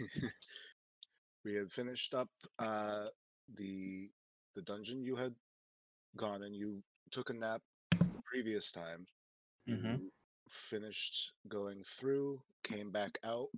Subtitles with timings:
[1.44, 2.28] we had finished up
[2.58, 3.06] uh,
[3.56, 4.10] the
[4.54, 5.34] the dungeon you had
[6.16, 7.62] gone and you took a nap
[8.12, 9.06] the previous time.
[9.68, 10.00] Mhm.
[10.00, 10.12] You
[10.48, 13.48] finished going through, came back out,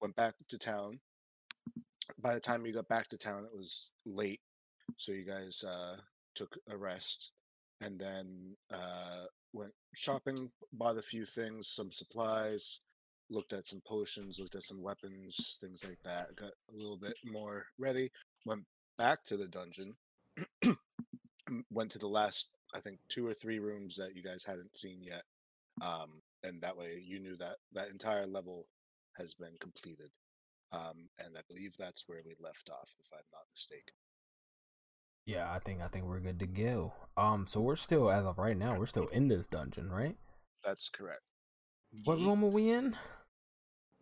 [0.00, 1.00] went back to town.
[2.18, 4.40] By the time you got back to town, it was late,
[4.96, 5.96] so you guys uh,
[6.34, 7.32] took a rest,
[7.80, 12.80] and then uh, went shopping, bought a few things, some supplies,
[13.30, 16.34] looked at some potions, looked at some weapons, things like that.
[16.36, 18.10] Got a little bit more ready.
[18.46, 18.64] Went
[18.96, 19.96] back to the dungeon.
[21.70, 24.98] went to the last, I think, two or three rooms that you guys hadn't seen
[25.02, 25.22] yet,
[25.82, 26.10] um,
[26.42, 28.66] and that way you knew that that entire level
[29.16, 30.10] has been completed.
[30.72, 33.94] Um, and I believe that's where we left off, if I'm not mistaken.
[35.24, 36.92] Yeah, I think I think we're good to go.
[37.16, 40.16] Um, so we're still as of right now, we're still in this dungeon, right?
[40.64, 41.22] That's correct.
[42.04, 42.96] What room are we in?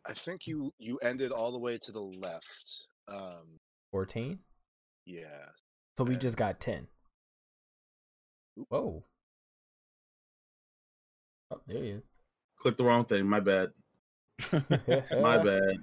[0.09, 2.87] I think you you ended all the way to the left.
[3.09, 3.57] Um,
[3.91, 4.39] Fourteen.
[5.05, 5.47] yeah.
[5.97, 6.87] So we And- just got ten.
[8.59, 8.67] Oop.
[8.69, 9.05] Whoa.
[11.51, 12.03] Oh, there you.
[12.57, 13.27] Clicked the wrong thing.
[13.29, 13.73] My bad.
[14.53, 15.83] My bad.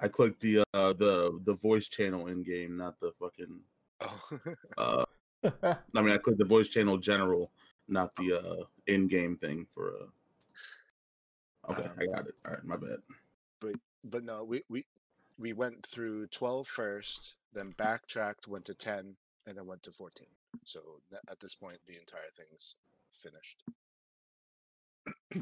[0.00, 3.60] I clicked the uh the the voice channel in game, not the fucking
[4.00, 4.28] Oh,
[4.78, 5.04] uh
[5.52, 7.50] I mean I clicked the voice channel general,
[7.88, 10.06] not the uh in game thing for uh
[11.70, 12.34] Okay, I got it.
[12.44, 12.98] All right, my bad.
[13.60, 13.74] but
[14.04, 14.84] but no, we we
[15.38, 19.16] we went through 12 first, then backtracked, went to 10,
[19.46, 20.26] and then went to 14.
[20.64, 20.80] So
[21.30, 22.74] at this point, the entire thing's
[23.12, 23.62] finished.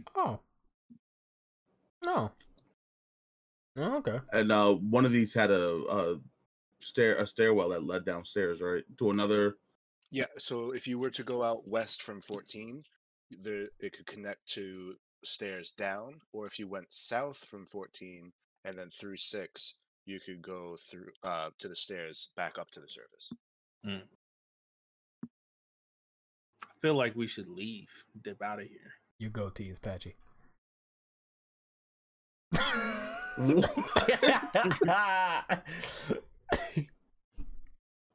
[0.15, 0.41] oh.
[2.05, 2.31] No.
[3.77, 4.21] Oh, okay.
[4.33, 6.21] And uh one of these had a, a
[6.81, 8.85] stair a stairwell that led downstairs, right?
[8.99, 9.57] To another
[10.11, 10.27] Yeah.
[10.39, 12.85] So if you were to go out west from 14,
[13.31, 18.33] there it could connect to stairs down, or if you went south from 14
[18.65, 22.81] and then through six, you could go through uh to the stairs back up to
[22.81, 23.33] the surface.
[25.25, 27.89] I feel like we should leave,
[28.23, 28.95] dip out of here.
[29.19, 30.17] Your goatee is patchy.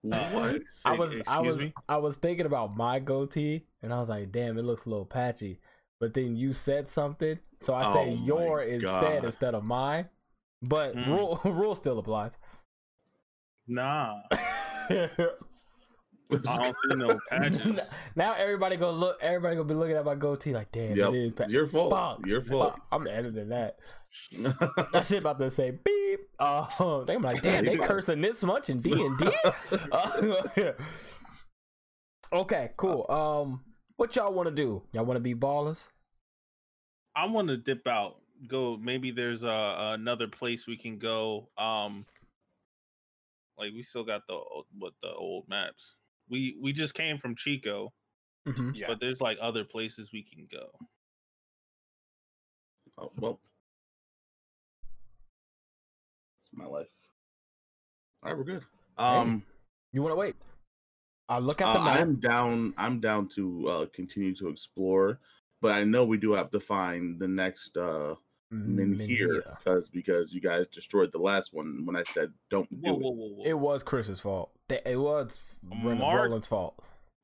[0.01, 0.61] what?
[0.85, 1.73] I was I was me?
[1.88, 5.05] I was thinking about my goatee and I was like, damn, it looks a little
[5.05, 5.59] patchy.
[6.01, 9.23] But then you said something, so I Oh say my your instead God.
[9.23, 10.09] instead of mine.
[10.62, 11.07] But Mm.
[11.07, 12.38] rule rule still applies.
[13.67, 15.07] Nah, I
[16.29, 17.79] don't see no patches.
[18.16, 19.17] now everybody gonna look.
[19.22, 21.13] Everybody gonna be looking at my goatee like, damn, Yep.
[21.13, 21.53] it is patchy.
[21.53, 21.94] Your fault.
[21.94, 22.25] Fuck.
[22.25, 22.73] Your fault.
[22.73, 22.81] Fuck.
[22.91, 23.78] I'm editing that.
[24.91, 26.19] That shit about to say beep.
[26.40, 29.29] Oh, they like, damn, they cursing this much in D and D.
[32.34, 33.06] Okay, cool.
[33.09, 33.61] Um,
[33.97, 34.84] what y'all want to do?
[34.94, 35.88] Y'all want to be ballers?
[37.16, 38.17] I want to dip out.
[38.47, 38.77] Go.
[38.77, 41.49] Maybe there's uh, another place we can go.
[41.57, 42.05] Um,
[43.57, 44.39] like we still got the
[44.77, 45.95] what the old maps.
[46.29, 47.94] We we just came from Chico,
[48.47, 48.72] Mm-hmm.
[48.73, 48.88] Yeah.
[48.88, 50.67] but there's like other places we can go.
[52.97, 53.39] Oh, well,
[56.39, 56.88] it's my life.
[58.23, 58.63] All right, we're good.
[58.97, 59.43] Um,
[59.91, 60.35] You want to wait?
[61.29, 61.99] I look at uh, the map.
[61.99, 62.73] I'm down.
[62.78, 65.19] I'm down to uh, continue to explore,
[65.61, 68.16] but I know we do have to find the next uh
[68.53, 72.95] menhir because because you guys destroyed the last one when I said don't do Whoa,
[72.95, 72.99] it.
[73.01, 73.44] whoa, whoa, whoa!
[73.45, 74.51] It was Chris's fault.
[74.69, 76.81] It was Mark- Roland's fault.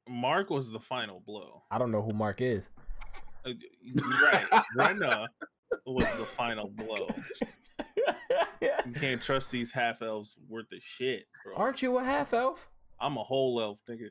[0.10, 1.64] Mark was the final blow.
[1.70, 2.70] I don't know who Mark is.
[3.46, 3.52] Uh,
[4.24, 4.46] right.
[4.78, 5.28] Brenna
[5.86, 7.08] was the final blow.
[8.62, 11.56] You can't trust these half elves worth of shit, bro.
[11.58, 12.70] Aren't you a half elf?
[13.00, 14.10] I'm a whole elf, nigga.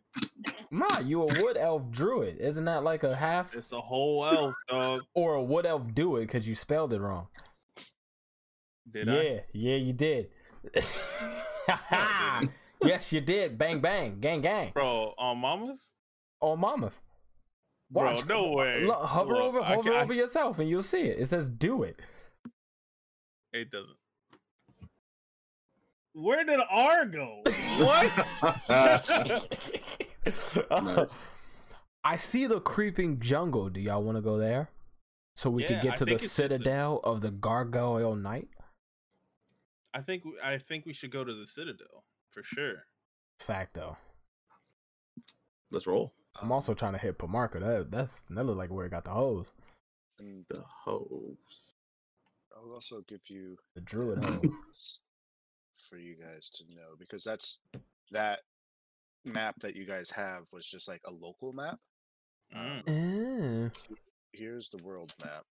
[0.70, 2.38] Nah, you a wood elf druid.
[2.38, 5.02] Isn't that like a half It's a whole elf, dog.
[5.14, 7.28] or a wood elf do it because you spelled it wrong?
[8.90, 9.44] Did yeah, I?
[9.52, 10.30] yeah, you did.
[12.84, 13.58] yes, you did.
[13.58, 14.70] Bang, bang, gang, gang.
[14.72, 15.90] Bro, on mamas?
[16.40, 17.00] On mamas.
[17.90, 18.26] Watch.
[18.26, 18.84] Bro, no way.
[18.84, 21.18] Look, hover Look, over, hover over yourself, and you'll see it.
[21.20, 22.00] It says "Do it."
[23.52, 23.96] It doesn't.
[26.18, 27.42] Where did R go?
[27.78, 28.10] What?
[30.70, 31.14] Nice.
[32.02, 33.68] I see the creeping jungle.
[33.68, 34.70] Do y'all want to go there?
[35.34, 38.14] So we Yeah, can get to the think it's just a- citadel of the Gargoyle
[38.16, 38.48] Knight?
[39.92, 42.84] I think I think we should go to the Citadel for sure.
[43.40, 43.96] Fact though.
[45.70, 47.60] Let's roll I'm also trying to hit Pamarka.
[47.60, 49.52] That that's that look like where it got the hose.
[50.18, 51.72] And the hose.
[52.56, 55.00] I'll also give you The druid hose.
[55.86, 57.58] S- for you guys to know because that's
[58.10, 58.40] that
[59.24, 61.78] map that you guys have was just like a local map.
[62.54, 62.78] Mm.
[62.78, 63.72] Um, Mm.
[64.32, 65.44] here's the world map.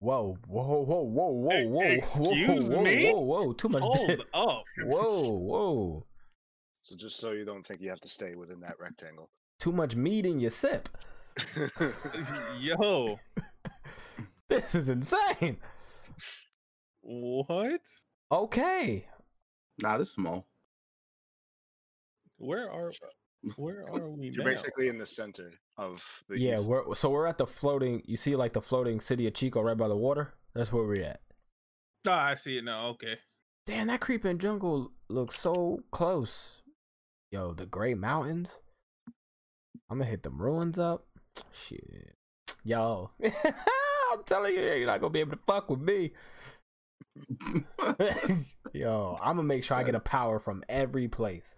[0.00, 3.12] Whoa, whoa, whoa, whoa, whoa, whoa, excuse whoa, whoa, me?
[3.12, 3.82] whoa, whoa, too much.
[3.82, 4.64] Hold up.
[4.84, 6.06] whoa, whoa,
[6.82, 9.30] So just so you don't think you have to stay within that rectangle.
[9.60, 10.88] too much meat in your sip.
[12.60, 13.18] Yo,
[14.48, 15.58] This is insane.
[17.02, 17.80] What?
[18.30, 19.06] Okay,
[19.82, 20.46] Not as small.
[22.38, 22.90] Where are
[23.56, 24.50] where are we You're now?
[24.50, 26.68] basically in the center of the yeah, east.
[26.68, 28.02] we're so we're at the floating.
[28.06, 30.32] You see, like the floating city of Chico right by the water.
[30.54, 31.20] That's where we're at.
[32.06, 32.88] Ah, I see it now.
[32.88, 33.18] Okay.
[33.66, 36.62] Damn, that creeping jungle looks so close.
[37.30, 38.58] Yo, the gray Mountains.
[39.90, 41.06] I'm gonna hit them ruins up.
[41.52, 42.16] Shit.
[42.64, 43.10] Yo.
[43.22, 46.12] I'm telling you, you're not gonna be able to fuck with me.
[48.72, 51.56] Yo, I'm gonna make sure I get a power from every place.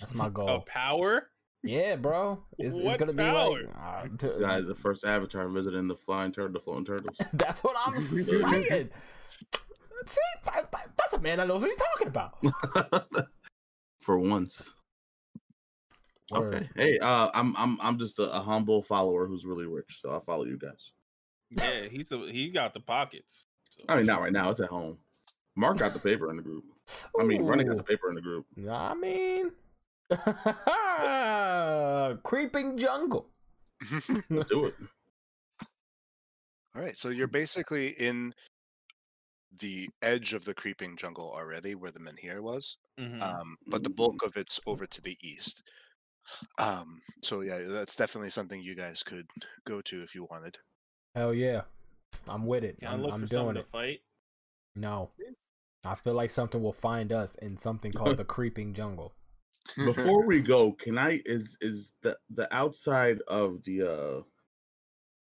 [0.00, 0.48] That's my goal.
[0.48, 1.28] A power?
[1.62, 2.42] Yeah, bro.
[2.58, 6.30] It's, it's gonna be like uh, t- This guy's the first avatar visiting the flying
[6.32, 7.16] turtle, the floating turtles.
[7.32, 8.90] That's what I'm saying.
[10.06, 13.06] See, that- that- that's a man that knows what he's talking about.
[14.00, 14.72] For once.
[16.32, 16.68] Okay.
[16.76, 20.20] Hey, uh, I'm I'm I'm just a, a humble follower who's really rich, so I
[20.24, 20.92] follow you guys.
[21.50, 23.44] Yeah, he's a, he got the pockets.
[23.78, 24.50] So- I mean, not right now.
[24.50, 24.98] It's at home.
[25.56, 26.64] Mark got the paper in the group.
[27.18, 28.46] I mean, running got the paper in the group.
[28.70, 29.50] I mean,
[32.22, 33.28] creeping jungle.
[34.30, 34.74] Let's do it.
[36.76, 38.34] All right, so you're basically in
[39.60, 42.76] the edge of the creeping jungle already, where the menhir was.
[42.98, 43.20] Mhm.
[43.22, 45.62] Um, but the bulk of it's over to the east.
[46.58, 49.26] Um, so yeah, that's definitely something you guys could
[49.66, 50.58] go to if you wanted.
[51.14, 51.62] Hell yeah,
[52.28, 52.78] I'm with it.
[52.78, 53.62] Can I I'm, look I'm for doing it.
[53.62, 54.00] to fight?
[54.76, 55.10] No,
[55.84, 59.12] I feel like something will find us in something called the creeping jungle.
[59.76, 64.22] Before we go, can I is is the the outside of the uh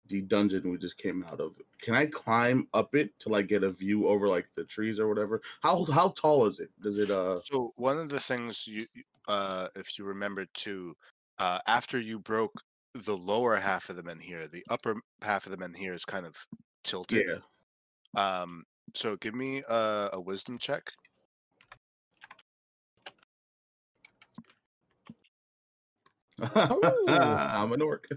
[0.07, 1.55] the dungeon we just came out of?
[1.81, 5.07] Can I climb up it to like get a view over like the trees or
[5.07, 5.41] whatever?
[5.61, 6.69] How how tall is it?
[6.81, 10.95] Does it uh So one of the things you, you- uh, if you remember too,
[11.37, 12.59] uh, after you broke
[12.95, 16.25] the lower half of the menhir, the upper half of the menhir here is kind
[16.25, 16.35] of
[16.83, 17.25] tilted.
[17.27, 18.41] yeah?
[18.41, 18.63] Um,
[18.93, 20.83] so give me a, a wisdom check.
[26.55, 28.07] I'm an orc.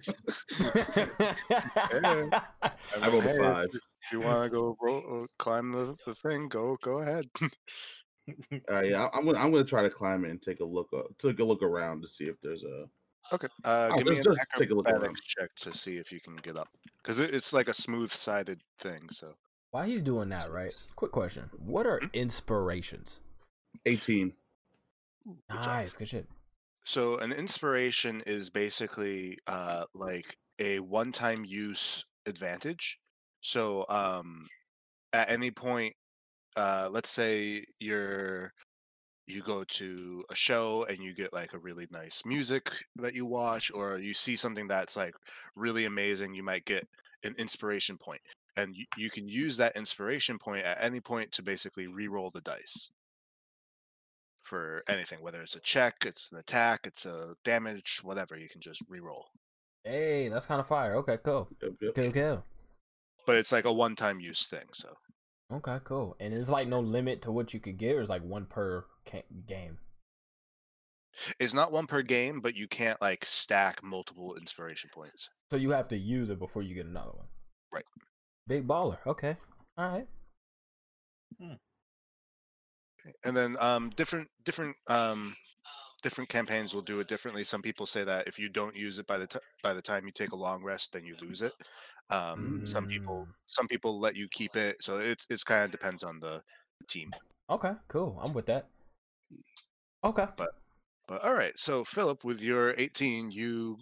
[3.03, 3.69] I rolled a Hey, five.
[3.73, 7.27] If you want to go roll, uh, climb the, the thing, go go ahead.
[7.39, 10.89] All right, yeah, I'm gonna I'm gonna try to climb it and take a look
[10.97, 12.87] uh, take a look around to see if there's a
[13.35, 13.49] okay.
[13.65, 14.97] Uh, Oh, give me let's an just take a look around.
[14.97, 16.69] acrobatics check to see if you can get up,
[17.03, 19.01] because it, it's like a smooth-sided thing.
[19.11, 19.35] So
[19.71, 20.75] Why are you doing that, right?
[20.97, 21.51] Quick question.
[21.59, 23.21] What are inspirations?
[23.87, 24.33] 18.
[25.25, 25.67] good job.
[25.67, 26.27] Nice, good shit.
[26.85, 32.99] So an inspiration is basically uh, like a one-time use advantage.
[33.41, 34.47] So um,
[35.13, 35.95] at any point,
[36.57, 38.53] uh, let's say you're
[39.27, 43.27] you go to a show and you get like a really nice music that you
[43.27, 45.15] watch, or you see something that's like
[45.57, 46.87] really amazing, you might get
[47.25, 48.21] an inspiration point,
[48.57, 52.41] and you, you can use that inspiration point at any point to basically re-roll the
[52.43, 52.91] dice
[54.43, 54.95] for hm.
[54.95, 58.37] anything, whether it's a check, it's an attack, it's a damage, whatever.
[58.37, 59.27] You can just re-roll,
[59.85, 60.97] Hey, that's kind of fire.
[60.97, 61.49] Okay, cool.
[61.63, 61.95] Yep, yep.
[61.95, 62.45] Cool, cool.
[63.27, 64.65] but it's like a one-time use thing.
[64.73, 64.95] So
[65.53, 66.17] Okay, cool.
[66.21, 68.87] And it's like no limit to what you could get, or it's like one per
[69.07, 69.79] ca- game.
[71.39, 75.29] it's not one per game, but you can't like stack multiple inspiration points.
[75.51, 77.27] So you have to use it before you get another one.
[77.73, 77.85] Right.
[78.49, 78.99] Big baller.
[79.07, 79.37] Okay.
[79.77, 80.07] All right.
[83.25, 85.35] and then um different different um
[86.03, 89.07] different campaigns will do it differently some people say that if you don't use it
[89.07, 91.53] by the t- by the time you take a long rest then you lose it
[92.11, 93.33] um some people Mm.
[93.47, 96.43] some people let you keep it so it's it's kind of depends on the
[96.89, 97.11] team
[97.51, 98.19] Okay, cool.
[98.23, 98.67] I'm with that.
[100.03, 100.27] Okay.
[100.37, 100.51] but
[101.09, 103.77] but all right so philip with your 18 you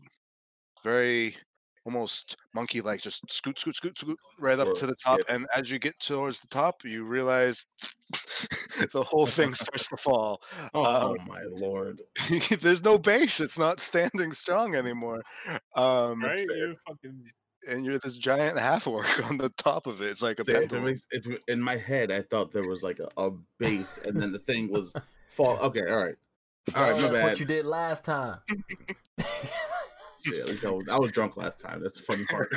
[0.85, 1.37] very
[1.85, 5.71] almost monkey like just scoot scoot scoot scoot right up to the top and as
[5.71, 7.65] you get towards the top you realize
[8.93, 10.41] the whole thing starts to fall
[10.75, 12.03] Oh, Um, oh my lord.
[12.61, 13.41] there's no base.
[13.41, 15.23] It's not standing strong anymore.
[15.75, 16.47] Um, right?
[16.49, 17.27] You're fucking.
[17.71, 20.11] And you're this giant half orc on the top of it.
[20.11, 20.85] It's like a If it pendulum.
[20.85, 24.33] makes- if in my head, I thought there was like a, a base, and then
[24.33, 24.95] the thing was
[25.31, 25.59] fall.
[25.59, 26.15] Okay, all right,
[26.75, 27.25] all right, Oh, that's bad.
[27.25, 28.39] what you did last time.
[30.25, 31.83] Shit, at I was, I was drunk last time.
[31.83, 32.49] That's the funny part.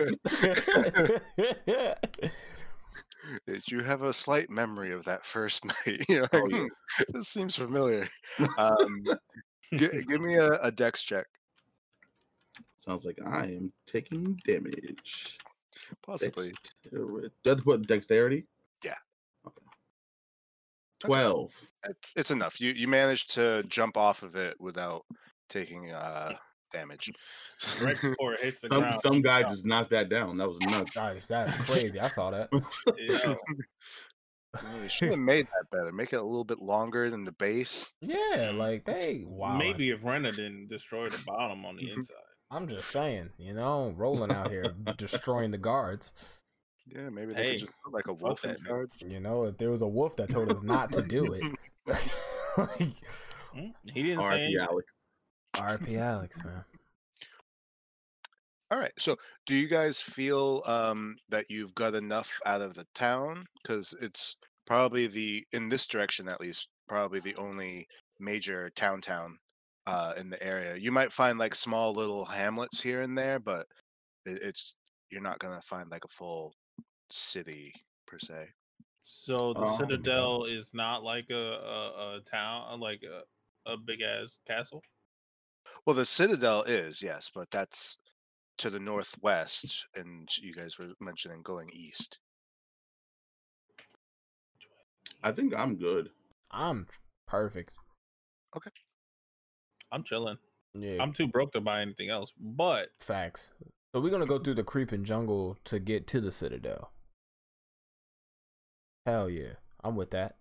[3.47, 6.05] Did you have a slight memory of that first night?
[6.07, 6.59] You're like, Oh, yeah.
[6.97, 8.07] "Hmm, this seems familiar.
[8.59, 9.03] Um,
[9.73, 11.25] gi- give me a, a dex check.
[12.75, 15.37] Sounds like I am taking damage.
[16.05, 16.51] Possibly.
[16.83, 18.45] Dex- Do I put dexterity?
[18.83, 18.93] Yeah.
[19.47, 19.65] Okay.
[20.99, 21.53] Twelve.
[21.87, 22.59] It's it's enough.
[22.61, 25.05] You you managed to jump off of it without
[25.49, 26.33] taking uh
[26.71, 27.11] damage.
[27.81, 29.01] Right before it hits the Some ground.
[29.01, 29.49] some guy Yeah.
[29.49, 30.37] just knocked that down.
[30.37, 30.95] That was nuts.
[30.95, 31.99] Guys, that's crazy.
[31.99, 32.49] I saw that.
[32.51, 32.61] Yo,
[34.63, 35.91] Yeah, they should have made that better.
[35.91, 37.93] Make it a little bit longer than the base.
[38.01, 39.57] Yeah, like they wow.
[39.57, 41.97] Maybe if Rena didn't destroy the bottom on the Mhm.
[41.97, 42.15] inside.
[42.55, 46.13] I'm just saying, you know, rolling out here destroying the guards.
[46.87, 48.69] Yeah, maybe they Hey, could just put like a wolf in that, man.
[48.69, 48.91] charge.
[48.99, 51.43] You know, if there was a wolf that told us not to do it.
[52.57, 52.93] like,
[53.55, 53.67] Hmm?
[53.93, 54.43] He didn't say R.I.P.
[54.43, 54.67] anything.
[54.69, 54.87] Alex.
[55.55, 56.65] RP Alex, man.
[58.69, 58.91] All right.
[58.97, 63.45] So, do you guys feel um, that you've got enough out of the town?
[63.61, 64.35] Because it's
[64.65, 67.87] probably the in this direction at least, probably the only
[68.19, 69.37] major town town
[69.87, 70.75] uh, in the area.
[70.75, 73.67] You might find like small little hamlets here and there, but
[74.25, 74.75] it, it's
[75.11, 76.53] you're not gonna find like a full
[77.09, 77.73] city
[78.07, 78.47] per se.
[79.01, 84.01] So the Oh, Citadel is not like a, a, a town, like a, a big
[84.01, 84.81] ass castle.
[85.85, 87.97] Well, the citadel is yes, but that's
[88.57, 92.17] to the northwest, and you guys were mentioning going east.
[95.21, 96.09] I think I'm good.
[96.51, 96.87] I'm
[97.27, 97.73] perfect.
[99.95, 100.37] I'm chilling.
[100.77, 102.33] Yeah, I'm too broke to buy anything else.
[102.37, 103.47] But facts.
[103.93, 106.91] So we're gonna go through the creeping jungle to get to the citadel.
[109.05, 110.35] Hell yeah, I'm with that.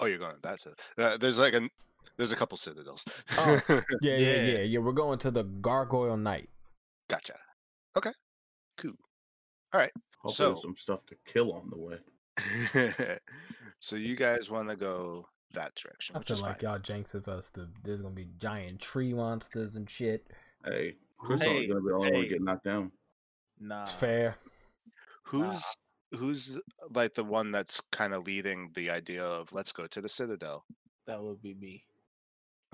[0.00, 0.36] Oh, you're going.
[0.42, 0.74] That's it.
[0.98, 1.68] Uh, there's like a
[2.16, 3.04] there's a couple citadels.
[3.36, 3.60] Oh.
[4.02, 4.42] Yeah, yeah, Yeah.
[4.42, 4.78] yeah, yeah.
[4.80, 6.48] We're going to the Gargoyle Knight.
[7.08, 7.34] gotcha.
[7.96, 8.10] Okay.
[8.78, 8.94] Cool.
[9.72, 9.92] All right.
[10.22, 11.98] Hopefully, So- some stuff to kill on the way.
[13.80, 16.70] so you guys want to go that direction, I which feel is like fine.
[16.70, 17.50] y'all jinxes us.
[17.52, 20.26] To, there's gonna be giant tree monsters and shit.
[20.64, 22.22] Hey, Chris Hey, gonna be the only one hey.
[22.22, 22.92] to get knocked down.
[23.60, 23.82] nah.
[23.82, 24.36] It's fair.
[25.24, 25.62] Who's
[26.16, 26.58] who's
[26.90, 30.64] like the one that's kind of leading the idea of let's go to the citadel?
[31.06, 31.84] That would be me.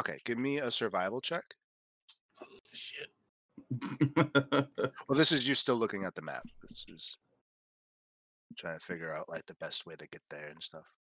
[0.01, 1.45] Okay, give me a survival check.
[2.43, 3.09] Oh, Shit.
[5.09, 6.43] Well, this is you still looking at the map.
[6.69, 7.17] This is
[8.57, 10.93] trying to figure out like the best way to get there and stuff.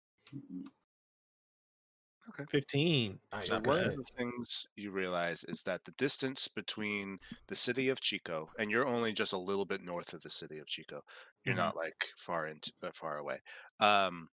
[2.50, 3.20] 15.
[3.32, 3.50] Nice.
[3.50, 7.90] So Not one of the things you realize is that the distance between the city
[7.90, 11.02] of Chico and you're only just a little bit north of the city of Chico.
[11.44, 11.56] You're Mhm.
[11.56, 13.40] not like far into uh, far away.
[13.80, 14.30] Um,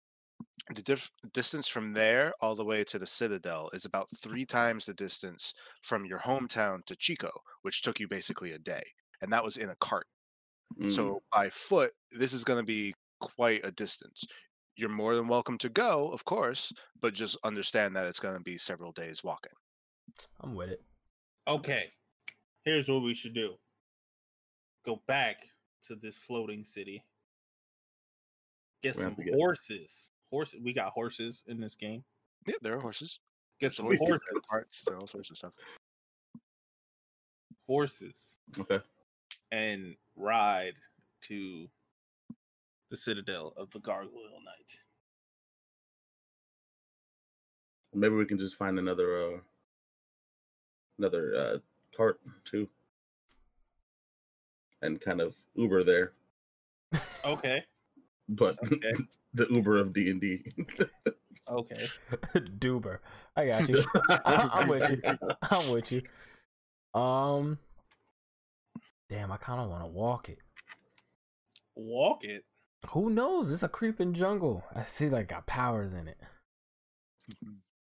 [0.76, 4.86] the dif- distance from there all the way to the citadel is about three times
[4.86, 7.32] the distance from your hometown to Chico,
[7.64, 8.84] which took you basically a day,
[9.22, 10.08] and that was in a cart.
[10.80, 10.90] Mm.
[10.90, 14.24] So by foot, this is going to be quite a distance.
[14.78, 18.42] You're more than welcome to go, of course, but just understand that it's going to
[18.44, 19.54] be several days walking.
[20.42, 20.82] I'm with it.
[21.48, 21.86] Okay.
[22.64, 23.56] Here's what we should do
[24.86, 25.38] go back
[25.88, 27.04] to this floating city.
[28.84, 30.10] Get We have some to get- horses.
[30.32, 30.54] Horse.
[30.62, 32.04] We got horses in this game.
[32.48, 33.20] Yeah, there are horses.
[33.60, 34.20] Get some horses, horses.
[34.30, 35.54] there are there are all sorts of stuff.
[37.68, 38.38] Horses.
[38.60, 38.80] okay.
[39.52, 40.74] and ride
[41.24, 41.68] to
[42.96, 44.80] the citadel of the Gargoyle Knight.
[47.94, 49.38] Maybe we can just find another uh
[50.98, 51.58] another uh
[51.96, 52.70] cart too.
[54.82, 56.14] And kind of Uber there.
[57.26, 57.66] Okay.
[58.30, 58.94] But Okay.
[59.34, 60.46] the Uber of D and D.
[61.50, 61.86] Okay.
[62.34, 63.00] Duber.
[63.36, 63.84] I got you.
[64.26, 65.02] I'm with you.
[65.52, 66.02] I'm with you.
[67.00, 67.60] Um.
[69.10, 70.40] Damn, I kind of want to walk it.
[71.76, 72.46] Walk it.
[72.90, 73.52] Who knows?
[73.52, 74.64] It's a creeping jungle.
[74.74, 76.18] I see like got powers in it.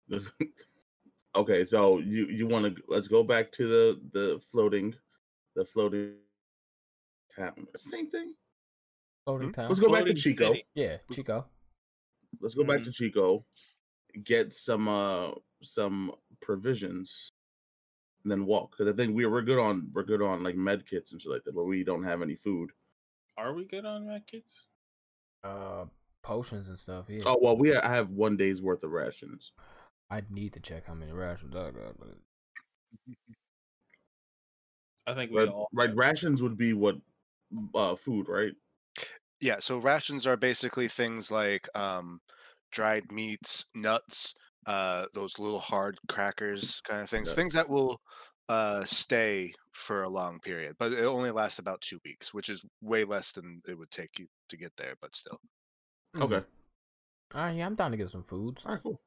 [0.08, 0.30] This-
[1.36, 4.94] okay, so you you want to let's go back to the the floating
[5.54, 6.14] the floating
[7.36, 7.66] town.
[7.76, 8.34] Same thing.
[9.24, 9.68] Floating town.
[9.68, 10.48] Let's go back to Chico.
[10.52, 10.64] city.
[10.74, 11.46] Yeah, Chico.
[12.40, 12.84] Let's go back Mhm.
[12.84, 13.44] to Chico.
[14.24, 17.28] Get some uh some provisions
[18.22, 20.86] and then walk because I think we we're good on we're good on like med
[20.86, 22.70] kits and shit like that, but we don't have any food.
[23.36, 24.62] Are we good on that, kids?
[25.42, 25.86] Uh,
[26.22, 27.06] potions and stuff.
[27.08, 27.22] Yeah.
[27.26, 29.52] Oh well, we I have one day's worth of rations.
[30.10, 31.98] I'd need to check how many rations I got.
[31.98, 32.16] But
[35.06, 35.68] I think we Right, all.
[35.72, 36.96] right rations would be what
[37.74, 38.52] uh food, right?
[39.40, 42.20] Yeah, so rations are basically things like um,
[42.72, 44.34] dried meats, nuts,
[44.66, 48.00] uh, those little hard crackers kind of things, things that will
[48.48, 52.64] uh, stay for a long period, but it only lasts about two weeks, which is
[52.80, 55.40] way less than it would take you to get there, but still.
[56.20, 56.42] Okay.
[57.34, 58.64] All right, yeah, I'm down to get some foods.
[58.64, 59.00] All right, cool.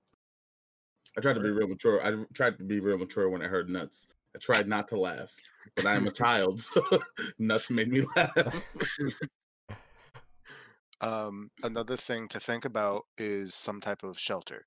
[1.18, 2.06] I tried to be real mature.
[2.06, 5.34] I tried to be real mature when I heard nuts, I tried not to laugh,
[5.76, 6.62] but I am a child.
[6.62, 6.84] So
[7.40, 8.64] nuts made me laugh.
[11.02, 14.66] Um, another thing to think about is some type of shelter,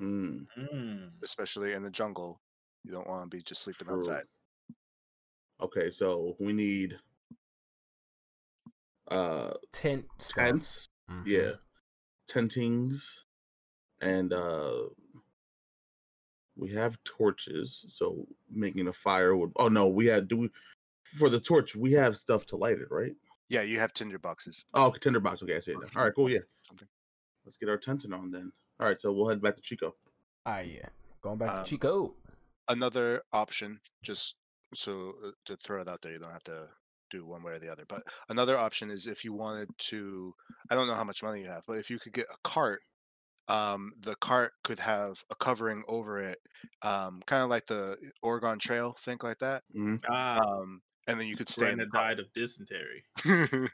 [0.00, 1.10] Mm, Mm.
[1.22, 2.40] especially in the jungle.
[2.84, 3.96] You don't want to be just sleeping true.
[3.98, 4.24] outside.
[5.60, 6.98] Okay, so we need
[9.08, 10.04] uh Tent.
[10.18, 10.36] stuff.
[10.46, 10.88] tents.
[11.10, 11.22] Mhm.
[11.26, 11.52] Yeah.
[12.30, 13.02] Tentings.
[14.00, 14.84] And uh
[16.56, 20.50] we have torches, so making a fire would oh no, we had do we
[21.04, 23.14] for the torch, we have stuff to light it, right?
[23.48, 24.64] Yeah, you have tinder boxes.
[24.72, 25.42] Oh, tinderbox.
[25.42, 25.88] Okay, I see it now.
[25.96, 26.30] All right, cool.
[26.30, 26.88] Yeah, Something.
[27.44, 28.50] let's get our tenting on then.
[28.80, 29.94] All right, so we'll head back to Chico.
[30.46, 30.88] Ah, yeah.
[31.20, 32.14] Going back Um, to Chico.
[32.68, 34.36] Another option, just
[34.74, 36.68] so uh, to throw it out there, you don't have to
[37.10, 37.84] do one way or the other.
[37.88, 40.32] But another option is if you wanted to,
[40.70, 42.80] I don't know how much money you have, but if you could get a cart,
[43.48, 46.38] um, the cart could have a covering over it,
[46.82, 49.62] um, kind of like the Oregon Trail, think like that.
[49.72, 53.04] hmm Ah, Um, and then you could stay in Brandon the died of dysentery.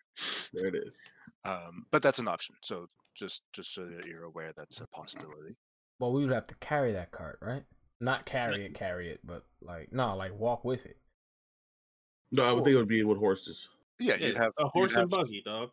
[0.52, 0.98] There it is.
[1.44, 2.56] um, but that's an option.
[2.62, 5.56] So just just so that you're aware, that's a possibility.
[5.98, 7.64] Well, we would have to carry that cart, right?
[8.00, 10.96] Not carry it, carry it, but like no, like walk with it.
[12.30, 13.68] No, I would think it would be with horses.
[13.98, 15.70] Yeah, Yeah, you'd have a you'd horse and have- buggy, dog.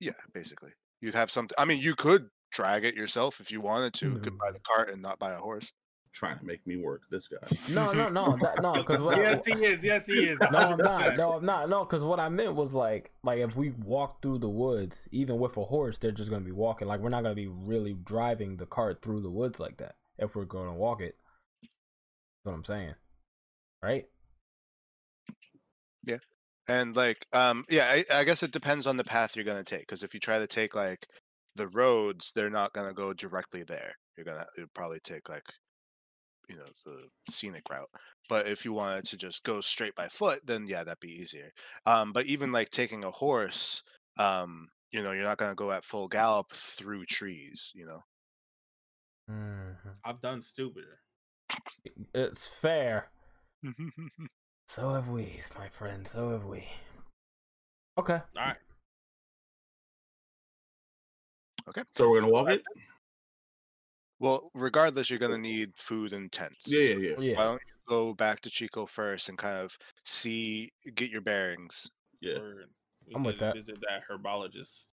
[0.00, 1.54] Yeah, basically, you'd have something.
[1.58, 4.18] I mean, you could drag it yourself if you wanted to.
[4.18, 5.72] Could buy the cart and not buy a horse.
[6.12, 7.02] Trying to make me work.
[7.10, 7.38] This guy.
[7.72, 9.82] No, no, no, that, no, because what I, yes, he is.
[9.82, 10.38] Yes, he is.
[10.40, 11.16] no, I'm not.
[11.16, 11.70] No, I'm not.
[11.70, 15.38] No, because what I meant was like, like if we walk through the woods, even
[15.38, 16.86] with a horse, they're just gonna be walking.
[16.88, 20.34] Like we're not gonna be really driving the cart through the woods like that if
[20.36, 21.16] we're going to walk it.
[22.44, 22.94] That's what I'm saying,
[23.84, 24.04] right?
[26.04, 26.18] Yeah,
[26.66, 29.82] and like, um, yeah, I, I guess it depends on the path you're gonna take.
[29.82, 31.06] Because if you try to take like
[31.54, 33.92] the roads, they're not gonna go directly there.
[34.16, 35.44] You're gonna you'll probably take like,
[36.48, 37.88] you know, the scenic route.
[38.28, 41.52] But if you wanted to just go straight by foot, then yeah, that'd be easier.
[41.86, 43.84] Um, but even like taking a horse,
[44.18, 47.70] um, you know, you're not gonna go at full gallop through trees.
[47.74, 48.00] You know.
[49.30, 49.90] Mm-hmm.
[50.04, 50.98] I've done stupider.
[52.14, 53.10] It's fair.
[54.72, 56.08] So have we, my friend.
[56.08, 56.64] So have we.
[57.98, 58.14] Okay.
[58.14, 58.56] All right.
[61.68, 61.82] Okay.
[61.94, 62.62] So we're gonna walk it.
[64.18, 66.66] well, regardless, you're gonna need food and tents.
[66.66, 67.14] Yeah, so yeah, yeah.
[67.18, 67.36] Yeah.
[67.36, 69.76] Why don't you go back to Chico first and kind of
[70.06, 71.90] see, get your bearings.
[72.22, 72.38] Yeah.
[72.38, 72.70] Word.
[73.14, 73.56] I'm with could that.
[73.56, 74.86] Visit that herbologist.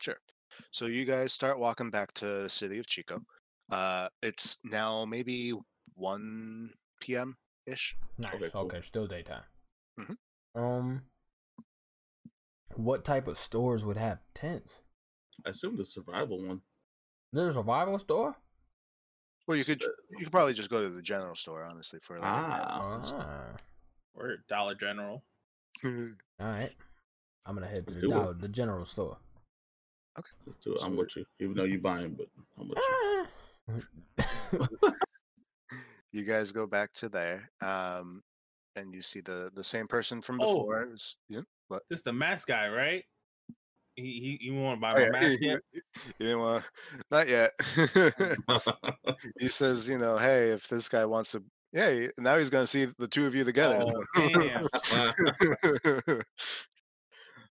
[0.00, 0.16] Sure.
[0.70, 3.20] So you guys start walking back to the city of Chico.
[3.70, 5.52] Uh, it's now maybe
[5.94, 7.36] 1 p.m.
[7.66, 7.96] ish.
[8.18, 8.34] Nice.
[8.34, 9.42] Okay, Okay, still daytime.
[9.98, 10.16] Mhm.
[10.54, 11.02] Um,
[12.76, 14.74] what type of stores would have tents?
[15.46, 16.60] I assume the survival one.
[17.32, 18.36] There's a survival store.
[19.46, 22.28] Well, you could you could probably just go to the general store, honestly, for like.
[22.32, 23.00] Ah.
[23.12, 23.56] Ah,
[24.14, 25.22] Or Dollar General.
[25.84, 25.92] all
[26.38, 26.72] right.
[27.46, 28.14] I'm gonna head to Let's the do it.
[28.14, 29.18] dollar, the general store.
[30.46, 30.82] Let's do it.
[30.84, 31.26] I'm with you.
[31.40, 33.26] Even though you're buying, but I'm with you.
[36.12, 38.22] You guys go back to there, um,
[38.76, 40.44] and you see the the same person from Oh.
[40.60, 40.82] before.
[40.82, 41.40] It's- yeah.
[41.66, 41.82] What?
[41.90, 43.02] This the mask guy, right?
[43.96, 44.46] He he.
[44.46, 45.08] You want to buy Oh, yeah.
[45.10, 45.60] mask you yet?
[46.20, 46.64] didn't want,
[47.10, 47.50] not yet.
[49.40, 52.86] he says, you know, hey, if this guy wants to, yeah, now he's gonna see
[52.96, 53.82] the two of you together.
[53.82, 54.04] Oh,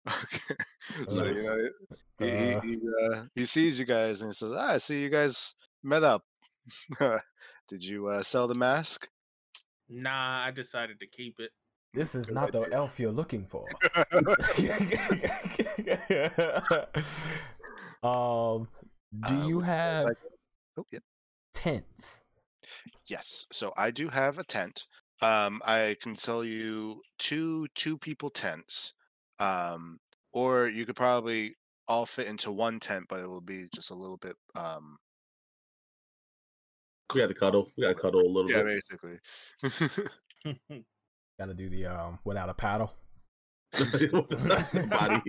[0.08, 0.54] okay.
[1.08, 1.68] So you know,
[2.18, 2.60] he Uh.
[2.60, 2.78] he he,
[3.10, 6.24] uh, he sees you guys and he says, "Ah, I see you guys met up.
[7.68, 9.08] Did you uh, sell the mask?"
[9.88, 11.50] Nah, I decided to keep it.
[11.92, 13.66] this is Good not the elf you're looking for.
[18.02, 18.68] um,
[19.20, 20.14] do Uh, you which ones I have go-
[20.78, 20.98] Oh, yeah.
[21.52, 22.20] tents?
[23.06, 23.46] Yes.
[23.52, 24.86] So I do have a tent.
[25.20, 28.94] Um, I can sell you two two people tents.
[29.38, 29.98] Um,
[30.32, 31.54] or you could probably
[31.86, 34.34] all fit into one tent, but it will be just a little bit.
[34.56, 34.96] Um,
[37.12, 37.70] we got to cuddle.
[37.76, 38.82] We got to cuddle a little yeah, bit.
[38.90, 39.18] Yeah,
[40.42, 40.84] basically.
[41.38, 42.92] Gotta do the um without a paddle.
[43.74, 45.22] Body.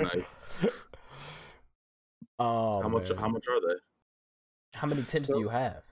[0.00, 0.24] Nice.
[2.38, 3.08] Oh, how much?
[3.10, 3.18] man.
[3.18, 3.74] How much are they?
[4.74, 5.82] How many tents So- do you have?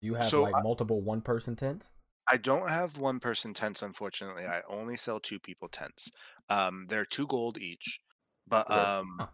[0.00, 1.88] Do you have so like I- multiple one person tents?
[2.30, 4.44] I don't have one person tents, unfortunately.
[4.44, 6.10] I only sell two people tents.
[6.50, 8.00] Um, they're two gold each,
[8.46, 8.78] but Okay.
[8.78, 9.26] um, Huh.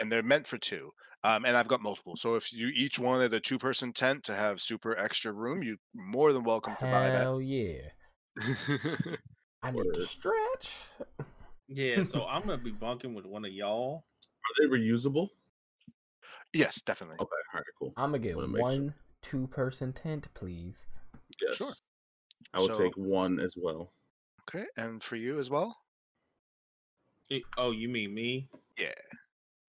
[0.00, 0.92] and they're meant for two.
[1.24, 2.16] Um, and I've got multiple.
[2.16, 5.76] So if you each wanted a two person tent to have super extra room, you're
[5.94, 7.22] more than welcome to buy that.
[7.22, 7.78] Hell yeah!
[8.36, 9.18] that.
[9.62, 10.76] I need to stretch.
[11.66, 14.04] yeah, so I'm gonna be bunking with one of y'all.
[14.26, 15.28] Are they reusable?
[16.54, 17.16] yes, definitely.
[17.20, 17.92] Okay, all right, cool.
[17.96, 18.62] I'm gonna get Wanna make sure.
[18.62, 20.86] one two person tent, please.
[21.42, 21.56] Yes.
[21.56, 21.74] Sure.
[22.54, 23.92] I will So- take one as well.
[24.48, 25.76] Okay, and for you as well.
[27.58, 28.48] Oh, you mean me?
[28.78, 28.94] Yeah.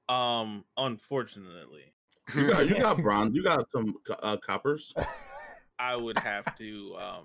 [0.09, 1.93] Um, unfortunately,
[2.35, 3.35] You got, you got bronze.
[3.35, 4.93] You got some uh, coppers.
[5.79, 7.23] I would have to um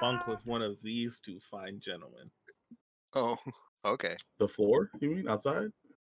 [0.00, 2.30] bunk with one of these two fine gentlemen.
[3.14, 3.36] oh,
[3.84, 4.16] okay.
[4.38, 4.90] The floor?
[5.00, 5.70] You mean outside?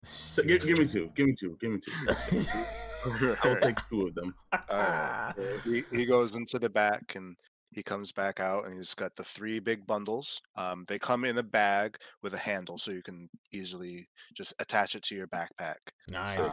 [0.03, 1.09] So, give, give me two.
[1.15, 1.57] Give me two.
[1.59, 1.91] Give me two.
[2.29, 3.35] Give me two.
[3.43, 4.35] I will take two of them.
[4.69, 5.35] Alright.
[5.63, 7.35] he, he goes into the back and
[7.71, 10.41] he comes back out and he's got the three big bundles.
[10.55, 14.95] Um, they come in a bag with a handle so you can easily just attach
[14.95, 15.77] it to your backpack.
[16.09, 16.51] Nice.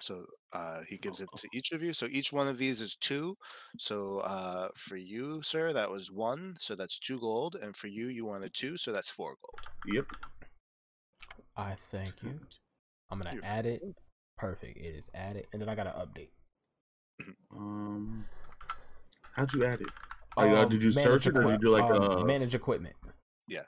[0.00, 1.92] So uh, he gives it to each of you.
[1.92, 3.36] So each one of these is two.
[3.78, 6.54] So uh, for you, sir, that was one.
[6.58, 7.56] So that's two gold.
[7.60, 8.76] And for you, you wanted two.
[8.76, 9.94] So that's four gold.
[9.94, 10.06] Yep.
[11.56, 12.38] I thank you.
[13.10, 13.82] I'm gonna You're add it.
[14.36, 14.76] Perfect.
[14.76, 16.30] It is added, and then I gotta update.
[17.56, 18.26] Um,
[19.36, 19.88] how'd you add it?
[20.36, 22.24] Oh, yeah, Um, did you manage search it or did you do like um, uh?
[22.24, 22.96] manage equipment?
[23.48, 23.62] Yeah.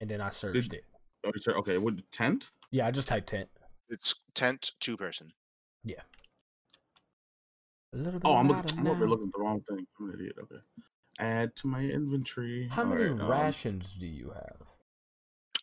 [0.00, 0.84] And then I searched it.
[1.24, 2.50] oh, you okay, what tent?
[2.70, 3.48] Yeah, I just typed tent.
[3.88, 5.32] It's tent, two person.
[5.84, 6.02] Yeah.
[7.92, 8.22] A little bit.
[8.24, 8.78] Oh, I'm louder looking.
[8.80, 9.86] I'm over looking at the wrong thing.
[9.98, 10.36] I'm an idiot.
[10.42, 10.60] Okay.
[11.18, 12.68] Add to my inventory.
[12.70, 14.56] How All many right, um, rations do you have?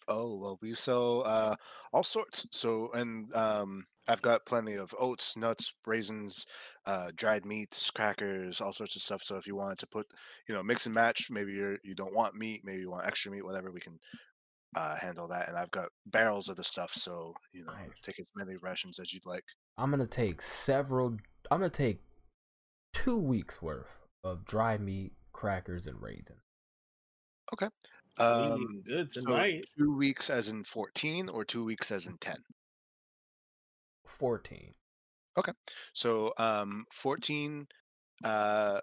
[0.09, 1.55] Oh well, we sell uh,
[1.93, 2.47] all sorts.
[2.51, 6.45] So and um, I've got plenty of oats, nuts, raisins,
[6.85, 9.21] uh, dried meats, crackers, all sorts of stuff.
[9.21, 10.05] So if you wanted to put,
[10.47, 13.31] you know, mix and match, maybe you're you don't want meat, maybe you want extra
[13.31, 13.97] meat, whatever, we can
[14.75, 15.49] uh, handle that.
[15.49, 18.01] And I've got barrels of the stuff, so you know, Nice.
[18.01, 19.43] take as many rations as you'd like.
[19.77, 21.17] I'm gonna take several.
[21.51, 22.01] I'm gonna take
[22.93, 23.87] two weeks worth
[24.23, 26.39] of dry meat, crackers, and raisins.
[27.53, 27.67] Okay.
[28.19, 29.65] Um, good so tonight.
[29.77, 32.17] two weeks as in fourteen, or two weeks as in
[34.43, 34.73] ten.
[35.37, 35.51] Okay.
[35.93, 37.67] So um, 14,
[38.23, 38.79] uh,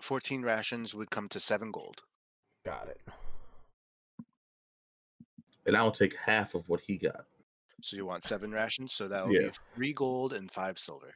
[0.00, 2.02] 14 rations would come to seven gold.
[2.64, 3.00] Got it.
[5.66, 7.24] and I'll take half of what he got.
[7.82, 8.92] So you want seven rations.
[8.92, 9.48] So that will Yeah.
[9.48, 11.14] be three gold and five silver.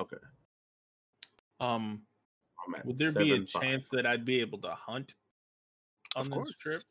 [0.00, 0.16] Okay.
[1.60, 2.04] Um,
[2.84, 3.62] would there be a five.
[3.62, 5.14] chance that I'd be able to hunt
[6.16, 6.54] on Of this course.
[6.60, 6.82] trip?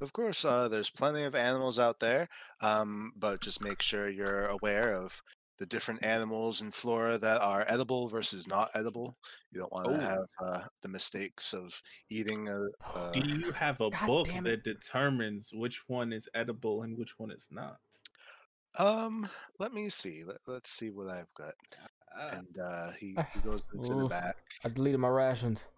[0.00, 2.28] Of course, uh, there's plenty of animals out there,
[2.60, 5.22] um, but just make sure you're aware of
[5.58, 9.16] the different animals and flora that are edible versus not edible.
[9.52, 10.00] You don't want to Oh.
[10.00, 11.80] have uh, the mistakes of
[12.10, 12.58] eating a.
[12.98, 17.14] a Do you have a God book that determines which one is edible and which
[17.18, 17.78] one is not?
[18.78, 19.26] um,
[19.58, 20.22] let me see.
[20.24, 21.54] Let, let's see what I've got.
[22.14, 24.36] Ah, And uh, he, he goes into the back.
[24.62, 25.68] I deleted my rations.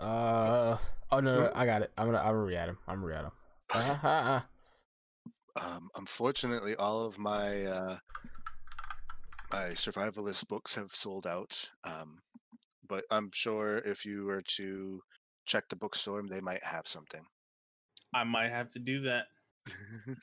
[0.00, 0.76] Uh
[1.12, 1.52] oh no, no, Nope.
[1.54, 1.92] I got it.
[1.98, 2.78] I'm gonna I'm gonna re-add him.
[2.88, 3.30] I'm gonna re-add him.
[3.72, 4.40] Uh-huh.
[5.60, 7.98] um, unfortunately, all of my uh,
[9.52, 11.68] my survivalist books have sold out.
[11.84, 12.18] Um,
[12.88, 15.00] but I'm sure if you were to
[15.46, 17.24] check the bookstore, they might have something.
[18.14, 19.26] I might have to do that.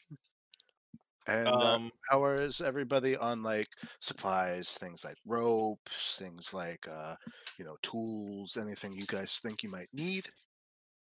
[1.27, 3.67] and uh, Um, how is everybody on like
[3.99, 7.15] supplies, things like ropes, things like uh,
[7.57, 10.27] you know tools, anything you guys think you might need?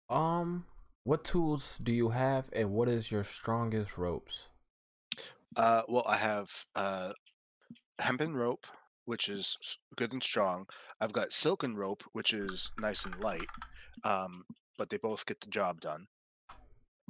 [0.10, 0.66] Um,
[1.10, 4.44] what tools do you have, and what is your strongest ropes?
[5.58, 7.14] Uh, well, I have uh,
[7.98, 8.68] hempen rope,
[9.06, 9.58] which is
[9.96, 10.68] good and strong.
[11.02, 13.48] I've got silken rope, which is nice and light,
[14.04, 14.44] um,
[14.78, 16.06] but they both get the job done.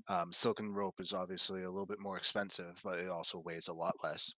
[0.08, 3.74] Um, silken rope is obviously a little bit more expensive, but it also weighs a
[3.74, 4.32] lot less.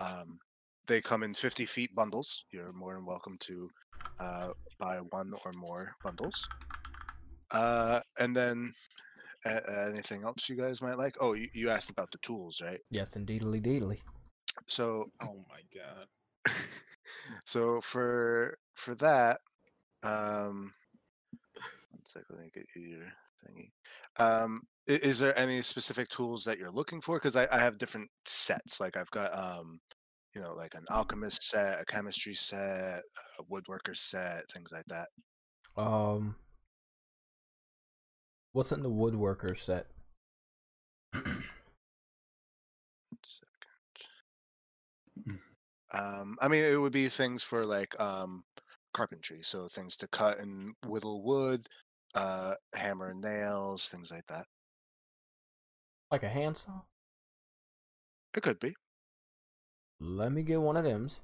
[0.00, 0.38] Um,
[0.86, 2.46] they come in 50 feet bundles.
[2.50, 3.68] You're more than welcome to
[4.18, 6.48] uh, buy one or more bundles.
[7.54, 8.72] Uh, and then
[9.46, 11.16] uh, anything else you guys might like?
[11.20, 12.80] Oh, you, you asked about the tools, right?
[12.90, 14.00] Yes, indeedly deedly.
[14.66, 16.06] So oh my god.
[17.44, 19.38] so for for that,
[20.02, 20.72] um,
[21.90, 23.12] one sec, let me get you your
[23.46, 23.70] thingy.
[24.18, 27.16] Um, i- is there any specific tools that you're looking for?
[27.16, 28.80] Because I, I have different sets.
[28.80, 29.80] Like I've got um,
[30.34, 33.02] you know, like an alchemist set, a chemistry set,
[33.38, 35.08] a woodworker set, things like that.
[35.76, 36.36] Um,
[38.54, 39.86] what's in the woodworker set?
[41.12, 41.24] One
[45.26, 45.40] second.
[45.92, 48.44] Um, I mean, it would be things for like um,
[48.94, 51.66] carpentry, so things to cut and whittle wood,
[52.14, 54.46] uh, hammer and nails, things like that.
[56.10, 56.82] like a handsaw?
[58.34, 58.74] It could be.
[60.00, 61.20] Let me get one of them's.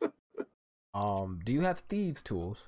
[0.94, 2.64] um, do you have thieves' tools?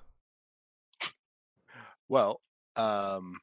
[2.08, 2.40] Well,
[2.76, 3.38] um,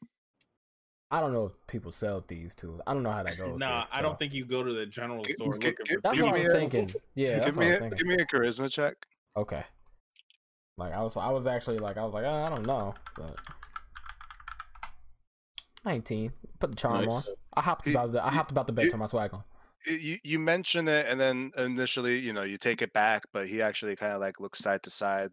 [1.11, 2.81] I don't know if people sell thieves' tools.
[2.87, 3.59] I don't know how that goes.
[3.59, 5.93] Nah, here, I don't think you go to the general Gi- store gi- looking gi-
[5.95, 6.91] for That's what I me was a- thinking.
[7.15, 7.97] Yeah, give me a, thinking.
[7.97, 8.95] give me a charisma check.
[9.37, 9.63] Okay.
[10.77, 13.35] Like I was, I was actually like, I was like, oh, I don't know, but
[15.85, 16.31] nineteen.
[16.59, 17.09] Put the charm Nice.
[17.09, 17.23] on.
[17.55, 19.43] I hopped about the, I hopped about the bed, you- turn my swag on.
[19.85, 23.61] You you mention it, and then initially, you know, you take it back, but he
[23.61, 25.29] actually kind of like looks side to side,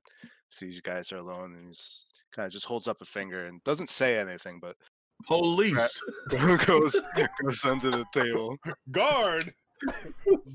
[0.51, 3.63] sees you guys are alone, and he's kind of just holds up a finger and
[3.65, 4.77] doesn't say anything, but
[5.27, 6.03] Police.
[6.67, 6.97] goes
[7.43, 8.57] goes under the table.
[8.91, 9.53] Guard.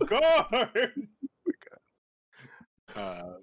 [0.07, 0.91] Guard.
[2.95, 3.33] Uh,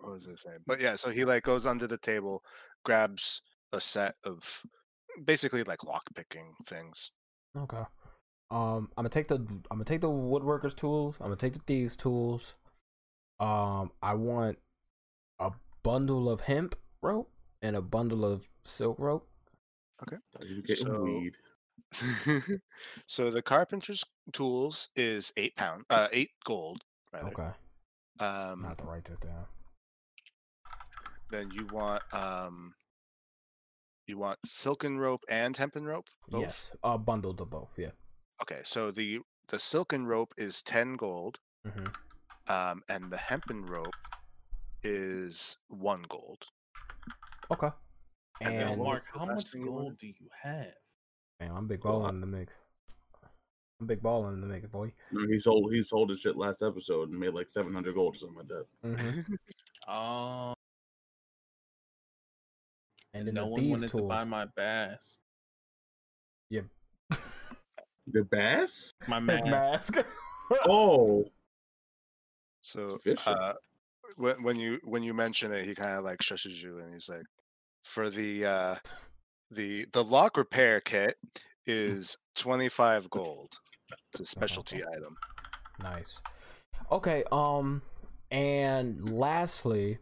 [0.00, 0.58] what was I saying?
[0.66, 2.42] But yeah, so he like goes under the table,
[2.84, 4.64] grabs a set of
[5.24, 7.12] basically like lock picking things.
[7.56, 7.84] Okay.
[8.50, 11.18] Um, I'm gonna take the I'm gonna take the woodworkers tools.
[11.20, 12.54] I'm gonna take the thieves tools.
[13.40, 14.58] Um, I want
[15.38, 15.50] a
[15.82, 19.26] bundle of hemp rope and a bundle of silk rope.
[20.46, 21.36] You getting So- weed.
[23.06, 26.84] so the carpenter's tools is eight pound, uh, eight gold.
[27.12, 27.28] Rather.
[27.28, 27.50] Okay.
[28.20, 29.46] I'm Um, gonna have to write this down.
[31.30, 32.74] then you want um,
[34.06, 36.08] you want silken rope and hempen rope.
[36.28, 36.42] Both?
[36.42, 36.70] Yes.
[36.82, 37.70] Uh, bundled of both.
[37.76, 37.90] Yeah.
[38.42, 41.86] Okay, so the the silken rope is ten gold, Mm-hmm.
[42.50, 43.94] Um, and the hempen rope
[44.82, 46.42] is one gold.
[47.50, 47.68] Okay.
[48.40, 49.84] And And Mark, how much thing you wanted?
[49.88, 50.72] gold do you have?
[51.40, 52.54] man, I'm big Well, balling in the mix.
[53.80, 54.92] I'm big balling in the mix, boy.
[55.30, 58.18] He sold he sold his shit last episode and made like seven hundred gold or
[58.18, 58.66] something like that.
[58.84, 59.34] Mm-hmm.
[59.90, 60.54] Um,
[63.14, 64.02] And then no the one wanted tools.
[64.02, 65.16] to buy my bass.
[66.50, 66.66] Yep.
[68.12, 68.92] The bass?
[69.08, 69.46] My mask.
[69.46, 69.94] mask.
[70.68, 71.24] Oh,
[72.60, 73.54] So uh,
[74.16, 77.08] when when you when you mention it, he kind of like shushes you, and he's
[77.08, 77.24] like,
[77.82, 78.74] "For the uh,
[79.50, 81.16] the the lock repair kit
[81.66, 83.54] is twenty five gold.
[84.12, 85.16] It's a specialty item."
[85.82, 86.20] nice.
[86.90, 87.24] Okay.
[87.32, 87.82] Um.
[88.30, 89.98] And lastly,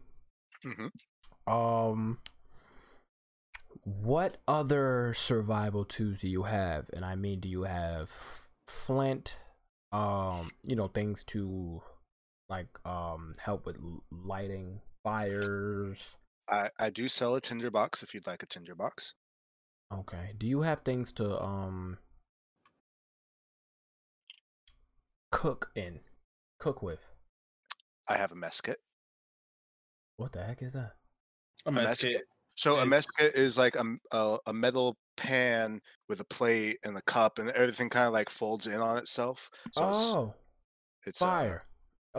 [0.63, 0.87] hmm
[1.47, 2.19] um,
[3.83, 6.85] what other survival tools do you have?
[6.93, 8.11] And I mean, do you have
[8.67, 9.35] flint?
[9.91, 11.81] Um, you know, things to
[12.49, 13.77] like um help with
[14.11, 15.97] lighting fires.
[16.49, 19.13] I I do sell a tinder box if you'd like a tinder box.
[19.91, 20.33] Okay.
[20.37, 21.97] Do you have things to um
[25.31, 25.99] cook in?
[26.59, 26.99] Cook with?
[28.07, 28.79] I have a mess kit.
[30.17, 30.95] What the heck is that?
[31.65, 32.17] A A mess mess kit.
[32.17, 32.27] kit.
[32.55, 32.85] So a Hey.
[32.85, 37.49] mess kit is like a a metal pan with a plate and a cup, and
[37.51, 39.49] everything kind of like folds in on itself.
[39.71, 40.33] So oh,
[41.05, 41.63] it's uh, fire.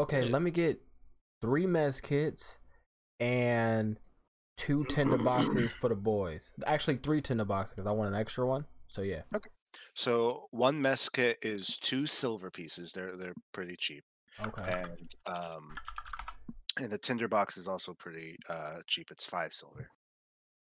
[0.00, 0.32] Okay, Yeah.
[0.32, 0.80] let me get
[1.42, 2.58] three mess kits
[3.18, 3.98] and
[4.56, 6.50] two tinder boxes for the boys.
[6.66, 8.64] Actually, three tinder boxes because I want an extra one.
[8.88, 9.22] So yeah.
[9.34, 9.50] Okay.
[9.94, 12.92] So one mess kit is two silver pieces.
[12.92, 14.02] They're they're pretty cheap.
[14.44, 14.62] Okay.
[14.84, 15.74] and um
[16.78, 19.90] and the tinder box is also pretty uh cheap it's five silver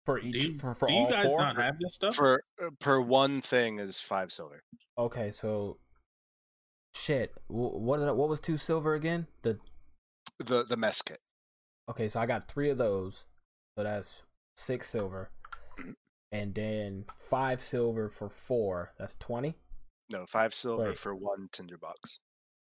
[0.05, 1.39] For Do each you, for, for do you guys four.
[1.41, 2.15] not have this stuff?
[2.15, 4.63] for uh, per one thing is five silver
[4.99, 5.79] Okay, so
[6.95, 7.35] shit.
[7.49, 7.81] What
[8.17, 9.27] what was two silver again?
[9.43, 9.59] The
[10.39, 11.21] the the mess kit
[11.91, 13.25] Okay, so I got three of those.
[13.77, 14.15] So that's
[14.57, 15.31] six silver.
[15.79, 15.95] Mhm.
[16.33, 18.93] And then five silver for four.
[18.99, 19.57] That's twenty.
[20.11, 20.99] no five silver Wait.
[20.99, 22.19] for one tinder box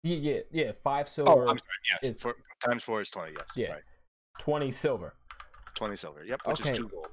[0.03, 0.73] Yeah, yeah, yeah.
[0.73, 2.25] Five oh silver, i'm sorry yes is-
[2.63, 3.67] times four is 20 yes Yeah.
[3.69, 3.83] sorry
[4.39, 5.15] twenty silver,
[5.75, 6.73] 20 silver yep which Okay.
[6.73, 7.09] is two gold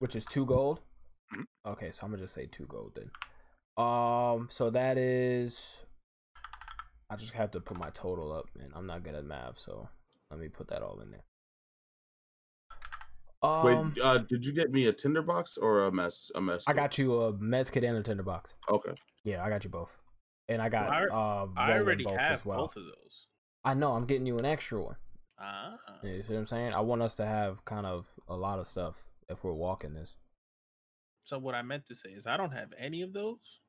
[0.00, 0.80] which is two gold.
[1.32, 1.44] Mhm.
[1.66, 3.10] Okay, so I'm gonna just say two gold then.
[3.76, 5.84] Um, so that is.
[7.10, 9.88] I just have to put my total up, and I'm not good at math, so
[10.30, 11.24] let me put that all in there.
[13.42, 14.02] Um, wait.
[14.02, 16.30] Uh, did you get me a tinderbox or a mess?
[16.34, 16.62] A mess.
[16.66, 18.54] I got you a mez kit and a tinderbox.
[18.68, 18.92] Okay.
[19.24, 19.98] Yeah, I got you both,
[20.48, 21.46] and I got I- uh.
[21.56, 22.58] I already both have as well.
[22.58, 23.26] both of those.
[23.64, 23.92] I know.
[23.92, 24.96] I'm getting you an extra one.
[25.38, 25.76] Ah.
[26.02, 26.74] You see what I'm saying?
[26.74, 30.14] I want us to have kind of a lot of stuff if we're walking this.
[31.24, 33.60] So what I meant to say is I don't have any of those.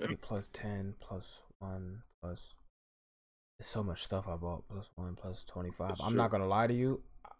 [0.00, 1.26] Eight plus ten plus
[1.60, 2.38] one plus.
[3.58, 4.64] There's so much stuff I bought.
[4.68, 5.94] Plus one plus twenty five.
[6.00, 6.16] I'm true.
[6.16, 7.02] not gonna lie to you.
[7.24, 7.30] I-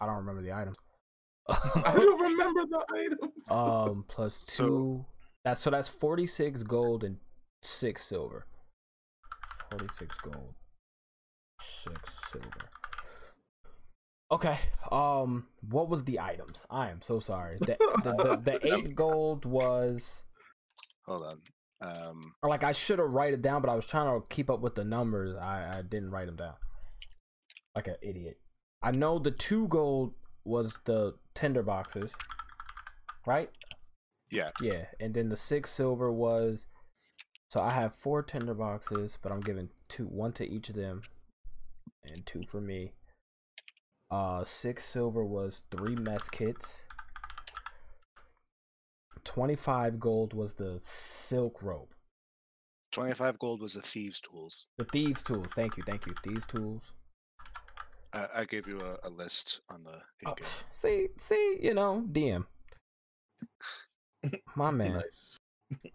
[0.00, 0.76] I don't remember the items.
[1.48, 3.32] I don't remember the items.
[3.50, 5.06] um, plus So- two.
[5.44, 7.16] That's so that's forty six gold and
[7.62, 8.46] six silver.
[9.70, 10.54] Forty six gold,
[11.60, 11.98] six
[12.30, 12.68] silver.
[14.30, 14.56] Okay.
[14.92, 16.64] Um, what was the items?
[16.70, 17.56] I am so sorry.
[17.58, 18.12] The the,
[18.44, 20.22] the, the eight gold was.
[21.06, 21.38] hold on
[21.82, 24.50] um or like I should have write it down, but I was trying to keep
[24.50, 25.34] up with the numbers.
[25.36, 26.54] I, I didn't write them down.
[27.74, 28.38] Like an idiot.
[28.82, 30.14] I know the two gold
[30.44, 32.12] was the tender boxes,
[33.26, 33.50] right?
[34.30, 36.66] yeah Yeah, and then the six silver was.
[37.50, 41.02] So I have four tender boxes, but I'm giving two, one to each of them.
[42.04, 42.92] and two for me.
[44.10, 46.86] Uh, six silver was three mess kits.
[49.24, 51.94] Twenty-five gold was the silk rope.
[52.92, 54.66] 25 gold was the thieves' tools.
[54.76, 55.46] The thieves' tools.
[55.54, 56.14] Thank you, thank you.
[56.22, 56.92] Thieves' tools.
[58.12, 59.94] I, I gave you a, a list on the
[60.26, 60.46] Oh, in-game.
[60.72, 62.44] see, see, you know, DM.
[64.54, 64.94] My man.
[64.94, 65.38] Nice.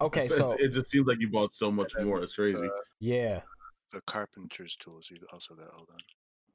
[0.00, 2.20] Okay, It's- so it just seems like you bought so much more.
[2.20, 2.58] It's crazy.
[2.60, 3.42] the, yeah.
[3.92, 5.68] the carpenter's tools you also got.
[5.68, 5.98] Hold on.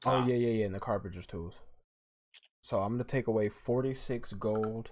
[0.06, 0.26] Oh Ah.
[0.28, 1.54] yeah, yeah, yeah, and the carpenter's tools.
[2.62, 4.92] So I'm gonna take away forty six gold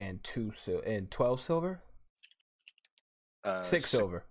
[0.00, 1.80] and two sil and twelve silver.
[3.44, 4.24] Uh, Six si- silver.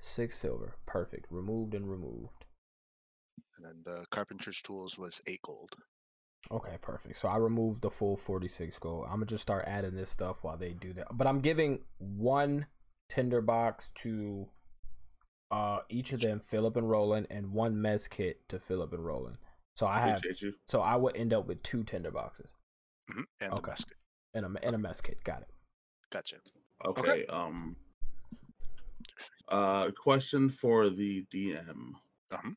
[0.00, 0.76] Six silver.
[0.86, 1.26] Perfect.
[1.30, 2.44] Removed and removed.
[3.56, 5.74] And then the carpenter's tools was eight gold.
[6.50, 7.18] Okay, perfect.
[7.18, 9.04] So I removed the full 46 gold.
[9.06, 11.08] I'm gonna just start adding this stuff while they do that.
[11.12, 12.66] But I'm giving one
[13.10, 14.48] tinder box to
[15.50, 19.36] uh each of them, Philip and Roland, and one mess kit to Philip and Roland.
[19.76, 20.22] So I have
[20.66, 22.50] so I would end up with two tinder boxes
[23.10, 23.60] Mhm, And Okay.
[23.60, 23.96] the basket.
[24.34, 25.22] And a and a mess kit.
[25.24, 25.48] Got it.
[26.10, 26.36] Gotcha.
[26.84, 27.00] Okay.
[27.02, 27.26] Okay.
[27.26, 27.76] Um.
[29.48, 31.92] Uh, question for the DM.
[32.30, 32.50] Uh-huh.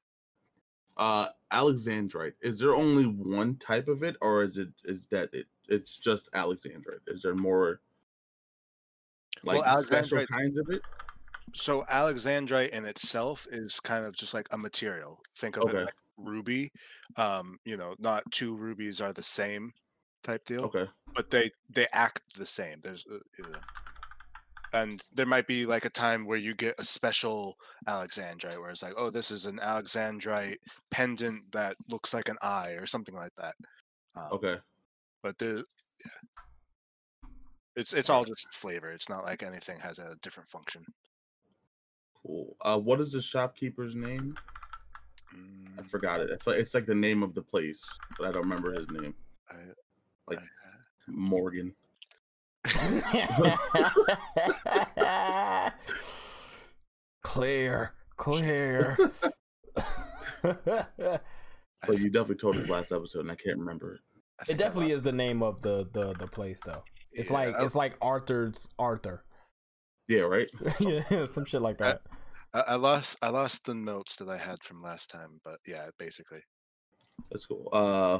[0.96, 2.34] Uh, Alexandrite.
[2.42, 5.48] Is there only one type of it, or is it is that it?
[5.70, 7.02] It's just Alexandrite.
[7.08, 7.82] Is there more?
[9.44, 10.82] Like Well, special Alexandrite- kinds of it.
[11.56, 15.20] So Alexandrite in itself is kind of just like a material.
[15.36, 15.80] Think of Okay.
[15.80, 16.72] it like ruby.
[17.18, 19.72] Um, you know, not two rubies are the same
[20.24, 20.88] type deal, Okay.
[21.16, 22.80] but they they act the same.
[22.82, 23.20] There's uh,
[24.74, 27.56] and there might be like a time where you get a special
[27.88, 30.58] Alexandrite where it's like, oh, this is an Alexandrite
[30.90, 33.54] pendant that looks like an eye or something like that.
[34.16, 34.58] Um, Okay.
[35.22, 36.12] but there yeah.
[37.76, 38.92] It's it's all just flavor.
[38.92, 40.84] It's not like anything has a different function.
[42.22, 42.56] Cool.
[42.62, 44.36] Uh, what is the shopkeeper's name?
[45.78, 46.30] I Mm, forgot it.
[46.30, 47.84] It's like, it's like the name of the place,
[48.18, 49.14] but I don't remember his name.
[49.50, 49.56] I,
[50.28, 50.40] Like-
[51.08, 51.74] Morgan.
[57.24, 58.98] clear, clear.
[61.86, 64.00] But you definitely told us last episode, and I can't remember it.
[64.40, 66.84] I it definitely is the name of the the the place though.
[67.12, 69.26] It's yeah, like I- it's like Arthur's Arthur.
[70.08, 70.50] Yeah, right.
[70.80, 72.02] yeah, some shit like that.
[72.54, 75.88] I, I lost I lost the notes that I had from last time, but yeah,
[75.98, 76.42] basically.
[77.32, 77.70] That's cool.
[77.74, 78.20] Uh,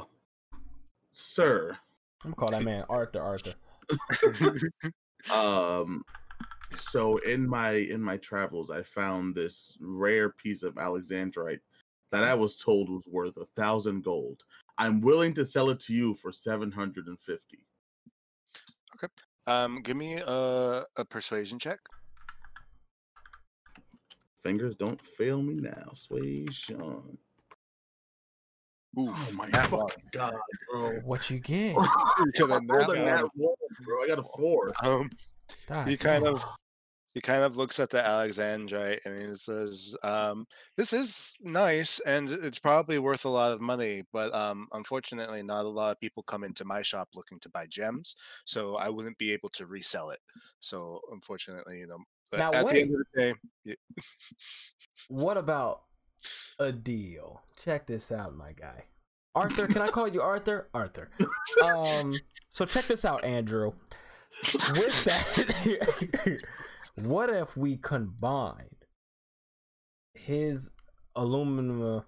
[1.12, 1.78] sir,
[2.22, 3.54] I'm gonna call that man Arthur Arthur.
[5.34, 6.02] um,
[6.76, 11.60] so in my in my travels, I found this rare piece of Alexandrite
[12.12, 14.42] that I was told was worth a thousand gold.
[14.78, 17.66] I'm willing to sell it to you for seven hundred and fifty.
[18.96, 19.12] Okay.
[19.46, 21.80] um, give me a a persuasion check.
[24.42, 27.16] Fingers don't fail me now, Sway Sean.
[28.98, 29.88] Ooh, Oh my nat one.
[29.88, 30.34] fucking god,
[30.70, 30.90] bro!
[31.04, 31.76] What you get?
[31.76, 33.30] You got a I rolled a nat nat one.
[33.34, 34.02] one, bro.
[34.02, 34.72] I got a four.
[34.82, 35.10] Um,
[35.66, 36.34] God he kind damn.
[36.34, 36.44] of
[37.14, 42.28] he kind of looks at the Alexandrite and he says, um, "This is nice and
[42.28, 46.24] it's probably worth a lot of money, but um, unfortunately, not a lot of people
[46.24, 50.10] come into my shop looking to buy gems, so I wouldn't be able to resell
[50.10, 50.18] it.
[50.58, 51.98] So, unfortunately, you know,
[52.32, 53.76] but Now, at the end of the day, y-
[55.08, 55.82] What about
[56.58, 57.42] a deal?
[57.62, 58.84] Check this out, my guy.
[59.34, 60.68] Arthur, can I call you Arthur?
[60.72, 61.10] Arthur.
[61.62, 62.14] Um,
[62.50, 63.72] so check this out, Andrew.
[64.74, 66.40] With that,
[66.96, 68.86] what if we combined
[70.14, 70.70] his
[71.16, 72.04] aluminum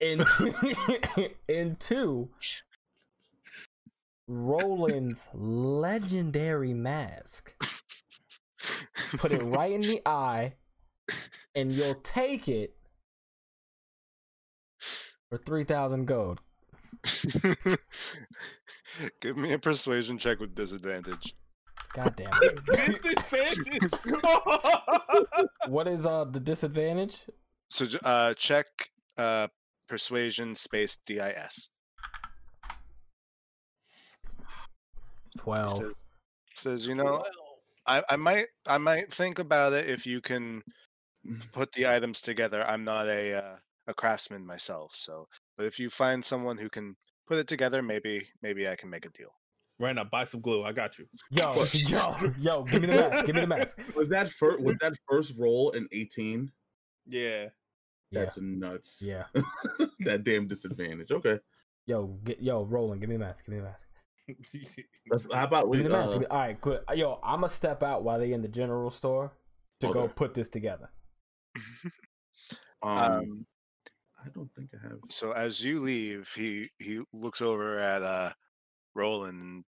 [0.00, 2.30] into, into
[4.26, 7.52] Roland's legendary mask?
[9.18, 10.54] Put it right in the eye,
[11.54, 12.77] and you'll take it
[15.28, 16.40] for three thousand gold.
[19.20, 21.34] give me a persuasion check with disadvantage.
[21.94, 22.64] God damn it!
[22.66, 23.90] Disadvantage.
[25.68, 27.22] what is uh the disadvantage?
[27.68, 28.66] So, uh, check
[29.16, 29.48] uh,
[29.88, 31.68] persuasion space dis.
[35.38, 35.78] Twelve.
[35.78, 35.94] Says,
[36.54, 37.24] says, you know,
[37.86, 40.62] I, I might I might think about it if you can
[41.52, 42.64] put the items together.
[42.68, 43.56] I'm not a uh,
[43.88, 45.26] a craftsman myself, so
[45.56, 46.94] but if you find someone who can
[47.26, 49.30] put it together, maybe maybe I can make a deal.
[49.80, 50.62] right now, buy some glue.
[50.62, 51.06] I got you.
[51.30, 52.62] Yo, yo, yo!
[52.64, 53.26] Give me the mask.
[53.26, 53.80] Give me the mask.
[53.96, 54.60] Was that first?
[54.60, 56.52] Was that first roll an eighteen?
[57.06, 57.46] Yeah.
[58.10, 59.02] Yeah, That's nuts.
[59.04, 59.24] yeah.
[60.00, 61.10] that damn disadvantage.
[61.12, 61.38] Okay.
[61.86, 63.00] Yo, get yo, Roland.
[63.02, 63.44] Give me the mask.
[63.44, 63.86] Give me the mask.
[65.10, 65.82] Let's, how about Give we?
[65.82, 66.16] the mask.
[66.16, 66.80] uh, All right, good.
[66.94, 69.32] Yo, I'm gonna step out while they in the general store
[69.80, 70.88] to go put this together.
[72.82, 73.46] um, Um,
[74.24, 74.98] I don't think I have.
[75.10, 78.32] So as you leave, he he looks over at uh
[78.94, 79.64] Roland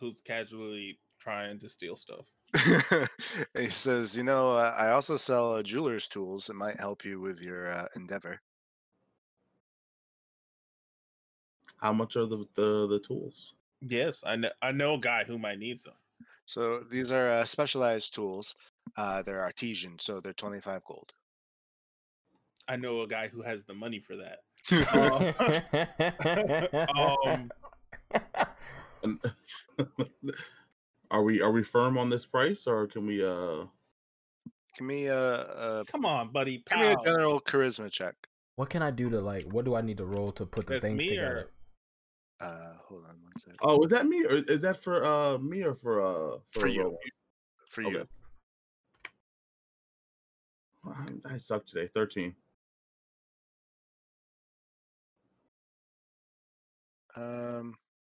[0.00, 2.26] Who's casually trying to steal stuff?
[3.56, 6.50] he says, "You know, uh, I also sell uh, jeweler's tools.
[6.50, 8.40] It might help you with your uh, endeavor."
[11.76, 13.54] How much are the the, the tools?
[13.80, 14.50] Yes, I know.
[14.60, 15.94] I know a guy who might need some.
[16.46, 18.54] So these are uh, specialized tools.
[18.96, 21.12] Uh, they're artisan, so they're twenty-five gold.
[22.68, 24.38] I know a guy who has the money for that.
[29.02, 29.02] um,
[31.10, 33.24] are we are we firm on this price, or can we?
[33.24, 33.64] uh
[34.78, 36.62] give me a, a come on, buddy.
[36.70, 38.14] give me a general charisma check.
[38.56, 39.44] what can I do to like?
[39.44, 41.50] What do I need to roll to put the That's things together?
[42.40, 43.58] or Uh, hold on one second.
[43.60, 46.96] Oh, is that me, or is that for uh me or for uh for you,
[47.68, 47.98] for Okay.
[47.98, 48.08] you.
[50.84, 50.96] Well,
[51.26, 51.88] I I suck today.
[51.92, 52.34] Thirteen.
[57.16, 57.74] Um,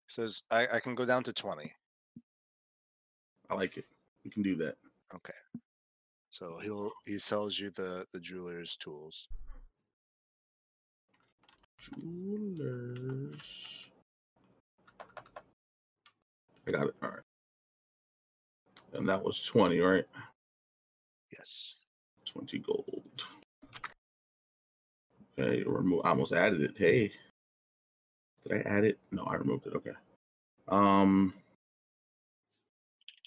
[0.08, 1.72] says I, I can go down to twenty.
[3.50, 3.86] I like it.
[4.24, 4.76] We can do that.
[5.14, 5.34] Okay.
[6.30, 9.28] So he'll he sells you the the jeweler's tools.
[11.78, 13.90] Jewelers.
[16.66, 16.94] I got it.
[17.02, 17.18] All right.
[18.94, 20.04] And that was 20, right?
[21.32, 21.74] Yes.
[22.26, 23.26] 20 gold.
[25.38, 26.74] Okay, remove I almost added it.
[26.76, 27.12] Hey.
[28.46, 28.98] Did I add it?
[29.10, 29.74] No, I removed it.
[29.74, 29.92] Okay.
[30.68, 31.34] Um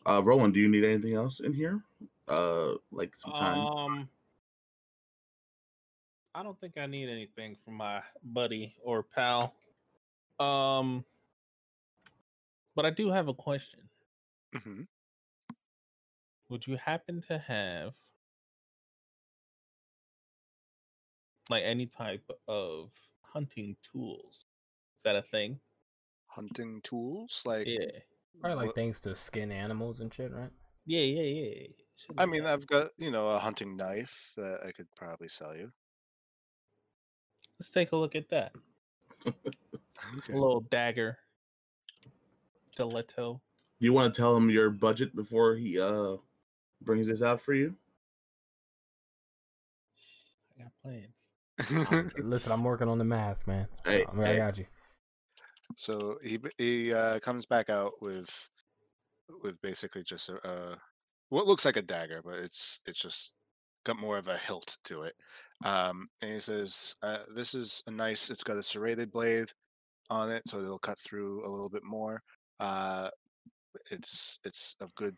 [0.06, 1.82] uh Roland, do you need anything else in here?
[2.28, 3.60] Uh like some time?
[3.60, 4.10] Um,
[6.38, 9.56] I don't think I need anything from my buddy or pal.
[10.40, 11.04] Um,
[12.76, 13.80] but I do have a question.
[14.56, 14.82] Mm-hmm.
[16.50, 17.94] Would you happen to have
[21.50, 22.92] like any type of
[23.24, 24.46] hunting tools?
[24.98, 25.60] Is that a thing?
[26.28, 27.86] Hunting tools, like Yeah.
[28.40, 30.52] Probably like what- things to skin animals and shit, right?
[30.86, 31.68] Yeah, yeah, yeah.
[31.96, 32.54] Shit I mean, that.
[32.54, 35.72] I've got you know a hunting knife that I could probably sell you.
[37.60, 38.54] let's take a look at that.
[39.26, 40.34] Okay.
[40.34, 41.18] A little dagger.
[42.72, 43.42] Stiletto.
[43.80, 46.18] Do you want to tell him your budget before he uh
[46.82, 47.76] brings this out for you?
[50.60, 52.14] I got plans.
[52.20, 53.68] Listen, I'm working on the mask, man.
[53.84, 54.38] Hey, I, mean, I hey.
[54.38, 54.66] got you.
[55.78, 58.50] So he he uh, comes back out with
[59.44, 60.82] with basically just a, a
[61.30, 63.34] what looks like a dagger, but it's it's just
[63.86, 65.16] got more of a hilt to it.
[65.66, 68.30] Um, and he says, uh, "This is a nice.
[68.30, 69.50] It's got a serrated blade
[70.10, 72.24] on it, so it'll cut through a little bit more.
[72.60, 73.10] Uh,
[73.92, 75.18] it's it's of good.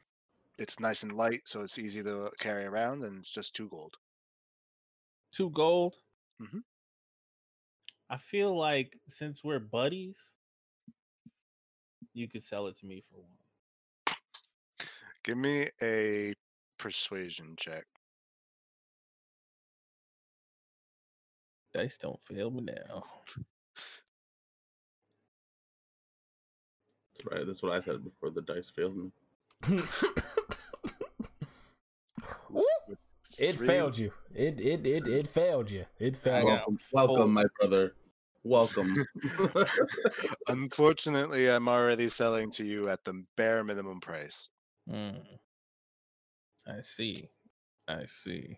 [0.59, 3.95] It's nice and light, so it's easy to carry around, and it's just two gold.
[5.31, 5.95] Two gold.
[6.39, 6.63] Mhm.
[8.09, 10.17] I feel like since we're buddies,
[12.13, 14.17] you could sell it to me for one.
[15.23, 16.33] Give me a
[16.77, 17.85] persuasion check.
[21.73, 23.03] Dice don't fail me now.
[27.13, 27.45] That's right.
[27.45, 29.11] That's what I said before the dice failed me.
[33.37, 34.11] It failed you.
[34.35, 35.85] It it it it failed you.
[35.97, 36.47] It failed.
[36.47, 37.93] got Welcome, welcome, my brother.
[38.43, 38.93] Welcome.
[40.47, 44.49] Unfortunately, I'm already selling to you at the bare minimum price.
[44.89, 45.11] Hmm.
[46.67, 47.29] I see.
[47.87, 48.57] I see.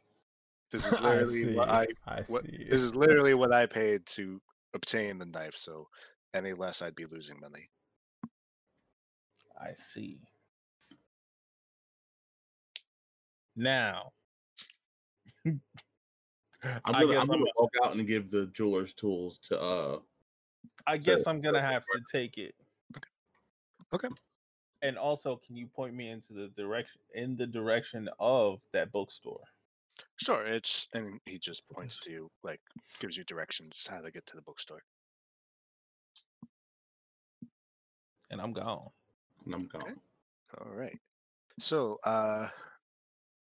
[0.71, 1.69] This is I literally what.
[1.69, 2.67] I I what- see.
[2.69, 4.41] this is literally what I paid to
[4.73, 5.55] obtain the knife.
[5.55, 5.87] So
[6.33, 7.69] any less, I'd be losing money.
[9.59, 10.19] I see.
[13.55, 14.11] Now,
[16.85, 19.99] I'm gonna, guess I'm gonna I'm- walk out and give the jeweler's tools to uh
[20.87, 22.55] I So- guess I'm gonna have to take it.
[23.93, 24.07] Okay.
[24.83, 29.43] And also, can you point me into the direction in the direction of that bookstore?
[30.17, 32.61] Sure, it's and he just points to you, like
[32.99, 34.81] gives you directions how to get to the bookstore.
[38.29, 38.89] And I'm gone.
[39.45, 39.97] and I'm gone.
[40.59, 40.97] All right.
[41.59, 42.47] So, uh,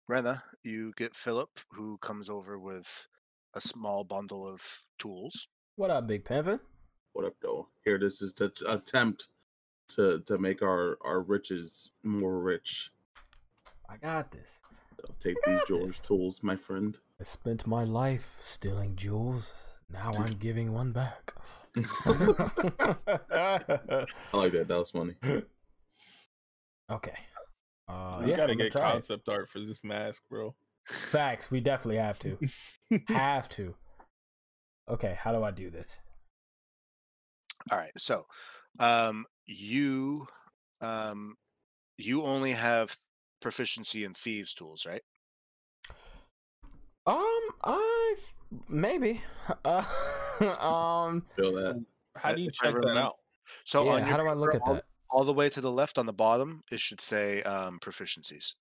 [0.08, 3.08] Rena, you get Philip, who comes over with
[3.56, 4.62] a small bundle of
[5.00, 5.48] tools.
[5.78, 6.60] What up, Big Pimpin'?
[7.14, 7.70] What up, though?
[7.86, 9.28] Here, this is to to attempt
[9.90, 12.92] to to make our our riches more rich.
[13.90, 14.60] I got this.
[15.00, 16.00] So take these got jeweler's this.
[16.00, 16.98] tools, my friend.
[17.20, 19.54] I spent my life stealing jewels.
[19.90, 21.34] Now I'm giving one back.
[21.78, 21.82] I
[24.34, 24.66] like that.
[24.68, 25.16] That was funny.
[26.92, 27.16] okay.
[27.94, 28.94] Uh, you yeah, gotta get try it.
[28.94, 30.56] concept art for this mask, bro.
[30.86, 31.52] Facts.
[31.52, 32.38] We definitely have to.
[33.08, 33.76] have to.
[34.90, 36.00] Okay, how do I do this?
[37.72, 37.92] All right.
[37.98, 38.26] So,
[38.80, 40.28] um, you,
[40.82, 41.36] um,
[41.98, 42.96] you only have
[43.42, 45.04] proficiency in thieves tools, right?
[47.06, 48.16] Um, I
[48.68, 49.22] maybe.
[49.64, 49.84] Uh,
[50.60, 51.86] um, Feel that.
[52.16, 53.16] How Uh, do you check that out?
[53.66, 53.92] So, yeah.
[53.92, 54.86] on How do I look at all, that?
[55.14, 58.56] All the way to the left on the bottom, it should say um, proficiencies.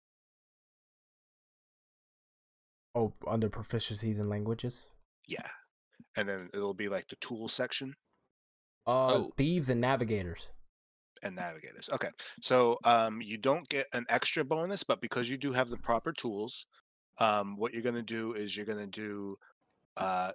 [2.94, 4.80] Oh, under proficiencies in languages.
[5.26, 5.48] Yeah,
[6.16, 7.94] and then it'll be like the tool section
[8.86, 9.32] Uh, Oh.
[9.36, 10.48] thieves and navigators.
[11.22, 11.88] and navigators.
[11.88, 12.08] Okay,
[12.40, 16.12] so um, you don't get an extra bonus, but because you do have the proper
[16.12, 16.66] tools,
[17.18, 19.38] um, what you're gonna do is you're gonna do.
[19.96, 20.32] Uh,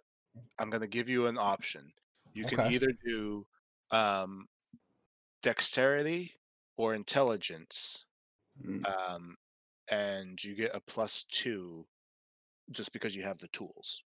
[0.60, 1.92] I'm gonna give you an option.
[2.34, 3.46] You can either do
[3.92, 4.48] um,
[5.52, 6.34] dexterity
[6.76, 8.04] or intelligence,
[8.62, 8.86] Mm.
[8.86, 9.38] um,
[9.90, 11.88] and you get a plus two
[12.70, 14.04] just because you have the tools.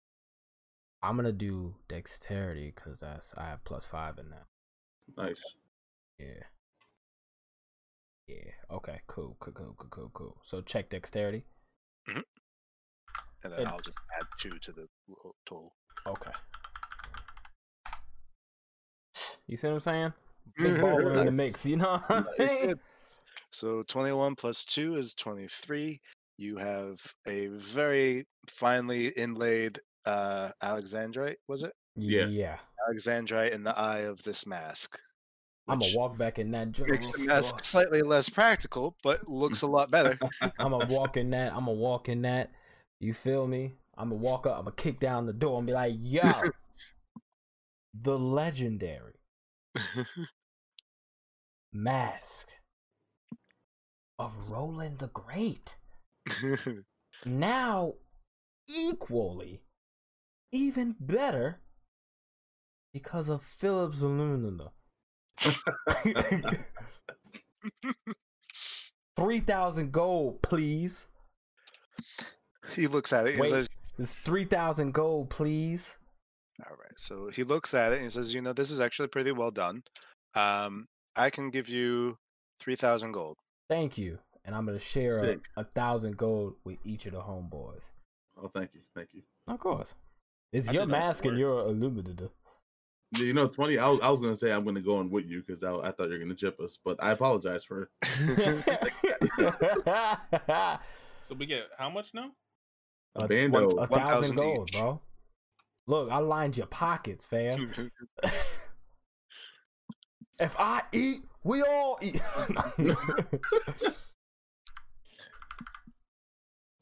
[1.04, 4.48] I'm gonna do dexterity because that's I have plus five in that.
[5.16, 5.44] Nice.
[6.18, 6.44] Yeah.
[8.28, 8.52] Yeah.
[8.72, 9.02] Okay.
[9.06, 9.38] Cool.
[9.40, 9.54] Cool.
[9.54, 9.76] Cool.
[9.78, 9.90] Cool.
[9.92, 10.10] Cool.
[10.14, 10.38] Cool.
[10.44, 11.46] So check dexterity.
[12.08, 12.24] And
[13.44, 14.88] then And- I'll just add two to the
[15.46, 15.76] total.
[16.08, 16.32] Okay.
[19.46, 20.14] You see what I'm saying?
[20.58, 21.66] Big baller in the mix.
[21.66, 22.02] You know.
[22.38, 22.76] Nice.
[23.50, 26.00] So 21 plus 2 is 23.
[26.38, 31.74] You have a very finely inlaid uh Alexandrite, was it?
[31.96, 32.28] Yeah.
[32.28, 32.58] Yeah.
[32.88, 35.00] Alexandrite in the eye of this mask.
[35.68, 39.64] I'm gonna walk back in that general Makes the mask slightly less practical, but looks
[39.64, 40.18] a lot better.
[40.42, 41.52] I'm gonna walk in that.
[41.52, 42.52] I'm gonna walk in that.
[43.00, 43.74] You feel me?
[43.98, 44.58] I'm gonna walk up.
[44.58, 46.22] I'm gonna kick down the door and be like, "Yo,
[48.02, 49.16] the legendary
[51.74, 52.50] mask
[54.20, 55.78] of Roland the Great."
[57.26, 57.94] now
[58.70, 59.62] equally
[60.52, 61.62] even better
[62.94, 64.72] because of Philip's Alumina.
[69.18, 71.08] 3000 gold, please.
[72.76, 73.50] he looks at it and Wait.
[73.50, 75.98] says, It's 3000 gold, please.
[76.70, 76.92] All right.
[76.98, 79.52] So he looks at it and he says, "You know, this is actually pretty well
[79.52, 79.84] done.
[80.34, 80.88] Um,
[81.18, 82.18] I can give you
[82.60, 83.38] three thousand gold."
[83.70, 84.20] Thank you.
[84.46, 85.40] And I'm going to share a, Sick.
[85.58, 87.92] a thousand gold with each of the homeboys.
[88.42, 89.22] Oh, thank you, thank you.
[89.46, 89.94] Of course.
[90.54, 92.30] It's I your mask and your illuminator.
[93.18, 93.78] Yeah, You know, it's funny.
[93.78, 95.92] I was, I was gonna say I'm gonna go in with you because I, I
[95.92, 97.90] thought you were gonna chip us, but I apologize for.
[101.28, 102.32] So we get how much now?
[103.16, 103.68] A A- bando.
[103.72, 104.80] a thousand 1,000 gold, each.
[104.80, 105.02] bro.
[105.88, 107.92] Look, I lined your pockets, fam.
[110.40, 112.22] If I eat, we all eat.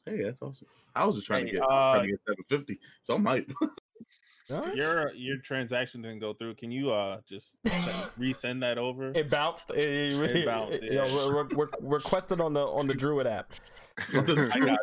[0.08, 0.68] Hey, that's awesome.
[0.94, 3.50] I was just trying Hey, to get uh, trying to get 750, so I might.
[4.48, 4.70] Huh?
[4.72, 6.54] Your your transaction didn't go through.
[6.54, 7.56] Can you uh just
[8.16, 9.10] resend that over?
[9.16, 9.68] It bounced.
[9.70, 11.28] It, it, It bounced, Yo, yeah.
[11.28, 13.52] re- re- re- requested on the on the Druid app.
[14.14, 14.78] I got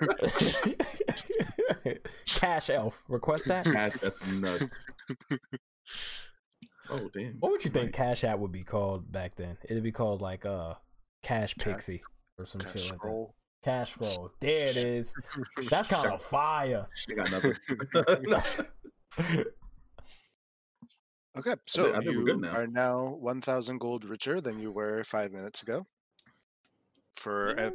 [1.86, 2.06] it.
[2.26, 3.64] Cash Elf, request that.
[3.64, 4.66] Cash, that's nuts.
[6.94, 7.34] Oh damn.
[7.40, 7.94] What would you think Right.
[7.94, 9.58] Cash App would be called back then?
[9.70, 10.76] It'd be called like uh
[11.24, 12.04] Cash Cash- Pixie
[12.38, 13.28] or some Kinda shit like that.
[13.64, 14.32] Cash Roll.
[14.42, 15.14] There it is.
[15.70, 16.86] That's kind of fire.
[17.10, 18.66] I got nothing.
[21.36, 22.56] Okay, so I think we're you good now.
[22.56, 25.84] are now 1,000 gold richer than you were five minutes ago.
[27.16, 27.72] For a,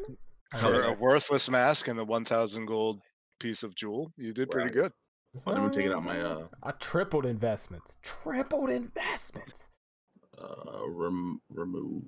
[0.58, 3.00] for a worthless mask and a 1,000 gold
[3.40, 4.74] piece of jewel, you did pretty Right.
[4.74, 4.92] good.
[5.46, 7.96] Oh, let me take it out my uh I tripled investments.
[8.02, 9.70] Tripled investments.
[10.38, 12.04] uh rem- remove.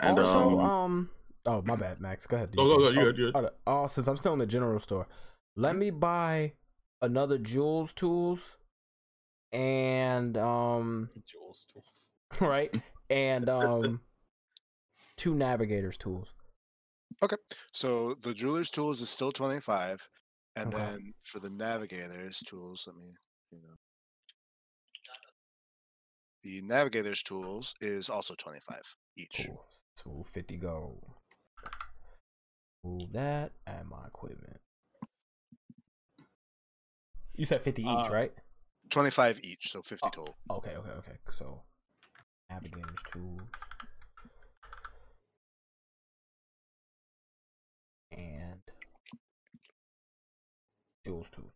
[0.00, 1.10] And also, um, um,
[1.46, 2.26] oh my bad, Max.
[2.26, 2.50] Go ahead.
[2.50, 3.50] do Go, your go, go, you Oh, good, you good.
[3.66, 5.06] Oh, since I'm still in the general store,
[5.54, 6.54] let me buy
[7.00, 8.56] another Jules tools
[9.52, 12.10] and um Jules tools.
[12.40, 12.74] right
[13.10, 14.00] and um
[15.16, 16.28] two navigators tools.
[17.22, 17.36] Okay,
[17.72, 20.08] so the jeweler's tools is still 25.
[20.56, 20.78] And Okay.
[20.78, 23.14] then for the navigator's tools, let me,
[23.50, 23.74] you know.
[26.42, 28.80] The navigator's tools is also 25
[29.16, 29.46] each.
[29.46, 29.64] Cool.
[29.96, 31.04] So 50 gold.
[32.84, 34.60] Move that and my equipment.
[37.34, 38.32] You said 50 each, Uh, right?
[38.90, 40.10] 25 each, so 50 Oh.
[40.10, 40.36] total.
[40.50, 41.18] Okay, okay, okay.
[41.32, 41.62] So
[42.50, 43.48] navigators tools.
[48.10, 48.51] And
[51.04, 51.52] Jules tools.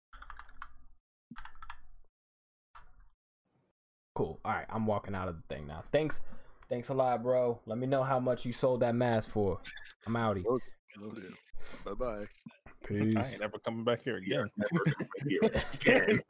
[4.14, 4.40] Cool.
[4.44, 5.84] All right, I'm walking out of the thing now.
[5.92, 6.20] Thanks.
[6.68, 7.60] Thanks a lot, bro.
[7.66, 9.60] Let me know how much you sold that mask for.
[10.06, 10.44] I'm outie.
[10.44, 10.58] Will
[11.14, 11.34] do.
[11.84, 12.24] Bye bye.
[12.90, 14.50] I ain't never coming back here Yeah, again.
[14.60, 15.38] never gonna be
[15.84, 16.20] here again.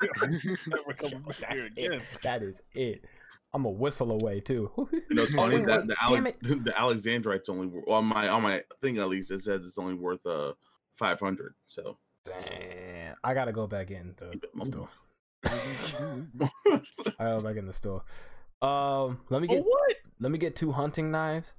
[0.68, 1.72] never coming back That's here it.
[1.72, 2.02] again.
[2.22, 3.04] That is it.
[3.52, 4.70] I'm a whistle away too.
[4.92, 6.64] You know, it's funny that the, damn Alex, it.
[6.64, 10.24] the Alexandrite's only on my on my thing at least it says it's only worth
[10.26, 10.52] uh
[10.94, 11.54] five hundred.
[11.66, 11.96] So
[12.26, 14.88] Damn, I gotta go back in the store.
[15.44, 15.50] I
[17.18, 18.02] gotta go back in the store.
[18.62, 19.96] Um, let me Oh, get what?
[20.20, 21.54] let me get two hunting knives.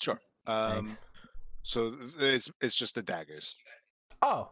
[0.00, 0.20] Sure.
[0.46, 0.98] Um, Thanks.
[1.62, 3.54] so it's it's just the daggers.
[4.22, 4.50] Oh.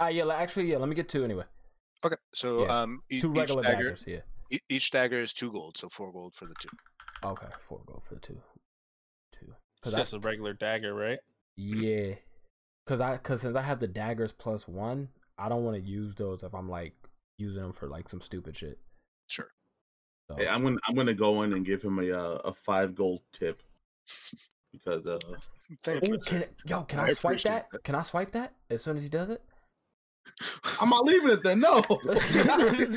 [0.00, 0.26] Ah, yeah.
[0.28, 0.78] Actually, yeah.
[0.78, 1.44] Let me get two anyway.
[2.04, 2.16] Okay.
[2.34, 4.04] So Yeah, um, e- Two each regular dagger, daggers.
[4.06, 4.20] Yeah.
[4.50, 6.68] e- each dagger is two gold, so four gold for the two.
[7.24, 8.40] Okay, four gold for the two.
[9.38, 9.46] Two.
[9.76, 11.18] It's Cause just I, a regular dagger, right?
[11.56, 12.14] yeah.
[12.86, 15.08] Cause I, cause since I have the daggers plus one,
[15.38, 16.94] I don't want to use those if I'm like
[17.38, 18.78] using them for like some stupid shit.
[19.28, 19.48] Sure.
[20.28, 22.94] So, Hey, I'm gonna I'm gonna go in and give him a uh, a five
[22.94, 23.62] gold tip
[24.72, 25.18] because uh
[25.82, 26.18] Thank Ooh, you.
[26.18, 27.68] can yo, can I, I swipe that?
[27.72, 27.84] that.
[27.84, 29.42] Can I swipe that as soon as he does it?
[30.80, 31.60] I'm not leaving it then.
[31.60, 32.14] No, no, no, no,
[32.74, 32.88] you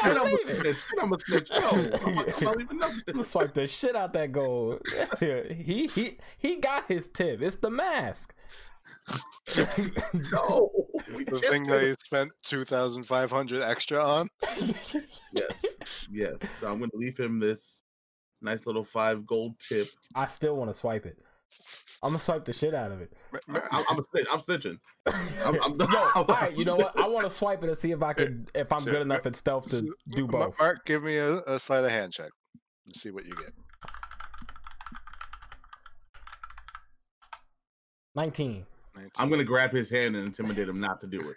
[0.00, 0.60] gotta I'm a leave it.
[0.60, 0.76] snitch.
[0.76, 1.50] Shit, I'm a snitch.
[1.50, 3.00] No, I'm not, I'm not leaving nothing.
[3.06, 4.80] gonna swipe the shit out that gold.
[5.20, 7.42] he he he got his tip.
[7.42, 8.34] It's the mask.
[10.32, 10.70] No,
[11.08, 14.28] the chipped thing that he spent two thousand five hundred extra on.
[15.32, 15.64] Yes,
[16.10, 16.34] yes.
[16.60, 17.82] So I'm gonna leave him this
[18.42, 19.86] nice little five gold tip.
[20.14, 21.18] I still want to swipe it.
[22.02, 23.12] I'm gonna swipe the shit out of it.
[23.32, 24.26] M- m- I'm, I'm a snitch.
[24.32, 24.78] I'm snitching.
[25.44, 26.98] I'm, I'm, Yo, all I'm right, you know what?
[26.98, 28.92] I want to swipe it and see if I can, if I'm Sure.
[28.92, 29.82] good enough at stealth to
[30.14, 30.56] do both.
[30.60, 32.30] Mark, give me a, a sleight of hand check.
[32.86, 33.50] Let's see what you get.
[38.14, 38.66] Nineteen.
[38.94, 39.10] 19.
[39.18, 41.36] I'm gonna grab his hand and intimidate him not to do it.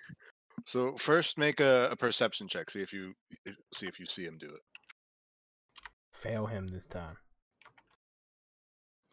[0.66, 2.70] So first, make a, a perception check.
[2.70, 3.14] See if you
[3.74, 4.62] see if you see him do it.
[6.14, 7.18] Fail him this time.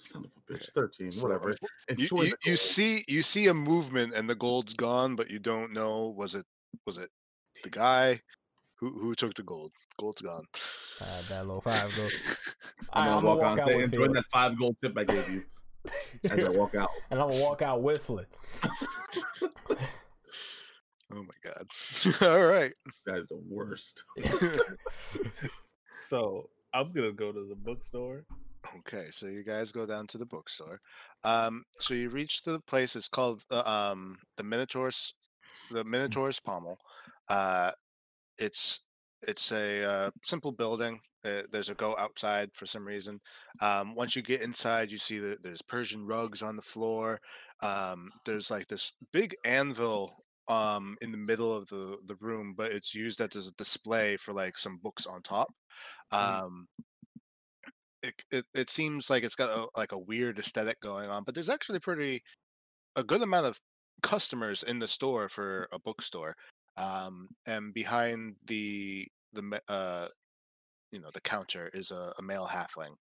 [0.01, 0.57] Son of a bitch.
[0.57, 0.66] Okay.
[0.74, 1.11] Thirteen.
[1.11, 1.55] So, Whatever.
[1.96, 5.72] You, you, you see you see a movement and the gold's gone, but you don't
[5.72, 6.44] know was it
[6.84, 7.09] was it
[7.64, 8.20] the guy
[8.76, 9.72] who who took the gold?
[9.99, 10.44] Gold's gone.
[11.01, 12.12] Uh, that little five goes.
[12.92, 15.42] I'm Alright, gonna walk out and say, enjoy that five gold tip I gave you
[16.30, 16.90] as I walk out.
[17.11, 18.26] and I'm gonna walk out whistling.
[21.11, 21.66] Oh my god!
[22.30, 22.70] All right.
[23.07, 24.05] That is the worst.
[26.03, 28.26] So I'm gonna go to the bookstore.
[28.76, 30.80] Okay, so you guys go down to the bookstore.
[31.24, 32.96] Um, so you reach the place.
[32.96, 35.14] It's called the um the Minotaur's
[35.70, 36.78] the Minotaur's Pommel.
[37.28, 37.72] Uh,
[38.38, 38.80] it's
[39.22, 41.00] it's a uh, simple building.
[41.24, 43.20] Uh, there's a go outside for some reason.
[43.60, 47.20] Um, once you get inside, you see that there's Persian rugs on the floor.
[47.62, 50.12] Um, there's like this big anvil
[50.46, 54.32] um in the middle of the the room, but it's used as a display for
[54.32, 55.48] like some books on top.
[56.12, 56.42] Mm.
[56.42, 56.68] Um,
[58.03, 61.34] it, it it seems like it's got a, like a weird aesthetic going on, but
[61.34, 62.22] there's actually pretty
[62.96, 63.59] a good amount of
[64.03, 66.34] customers in the store for a bookstore.
[66.76, 70.09] Um, and behind the the uh,
[70.92, 72.94] you know the counter is a, a male halfling,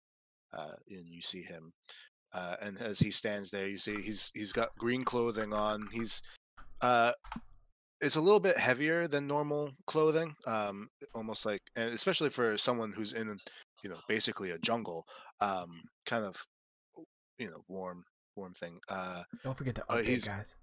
[0.57, 1.73] uh, and you see him.
[2.33, 5.89] Uh, and as he stands there, you see he's he's got green clothing on.
[5.93, 6.23] He's
[6.81, 7.13] uh,
[8.01, 12.93] it's a little bit heavier than normal clothing, um, almost like, and especially for someone
[12.93, 13.39] who's in,
[13.87, 15.07] you know, basically a jungle,
[15.41, 16.45] um, kind of,
[17.39, 18.81] you know, warm, warm thing.
[18.89, 20.55] Uh, Don't forget to Uh, update, he's- guys.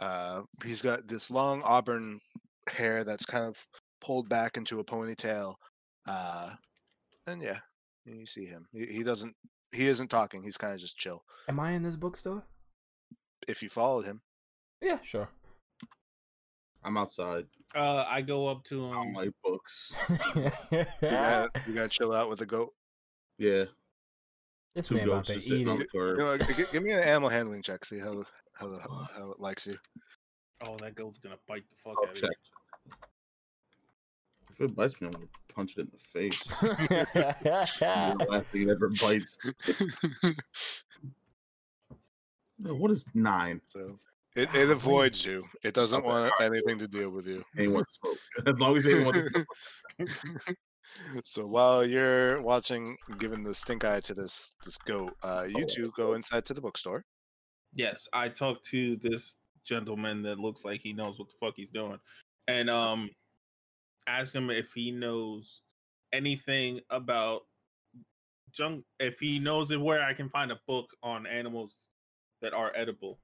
[0.00, 2.18] uh, he's got this long auburn
[2.72, 3.66] hair that's kind of
[4.00, 5.56] pulled back into a ponytail,
[6.08, 6.54] uh,
[7.26, 7.58] and yeah,
[8.06, 8.66] you see him.
[8.72, 9.36] He, he doesn't,
[9.72, 10.42] he isn't talking.
[10.42, 11.22] He's kind of just chill.
[11.46, 12.44] Am I in this bookstore?
[13.46, 14.22] If you followed him,
[14.80, 15.28] Yeah, sure.
[16.82, 17.46] I'm outside.
[17.74, 19.14] Uh, I go up to I don't him.
[19.14, 19.94] like books.
[20.34, 20.50] you
[21.00, 22.74] gotta, you gotta chill out with a goat.
[23.38, 23.64] Yeah,
[24.74, 25.86] this two man about to just eat sitting it.
[25.94, 27.84] You know, g- give me an animal handling check.
[27.84, 28.80] See how how the,
[29.16, 29.78] how it likes you.
[30.62, 32.30] Oh, that goat's gonna bite the fuck I'll out of you.
[34.50, 36.42] If it bites me, I'm gonna punch it in the face.
[36.60, 39.38] the last thing it ever bites.
[42.62, 43.62] What is nine?
[43.68, 43.98] so
[44.36, 45.44] it, it avoids you.
[45.62, 47.42] It doesn't Okay, want anything to deal with you.
[47.58, 48.18] Anyone smoke?
[48.46, 50.56] As long as anyone wants to smoke.
[51.24, 55.68] so while you're watching, giving the stink eye to this this goat, uh, you Oh.
[55.68, 57.04] two go inside to the bookstore.
[57.74, 61.70] Yes, I talked to this gentleman that looks like he knows what the fuck he's
[61.70, 61.98] doing,
[62.48, 63.10] and um,
[64.06, 65.60] ask him if he knows
[66.12, 67.42] anything about
[68.52, 68.84] junk.
[68.98, 71.76] If he knows where I can find a book on animals
[72.42, 73.20] that are edible.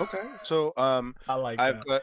[0.00, 0.22] Okay.
[0.42, 1.86] So um, I like I've that.
[1.86, 2.02] got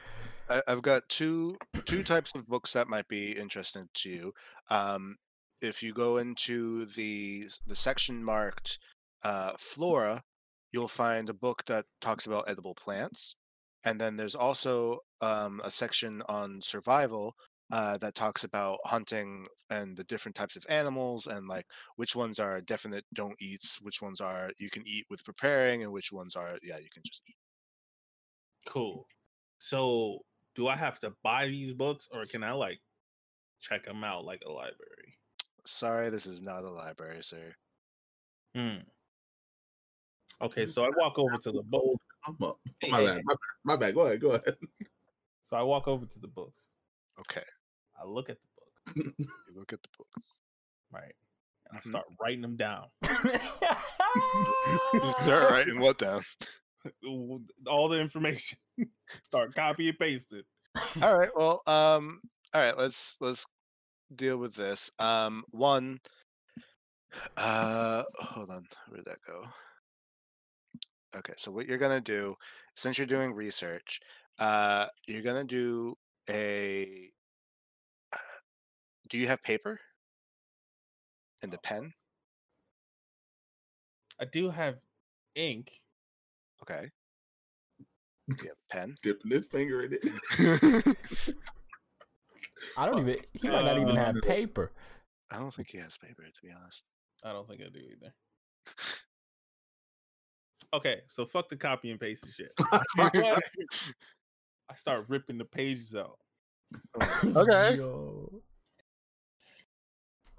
[0.49, 4.33] I- I've got two two types of books that might be interesting to you.
[4.69, 5.17] Um,
[5.61, 8.79] if you go into the the section marked
[9.23, 10.23] uh, flora,
[10.71, 13.35] you'll find a book that talks about edible plants,
[13.83, 17.35] and then there's also um, a section on survival
[17.71, 22.39] uh, that talks about hunting and the different types of animals and like which ones
[22.39, 26.35] are definite don't eats, which ones are you can eat with preparing, and which ones
[26.35, 27.35] are yeah you can just eat.
[28.67, 29.07] Cool.
[29.57, 30.19] So,
[30.55, 32.79] do I have to buy these books, or can I like
[33.59, 35.17] check them out like a library?
[35.65, 37.55] Sorry, this is not a library, sir.
[38.55, 38.77] Hmm.
[40.41, 42.01] Okay, so I walk over to the book.
[42.27, 42.59] I'm up.
[42.89, 43.17] My hey, bad.
[43.17, 43.21] hey.
[43.23, 43.37] My bad.
[43.63, 43.95] My bad.
[43.95, 44.21] Go ahead.
[44.21, 44.55] Go ahead.
[45.47, 46.63] So I walk over to the books.
[47.19, 47.43] Okay,
[48.01, 48.47] I look at the
[49.03, 49.25] book, you
[49.55, 50.37] look at the books.
[50.91, 51.13] right?
[51.71, 51.85] And Mhm.
[51.87, 52.85] I start writing them down.
[55.19, 56.21] Start writing what down?
[57.67, 58.57] All the information.
[59.23, 60.45] start copy and paste it.
[61.01, 62.19] all right well um
[62.53, 63.45] all right let's let's
[64.13, 65.97] deal with this um one
[67.37, 69.45] uh hold on where'd that go
[71.15, 72.35] okay so what you're gonna do
[72.75, 74.01] since you're doing research
[74.39, 75.95] uh you're gonna do
[76.29, 77.09] a
[79.09, 79.79] do you have paper
[81.41, 81.93] and a pen
[84.19, 84.75] I do have
[85.35, 85.81] ink.
[86.61, 86.89] okay
[88.29, 90.97] do you have a pen Dipping his finger in it.
[92.77, 93.17] I don't even.
[93.33, 94.71] He might not even have Uh, paper.
[95.31, 96.83] i don't think he has paper to be honest
[97.23, 98.13] I don't think I do either.
[100.73, 102.51] Okay, so fuck the copy and paste and shit.
[104.69, 106.19] I start ripping the pages out.
[107.35, 108.43] okay Yo.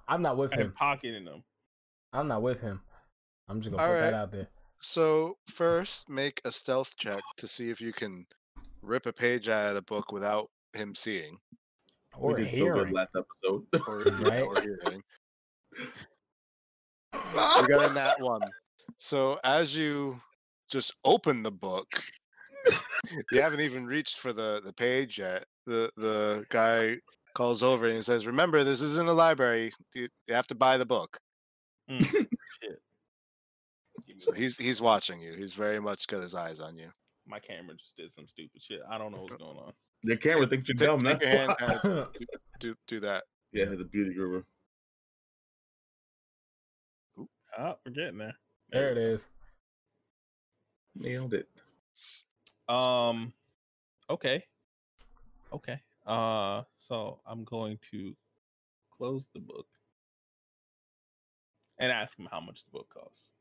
[0.09, 0.73] I'm not with him.
[0.77, 1.43] pocketing them.
[2.13, 2.81] I'm not with him.
[3.49, 4.49] I'm just gonna All put that out there.
[4.81, 8.27] So first, make a stealth check to see if you can
[8.83, 11.39] rip a page out of the book without him seeing
[12.17, 13.65] Or we did so good last episode.
[13.89, 14.43] or, Right.
[14.43, 15.03] or hearing.
[17.15, 18.43] You got a nat one.
[18.99, 20.21] So as you
[20.71, 22.03] just open the book,
[23.33, 25.45] you haven't even reached for the the page yet.
[25.67, 26.97] The the guy
[27.37, 29.73] calls over and he says, "Remember, this isn't a library.
[29.95, 31.19] You, you have to buy the book."
[31.89, 32.27] Mm,
[34.19, 35.35] So he's he's watching you.
[35.35, 36.89] He's very much got his eyes on you.
[37.27, 38.81] My camera just did some stupid shit.
[38.91, 39.73] I don't know what's going on.
[40.03, 41.01] Your camera thinks you're Take, dumb.
[41.01, 41.55] take your hand, why.
[41.83, 42.09] kind of
[42.61, 43.25] do do that.
[43.53, 44.43] yeah, the beauty guru.
[47.59, 48.37] Oh, we're getting there.
[48.71, 49.27] there it is.
[50.95, 51.49] Nailed it.
[52.69, 53.33] Um
[54.11, 54.45] okay.
[55.53, 55.81] Okay.
[56.07, 58.17] Uh so I'm going to
[58.97, 59.67] close the book
[61.79, 63.33] and ask him how much the book costs.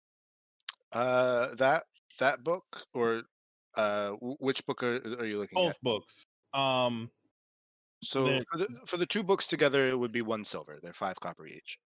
[0.91, 1.84] Uh, that
[2.20, 2.63] that book
[2.93, 3.24] or
[3.76, 5.82] uh, which book are, are you looking Both at?
[5.82, 6.28] Both books.
[6.53, 7.11] Um
[8.03, 10.80] So they're- for the for the two books together, it would be one silver.
[10.82, 11.78] They're five copper each.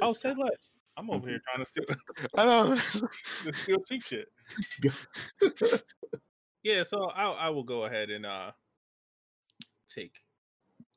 [0.00, 0.78] oh say less.
[0.96, 1.84] I'm over here trying to steal,
[2.36, 2.74] I know.
[2.76, 4.28] steal cheap shit.
[6.64, 8.50] Yeah, so I I will go ahead and uh
[9.88, 10.14] take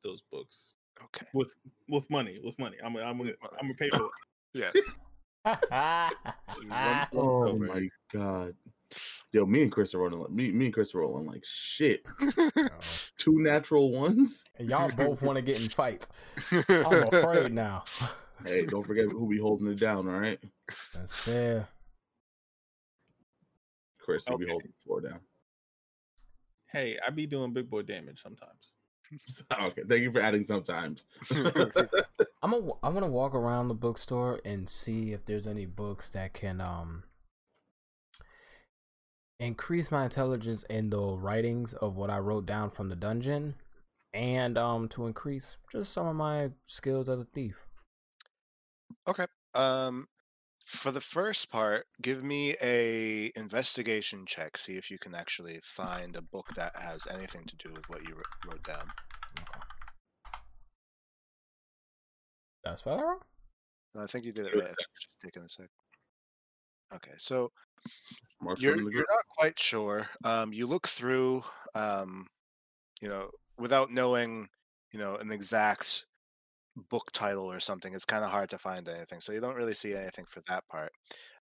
[0.04, 0.74] those books
[1.04, 1.26] okay.
[1.34, 1.54] with
[1.88, 2.76] with money, with money.
[2.84, 4.10] I'm I'm gonna I'm gonna pay for it.
[4.54, 4.70] Yeah.
[6.68, 7.66] one- one Oh silver.
[7.66, 8.54] my god.
[9.32, 10.20] Yo, me and Chris are rolling.
[10.20, 12.04] Like, me, me and Chris are rolling like shit.
[13.16, 14.44] Two natural ones.
[14.58, 16.10] And y'all both want to get in fights.
[16.68, 17.84] I'm afraid now.
[18.44, 20.06] Hey, don't forget who be holding it down.
[20.06, 20.38] All right,
[20.92, 21.66] That's fair.
[23.98, 25.20] Chris, who be holding the floor down.
[26.66, 28.71] Hey, I be doing big boy damage sometimes.
[29.62, 31.06] okay, thank you for adding sometimes.
[32.42, 36.32] I'm gonna I'm gonna walk around the bookstore and see if there's any books that
[36.32, 37.04] can um
[39.38, 43.56] increase my intelligence in the writings of what I wrote down from the dungeon
[44.14, 47.56] and um to increase just some of my skills as a thief.
[49.08, 49.26] Okay.
[49.54, 50.08] Um,
[50.64, 54.56] for the first part, give me a investigation check.
[54.56, 58.06] See if you can actually find a book that has anything to do with what
[58.08, 58.14] you
[58.46, 58.86] wrote down.
[62.64, 63.18] Did I spell that wrong?
[63.98, 64.62] I think you did it right.
[64.62, 65.68] I think it's just taking a sec.
[66.94, 67.50] Okay, so
[68.58, 70.06] you're you're not quite sure.
[70.24, 71.42] Um, you look through,
[71.74, 72.26] um,
[73.00, 74.48] you know, without knowing,
[74.92, 76.06] you know, an exact
[76.76, 77.94] book title or something.
[77.94, 80.66] It's kind of hard to find anything, so you don't really see anything for that
[80.68, 80.92] part.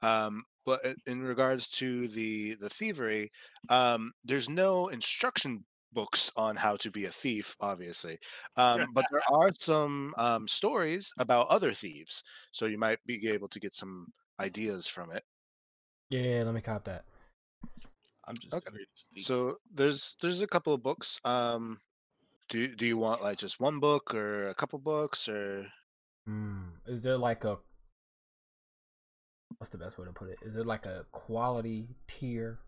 [0.03, 3.31] Um, but in regards to the the thievery,
[3.69, 8.19] um, there's no instruction books on how to be a thief, obviously.
[8.57, 13.49] Um, but there are some um, stories about other thieves, so you might be able
[13.49, 14.09] to get some
[14.41, 15.25] ideas from it.
[16.11, 17.05] Yeah, let me cop that.
[18.25, 18.71] I'm just Okay.
[18.71, 19.27] here to steal.
[19.27, 21.21] So there's there's a couple of books.
[21.25, 21.81] Um,
[22.53, 25.67] do do you want like just one book or a couple books or
[26.27, 26.71] Hmm.
[26.87, 27.61] Is there like a
[29.59, 30.39] what's the best way to put it?
[30.43, 32.59] Is it like a quality tier?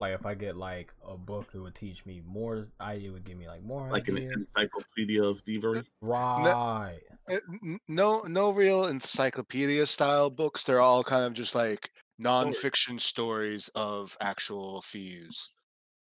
[0.00, 2.68] Like if I get like a book, it would teach me more.
[2.80, 5.84] I it would give me like more like an encyclopedia of thievery.
[6.00, 7.00] right.
[7.30, 13.00] Uh, n- no no real encyclopedia style books they're all kind of just like nonfiction
[13.00, 15.50] stories of actual thieves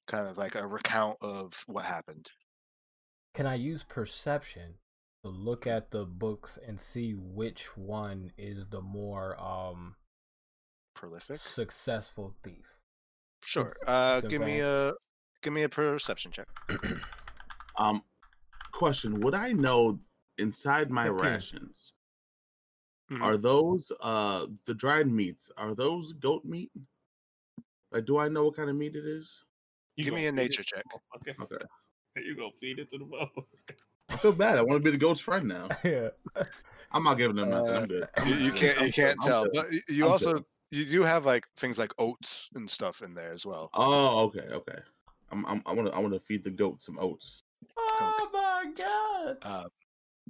[0.08, 2.30] kind of like a recount of what happened
[3.38, 4.78] Can I use perception
[5.22, 9.94] to look at the books and see which one is the more um
[10.92, 12.66] prolific successful thief?
[13.44, 14.88] sure uh it's give me okay.
[14.88, 14.92] a
[15.40, 16.48] give me a perception check
[17.78, 18.02] Um,
[18.72, 20.00] question: Would I know
[20.38, 21.22] inside my 15.
[21.22, 21.94] rations
[23.12, 23.22] Mhm.
[23.22, 25.52] are those uh the dried meats?
[25.56, 26.72] Are those goat meat?
[27.92, 29.44] Like, do I know what kind of meat it is?
[29.94, 30.82] You Give me a nature check.
[30.82, 31.44] the motherfucker?
[31.44, 31.64] Okay.
[32.24, 33.44] You gonna feed it to the motherfucker?
[34.10, 34.58] I feel bad.
[34.58, 35.68] I want to be the goat's friend now.
[35.84, 36.08] yeah.
[36.92, 37.74] I'm not giving them nothing.
[37.74, 38.08] Uh, I'm good.
[38.26, 38.58] you, I'm you good.
[38.60, 38.94] can't I'm you good.
[38.94, 40.44] can't I'm tell but you I'm also good.
[40.70, 44.46] you do have like things like oats and stuff in there as well Oh, okay,
[44.50, 44.78] okay.
[45.30, 47.42] I'm, I'm I want to I want to feed the goat some oats.
[47.76, 49.36] Oh my god.
[49.42, 49.64] uh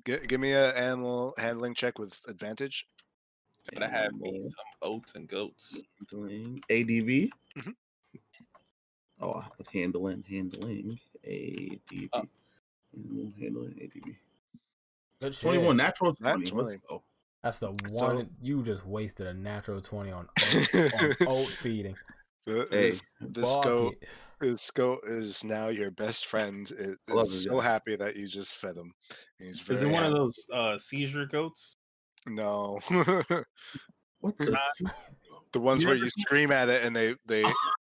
[0.05, 2.86] gi- give me a animal handling check with advantage
[3.72, 5.76] Gotta have me some oats and goats.
[6.11, 7.30] handling ADV.
[9.21, 12.09] Oh, I would handling handling ADV.
[12.12, 12.23] Uh.
[12.97, 14.14] Animal handling ADV.
[15.21, 15.43] Good shit.
[15.43, 16.51] 21 natural Nat 20.
[16.53, 17.03] Let's go.
[17.43, 21.97] That's the So- one you just wasted a natural twenty on oat, on oat feeding.
[22.47, 24.09] Th- Hey, this this Fuck goat it.
[24.41, 27.64] this goat is now your best friend is, I love is so guy.
[27.64, 28.91] happy that you just fed him
[29.39, 31.77] he's very Is it one of those uh, seizure goats?
[32.27, 32.79] no
[34.21, 34.87] what's a Not- sea-
[35.53, 37.43] the ones You where you scream at it and they they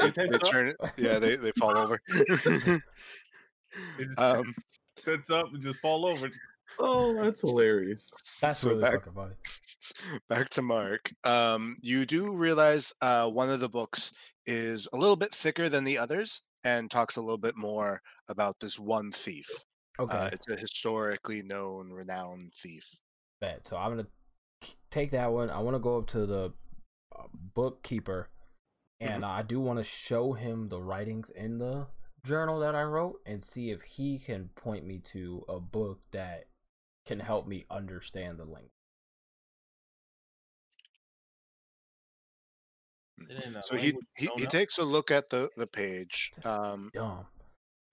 [0.00, 2.82] they, It they turn it yeah they, they fall over it
[4.18, 4.54] um
[4.96, 6.30] sits up and just fall over.
[6.78, 8.10] Oh, that's hilarious.
[8.40, 9.34] That's so really back, fucking funny.
[10.28, 14.12] back to mark um you do realize uh one of the books
[14.46, 18.58] is a little bit thicker than the others and talks a little bit more about
[18.60, 19.46] this one thief
[20.00, 22.88] Okay, uh, it's a historically known renowned thief
[23.42, 23.66] bet.
[23.66, 24.06] So I'm gonna
[24.90, 25.50] take that one.
[25.50, 26.52] I want to go up to the
[27.14, 28.28] uh, bookkeeper.
[29.02, 31.86] And I do want to show him the writings in the
[32.24, 36.44] journal that I wrote, and see if he can point me to a book that
[37.06, 38.70] can help me understand the language.
[43.18, 46.32] Is it in a so he he, he takes a look at the the page
[46.44, 47.26] um Dumb.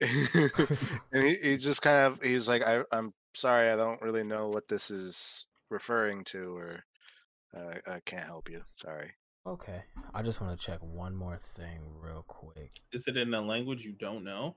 [1.12, 4.48] and he, he just kind of he's like I, i'm sorry i don't really know
[4.48, 6.84] what this is referring to or
[7.54, 9.12] uh, i can't help you sorry
[9.46, 9.82] Okay,
[10.14, 12.72] I just want to check one more thing real quick.
[12.92, 14.56] Is it in a language you don't know?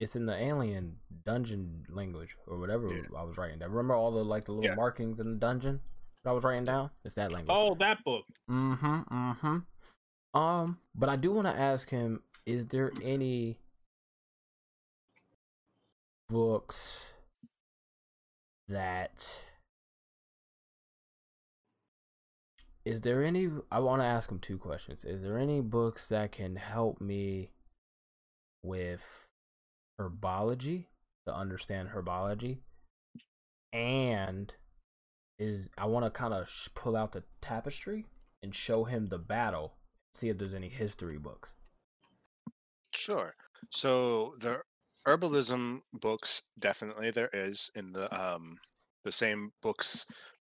[0.00, 3.02] It's in the alien dungeon language or whatever Yeah.
[3.16, 3.70] I was writing down.
[3.70, 4.74] Remember all the like the little Yeah.
[4.74, 5.80] markings in the dungeon
[6.24, 6.90] that I was writing down?
[7.04, 7.54] It's that language.
[7.56, 8.24] Oh, that book.
[8.50, 9.00] Mm-hmm.
[9.02, 10.38] Mm-hmm.
[10.38, 13.58] Um, but I do want to ask him: Is there any
[16.28, 17.12] books
[18.68, 19.42] that?
[22.84, 23.48] Is there any?
[23.70, 25.04] I want to ask him two questions.
[25.04, 27.50] Is there any books that can help me
[28.62, 29.26] with
[30.00, 30.86] herbology
[31.26, 32.58] to understand herbology?
[33.72, 34.52] And
[35.38, 38.06] is I want to kind of sh- pull out the tapestry
[38.42, 39.74] and show him the battle.
[40.14, 41.50] See if there's any history books.
[42.94, 43.34] sure
[43.70, 44.60] so the
[45.06, 48.58] herbalism books definitely there is in the um
[49.04, 50.06] the same books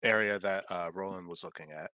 [0.04, 1.90] area that uh roland was looking at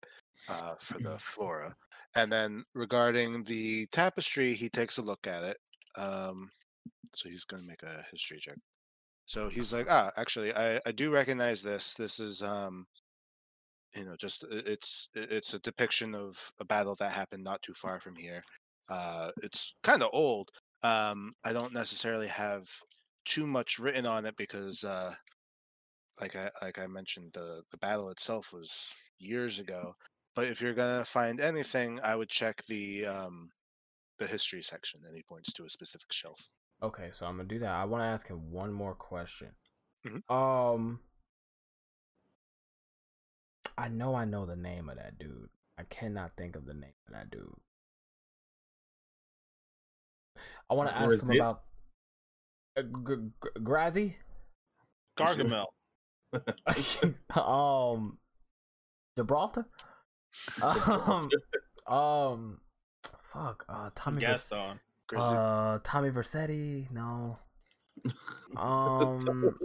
[0.48, 1.74] uh for the flora.
[2.16, 5.58] And then regarding the tapestry he takes a look at it
[5.98, 6.50] um
[7.14, 8.58] so he's going to make a history check.
[9.26, 11.94] So he's like ah actually i i do recognize this.
[11.94, 12.86] This is um
[13.96, 18.00] you know just it's it's a depiction of a battle that happened not too far
[18.00, 18.44] from here.
[18.90, 20.50] Uh it's kind of old.
[20.84, 22.68] Um i don't necessarily have
[23.26, 25.14] too much written on it because uh
[26.22, 29.96] like i like i mentioned the the battle itself was years ago
[30.36, 33.50] but if you're gonna find anything i would check the um
[34.18, 36.50] the history section and he points to a specific shelf
[36.82, 37.76] Okay, so I'm gonna do that.
[37.76, 39.50] I want to ask him one more question.
[40.08, 40.24] Mhm.
[40.32, 41.02] Um,
[43.78, 45.50] I know I know the name of that dude.
[45.78, 47.54] I cannot think of the name of that dude.
[50.70, 51.36] I want to ask him it?
[51.36, 51.64] about
[52.78, 54.16] uh, G- G- Grazi.
[55.18, 55.66] Gargamel.
[57.36, 58.18] um,
[59.18, 59.68] Gibraltar.
[60.62, 61.30] Um,
[61.88, 62.62] um,
[63.18, 63.66] fuck.
[63.68, 64.20] Uh, Tommy.
[64.22, 64.80] Vers- Gaston.
[65.08, 66.90] Grizzly- uh, Tommy Vercetti.
[66.92, 67.38] No.
[68.56, 69.20] Um,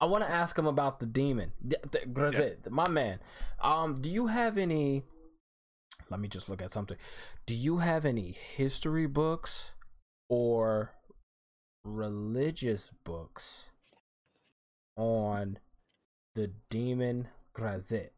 [0.00, 3.18] I want to ask him about the demon, D- th- Grazit, my man.
[3.60, 5.02] Um, do you have any?
[6.10, 6.96] Let me just look at something.
[7.46, 9.72] Do you have any history books
[10.28, 10.92] or
[11.84, 13.64] religious books
[14.96, 15.58] on
[16.34, 18.10] the demon Graz'zt?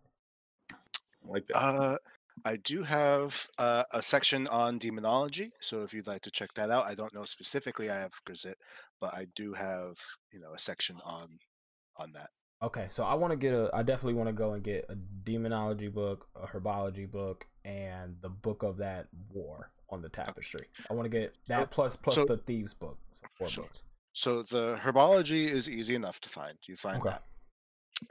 [1.26, 1.56] Like that.
[1.58, 1.96] Uh,
[2.44, 6.70] I do have uh, a section on demonology, so if you'd like to check that
[6.70, 7.90] out, I don't know specifically.
[7.90, 8.56] I have Gazette,
[9.00, 9.96] but I do have
[10.32, 11.28] you know a section on
[11.96, 12.30] on that.
[12.62, 13.70] Okay, so I want to get a.
[13.74, 18.28] I definitely want to go and get a demonology book, a herbology book, and the
[18.28, 20.66] book of that war on the tapestry.
[20.90, 22.98] I want to get that plus plus so- the thieves book.
[23.22, 23.64] So four Sure.
[23.64, 23.82] books.
[24.18, 26.58] So the herbology is easy enough to find.
[26.66, 27.10] You find Okay.
[27.10, 27.22] that.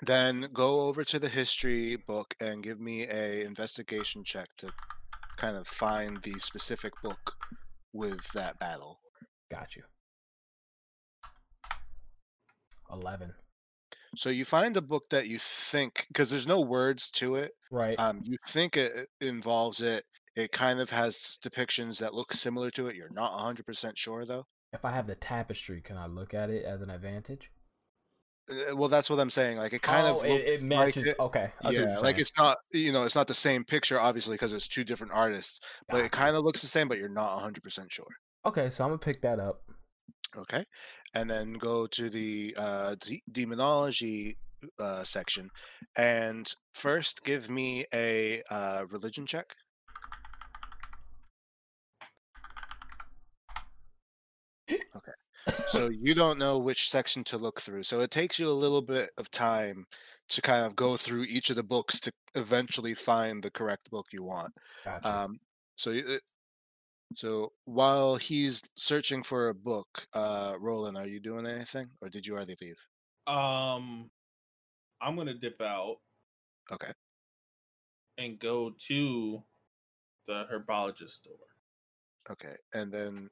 [0.03, 4.71] Then go over to the history book and give me a investigation check to
[5.35, 7.35] kind of find the specific book
[7.91, 9.01] with that battle.
[9.51, 9.83] Got you.
[12.89, 13.33] Eleven.
[14.15, 17.51] So you find a book that you think because there's no words to it.
[17.69, 17.99] Right.
[17.99, 20.05] Um, you think it it involves it.
[20.37, 22.95] It kind of has depictions that look similar to it.
[22.95, 24.45] You're not 100% sure though.
[24.73, 27.51] If I have the tapestry, can I look at it as an advantage?
[28.49, 29.57] Uh, Well, that's what I'm saying.
[29.57, 31.07] Like it kind oh, of it, it like matches.
[31.07, 31.15] it.
[31.19, 31.49] Okay.
[31.69, 34.83] Yeah, like it's not you know it's not the same picture obviously because it's two
[34.83, 35.59] different artists,
[35.89, 38.05] but it kind of looks the same, but you're not 100 percent sure.
[38.45, 39.61] Okay, so I'm gonna pick that up.
[40.37, 40.63] Okay,
[41.13, 44.37] and then go to the uh, de- demonology
[44.79, 45.49] uh, section,
[45.97, 49.55] and first give me a uh, religion check.
[55.67, 58.81] So you don't know which section to look through, so it takes you a little
[58.81, 59.85] bit of time
[60.29, 64.07] to kind of go through each of the books to eventually find the correct book
[64.11, 64.53] you want.
[64.83, 65.07] Gotcha.
[65.07, 65.39] Um,
[65.75, 66.17] so, uh,
[67.15, 72.27] so while he's searching for a book, uh, Roland, are you doing anything, or did
[72.27, 72.85] you already leave?
[73.27, 74.09] Um,
[75.01, 75.97] I'm gonna dip out
[76.71, 76.91] Okay.
[78.17, 79.43] and go to
[80.25, 81.35] the herbologist store.
[82.29, 83.29] Okay, and then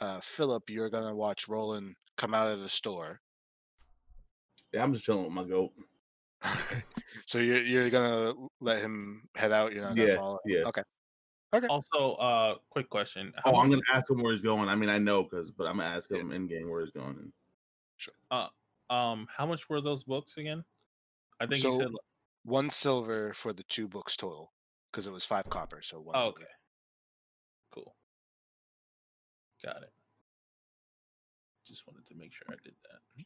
[0.00, 3.20] uh, Philip, you're gonna watch Roland come out of the store.
[4.72, 5.72] Yeah, I'm just chilling with my goat.
[7.26, 9.72] so you're you're gonna let him head out.
[9.72, 10.38] You're not gonna Yeah, follow.
[10.46, 10.62] yeah.
[10.66, 10.82] Okay.
[11.52, 11.66] Okay.
[11.66, 13.32] Also, uh, quick question.
[13.44, 14.68] How Oh, I'm gonna ask him where he's going.
[14.68, 17.32] I mean, I know because, but I'm gonna ask him in game where he's going.
[17.96, 18.14] Sure.
[18.88, 20.64] um, how much were those books again?
[21.40, 21.88] I think So- you said.
[22.44, 24.50] One silver for the two books total,
[24.90, 25.82] because it was five copper.
[25.82, 26.16] So one.
[26.16, 26.38] Oh, silver.
[26.38, 26.46] okay.
[26.46, 26.59] Cool.
[29.64, 29.92] Got it.
[31.66, 33.24] Just wanted to make sure I did that.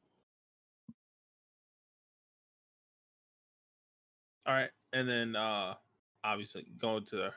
[4.47, 5.75] All right, and then uh
[6.23, 7.29] obviously going to the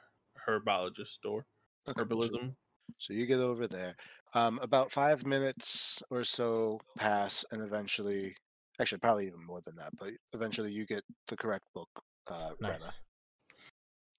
[0.48, 1.45] herbologist store,
[1.88, 2.56] Okay, so- herbalism.
[3.00, 3.95] So you get over there.
[4.34, 8.36] Um, about five minutes or so pass, and eventually,
[8.80, 11.89] actually, probably even more than that, but eventually you get the correct book,
[12.28, 12.80] uh, nice.
[12.80, 12.93] Rena.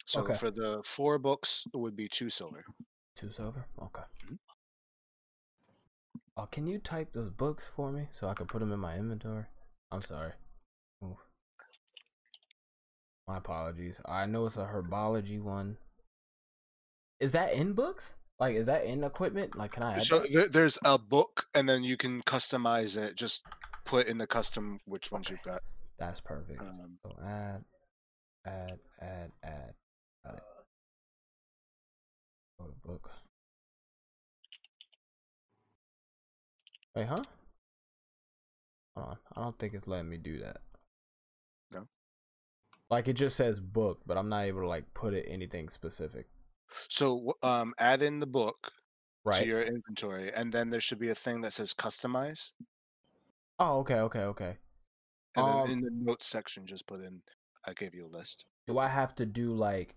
[0.06, 0.34] So Okay.
[0.34, 2.64] for the four books, it would be two silver.
[3.16, 3.66] Two silver.
[3.82, 4.02] Okay.
[4.24, 4.38] Mhm.
[6.38, 8.96] Oh, can you type those books for me so I can put them in my
[8.96, 9.46] inventory?
[9.90, 10.32] I'm sorry.
[11.04, 11.16] Oof.
[13.26, 14.00] My apologies.
[14.06, 15.78] I know it's a herbology one.
[17.18, 18.12] Is that in books?
[18.38, 19.58] Like, is that in equipment?
[19.58, 23.16] Like, can I add So th- there's a book, and then you can customize it.
[23.16, 23.42] Just
[23.84, 25.60] put in the custom which ones you've got.
[25.98, 26.60] That's perfect.
[26.60, 27.64] Um, So add,
[28.46, 29.74] add, add, add.
[30.24, 30.42] Got it.
[32.60, 33.10] Go to book.
[36.98, 37.22] Wait, huh?
[38.96, 39.16] Hold on.
[39.36, 40.56] I don't think it's letting me do that.
[41.72, 41.86] No?
[42.90, 46.26] Like it just says book, but I'm not able to like put it anything specific.
[46.88, 48.72] so um, add in the book
[49.24, 49.42] Right.
[49.42, 52.52] to your inventory, and then there should be a thing that says customize,
[53.60, 54.56] Oh, okay, okay, okay.
[55.36, 57.20] and Um, then in the notes section, just put in.
[57.66, 58.44] I gave you a list.
[58.66, 59.94] Do I have to do like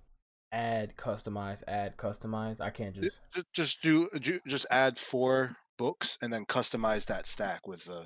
[0.52, 2.60] add, customize, add, customize?
[2.62, 3.18] I can't Ju- just.
[3.34, 8.06] ju- Just do ju- just add four books and then customize that stack with the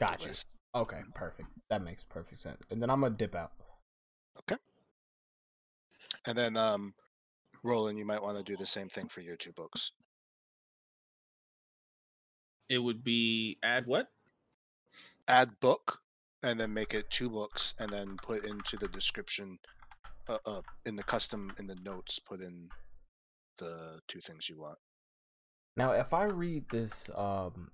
[0.00, 0.26] Gotcha.
[0.26, 0.48] list.
[0.74, 1.48] Okay, perfect.
[1.70, 2.60] That makes perfect sense.
[2.68, 3.52] And then I'm gonna dip out.
[4.40, 4.60] Okay.
[6.26, 6.94] And then um
[7.62, 9.92] Roland, you might want to do the same thing for your two books.
[12.68, 14.08] It would be add what?
[15.28, 16.00] Add book
[16.42, 19.60] and then make it two books and then put into the description
[20.28, 22.68] uh, uh in the custom in the notes put in
[23.58, 24.78] the two things you want.
[25.76, 27.70] Now, if I read this um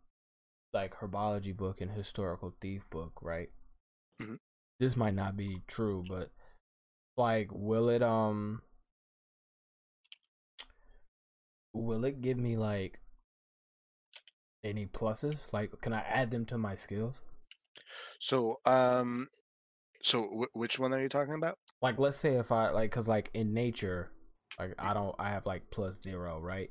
[0.72, 3.50] like herbology book and historical thief book, right?
[4.22, 4.38] Mhm.
[4.80, 6.32] This might not be true, but
[7.16, 8.62] like will it um
[11.72, 13.00] will it give me like
[14.64, 15.36] any pluses?
[15.52, 17.20] Like can I add them to my skills?
[18.18, 19.28] So, um,
[20.02, 21.58] so w- which one are you talking about?
[21.82, 24.10] Like, let's say if I like, cause like in nature,
[24.58, 26.70] like I don't, I have like plus zero, right?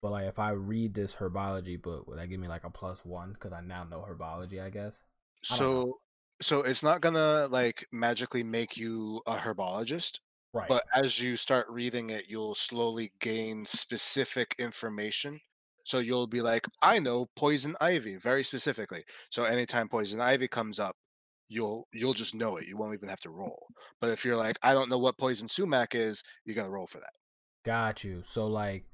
[0.00, 3.04] But like if I read this herbology book, would that give me like a plus
[3.04, 3.36] one?
[3.38, 5.00] Cause I now know herbology, I guess.
[5.50, 5.54] I.
[5.56, 6.00] So,
[6.40, 10.20] so it's not gonna like magically make you a herbologist,
[10.52, 10.68] Right.
[10.68, 15.40] but as you start reading it, you'll slowly gain specific information.
[15.84, 19.04] So you'll be like, I know poison ivy very specifically.
[19.30, 20.96] So anytime poison ivy comes up,
[21.48, 22.66] you'll you'll just know it.
[22.66, 23.66] You won't even have to roll.
[24.00, 26.98] But if you're like, I don't know what poison sumac is, you gotta roll for
[26.98, 27.12] that.
[27.64, 28.22] Got you.
[28.24, 28.84] So like,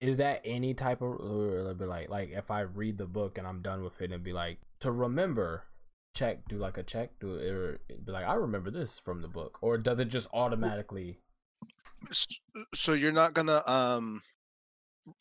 [0.00, 3.38] is that any type of or it'll be like like if I read the book
[3.38, 5.64] and I'm done with it and be like to remember,
[6.14, 9.28] check do like a check do it or be like I remember this from the
[9.28, 11.18] book or does it just automatically?
[12.74, 14.22] So you're not gonna um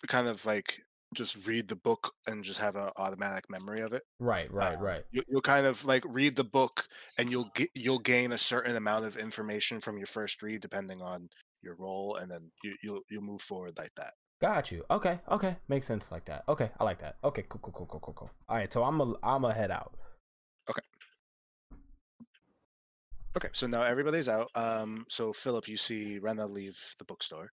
[0.08, 0.82] kind of like
[1.16, 4.04] just read the book and just have an automatic memory of it.
[4.20, 5.04] Right, right, right.
[5.12, 8.76] you, you'll kind of like read the book and you'll get you'll gain a certain
[8.76, 11.30] amount of information from your first read depending on
[11.62, 14.86] your role and then you, you'll you'll move forward like that Got you.
[14.90, 16.44] Okay, okay, makes sense like that.
[16.48, 17.18] Okay, I like that.
[17.24, 18.32] Okay, cool, cool, cool, cool, cool, cool.
[18.48, 19.94] All right, so I'm a I'm a head out.
[20.70, 20.82] okay
[23.38, 23.50] Okay.
[23.54, 27.52] so now everybody's out um so philip you see rena leave the bookstore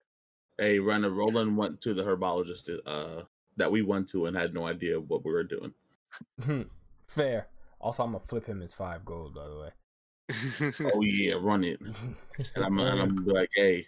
[0.58, 3.24] Hey, Renner, Roland went to the herbologist uh,
[3.58, 5.74] that we went to and had no idea what we were doing.
[7.08, 7.48] Fair.
[7.82, 9.70] Also, I'm gonna flip him his five gold, by the way.
[10.94, 11.80] Oh yeah, run it.
[12.56, 13.86] And I'm and I'm gonna be like, hey,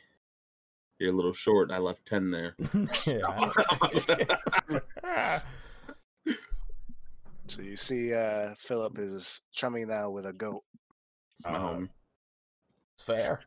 [0.99, 1.71] you're a little short.
[1.71, 2.55] I left ten there.
[3.05, 3.51] Yeah.
[7.47, 10.63] so you see uh philip is chumming now with a goat
[11.39, 11.89] It's my homie.
[12.99, 13.41] Fair.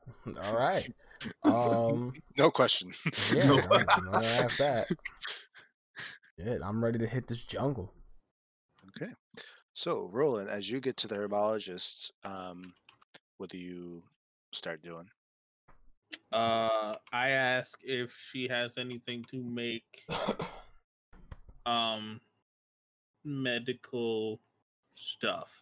[0.45, 0.89] All right.
[1.45, 2.13] Um.
[2.39, 2.93] no question
[3.35, 3.47] Yeah.
[3.47, 3.59] No.
[3.71, 4.87] I'm, I'm ask that.
[6.39, 7.93] Shit, I'm ready to hit this jungle.
[8.97, 9.13] okay
[9.73, 12.73] so roland as you get to the herbologist um
[13.39, 14.03] what do you
[14.53, 15.09] start doing
[16.33, 20.07] Uh, I ask if she has anything to make
[21.67, 22.21] um
[23.25, 24.41] medical
[24.95, 25.53] stuff.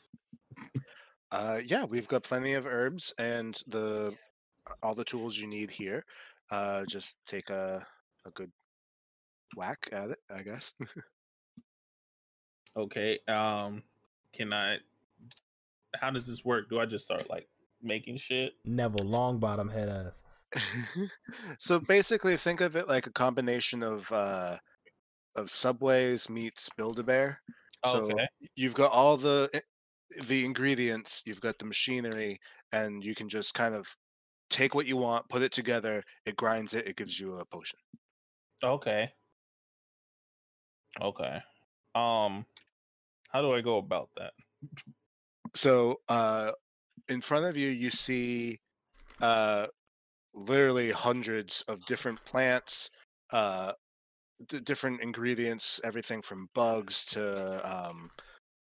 [1.31, 4.15] Uh, yeah, we've got plenty of herbs and the
[4.83, 6.05] all the tools you need here.
[6.51, 7.87] Uh, just take a
[8.27, 8.51] a good
[9.57, 10.73] whack at it, I guess.
[12.79, 13.19] Okay.
[13.27, 13.83] Um,
[14.33, 14.79] can I?
[15.97, 16.71] How does this work?
[16.71, 17.49] Do I just start like
[17.83, 18.53] making shit?
[18.65, 20.23] Neville Longbottom head ass.
[21.59, 24.59] so basically, think of it like a combination of uh,
[25.37, 27.43] of Subways meets Build a Bear.
[27.85, 28.29] So Okay.
[28.57, 29.63] you've got all the
[30.27, 32.41] the ingredients, you've got the machinery,
[32.73, 33.97] and you can just kind of
[34.51, 37.81] take what you want, put it together, it grinds it, it gives you a potion.
[38.63, 39.15] Okay.
[41.01, 41.43] Okay.
[41.95, 42.47] Um,
[43.31, 44.35] how do I go about that?
[45.55, 46.53] so uh
[47.09, 48.59] in front of you you see
[49.23, 49.69] uh
[50.35, 52.91] literally hundreds of different plants
[53.33, 53.73] uh
[54.47, 58.11] d- different ingredients everything from bugs to um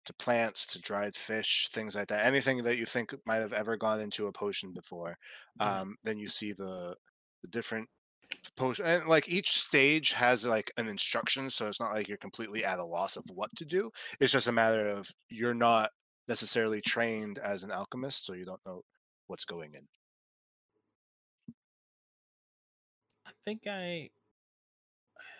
[0.05, 3.77] to plants to dried fish things like that anything that you think might have ever
[3.77, 5.17] gone into a potion before
[5.55, 5.81] Mhm.
[5.81, 6.95] um then you see the
[7.43, 7.89] the different
[8.57, 12.63] potion and like each stage has like an instruction so it's not like you're completely
[12.65, 15.89] at a loss of what to do it's just a matter of you're not
[16.27, 18.81] necessarily trained as an alchemist so you don't know
[19.27, 19.87] what's going in
[23.45, 24.09] think I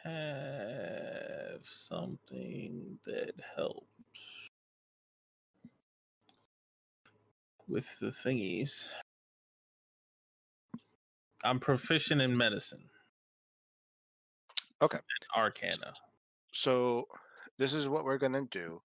[0.04, 4.50] have something that helps
[7.68, 8.90] with the thingies.
[11.44, 12.86] I'm proficient in medicine.
[14.82, 14.98] Okay.
[14.98, 15.94] and Arcana.
[16.52, 17.08] so
[17.58, 18.82] this is what we're going to do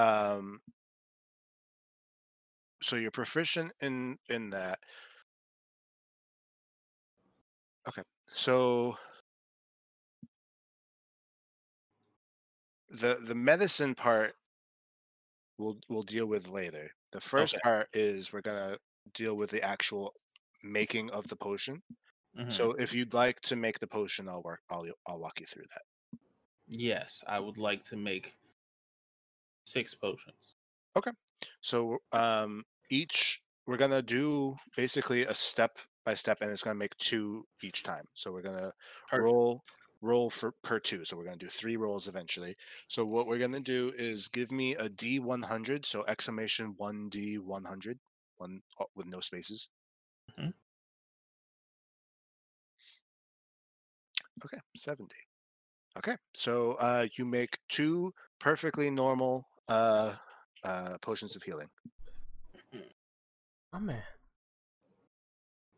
[0.00, 0.60] um
[2.80, 4.78] so you're proficient in in that
[7.88, 8.02] okay
[8.36, 8.96] so
[12.88, 14.34] the the medicine part
[15.58, 17.60] we'll we'll deal with later the first Okay.
[17.60, 18.78] part is we're going to
[19.12, 20.12] deal with the actual
[20.64, 21.82] making of the potion
[22.34, 22.58] Mhm.
[22.58, 25.64] so if you'd like to make the potion i'll work i'll i'll walk you through
[25.74, 25.82] that
[26.68, 28.36] yes, I would like to make
[29.66, 30.56] six potions.
[30.96, 31.12] Okay,
[31.60, 36.96] so um each we're gonna do basically a step by step and it's gonna make
[36.96, 38.04] two each time.
[38.14, 38.72] So we're gonna
[39.12, 39.62] roll
[40.00, 41.04] roll for per two.
[41.04, 42.56] So we're gonna do three rolls eventually.
[42.88, 47.08] So what we're gonna do is give me a D one hundred, so exclamation one
[47.10, 47.98] D one hundred,
[48.38, 49.68] one uh, with no spaces.
[50.38, 50.54] Mhm.
[54.44, 55.16] Okay, seventy.
[55.98, 60.14] Okay, so uh you make two perfectly normal uh
[60.64, 61.68] uh, potions of healing.
[63.72, 64.02] Oh man.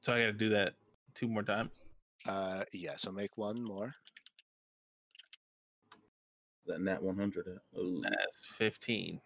[0.09, 0.73] So I got to do that
[1.15, 1.69] two more times.
[2.27, 3.93] Uh, yeah, so make one more.
[6.67, 7.45] That nat one hundred.
[7.47, 8.01] uh, Ooh.
[8.01, 9.21] That's fifteen.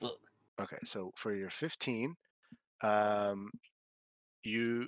[0.00, 0.20] Look.
[0.60, 2.14] Okay, so for your 15,
[2.82, 3.50] um,
[4.44, 4.86] you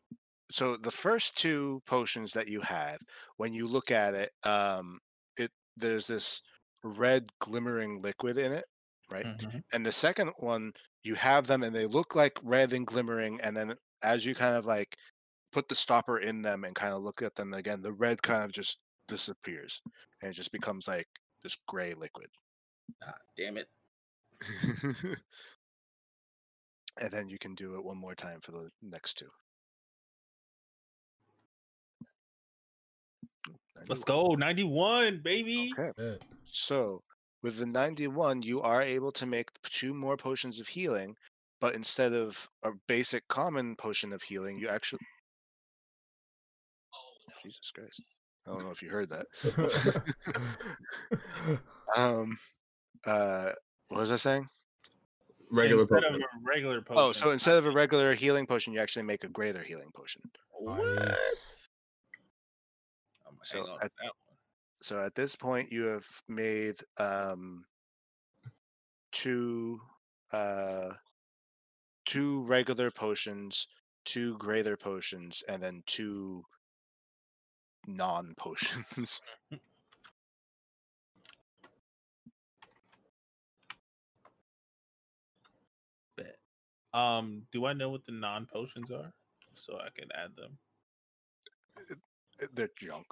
[0.53, 2.99] so the first two potions that you have,
[3.37, 5.01] when you look at it, um,
[5.37, 6.43] it there's this
[6.85, 8.67] red glimmering liquid in it,
[9.11, 9.27] right?
[9.27, 9.65] Mhm.
[9.73, 13.57] And the second one, you have them and they look like red and glimmering, and
[13.57, 14.97] then as you kind of like
[15.53, 18.45] put the stopper in them and kind of look at them again, the red kind
[18.45, 18.79] of just
[19.09, 19.81] disappears
[20.23, 21.09] and it just becomes like
[21.43, 22.29] this gray liquid.
[23.03, 23.69] Ah, damn it.
[27.01, 29.29] and then you can do it one more time for the next two.
[33.49, 33.55] Ooh,
[33.89, 34.35] Let's go.
[34.39, 35.73] 91, baby.
[35.79, 35.93] Okay.
[35.97, 36.25] Good.
[36.45, 37.03] So
[37.43, 41.17] with the 91, you are able to make two more potions of healing,
[41.61, 45.01] but instead of a basic common potion of healing, you actually.
[47.43, 48.03] Jesus Christ.
[48.47, 49.27] I don't know if you heard that.
[51.97, 52.37] um,
[53.07, 53.51] uh,
[53.89, 54.47] what was I saying?
[55.51, 56.15] Regular Instead Pokemon.
[56.17, 57.03] of a regular potion.
[57.03, 60.23] Oh, so instead of a regular healing potion, you actually make a greater healing potion.
[60.53, 60.79] What?
[60.79, 61.69] Nice.
[63.27, 64.13] I'm gonna So at- that.
[64.83, 67.63] So at this point, you have made um,
[69.13, 69.79] two
[70.33, 70.91] uh,
[72.07, 73.67] two regular potions,
[74.07, 76.43] two greater potions, and then two
[77.87, 79.21] non potions.
[86.17, 86.37] Bet.
[86.93, 89.13] Um, do I know what the non potions are?
[89.55, 90.59] So I can add them.
[92.55, 93.07] They're junk.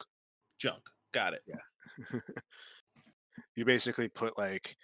[0.59, 0.83] Junk.
[1.13, 1.43] Got it.
[1.47, 2.21] Yeah.
[3.57, 4.77] you basically put like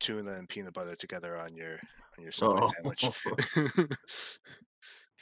[0.00, 1.74] tuna and peanut butter together on your
[2.18, 2.70] on your subway Oh.
[2.92, 3.04] sandwich.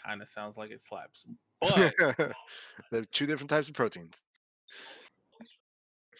[0.04, 1.26] Kind of sounds like it slaps.
[1.60, 1.94] But
[2.90, 4.24] They're two different types of proteins.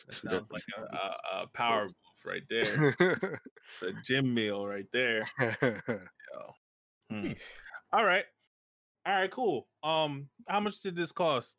[0.07, 1.95] that sounds like a, a, a power move
[2.27, 2.95] right there.
[3.73, 5.23] It's a gym meal right there.
[5.63, 6.55] Yo.
[7.09, 7.33] Hmm.
[7.93, 8.25] All right.
[9.07, 9.69] All right, cool.
[9.85, 11.57] Um, how much did this cost?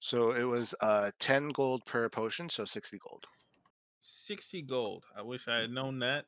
[0.00, 3.26] so it was uh 10 gold per potion, so 60 gold.
[4.02, 5.04] 60 gold.
[5.16, 6.24] I wish I had known that.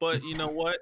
[0.00, 0.76] But you know what?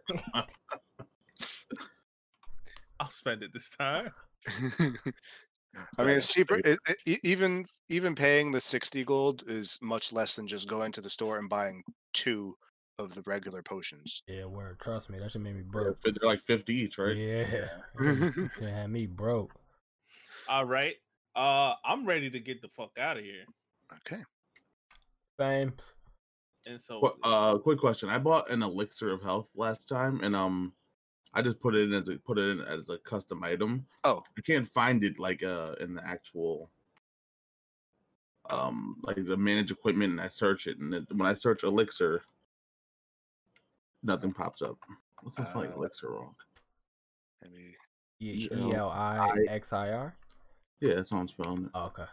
[3.01, 4.11] I'll spend it this time.
[5.99, 6.61] I mean, it's cheaper.
[6.65, 11.01] It, it, even even paying the sixty gold is much less than just going to
[11.01, 12.57] the store and buying two
[12.99, 14.23] of the regular potions.
[14.29, 14.79] Yeah, word.
[14.81, 16.01] Trust me, that should make me Yeah, broke.
[16.03, 17.17] They're like fifty each, right?
[17.17, 17.67] Yeah.
[18.01, 19.53] Should have me broke.
[20.49, 20.95] All right.
[21.35, 23.45] Uh I'm ready to get the fuck out of here.
[23.93, 24.23] Okay.
[25.39, 25.95] Thanks.
[26.67, 28.09] And so Qu- uh, quick question.
[28.09, 30.73] I bought an elixir of health last time, and um,
[31.35, 33.87] I just put it in as a put it in as a custom item.
[34.05, 34.23] Oh.
[34.39, 36.71] I can't find it like uh in the actual
[38.51, 42.23] um like the manage equipment, and I search it, and it, when I search elixir,
[44.03, 44.79] nothing pops up.
[45.23, 46.35] What's this like Uh, elixir wrong?
[47.43, 47.75] Maybe
[48.21, 50.15] E E-L- E L I X I R.
[50.81, 51.71] Yeah, that's how I'm spelling it.
[51.75, 52.05] Oh, okay.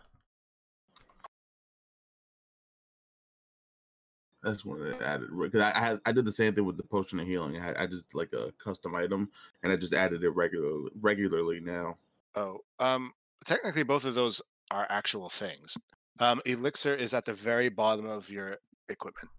[4.43, 7.19] That's when it added because I, I I did the same thing with the potion
[7.19, 7.57] of healing.
[7.57, 9.29] I, had- I just like a custom item,
[9.61, 11.97] and I just added it regular regularly now.
[12.35, 13.13] Oh, um,
[13.45, 14.41] technically both of those
[14.71, 15.77] are actual things.
[16.19, 18.57] Um, elixir is at the very bottom of your
[18.89, 19.29] equipment.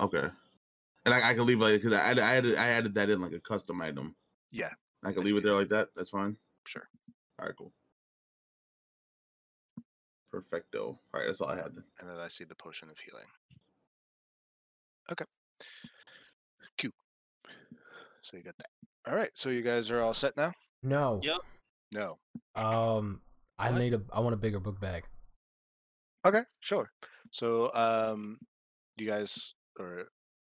[0.00, 0.28] Okay.
[1.04, 3.20] And I, I can leave like because I, added- I added I added that in
[3.20, 4.14] like a custom item.
[4.50, 4.70] Yeah,
[5.04, 5.88] I can I leave it there like that.
[5.94, 6.36] That's fine.
[6.66, 6.88] sure.
[7.38, 7.72] All right, cool.
[10.34, 10.98] Perfecto.
[11.12, 11.74] All right, that's all I had.
[11.76, 11.84] Then.
[12.00, 13.26] And then I see the potion of healing.
[15.12, 15.24] Okay.
[16.76, 16.94] Cute.
[18.22, 18.66] So you got that.
[19.10, 19.30] All right.
[19.34, 20.52] So you guys are all set now?
[20.82, 21.20] No.
[21.22, 21.38] Yep.
[21.94, 22.18] No.
[22.56, 23.20] Um,
[23.58, 23.78] I What?
[23.78, 24.02] need a.
[24.12, 25.04] I want a bigger book bag.
[26.26, 26.90] Okay, sure.
[27.30, 28.38] So um
[28.96, 30.04] you guys or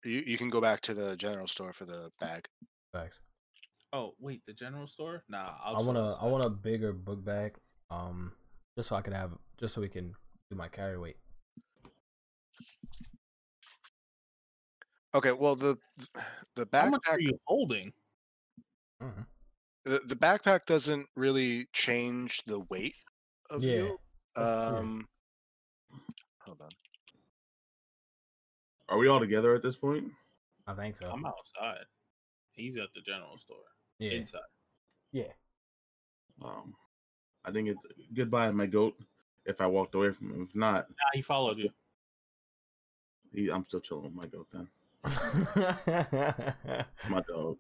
[0.03, 2.47] you, you can go back to the general store for the bag.
[2.93, 3.19] Bags.
[3.91, 5.23] Oh, wait, the general store?
[5.27, 6.18] Nah, I'll I want chill a.
[6.22, 7.56] I want a bigger book bag.
[7.89, 8.31] Um,
[8.76, 9.31] just so I can have.
[9.60, 10.14] Just so we can
[10.49, 11.18] do my carry weight.
[15.14, 15.77] Okay, well the
[16.56, 17.93] the backpack How much are you holding?
[19.02, 19.26] Mhm.
[19.85, 22.95] the, the backpack doesn't really change the weight
[23.49, 23.99] of Yeah, you.
[24.35, 24.77] that's weird.
[24.80, 25.07] Um
[26.41, 26.69] hold on.
[28.89, 30.11] Are we all together at this point?
[30.68, 31.10] I think so.
[31.10, 31.85] I'm outside.
[32.52, 33.57] He's at the general store.
[33.99, 34.11] yeah.
[34.11, 34.41] Inside.
[35.11, 35.31] Yeah.
[36.43, 36.73] Um,
[37.46, 37.78] I didn't get
[38.16, 38.96] goodbye, my goat.
[39.46, 41.70] If I walked away from him, if not, Nah, he followed you.
[43.32, 44.48] he, I'm still chilling with my goat.
[44.52, 44.68] Then
[47.10, 47.58] My dog.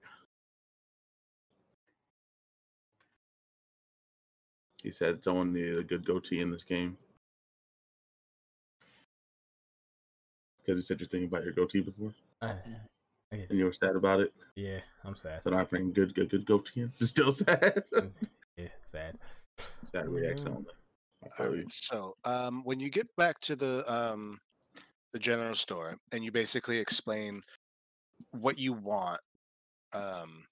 [4.81, 6.97] He said someone needed a good goatee in this game.
[10.57, 12.55] Because you said you're thinking about your goatee before, Uh,
[13.31, 14.33] and you were sad about it.
[14.55, 15.43] yeah, I'm sad.
[15.43, 16.91] So now I bring good, good, good goatee in.
[17.05, 17.83] Still sad.
[18.57, 19.17] Yeah, sad.
[19.83, 20.65] Sad reaction only.
[21.23, 21.71] I All feel right.
[21.71, 24.39] So, um, when you get back to the um,
[25.13, 27.41] the general store and you basically explain
[28.31, 29.21] what you want,
[29.93, 30.45] um,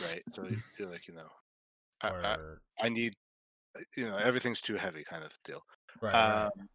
[0.00, 0.22] right?
[0.34, 1.28] So you- you're like, you know,
[2.02, 2.36] I, I,
[2.80, 3.14] I need,
[3.76, 5.60] uh, you know, everything's too heavy, kind of deal.
[6.00, 6.44] right, right.
[6.46, 6.68] Um,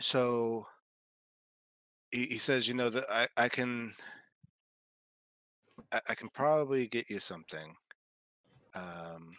[0.00, 0.66] so
[2.10, 3.94] he, he says, you know, that I, I can,
[5.92, 7.76] I, I can probably get you something.
[8.74, 9.36] Um,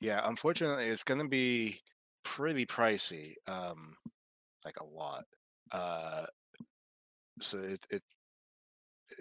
[0.00, 1.80] Yeah, unfortunately, it's going to be
[2.24, 3.94] pretty pricey, um,
[4.64, 5.24] like a lot.
[5.70, 6.26] Uh,
[7.40, 8.02] so it, it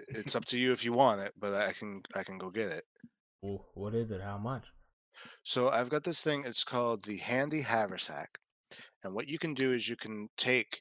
[0.08, 2.72] it's up to you if you want it, but I can I can go get
[2.72, 2.84] it.
[3.42, 4.22] Well, what is it?
[4.22, 4.64] How much?
[5.44, 6.44] So I've got this thing.
[6.46, 8.40] It's called the Handy Haversack,
[9.04, 10.80] and what you can do is you can take.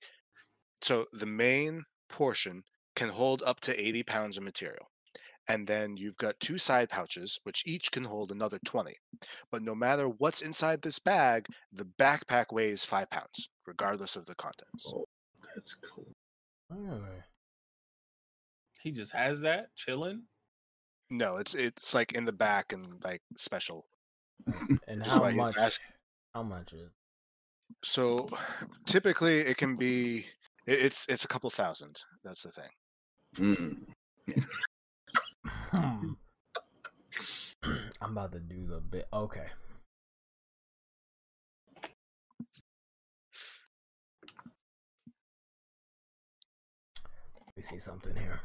[0.82, 2.62] So the main portion
[2.96, 4.86] can hold up to eighty pounds of material,
[5.52, 8.94] and then you've got two side pouches, which each can hold another twenty.
[9.50, 14.34] But no matter what's inside this bag, the backpack weighs five pounds, regardless of the
[14.34, 14.86] contents.
[14.88, 15.04] Oh,
[15.54, 16.06] that's cool.
[16.72, 17.00] Oh,
[18.82, 20.22] He just has that chilling.
[21.10, 23.86] No, it's it's like in the back and like special.
[24.86, 25.56] and Just how much?
[25.56, 25.86] asking.
[26.34, 26.90] How much is?
[27.82, 28.28] So
[28.86, 30.26] typically it can be
[30.66, 31.96] it- it's it's a couple thousand.
[32.22, 32.70] That's the thing.
[33.36, 33.56] Mm.
[33.56, 34.40] Hmm.
[35.72, 36.16] I'm
[38.00, 39.06] about to do the bit.
[39.12, 39.46] Okay.
[47.46, 48.40] Let me see something here.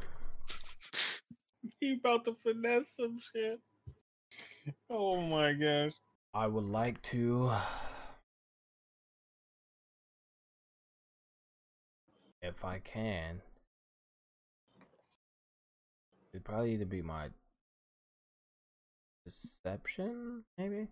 [1.79, 3.59] He about to finesse some shit.
[4.89, 5.93] Oh my gosh.
[6.33, 7.51] I would like to.
[12.41, 13.41] If I can.
[16.35, 17.29] It'd probably either be my
[19.23, 20.89] deception, maybe?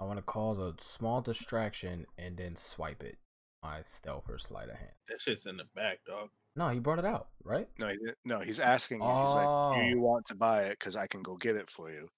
[0.00, 3.18] I want to cause a small distraction and then swipe it.
[3.62, 4.90] My stealth or sleight of hand.
[5.08, 6.30] That shit's in the back, dog.
[6.56, 7.68] No, he brought it out, right?
[7.78, 9.04] No, he didn't- no, he's asking you.
[9.06, 9.76] He's like, Oh.
[9.78, 10.70] "Do you want to buy it?
[10.80, 12.10] Because I can go get it for you."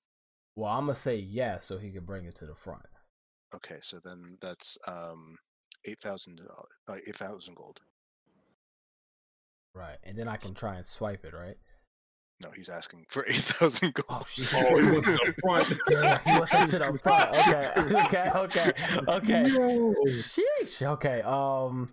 [0.57, 2.87] Well, I'm gonna say yes so he can bring it to the front.
[3.55, 5.37] Okay, so then that's um
[5.85, 7.83] eight thousand dollars, uh, eight thousand gold.
[9.75, 9.99] Right.
[10.05, 11.59] And then I can try and swipe it, right?
[12.43, 14.07] No, he's asking for eight thousand gold.
[14.11, 14.49] Oh shit.
[14.55, 15.73] Oh, he went to the front.
[15.89, 17.37] Yeah, he wants that shit up front.
[17.37, 17.71] Okay,
[18.05, 18.73] okay, okay,
[19.09, 19.51] okay.
[19.51, 19.95] Yo.
[20.09, 20.83] Sheesh.
[20.83, 21.23] Okay.
[21.23, 21.91] Um.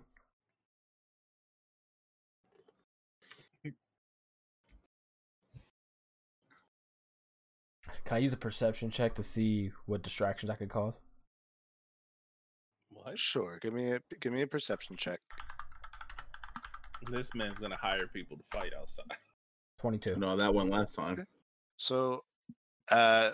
[8.04, 10.98] Can I use a perception check to see what distractions I could cause?
[12.90, 13.18] What?
[13.18, 15.20] Sure, give me a give me a perception check.
[17.10, 19.16] This man's gonna hire people to fight outside.
[19.82, 20.16] Twenty-two.
[20.16, 21.26] No, that one last time.
[21.76, 22.22] So,
[22.90, 23.32] uh,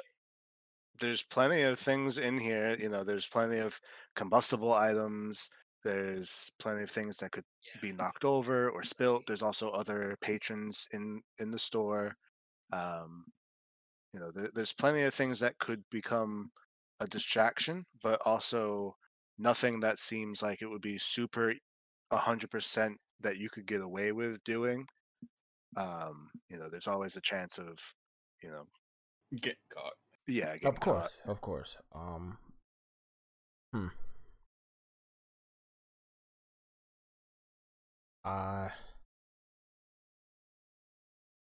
[0.98, 2.76] there's plenty of things in here.
[2.80, 3.78] You know, there's plenty of
[4.16, 5.48] combustible items.
[5.84, 7.44] There's plenty of things that could
[7.82, 9.24] be knocked over or spilt.
[9.26, 12.16] There's also other patrons in in the store.
[12.72, 13.26] Um,
[14.14, 16.48] you know, there, there's plenty of things that could become
[16.98, 18.96] a distraction, but also
[19.38, 21.54] nothing that seems like it would be super
[22.10, 24.86] a hundred percent that you could get away with doing.
[25.76, 27.78] Um, you know, there's always a chance of,
[28.42, 28.64] you know,
[29.40, 29.92] Get caught.
[30.26, 31.30] yeah, Of course, caught.
[31.30, 31.76] of course.
[31.94, 32.38] Um.
[33.72, 33.88] Hmm.
[38.24, 38.68] Uh,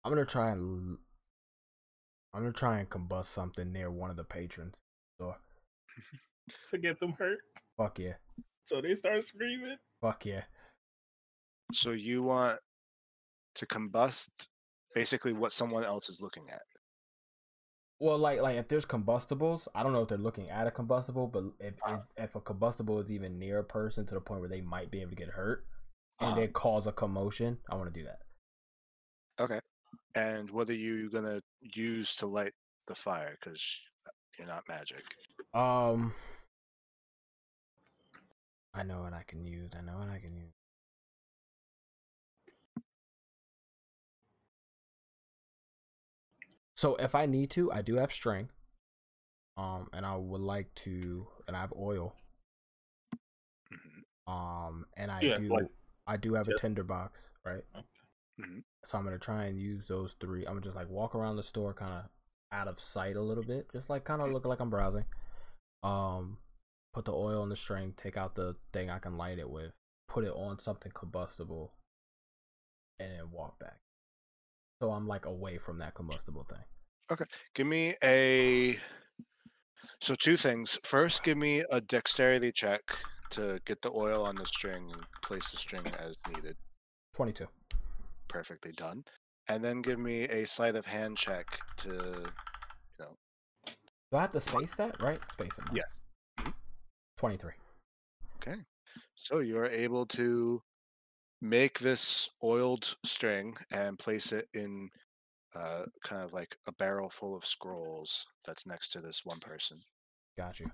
[0.03, 0.97] I'm gonna try and
[2.33, 4.73] I'm gonna try and combust something near one of the patrons.
[5.19, 5.35] So
[6.71, 7.39] To get them hurt.
[7.77, 8.13] fuck yeah,
[8.67, 9.77] So they start screaming.
[10.01, 10.43] fuck yeah.
[11.73, 12.59] So you want
[13.57, 14.29] to combust
[14.95, 16.61] basically what someone else is looking at.
[17.99, 21.27] Well, like like if there's combustibles, I don't know if they're looking at a combustible,
[21.27, 21.95] but if Uh-huh.
[21.95, 24.91] is, if a combustible is even near a person to the point where they might
[24.91, 25.65] be able to get hurt
[26.19, 26.41] and Uh-huh.
[26.41, 28.19] then cause a commotion, I want to do that.
[29.39, 29.59] Okay.
[30.15, 32.53] And what are you gonna use to light
[32.87, 33.37] the fire?
[33.39, 33.79] Because
[34.37, 35.03] you're not magic.
[35.53, 36.13] Um,
[38.73, 39.71] I know what I can use.
[39.77, 40.53] I know what I can use.
[46.77, 48.49] So if I need to, I do have string.
[49.57, 52.15] Um, and I would like to, and I have oil.
[53.71, 54.03] Mhm.
[54.31, 55.71] Um, and I Yeah, do like-
[56.05, 57.65] I do have a tinder box, right?
[58.39, 58.63] Mhm.
[58.85, 60.45] So I'm gonna try and use those three.
[60.45, 62.11] I'm gonna just like walk around the store, kind of
[62.51, 65.05] out of sight a little bit, just like kind of look like I'm browsing.
[65.83, 66.39] Um,
[66.93, 69.73] put the oil in the string, take out the thing I can light it with,
[70.07, 71.73] put it on something combustible,
[72.99, 73.81] and then walk back.
[74.81, 76.63] So I'm like away from that combustible thing.
[77.11, 77.25] Okay,
[77.55, 78.77] give me a.
[80.01, 80.77] So two things.
[80.83, 82.81] First, give me a dexterity check
[83.31, 86.55] to get the oil on the string and place the string as needed.
[87.15, 87.47] Twenty-two.
[88.27, 89.03] Perfectly done.
[89.47, 91.47] And then give me a sleight of hand check
[91.77, 93.15] to, you know,
[94.11, 95.01] Do I have to space that?
[95.01, 95.19] Right?
[95.31, 95.63] Space it.
[95.73, 95.85] Yes.
[96.39, 96.53] Mhm.
[97.17, 97.53] Twenty-three.
[99.15, 100.61] So you're able to
[101.41, 104.89] make this oiled string and place it in
[105.55, 109.79] uh, kind of like a barrel full of scrolls that's next to this one person.
[110.37, 110.71] Got you.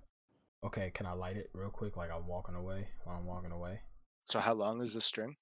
[0.65, 1.98] Okay, can I light it real quick?
[1.98, 2.88] Like I'm walking away.
[3.03, 3.81] While I'm walking away.
[4.26, 5.35] So how long is the string?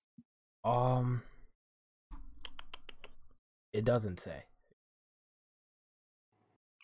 [0.64, 1.22] Um,
[3.74, 4.44] it doesn't say.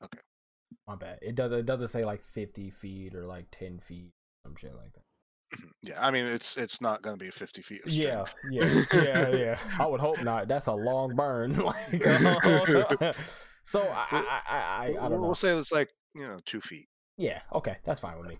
[0.03, 0.19] Okay.
[0.88, 1.19] My bad.
[1.22, 1.51] It does.
[1.51, 5.06] It doesn't say like fifty feet or like ten feet, some shit like that.
[5.83, 7.81] Yeah, I mean it's it's not going to be 50 feet.
[7.85, 9.59] Yeah, yeah, yeah, yeah.
[9.79, 10.47] I would hope not.
[10.47, 11.55] That's a long burn.
[11.63, 13.13] like, uh,
[13.63, 15.19] so I, I, I, I, don't know.
[15.21, 16.87] We'll say it's like you know two feet.
[17.15, 17.39] Yeah.
[17.53, 18.39] Okay, that's fine with me.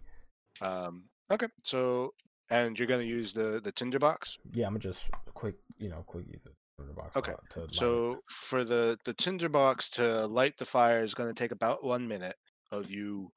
[0.62, 2.14] Um, okay, so
[2.50, 4.38] and you're going to use the the tinder box.
[4.54, 7.16] Yeah, I'm gonna just quick, you know, quick use the box.
[7.16, 7.68] Okay, to.
[7.72, 11.84] So for the the tinder box to light the fire is going to take about
[11.84, 12.36] one minute
[12.72, 13.32] of you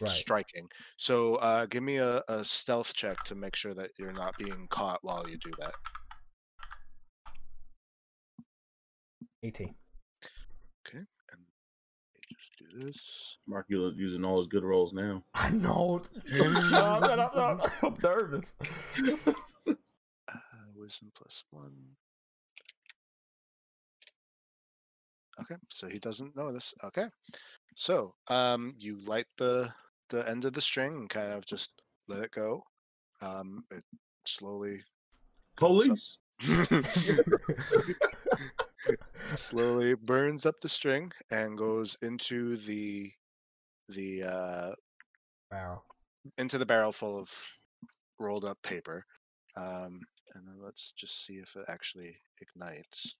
[0.00, 0.10] right.
[0.10, 0.68] striking.
[0.96, 4.66] So uh, give me a, a stealth check to make sure that you're not being
[4.70, 5.72] caught while you do that.
[9.42, 9.74] 18.
[10.86, 11.04] Okay.
[12.28, 13.38] Just do this.
[13.46, 15.22] Mark you're using all his good rolls now.
[15.34, 16.02] I know.
[16.26, 17.72] Shut up, shut up, shut up.
[17.82, 18.54] I'm nervous.
[20.32, 20.34] Uh,
[20.76, 21.74] wisdom plus one.
[25.40, 26.74] Okay, so he doesn't know this.
[26.84, 27.06] Okay,
[27.74, 29.72] so um, you light the
[30.10, 32.62] the end of the string and kind of just let it go.
[33.22, 33.84] Um, it
[34.24, 34.82] slowly
[35.56, 36.18] Police.
[39.34, 43.12] slowly burns up the string and goes into the
[43.88, 44.72] the uh,
[45.52, 45.82] Wow.
[46.38, 47.30] into the barrel full of
[48.18, 49.04] rolled up paper.
[49.56, 50.00] Um,
[50.34, 53.16] and then let's just see if it actually ignites.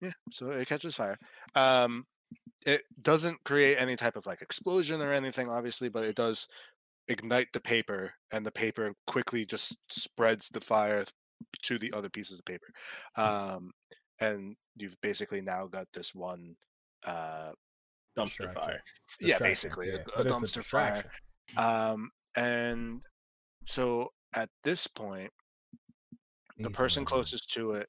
[0.00, 1.18] Yeah, so it catches fire.
[1.54, 2.04] Um,
[2.66, 6.46] it doesn't create any type of like explosion or anything, obviously, but it does
[7.08, 11.04] ignite the paper, and the paper quickly just spreads the fire
[11.62, 12.66] to the other pieces of paper.
[13.16, 13.72] Um,
[14.20, 16.54] and you've basically now got this one
[17.06, 17.52] uh,
[18.16, 18.82] Dumpster fire.
[19.20, 21.04] yeah, basically yeah, a, a dumpster fire.
[21.56, 23.02] Um, and
[23.66, 25.30] so at this point,
[26.58, 27.88] the person closest to it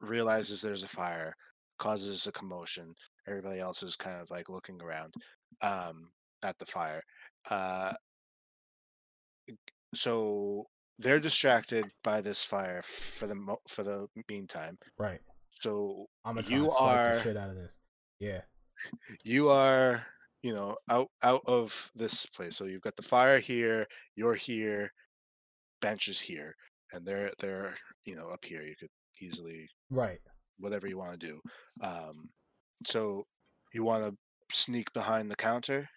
[0.00, 1.34] realizes there's a fire,
[1.78, 2.94] causes a commotion.
[3.28, 5.14] Everybody else is kind of like looking around
[5.62, 6.10] um,
[6.42, 7.02] at the fire.
[7.50, 7.92] Uh,
[9.94, 10.66] so
[10.98, 14.76] they're distracted by this fire for the mo- for the meantime.
[14.98, 15.20] Right.
[15.60, 17.74] So I'm gonna You are- shit out of this.
[18.18, 18.42] Yeah.
[19.24, 20.04] you are
[20.42, 24.92] you know out out of this place so you've got the fire here you're here
[25.80, 26.54] bench is here
[26.92, 30.20] and they're they're you know up here you could easily Right.
[30.58, 31.40] whatever you want to do
[31.80, 32.28] um
[32.86, 33.26] so
[33.72, 34.16] you want to
[34.54, 35.88] sneak behind the counter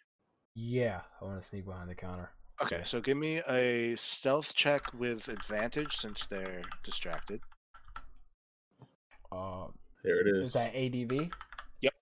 [0.55, 1.01] Yeah.
[1.21, 2.31] I want to sneak behind the counter.
[2.61, 2.83] okay Okay.
[2.83, 7.41] so give me a stealth check with advantage since they're distracted
[9.31, 9.67] Uh,
[10.03, 10.43] There it is.
[10.49, 11.29] is that ADV?
[11.81, 11.93] Yep.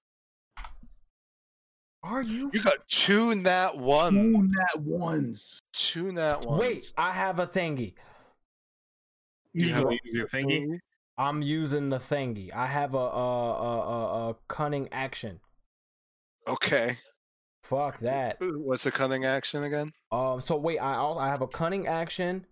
[2.03, 2.51] Are you?
[2.53, 5.59] you got two nat one Two nat ones.
[5.73, 7.95] two nat ones Wait, I have a thingy.
[9.53, 10.79] You You have have a- use thingy.
[11.17, 12.53] I'm using the thingy.
[12.53, 15.39] I have a a a, a, a cunning action.
[16.47, 16.97] okay
[17.63, 18.37] Fuck that.
[18.41, 20.39] what's a cunning action again Um.
[20.39, 22.45] So wait, I I have a cunning action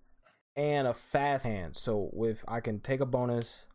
[0.56, 1.78] and a fast hand.
[1.78, 3.66] So with I can take a bonus,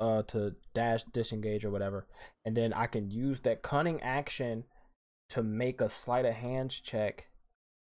[0.00, 2.06] uh, to dash, disengage, or whatever,
[2.44, 4.64] and then I can use that cunning action
[5.28, 7.28] to make a sleight of hands check,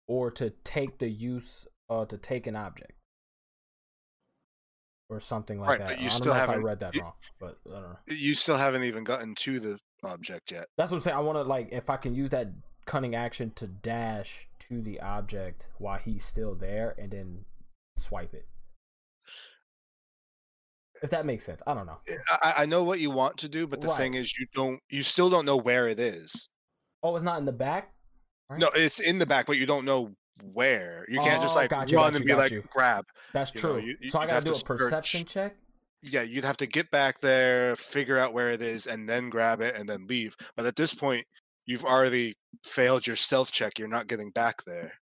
[0.07, 2.91] or to take the use, uh, to take an object.
[5.11, 5.87] Or something like Right, that.
[5.89, 7.69] but you I don't still know if I haven't- read that you- wrong, but I
[7.73, 7.97] don't know.
[8.07, 11.17] you still haven't even gotten to the object yet That's what I'm saying.
[11.17, 12.47] I want to like if I can use that
[12.85, 17.45] cunning action to dash to the object while he's still there, and then
[17.97, 18.47] swipe it.
[21.03, 21.97] If that makes sense, I don't know.
[22.07, 24.79] Eh, I, I know what you want to do, but the thing is, you don't.
[24.89, 26.49] You still don't know where it is.
[27.03, 27.93] Oh, it's not in the back.
[28.49, 28.59] Right?
[28.59, 31.05] No, it's in the back, but you don't know where.
[31.09, 32.63] You can't just Oh, like got you, run got and you, be like you.
[32.71, 33.05] grab.
[33.33, 33.81] That's you know, true.
[33.81, 34.65] you- you- so I gotta have do a search.
[34.65, 35.55] perception check.
[36.03, 39.61] Yeah, you'd have to get back there, figure out where it is, and then grab
[39.61, 40.35] it and then leave.
[40.55, 41.25] But at this point,
[41.67, 42.35] you've already
[42.65, 43.77] failed your stealth check.
[43.77, 44.93] You're not getting back there.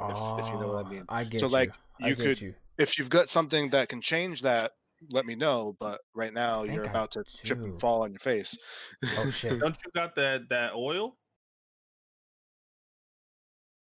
[0.00, 0.10] If-
[0.40, 1.04] if you know what I Oh, mean.
[1.08, 1.70] I get So, like,
[2.00, 2.06] you.
[2.06, 2.54] I could- you.
[2.78, 4.72] If you've got something that can change that,
[5.10, 5.76] let me know.
[5.80, 8.56] But right now, you're I about to trip and fall on your face.
[9.18, 9.58] Oh shit.
[9.60, 11.16] Don't you got that that oil?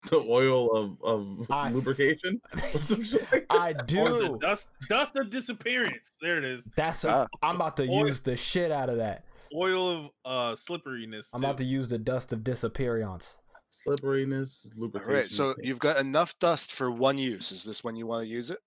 [0.10, 2.42] The oil of of I- lubrication.
[3.50, 4.38] I Or the do.
[4.42, 6.12] dust dust of disappearance.
[6.22, 6.68] There it is.
[6.76, 9.24] That's a, I'm about to Oil- use the shit out of that.
[9.56, 11.30] Oil of uh slipperiness.
[11.34, 13.36] I'm about to use the dust of disappearance.
[13.70, 15.14] Slipperiness, lubrication.
[15.14, 17.52] right, so you've got enough dust for one use.
[17.52, 18.60] Is this when you want to use it?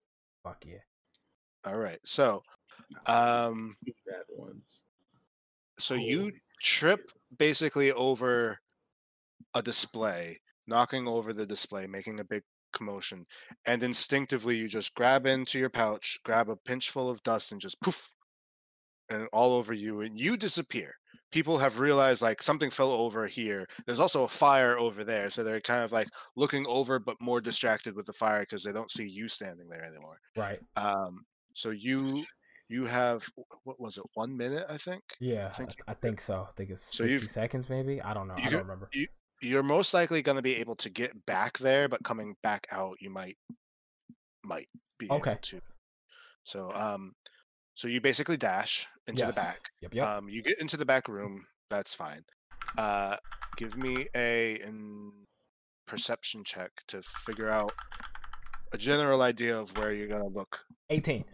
[0.43, 0.79] Fuck yeah.
[1.65, 1.99] All right.
[2.05, 2.43] So,
[3.07, 3.77] um,
[4.07, 4.81] bad ones.
[5.79, 6.33] so you
[6.63, 8.59] trip basically over
[9.55, 13.25] a display, knocking over the display, making a big commotion,
[13.67, 17.61] and instinctively you just grab into your pouch, grab a pinch full of dust, and
[17.61, 18.11] just poof,
[19.09, 20.93] and all over you, and you disappear.
[21.33, 23.67] People have realized like something fell over here.
[23.87, 27.41] There's also a fire over there, so they're kind of like looking over, but more
[27.41, 30.19] distracted with the fire because they don't see you standing there anymore.
[30.37, 30.61] Right.
[30.77, 31.25] Um,
[31.55, 32.25] so you
[32.69, 33.25] you have
[33.65, 34.05] what was it?
[34.15, 35.03] One minute, I think.
[35.21, 35.47] Yeah.
[35.47, 36.47] I think think, I think so.
[36.49, 38.01] I think it's So 60 you've- seconds maybe.
[38.03, 38.35] I don't know.
[38.37, 38.89] I don't remember.
[39.43, 42.97] You're most likely going to be able to get back there, but coming back out,
[43.01, 43.37] you might
[44.45, 44.69] might
[44.99, 45.33] be Okay.
[45.33, 45.61] able to.
[46.45, 47.13] So, um,
[47.75, 49.71] so you basically dash into the back.
[49.83, 49.95] Yep.
[49.95, 50.07] Yep.
[50.07, 51.45] Um, you get into the back room.
[51.69, 52.21] That's fine.
[52.79, 53.17] Uh,
[53.57, 55.25] give me a in
[55.87, 57.73] perception check to figure out
[58.73, 60.61] a general idea of where you're gonna look.
[60.91, 61.25] 18.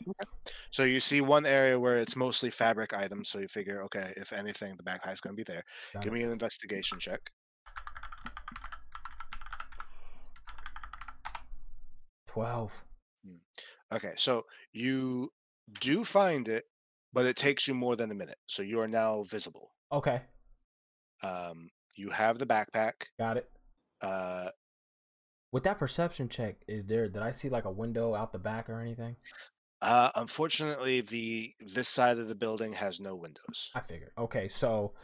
[0.70, 3.28] So you see one area where it's mostly fabric items.
[3.28, 5.62] So you figure, okay, if anything, the backpack's gonna be there.
[5.92, 6.16] Got Give it.
[6.16, 7.20] me an investigation check.
[12.32, 12.84] Twelve.
[13.92, 15.30] Okay, so you
[15.80, 16.64] do find it,
[17.12, 18.38] but it takes you more than a minute.
[18.46, 19.72] So you are now visible.
[19.92, 20.22] Okay.
[21.22, 22.92] Um, you have the backpack.
[23.18, 23.50] Got it.
[24.00, 24.48] Uh,
[25.52, 27.08] With that perception check, is there?
[27.08, 29.16] Did I see like a window out the back or anything?
[29.82, 33.70] uh, unfortunately, the this side of the building has no windows.
[33.74, 34.12] I figured.
[34.16, 34.94] Okay, so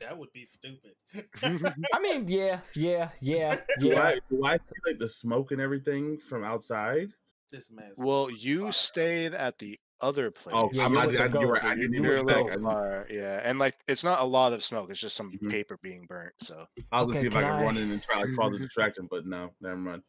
[0.00, 0.92] That would be stupid.
[1.42, 4.02] I mean, yeah, yeah, yeah, Do yeah.
[4.02, 7.08] I, do I see like the smoke and everything from outside?
[7.50, 10.54] this man's well, you stayed at the other place.
[10.56, 11.06] Oh, Yeah, I'm not.
[11.06, 11.64] with the I, you're right.
[11.64, 12.46] I didn't You're even a think.
[12.46, 14.90] little I, didn't- far, yeah, and like it's not a lot of smoke.
[14.90, 15.50] It's just some Mhm.
[15.50, 16.34] paper being burnt.
[16.40, 18.54] So I'll Okay, gonna see if I can I- run in and try like cause
[18.54, 20.02] a distraction, but no, never mind.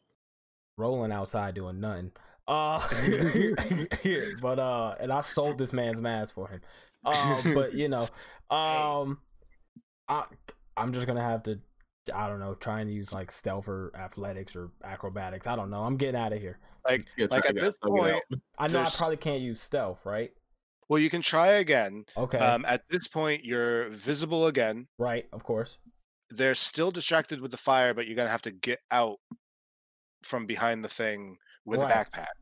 [0.76, 2.12] Rolling outside doing nothing.
[2.46, 2.80] Uh,
[4.40, 6.60] but uh, and I sold this man's mask for him.
[7.04, 8.08] Uh, but you know,
[8.50, 9.18] um,
[10.10, 10.24] I
[10.76, 11.58] I'm just gonna have to.
[12.14, 15.46] I don't know, try and use like stealth or athletics or acrobatics.
[15.46, 15.84] I don't know.
[15.84, 16.58] I'm getting out of here.
[16.88, 18.42] like like at this get- I'll get point.
[18.58, 20.32] I know There's- I probably can't use stealth, right?
[20.88, 22.04] well, you can try again.
[22.16, 24.88] Okay, Um, at this point, you're visible again.
[24.98, 25.78] right, of course.
[26.30, 29.18] they're still distracted with the fire, but you're gonna have to get out
[30.24, 31.90] from behind the thing with Right.
[31.92, 32.34] a backpack.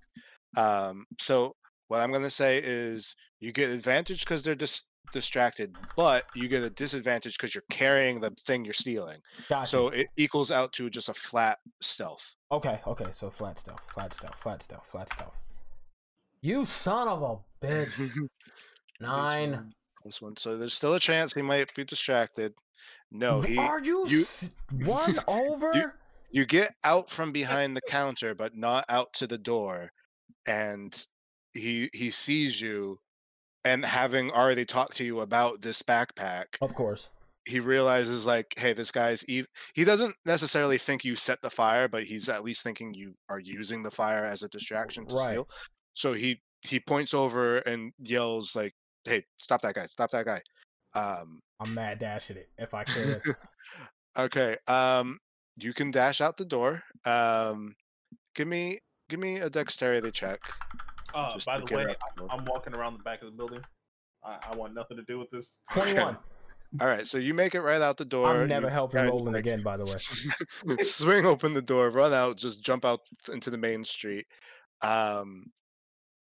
[0.57, 1.57] Um, so
[1.89, 6.63] what I'm gonna say is you get advantage because they're dis- distracted, but you get
[6.63, 9.19] a disadvantage because you're carrying the thing you're stealing.
[9.49, 9.69] Gotcha.
[9.69, 12.35] So it equals out to just a flat stealth.
[12.51, 15.35] Okay, okay, so flat stealth, flat stealth, flat stealth, flat stealth.
[16.41, 18.11] You son of a bitch.
[19.01, 19.73] Nine.
[20.05, 20.37] This one.
[20.37, 22.55] So there's still a chance he might be distracted.
[23.11, 23.59] No, he.
[23.59, 24.51] Are you, you- s-
[24.85, 25.95] one over?
[26.31, 29.91] you get out from behind the counter but not out to the door
[30.47, 31.07] and
[31.55, 33.01] he he sees you
[33.65, 37.09] and having already talked to you about this backpack of course.
[37.47, 39.45] he realizes like hey this guy's e-,
[39.75, 43.41] he doesn't necessarily think you set the fire but he's at least thinking you are
[43.41, 45.31] using the fire as a distraction to Right.
[45.31, 45.49] steal
[45.95, 48.73] so he he points over and yells like
[49.05, 50.41] hey stop that guy stop that guy
[50.95, 53.21] um I'm mad dashing it if I could.
[54.19, 54.57] Okay.
[54.67, 55.19] Um,
[55.57, 56.83] you can dash out the door.
[57.05, 57.75] Um,
[58.35, 58.79] give me
[59.09, 60.41] give me a dexterity check.
[61.15, 62.29] Uh, just by the way, out.
[62.31, 63.61] I'm walking around the back of the building.
[64.25, 65.59] I, I want nothing to do with this.
[65.73, 66.17] 21.
[66.81, 68.29] All right, so you make it right out the door.
[68.29, 70.77] I'm never you helping Roland like again, by the way.
[70.83, 73.01] swing open the door, run out, just jump out
[73.33, 74.27] into the main street.
[74.83, 75.47] Um,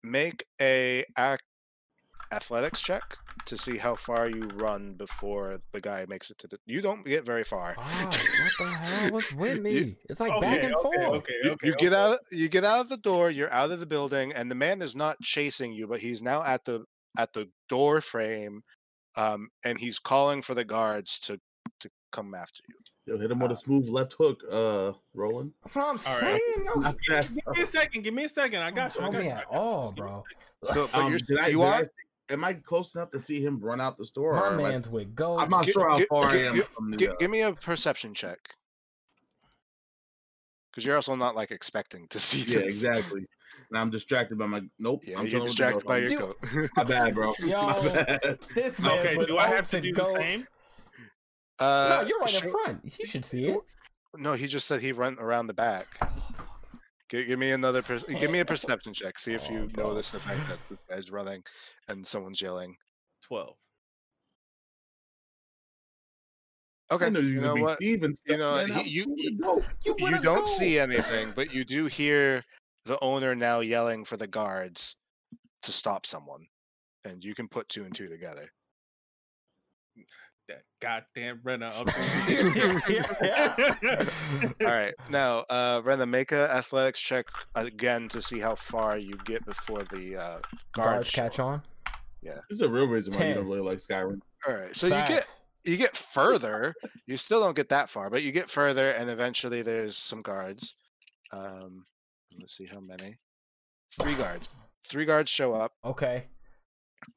[0.04, 1.40] make a ac-
[2.34, 3.04] athletics check
[3.46, 6.58] to see how far you run before the guy makes it to the.
[6.66, 7.76] You don't get very far.
[7.78, 9.12] Ah, what the hell?
[9.12, 9.98] What's with me?
[10.10, 10.98] It's like back and okay, forth.
[10.98, 12.14] okay, you, okay, you get okay.
[12.14, 14.82] out you get out of the door you're out of the building and the man
[14.82, 16.84] is not chasing you but he's now at the
[17.18, 18.62] at the door frame
[19.16, 21.40] um and he's calling for the guards to
[21.80, 25.52] to come after you Yo, hit him with Uh, a smooth left hook, uh, Roland.
[25.64, 26.40] That's what I'm All right.
[26.56, 26.66] saying.
[26.66, 27.36] Yo, Not fast.
[27.36, 28.02] Give me a second.
[28.04, 28.62] Give me a second.
[28.62, 29.02] I got you.
[29.02, 29.32] I got me you.
[29.32, 29.60] I at got you.
[29.60, 30.24] all, Just give me a bro.
[30.74, 31.88] So, but Um, you're, did I, you did are.
[32.30, 34.34] I see- am I close enough to see him run out the store?
[34.34, 35.44] My or I- man's with goats.
[35.44, 37.08] I'm not Gi- sure how gi- far gi- I am gi- from the.
[37.10, 38.40] Uh, give me a perception check.
[40.72, 42.84] Because you're also not like expecting to see yeah, this.
[42.84, 43.26] exactly.
[43.70, 44.62] And I'm distracted by my.
[44.80, 45.04] Nope.
[45.06, 46.20] Yeah, I'm you're chilling with the distracted by your Dude.
[46.20, 46.70] goat.
[46.76, 47.32] My bad, bro.
[47.40, 48.40] Yo, My bad.
[48.56, 50.48] This man Okay, do I have oats to and do the same?
[51.60, 52.94] uh, no, you're right sure- in front.
[53.00, 53.60] You should see it.
[54.16, 55.88] No, he just said he went around the back.
[57.14, 57.84] Give, give me another.
[57.84, 59.20] Per- give me a perception check.
[59.20, 59.90] See if Oh, you bro.
[59.90, 61.44] notice the fact that this guy's running
[61.88, 62.76] and someone's yelling.
[63.22, 63.56] Twelve.
[66.92, 67.78] Okay, I you you're know what?
[67.80, 68.68] thieving You know, man.
[68.68, 70.46] he- you- you- You, You don't go.
[70.46, 72.44] see anything, but you do hear
[72.86, 74.98] the owner now yelling for the guards
[75.64, 76.46] to stop someone,
[77.06, 78.52] and you can put two and two together.
[80.84, 81.68] That goddamn runner.
[84.62, 89.14] All right, now uh, Rena, make a athletics check again to see how far you
[89.26, 90.40] get before the uh,
[90.74, 91.62] guards Guards catch on.
[92.22, 92.36] Yeah.
[92.50, 94.20] This is a real reason why you don't really like Skyrim.
[94.48, 95.36] All right, so you get
[95.66, 96.74] you get further.
[97.08, 100.76] You still don't get that far, but you get further, and eventually there's some guards.
[101.32, 101.86] Um,
[102.40, 103.18] let's see how many.
[104.00, 104.50] Three guards.
[104.86, 105.74] Three guards show up.
[105.86, 106.26] Okay,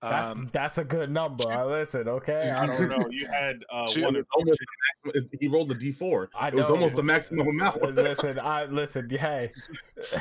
[0.01, 1.51] that's Um, that's a good number.
[1.51, 2.09] I listen.
[2.09, 3.07] Okay, I I don't don't know.
[3.11, 4.25] You had uh, Two- one.
[4.37, 6.29] Almost the maximum- He rolled a D4.
[6.35, 7.83] I it was almost the maximum amount.
[7.83, 8.39] listen.
[8.41, 9.09] I listen.
[9.11, 9.51] Hey,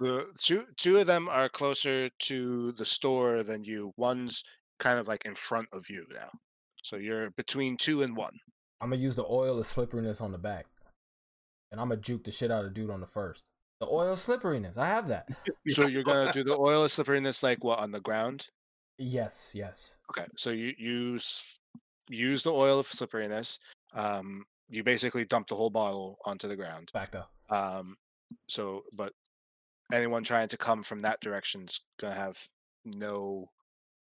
[0.00, 3.92] The two two of them are closer to the store than you.
[3.96, 4.44] One's
[4.78, 6.30] kind of like in front of you now.
[6.84, 8.38] So you're between two and one.
[8.80, 10.66] I'm gonna use the oil of slipperiness on the back,
[11.72, 13.42] and I'm gonna juke the shit out of dude on the first.
[13.80, 14.76] The oil of slipperiness.
[14.76, 15.26] I have that.
[15.70, 18.50] So you're gonna do the oil of slipperiness like what on the ground?
[18.98, 19.50] Yes.
[19.54, 19.90] Yes.
[20.10, 20.26] Okay.
[20.36, 21.58] So you use
[22.08, 23.58] use the oil of slipperiness.
[23.94, 26.90] Um, you basically dump the whole bottle onto the ground.
[26.92, 27.30] Back up.
[27.50, 27.96] Um,
[28.48, 29.12] so but
[29.92, 32.38] anyone trying to come from that direction's gonna have
[32.84, 33.46] no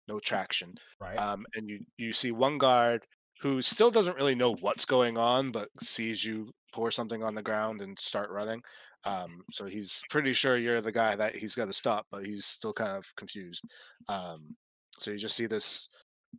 [0.09, 0.75] no traction.
[1.01, 1.17] Right.
[1.19, 3.05] um, and you you see one guard
[3.41, 7.43] who still doesn't really know what's going on, but sees you pour something on the
[7.43, 8.63] ground and start running.
[9.05, 12.47] Um, so he's pretty sure you're the guy that he's got to stop, but he's
[12.47, 13.63] still kind of confused.
[14.09, 14.57] Um,
[14.99, 15.89] so you just see this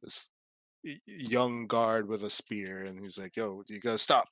[0.01, 0.29] this
[1.05, 4.27] young guard with a spear, and he's like, "Yo, you gotta stop."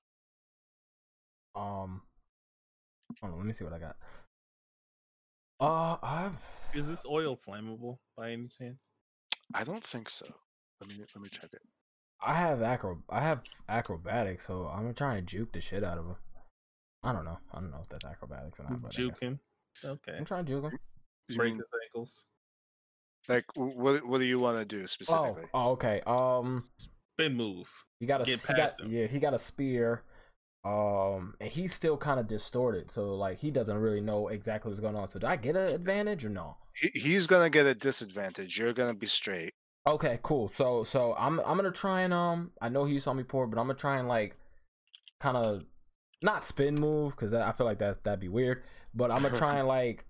[1.55, 2.01] um.
[3.21, 3.39] Hold on.
[3.39, 3.95] Let me see what I got.
[5.59, 6.43] Uh, I've.
[6.73, 8.77] Is this oil flammable by any chance?
[9.53, 10.25] I don't think so.
[10.81, 11.61] Let me let me check it.
[12.21, 13.01] I have acro.
[13.09, 16.15] I have acrobatics, so I'm gonna try and juke the shit out of him.
[17.03, 17.37] I don't know.
[17.53, 18.81] I don't know if that's acrobatics or not.
[18.81, 19.39] But Juke him.
[19.83, 20.13] Okay.
[20.17, 20.79] I'm trying to juke him.
[21.29, 22.25] You Break mean, his ankles.
[23.27, 25.43] Like what what do you want to do Oh, specifically?
[25.53, 26.01] oh, okay.
[26.05, 26.63] Um,
[27.19, 27.67] Spin move.
[27.99, 28.91] he got a Get he got, him.
[28.91, 30.03] yeah, he got a spear.
[30.63, 34.81] Um, and he's still kind of distorted, so like he doesn't really know exactly what's
[34.81, 35.07] going on.
[35.07, 36.57] So do I get an advantage or no?
[36.75, 38.57] He, he's gonna get a disadvantage.
[38.57, 39.53] You're gonna be straight.
[39.87, 40.47] Okay, cool.
[40.47, 43.59] So so I'm I'm gonna try and um I know he saw me pour, but
[43.59, 44.37] I'm gonna try and like
[45.21, 45.63] kind of
[46.23, 48.63] not spin move because I feel like that that'd be weird.
[48.95, 50.05] But I'm gonna try and like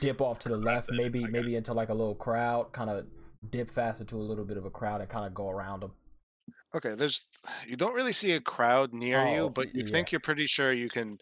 [0.00, 2.72] dip off to the left, it, maybe I got maybe into like a little crowd,
[2.72, 3.06] kind of
[3.50, 5.92] dip faster to a little bit of a crowd and kind of go around them.
[6.74, 7.24] Okay, there's
[7.66, 9.92] you don't really see a crowd near Oh, you, but you yeah.
[9.92, 11.18] think you're pretty sure you can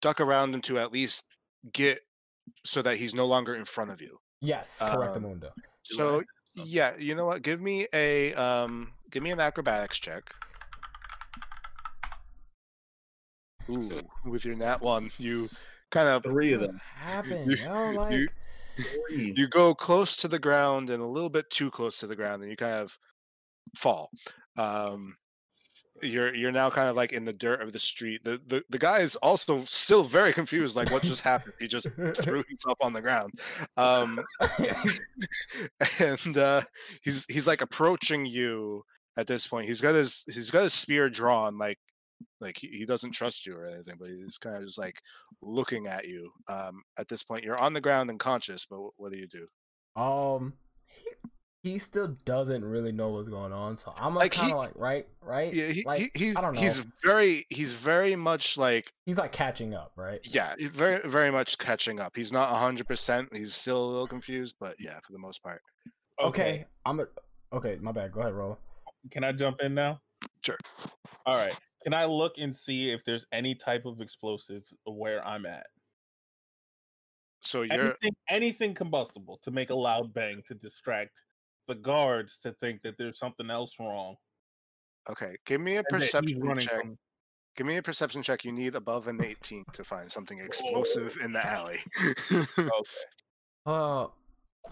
[0.00, 1.24] duck around him to at least
[1.72, 2.00] get
[2.64, 4.18] so that he's no longer in front of you.
[4.40, 5.40] Yes, correct, Um, Amundo.
[5.40, 6.62] Do so I?
[6.64, 7.42] yeah, you know what?
[7.42, 10.22] Give me a um give me an acrobatics check.
[13.68, 13.90] Ooh,
[14.24, 15.48] with your nat one, you
[15.90, 16.80] kind of Three of What's them.
[16.96, 17.90] happened, you- yo?
[17.96, 18.28] Like you-
[19.34, 22.42] you go close to the ground and a little bit too close to the ground
[22.42, 22.98] and you kind of
[23.74, 24.10] fall.
[24.58, 25.16] Um
[26.02, 28.22] you're you're now kind of like in the dirt of the street.
[28.22, 31.54] The the, the guy is also still very confused like what just happened?
[31.58, 31.88] He just
[32.20, 33.32] threw himself on the ground.
[33.78, 34.20] Um
[36.00, 36.60] and uh
[37.02, 38.82] he's he's like approaching you
[39.16, 39.66] at this point.
[39.66, 41.78] He's got his he's got his spear drawn like
[42.40, 45.00] like he, he doesn't trust you or anything but he's kind of just like
[45.42, 49.12] looking at you um at this point you're on the ground and conscious but what
[49.12, 49.46] do you do
[50.00, 50.52] um,
[50.86, 51.10] he,
[51.70, 55.06] he still doesn't really know what's going on, so I'm Like, kind of like right,
[55.22, 55.52] right.
[55.52, 56.60] yeah he, like, he, he's I don't know.
[56.60, 60.20] he's very he's very much like He's like catching up, right?
[60.30, 64.74] yeah very very much catching up he's not 100% he's still a little confused but
[64.78, 65.62] yeah for the most part
[66.22, 67.06] Okay, I'm a.
[67.52, 68.10] Okay, my bad.
[68.12, 68.58] Go ahead, roll.
[69.10, 70.00] Can I jump in now?
[70.42, 70.56] Sure.
[71.26, 71.56] All right.
[71.86, 75.66] Can I look and see if there's any type of explosive where I'm at?
[77.42, 81.22] so you're Anything, anything combustible to make a loud bang to distract
[81.68, 84.16] the guards to think that there's something else wrong.
[85.08, 86.80] Okay, give me a and perception check.
[86.80, 86.98] from-
[87.56, 88.44] Give me a perception check.
[88.44, 91.78] You need above an 18 to find something explosive in the alley.
[93.64, 94.06] Uh,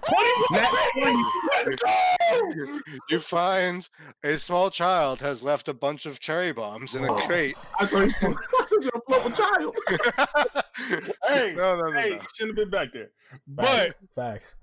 [3.10, 3.86] you find
[4.22, 7.16] a small child has left a bunch of cherry bombs in a Oh.
[7.26, 7.56] crate.
[7.80, 8.06] I thought he
[8.76, 9.76] was gonna blow up a child.
[11.28, 12.16] Hey, no, no, no, hey, no.
[12.16, 13.10] you shouldn't have been back there.
[13.46, 14.54] But facts, facts.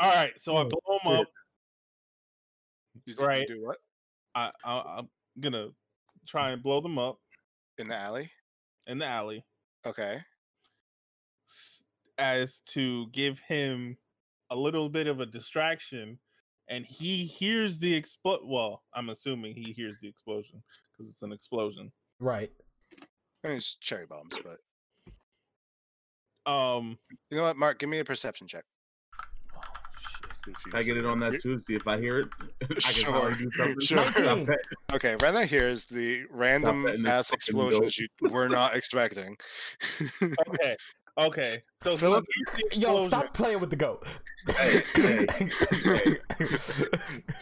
[0.00, 1.26] all right, so I Oh, blow him up.
[3.04, 3.46] You, do- you Right.
[3.46, 3.76] do what
[4.34, 5.08] I, I I'm
[5.40, 5.68] gonna
[6.26, 7.18] try and blow them up
[7.78, 8.30] in the alley?
[8.86, 9.44] in the alley
[9.86, 10.20] Okay.
[12.18, 13.96] as to give him
[14.50, 16.18] a little bit of a distraction
[16.68, 20.62] and he hears the explode well i'm assuming he hears the explosion
[20.92, 21.90] because it's an explosion
[22.20, 22.50] Right.
[23.44, 24.58] I mean, it's cherry bombs, but
[26.50, 26.98] um
[27.30, 27.78] you know what, Mark?
[27.78, 28.64] Give me a perception check.
[29.56, 29.60] oh,
[29.98, 30.32] shit.
[30.44, 31.60] See if you- Can I get it on that you- too?
[31.66, 32.28] See if I hear it.
[32.62, 33.80] I can Sure, probably do something.
[33.80, 33.98] sure.
[34.12, 34.46] Stop 19.
[34.46, 34.60] that.
[34.94, 39.36] Okay, Rena hears the random letting ass fucking explosions you were not expecting.
[40.48, 40.76] okay
[41.18, 42.26] okay so Philip- Philip,
[42.58, 44.06] hears the Yo, stop playing with the goat.
[44.56, 44.80] Hey,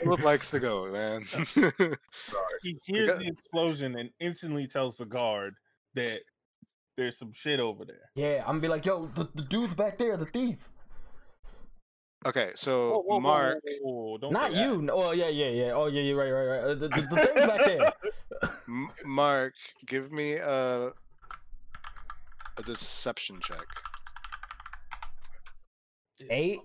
[0.02, 1.22] Philip likes to go, man.
[2.62, 5.54] he hears got- the explosion and instantly tells the guard
[5.94, 6.20] that
[6.96, 9.96] there's some shit over there yeah, I'm gonna be like, yo, the, the dude's back
[9.98, 10.68] there, the thief.
[12.26, 14.82] okay, so whoa, whoa, Mark, whoa, whoa, don't Not you.
[14.82, 15.72] No, Oh yeah, yeah, yeah.
[15.72, 16.14] Oh yeah, yeah.
[16.14, 16.78] Right, right, right.
[16.78, 17.92] The, the, the thing's back there.
[18.68, 19.54] M- Mark,
[19.86, 20.90] give me a
[22.56, 23.64] a deception check.
[26.30, 26.60] Eight.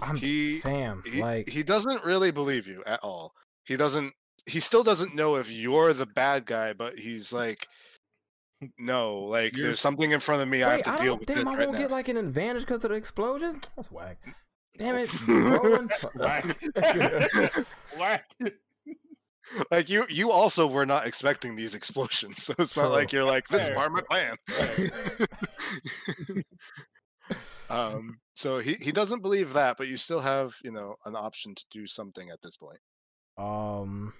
[0.00, 1.02] I'm He fam.
[1.10, 3.34] he, like he doesn't really believe you at all.
[3.64, 4.12] He doesn't.
[4.46, 7.66] He still doesn't know if you're the bad guy, but he's like,
[8.78, 10.62] no, like You're- there's something in front of me.
[10.62, 11.38] I wait, have I to deal don't with damn.
[11.38, 11.78] it I right won't now.
[11.80, 13.60] get like an advantage because of the explosion.
[13.76, 14.18] That's whack.
[14.78, 15.92] Damn it, Roland.
[16.14, 16.44] Whack.
[17.98, 18.24] Whack.
[19.70, 22.92] like you, you also were not expecting these explosions, so it's not True.
[22.92, 24.36] like you're like this is part of my plan.
[24.48, 26.42] Fair.
[27.70, 31.54] um, so he he doesn't believe that, but you still have you know an option
[31.54, 32.78] to do something at this point.
[33.36, 34.12] um.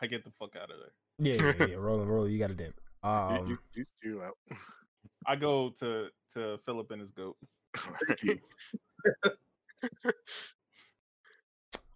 [0.00, 0.92] I get the fuck out of there.
[1.18, 1.74] Yeah, yeah, yeah.
[1.76, 2.74] Roland, Roland, you got to dip.
[3.02, 3.48] You- Um.
[3.48, 4.36] you, you, you out.
[5.26, 7.36] I go to to Philip and his goat.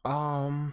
[0.05, 0.73] Um.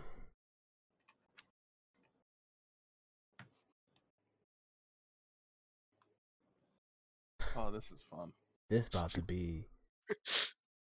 [7.56, 8.32] Oh, this is fun.
[8.69, 9.68] This about to be.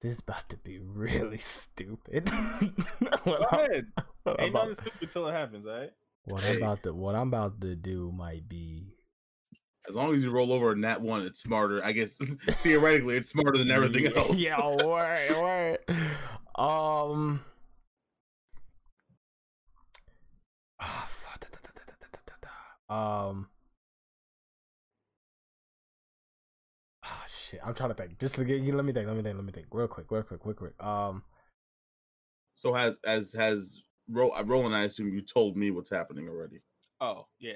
[0.01, 2.27] This about to be really stupid.
[3.25, 3.87] Go ahead.
[4.23, 5.91] what I'm nothing about, stupid till it happens, alright?
[6.25, 6.45] what.
[6.45, 8.95] I'm about to what I'm about to do might be.
[9.89, 11.85] As long as you roll over in that one, it's smarter.
[11.85, 12.17] I guess
[12.63, 14.37] theoretically, it's smarter than everything yeah, else.
[14.37, 15.99] Yeah, word, word.
[16.55, 17.41] Um.
[22.89, 23.49] Um.
[27.49, 27.61] Shit!
[27.65, 28.19] I'm trying to think.
[28.19, 29.07] Just to get, let me think.
[29.07, 29.37] Let me think.
[29.37, 29.67] Let me think.
[29.71, 30.11] Real quick.
[30.11, 30.41] Real quick.
[30.41, 30.57] Quick.
[30.57, 30.83] Quick.
[30.83, 31.23] Um.
[32.55, 36.61] So has as has Ro- uh, Roland, I assume you told me what's happening already.
[37.01, 37.53] Oh, yeah.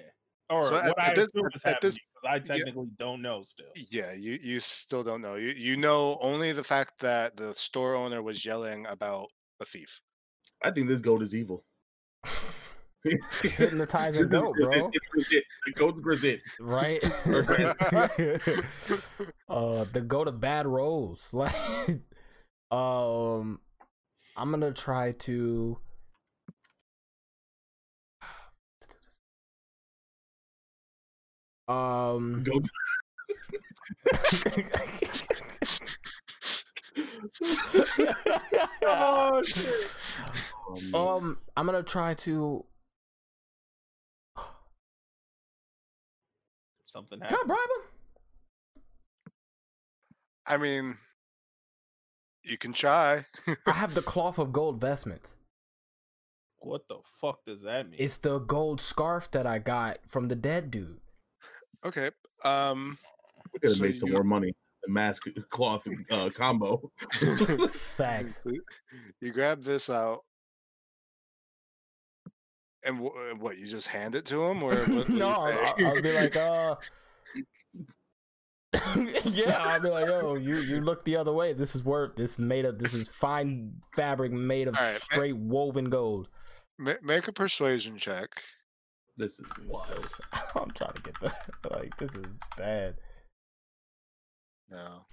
[0.51, 3.67] Or So at- I at this- assume is at this- I technically don't know still.
[3.91, 5.35] Yeah, you you still don't know.
[5.35, 9.27] You you know only the fact that the store owner was yelling about
[9.61, 10.01] a thief.
[10.63, 11.65] I think this goat is evil.
[13.05, 14.91] Hypnotizing goat, bro.
[14.93, 15.43] It's Grisette.
[15.67, 16.41] The Grisette.
[16.61, 17.03] right?
[19.49, 21.33] uh, the go to bad roles.
[21.43, 21.55] Like,
[22.71, 23.61] um,
[24.37, 25.79] I'm gonna try to.
[31.69, 32.43] Um.
[32.45, 32.69] Goat.
[38.85, 39.43] Oh.
[40.67, 42.65] Um, um, I'm gonna try to.
[46.93, 47.47] Something Can I happened.
[47.49, 49.33] bribe him?
[50.47, 50.97] I mean,
[52.45, 53.25] you can try.
[53.67, 55.23] I have the cloth of gold vestment.
[56.59, 57.97] What the fuck does that mean?
[57.99, 61.01] It's the gold scarf that I got from the dead dude.
[61.85, 62.11] okay.
[62.45, 62.99] Um.
[63.53, 64.53] we could have so made some you- more money.
[64.85, 66.91] The mask cloth uh, combo.
[67.97, 68.43] Facts.
[69.21, 70.21] You grab this out,
[72.87, 73.59] and wh- uh, what?
[73.59, 75.75] You just hand it to him, or what, what do you no, I'll.
[75.87, 76.77] I'll be like, uh.
[79.25, 81.53] yeah, I'll be like, yo, you you look the other way.
[81.53, 82.17] This is worth.
[82.17, 82.79] This is made of.
[82.79, 86.29] This is fine fabric made of Alright, ma- straight woven gold.
[86.79, 88.31] Ma- make a persuasion check.
[89.17, 90.09] This is wild.
[90.55, 91.33] I'm trying to get the
[91.71, 91.97] like.
[91.99, 92.25] This is
[92.57, 92.95] bad.
[94.71, 95.05] No,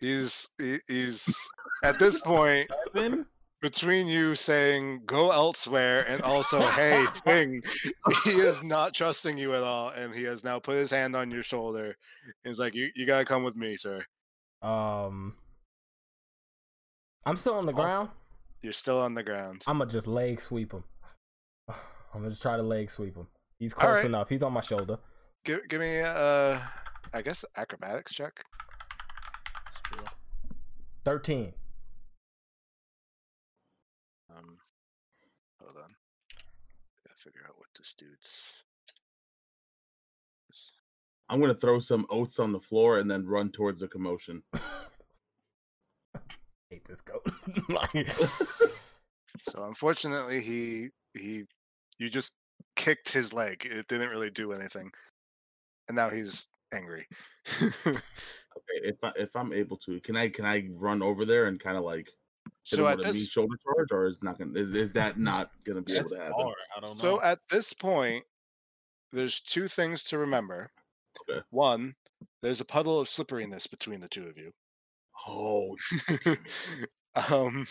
[0.00, 1.36] he's he, he's
[1.84, 2.68] at this point.
[2.92, 3.26] Seven?
[3.62, 7.62] between you saying go elsewhere and also hey thing
[8.24, 11.30] he is not trusting you at all and he has now put his hand on
[11.30, 14.04] your shoulder and he's like you, you gotta come with me sir.
[14.62, 15.34] Um
[17.24, 18.08] i'm still on the oh, ground?
[18.62, 19.62] you're still on the ground.
[19.66, 20.84] I'm gonna just leg sweep him.
[21.68, 23.26] I'm gonna just try to leg sweep him.
[23.58, 24.04] He's close right.
[24.04, 24.28] enough.
[24.28, 24.98] He's on my shoulder.
[25.44, 26.58] Give, give me uh
[27.14, 28.44] i guess acrobatics check.
[31.04, 31.52] 13
[37.26, 38.52] figure out what this dude's.
[41.28, 44.42] I'm gonna throw some oats on the floor and then run towards the commotion.
[46.70, 47.26] hate this goat.
[49.48, 51.42] So unfortunately, he he,
[51.98, 52.32] you just
[52.74, 53.64] kicked his leg.
[53.70, 54.90] It didn't really do anything,
[55.88, 57.06] and now he's angry.
[57.62, 61.60] Okay, if I if I'm able to, can I can I run over there and
[61.60, 62.25] kind of like hit
[62.64, 65.18] so him at a knee this shoulder charge, or is not gonna is, is that
[65.18, 66.32] not gonna be able to happen?
[66.32, 66.54] far.
[66.76, 67.00] I don't know.
[67.00, 68.24] so at this point,
[69.12, 70.70] there's two things to remember.
[71.28, 71.40] Okay.
[71.50, 71.94] One,
[72.42, 74.52] there's a puddle of slipperiness between the two of you.
[75.26, 75.76] Oh,
[77.30, 77.66] um,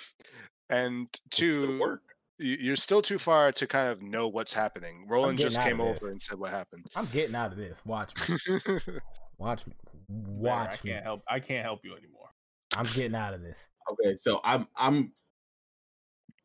[0.70, 2.00] and it two,
[2.40, 5.06] you- you're still too far to kind of know what's happening.
[5.08, 6.04] Roland just came over this.
[6.10, 6.86] and said what happened.
[6.96, 7.80] I'm getting out of this.
[7.86, 8.38] Watch me.
[9.38, 9.74] Watch me.
[10.10, 10.92] Bear, Watch I me.
[10.92, 11.22] can't help.
[11.30, 12.30] I can't help you anymore.
[12.76, 13.68] I'm getting out of this.
[13.90, 15.12] Okay, so I'm I'm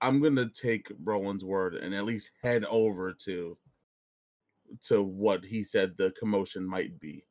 [0.01, 3.57] I'm gonna take Roland's word and at least head over to
[4.83, 7.25] to what he said the commotion might be.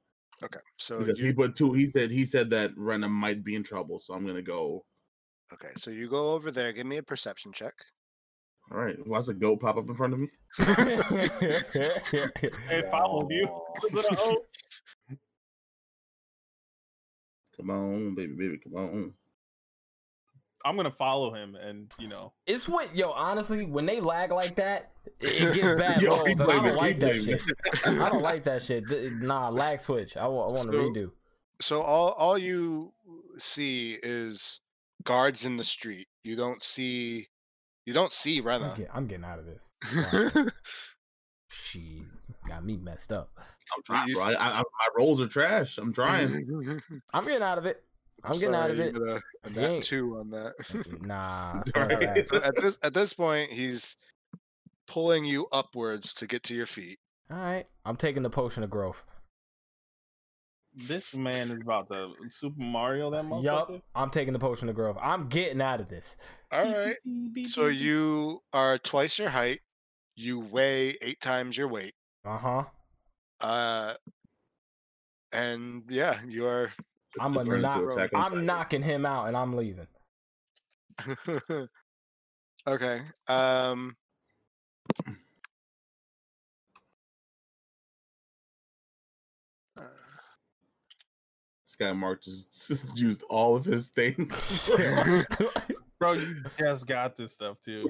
[0.43, 3.55] okay, so Because you, he put two he said he said that Rena might be
[3.55, 4.85] in trouble, so I'm gonna go.
[5.53, 6.73] okay, so you go over there.
[6.73, 7.73] Give me a perception check.
[8.71, 10.29] All right, watch a goat pop up in front of me.
[12.69, 13.47] Hey, follow you.
[13.91, 14.45] Was it a oath?
[17.57, 19.13] Come on, baby, baby, come on.
[20.65, 24.55] I'm gonna follow him, and you know, it's what yo honestly when they lag like
[24.55, 27.41] that, it, it gets bad Yo, rolls, and I don't it, like that shit.
[27.85, 28.87] I don't like that shit.
[28.87, 30.17] Th- Nah, lag switch.
[30.17, 31.11] I want to So- redo.
[31.61, 32.93] So all all you
[33.37, 34.59] see is
[35.03, 36.07] guards in the street.
[36.23, 37.27] You don't see
[37.85, 40.51] you don't see I'm, get, I'm getting out of this.
[41.51, 42.03] She
[42.47, 43.31] got me messed up.
[43.75, 44.25] I'm trying, you bro.
[44.25, 45.77] s- I, I, my rolls are trash.
[45.77, 46.47] I'm trying.
[47.13, 47.83] I'm getting out of it.
[48.23, 48.95] I'm getting out of Sorry, it.
[48.95, 50.53] you a- a nat two on that.
[51.01, 52.27] Nah, Right.
[52.29, 52.43] That.
[52.43, 53.95] at this at this point, he's
[54.87, 56.99] pulling you upwards to get to your feet.
[57.31, 59.03] All right, I'm taking the potion of growth.
[60.73, 63.43] this man is about to Super Mario that motherfucker.
[63.43, 63.81] Yup.
[63.95, 64.97] I'm taking the potion of growth.
[65.01, 66.15] I'm getting out of this.
[66.51, 66.95] All right.
[67.47, 69.59] So you are twice your height.
[70.15, 71.93] You weigh eight times your weight.
[72.25, 72.63] Uh huh.
[73.41, 73.93] Uh,
[75.31, 76.71] and yeah, you are.
[77.19, 78.09] I'm a Turn into knock.
[78.13, 79.87] I'm knocking him out, and I'm leaving.
[82.67, 82.99] okay.
[83.27, 83.95] Um.
[91.67, 94.69] This guy Mark just, just used all of his things.
[95.99, 97.87] bro, you just got this stuff too.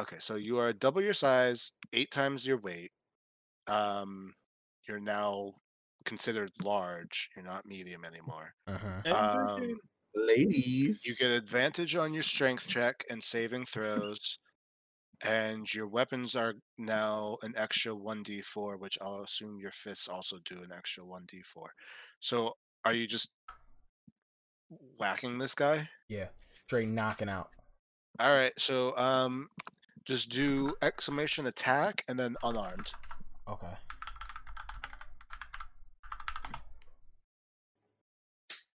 [0.00, 2.90] Okay, so you are double your size, eight times your weight.
[3.68, 4.34] Um,
[4.88, 5.54] you're now
[6.04, 7.30] considered large.
[7.34, 8.54] You're not medium anymore.
[8.66, 9.14] uh-huh.
[9.14, 9.74] Um,
[10.14, 14.38] Ladies, you get advantage on your strength check and saving throws,
[15.24, 20.62] and your weapons are now an extra 1d4, which I'll assume your fists also do
[20.62, 21.66] an extra 1d4.
[22.20, 22.54] So
[22.84, 23.32] are you just
[24.98, 25.88] whacking this guy?
[26.08, 26.28] Yeah,
[26.66, 27.48] straight knocking out.
[28.20, 29.48] All right, so um,
[30.04, 32.92] just do exclamation attack and then unarmed.
[33.48, 33.74] Okay.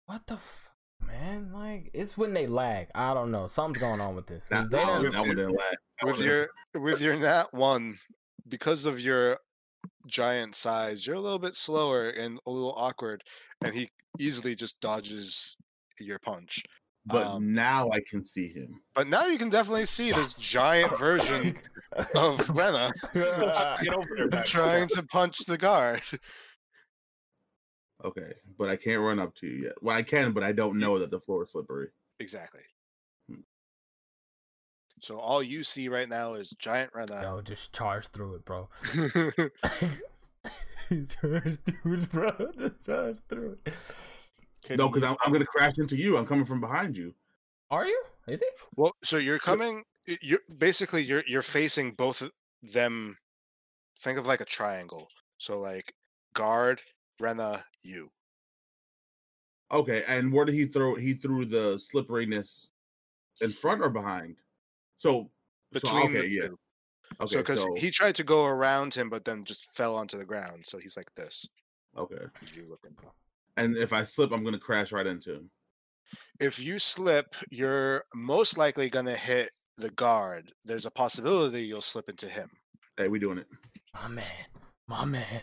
[0.07, 0.71] What the f-
[1.07, 1.51] man?
[1.53, 2.89] Like it's when they lag.
[2.95, 3.49] I don't know.
[3.49, 4.47] Something's going on with this.
[4.49, 5.77] That, They that, done- one, that one didn't lag.
[6.03, 7.99] With your with your nat one
[8.49, 9.39] because of your
[10.07, 13.23] giant size you're a little bit slower and a little awkward
[13.63, 15.57] and he easily just dodges
[16.01, 16.63] your punch
[17.07, 18.81] But um, now I can see him.
[18.95, 21.57] but now you can definitely see this giant version
[22.15, 24.47] of Rena Get over there, back.
[24.47, 26.01] trying to punch the guard
[28.05, 29.83] Okay, but I can't run up to you yet.
[29.83, 31.89] Well, I can, but I don't know that the floor is slippery.
[32.21, 32.61] exactly
[33.29, 33.41] Hmm.
[35.01, 38.69] so all you see right now is giant Rena Yo, just charge through it, bro.
[41.09, 42.31] charge through it, bro.
[42.59, 43.73] Just charge through it.
[44.65, 46.17] Can No, you- because I'm, I'm gonna crash into you.
[46.17, 47.15] I'm coming from behind you.
[47.71, 48.03] Are you?
[48.29, 48.45] Is it?
[48.77, 49.83] Well, so you're coming.
[50.21, 52.31] You're basically you're you're facing both of
[52.63, 53.17] them.
[53.99, 55.09] Think of like a triangle.
[55.39, 55.95] So like
[56.35, 56.83] guard,
[57.21, 58.11] Rena, you.
[59.73, 60.95] Okay, and where did he throw?
[60.95, 62.69] He threw the slipperiness
[63.41, 64.37] in front or behind?
[64.97, 65.31] So, so
[65.73, 66.47] between okay, the yeah.
[66.49, 66.59] two.
[67.21, 70.25] Okay, so because he tried to go around him, but then just fell onto the
[70.25, 70.65] ground.
[70.67, 71.47] So he's like this.
[71.97, 72.25] okay.
[72.43, 72.97] as you looking.
[73.57, 75.51] And if I slip, I'm gonna crash right into him.
[76.41, 80.53] If you slip, you're most likely gonna hit the guard.
[80.65, 82.51] There's a possibility you'll slip into him.
[82.97, 83.47] Hey, we doing it.
[83.95, 84.25] My man.
[84.87, 85.41] My man.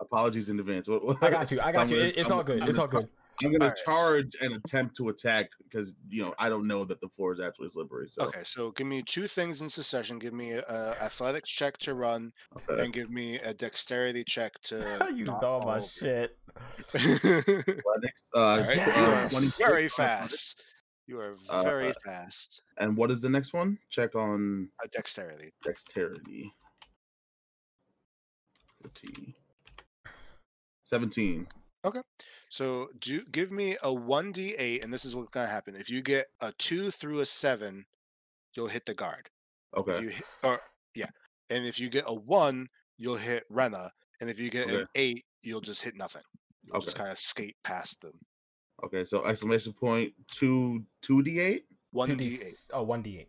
[0.00, 0.88] Apologies in advance.
[0.88, 1.60] What- what- I got you.
[1.60, 1.96] I got I'm you.
[1.98, 2.62] gonna- It's I'm- all good.
[2.62, 3.12] I'm It's all gonna- good.
[3.42, 3.78] I'm gonna Alright.
[3.86, 7.40] charge and attempt to attack because you know I don't know that the floor is
[7.40, 8.08] actually slippery.
[8.10, 10.18] So Okay, so give me two things in succession.
[10.18, 10.62] Give me a
[11.02, 12.32] athletics check to run,
[12.68, 12.84] okay.
[12.84, 15.02] and give me a dexterity check to.
[15.02, 15.86] I used all my over.
[15.86, 16.36] shit.
[16.94, 19.00] Athletics, uh, Alright, Yeah.
[19.00, 19.94] you uh, are very athletics.
[19.94, 20.62] fast.
[21.06, 22.62] You are very Uh, fast.
[22.76, 23.78] And what is the next one?
[23.88, 25.52] Check on Uh, dexterity.
[25.64, 26.52] dexterity.
[28.82, 29.34] 15.
[30.90, 31.46] 17.
[31.84, 32.02] Okay.
[32.50, 35.74] So do give me a one d eight, and this is what's gonna happen.
[35.76, 37.86] If you get a two through a seven,
[38.54, 39.30] you'll hit the guard.
[39.76, 39.92] Okay.
[39.92, 40.04] If Okay.
[40.04, 40.60] you hit, or
[40.94, 41.10] yeah,
[41.48, 42.66] and if you get a one,
[42.98, 43.90] you'll hit Rena,
[44.20, 46.22] and if you get an eight, you'll just hit nothing.
[46.64, 47.04] You'll just Okay.
[47.04, 48.18] kind of skate past them.
[48.84, 49.04] Okay.
[49.04, 52.60] So exclamation point two two d eight One 2D d eight.
[52.72, 53.28] Oh, 1d8.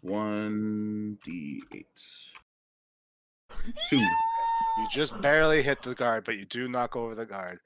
[0.00, 1.86] one d eight
[3.88, 3.98] two.
[3.98, 7.58] You just barely hit the guard, but you do knock over the guard.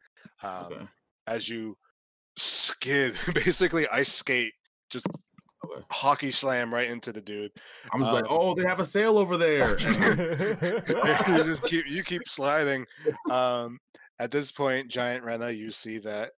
[0.43, 0.87] Um, Okay.
[1.29, 1.77] As you
[2.37, 4.53] skid, basically ice skate,
[4.91, 5.07] just
[5.65, 5.81] Okay.
[5.93, 7.53] hockey slam right into the dude.
[7.93, 9.79] I'm just like, Um, oh, they have a sale over there.
[9.79, 9.85] you
[11.45, 12.85] just keep you keep sliding.
[13.31, 13.79] Um,
[14.19, 16.33] at this point, Giant Rena, you see that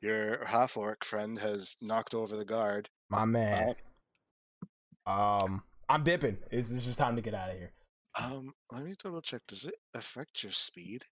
[0.00, 2.88] your half orc friend has knocked over the guard.
[3.10, 3.74] My man.
[5.06, 6.38] Um, I'm dipping.
[6.52, 7.72] It's, it's just time to get out of here.
[8.20, 9.42] Um, let me double check.
[9.48, 11.04] Does it affect your speed?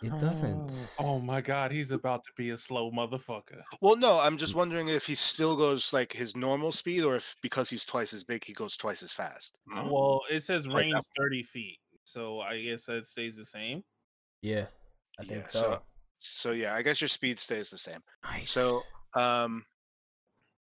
[0.00, 0.70] It doesn't.
[1.00, 3.62] Oh, oh my god, he's about to be a slow motherfucker.
[3.80, 4.20] Well, no.
[4.20, 7.84] I'm just wondering if he still goes like his normal speed, or if because he's
[7.84, 9.58] twice as big, he goes twice as fast.
[9.66, 11.78] Well, it says range that- 30 feet.
[12.04, 13.82] So I guess that stays the same.
[14.40, 14.66] Yeah,
[15.18, 15.60] I think Yeah, so.
[15.60, 15.82] so-
[16.20, 18.00] So yeah, I guess your speed stays the same.
[18.24, 18.50] Nice.
[18.52, 18.82] So,
[19.14, 19.64] um,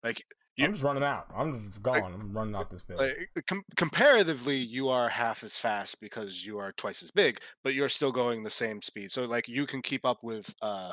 [0.04, 0.24] like
[0.58, 1.28] you- I'm just running out.
[1.36, 2.14] I'm just gone.
[2.20, 3.00] I'm running out this field.
[3.00, 7.74] like com- comparatively you are half as fast because you are twice as big but
[7.74, 10.92] you're still going the same speed so like you can keep up with uh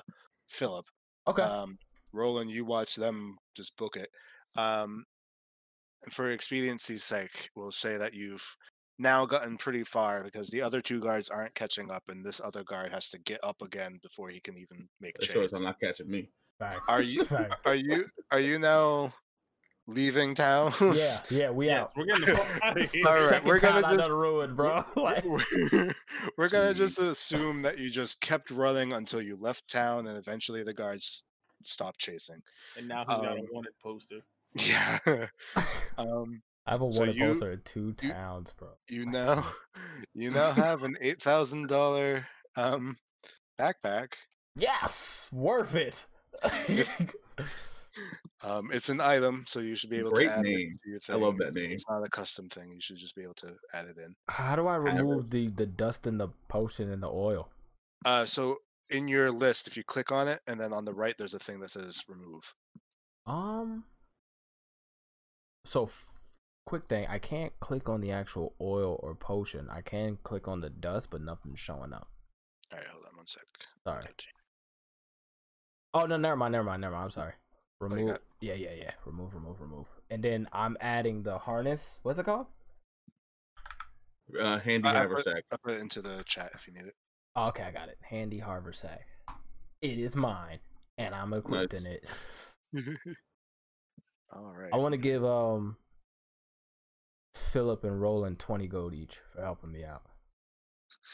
[0.49, 0.87] philip
[1.27, 1.43] okay.
[1.43, 1.77] um
[2.13, 4.09] roland you watch them just book it
[4.57, 5.05] um
[6.05, 8.57] and for expediency's sake we'll say that you've
[8.99, 12.65] now gotten pretty far because the other two guards aren't catching up and this other
[12.65, 15.79] guard has to get up again before he can even make that shows I'm not
[15.81, 16.31] catching me.
[16.59, 16.89] Facts.
[16.89, 17.57] are you Facts.
[17.65, 19.13] are you are you now
[19.89, 21.93] leaving town yeah, yeah, we Yes, out.
[21.97, 23.03] we're getting the fuck out of here.
[23.09, 24.85] All right, we're gonna time just- done ruined, bro.
[24.97, 25.95] like, we're,
[26.37, 30.63] we're gonna just assume that you just kept running until you left town and eventually
[30.63, 31.25] the guards
[31.65, 32.41] stopped chasing
[32.77, 34.21] And now he's got a Um, wanted poster.
[34.55, 34.99] yeah
[35.99, 38.69] um I have a So wanted you- poster in two towns, bro.
[38.91, 39.47] you now
[40.15, 42.99] you now have an eight thousand dollar um
[43.59, 44.13] backpack
[44.55, 46.07] Yes, worth it.
[48.43, 51.01] Um it's an item so you should be able Great to add it to your
[51.11, 51.73] I love that It's- name.
[51.73, 54.55] it's not a custom thing you should just be able to add it in How
[54.57, 55.31] do I remove Arrows.
[55.31, 57.51] the the dust and the potion and the oil?
[58.05, 58.59] uh so
[58.91, 61.39] in your list if you click on it and then on the right there's a
[61.39, 62.55] thing that says remove
[63.27, 63.85] Um.
[65.67, 66.07] So, f-
[66.65, 69.69] quick thing, I can't click on the actual oil or potion.
[69.69, 72.09] I can click on the dust, but nothing's showing up.
[72.73, 73.43] all right hold on one sec
[73.85, 74.07] Sorry.
[75.93, 77.05] Oh no, never mind, never mind, never mind.
[77.05, 77.33] I'm sorry.
[77.81, 78.09] You Remove.
[78.11, 78.91] got- yeah, yeah, yeah.
[79.05, 79.87] Remove, remove, remove.
[80.11, 82.01] And then I'm adding the harness.
[82.03, 82.47] What's it called?
[84.39, 85.45] Uh, handy I- I haversack.
[85.53, 86.95] I'll put it into the chat if you need it.
[87.37, 87.99] Oh, okay, I got it.
[88.03, 89.07] Handy haversack.
[89.81, 90.59] It is mine,
[90.99, 91.81] and I'm equipped Nice.
[91.81, 92.05] in it.
[94.33, 94.71] All right.
[94.73, 95.77] I want to give um
[97.35, 100.03] Philip and Roland twenty gold each for helping me out.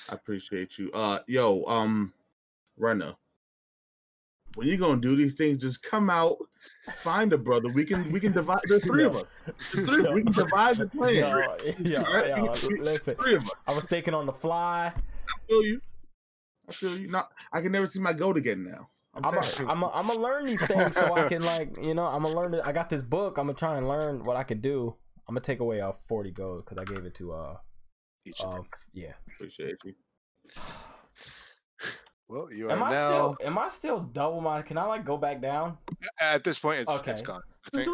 [0.09, 0.91] I appreciate you.
[0.93, 2.15] Uh, yo, um,
[2.77, 3.17] Rena,
[4.55, 6.37] when you gonna do these things, just come out,
[6.97, 7.69] find a brother.
[7.75, 8.61] We can we can divide.
[8.69, 9.25] There's three of us.
[9.59, 11.35] Three, we can divide the plan.
[11.35, 11.97] Right?
[11.97, 13.15] Alright, yo, we- we- listen.
[13.17, 13.51] Three of us.
[13.67, 14.93] I was thinking on the fly.
[14.95, 15.81] I feel you.
[16.69, 17.09] I feel you.
[17.09, 17.31] Not.
[17.53, 18.89] I can never see my goat again now.
[19.17, 19.25] I'm,
[19.69, 22.55] I'm I'm gonna learn these things so I can like you know I'm gonna learn
[22.55, 22.63] it.
[22.65, 23.39] I got this book.
[23.39, 24.97] I'm gonna try and learn what I could do.
[25.29, 27.57] I'm gonna take away uh 40 gold because I gave it to uh
[28.25, 28.63] Each of uh
[28.93, 29.13] yeah.
[29.29, 29.95] appreciate you.
[32.35, 34.61] Well, you are Am I now still am I still double my?
[34.63, 35.79] Can I like go back down?
[36.21, 36.81] at this point.
[36.81, 37.23] It's it's Okay.
[37.23, 37.43] gone.
[37.67, 37.87] I think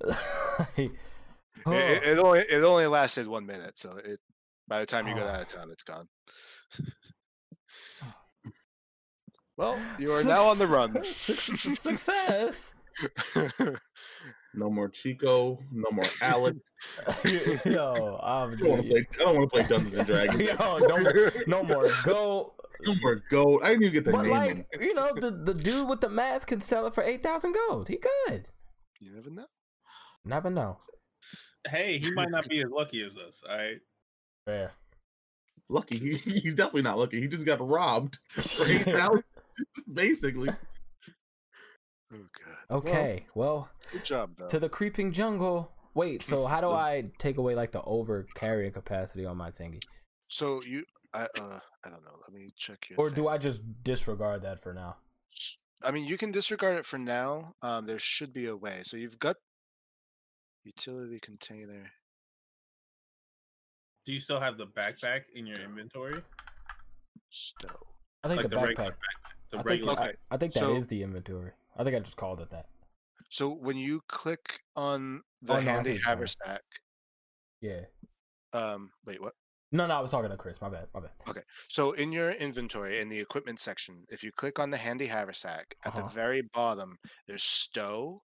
[0.84, 0.90] it,
[1.66, 4.18] it, it only it only lasted one minute, so it
[4.66, 5.28] by the time you get Oh.
[5.28, 6.08] out of town, it's gone.
[9.56, 11.04] well, you are now on the run.
[11.04, 12.72] Success.
[14.58, 15.58] No more Chico.
[15.70, 16.56] No more Alex.
[17.66, 19.06] Yo, I'm I don't want to play.
[19.12, 20.40] I don't want to play Dungeons and Dragons.
[20.40, 22.54] Yo, no, no more go.
[22.82, 23.62] No more gold.
[23.62, 24.30] I didn't even get the But name.
[24.32, 27.54] like, you know, the the dude with the mask can sell it for eight thousand
[27.68, 27.88] gold.
[27.88, 28.48] He good.
[29.00, 29.46] You never know.
[30.24, 30.78] Never know.
[31.68, 33.42] Hey, he might not be as lucky as us.
[33.48, 33.78] All right.
[34.44, 34.72] Fair.
[35.68, 35.98] Lucky.
[35.98, 37.20] He, he's definitely not lucky.
[37.20, 39.24] He just got robbed for eight thousand,
[39.92, 40.50] basically.
[42.12, 42.16] Oh
[42.70, 42.76] god.
[42.78, 44.48] Okay, well, Good job though.
[44.48, 45.72] to the creeping jungle.
[45.94, 49.82] Wait, so how do I take away like the over carrying capacity on my thingy,
[50.28, 50.84] So you,
[51.14, 52.16] I, uh, I don't know.
[52.26, 52.98] Let me check your.
[53.00, 53.28] or do.
[53.28, 54.96] I just disregard that for now?
[55.82, 57.54] I mean, you can disregard it for now.
[57.62, 58.80] Um, there should be a way.
[58.84, 59.36] So you've got
[60.64, 61.90] utility container.
[64.04, 66.22] Do you still have the backpack in your inventory?
[67.30, 67.86] Still.
[68.24, 68.66] I think Like the the backpack.
[68.68, 68.96] regular
[69.50, 69.92] The I think, regular.
[70.00, 71.52] I, Okay, I think that is so- the inventory.
[71.76, 72.66] I think I just called it that.
[73.28, 76.62] So when you click on the Oh, no, I see handy what haversack,
[77.60, 77.80] Yeah.
[78.52, 79.34] um, wait, what?
[79.76, 80.60] No, no, I was talking to Chris.
[80.60, 80.86] My bad.
[80.94, 81.10] My bad.
[81.28, 81.42] Okay.
[81.68, 85.76] So in your inventory in the equipment section, if you click on the handy haversack
[85.84, 86.08] at the Uh-huh.
[86.14, 86.96] very bottom,
[87.26, 88.22] there's stow.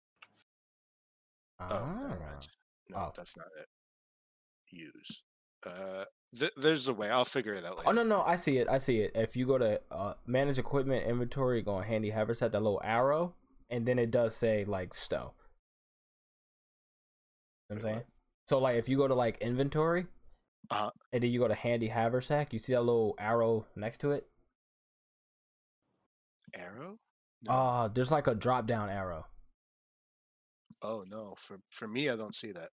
[1.60, 1.66] Oh,
[2.08, 2.40] never Ah.
[2.90, 3.12] No, Oh.
[3.16, 3.66] that's not it.
[4.70, 5.24] Use.
[5.64, 6.04] Uh,
[6.38, 7.08] th- there's a way.
[7.10, 7.88] I'll figure it out later.
[7.88, 8.68] Oh no, no, I see it.
[8.68, 9.12] I see it.
[9.16, 13.34] If you go to uh, manage equipment inventory, go on handy haversack, that little arrow,
[13.70, 15.34] and then it does say like stow.
[17.70, 18.04] You know what I'm saying?
[18.48, 20.06] So like if you go to like inventory,
[20.70, 20.90] Uh-huh.
[21.12, 24.26] and then you go to handy haversack, you see that little arrow next to it.
[26.54, 26.98] Arrow?
[27.42, 27.52] No.
[27.52, 29.26] Uh there's like a drop down arrow.
[30.82, 32.68] oh no, for for me, I don't see that.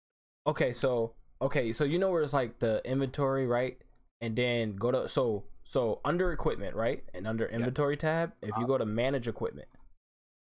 [0.48, 3.78] Okay, so okay, so you know where it's like the inventory, right?
[4.22, 7.03] And then go to so so under equipment, right?
[7.14, 9.68] And under inventory tab, if you go to manage equipment,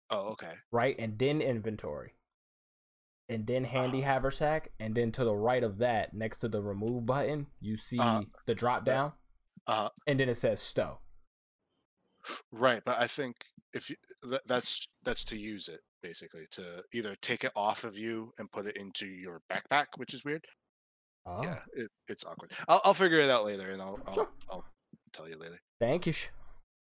[0.10, 0.54] Oh, okay.
[0.72, 0.96] right?
[1.00, 2.14] And then inventory.
[3.30, 7.06] And then handy haversack, and then to the right of that, next to the remove
[7.06, 8.24] button, you see Uh-huh.
[8.46, 9.14] the drop down,
[9.68, 11.00] Uh, and then it says stow.
[12.52, 13.36] right, but I think
[13.74, 17.98] if you th- that's that's to use it basically to either take it off of
[17.98, 20.46] you and put it into your backpack, which is weird.
[21.26, 22.52] Oh, Yeah, it, it's awkward.
[22.68, 24.30] I'll I'll figure it out later, and I'll I'll, Sure.
[24.52, 24.66] I'll
[25.14, 25.60] tell you later.
[25.80, 26.14] thank you.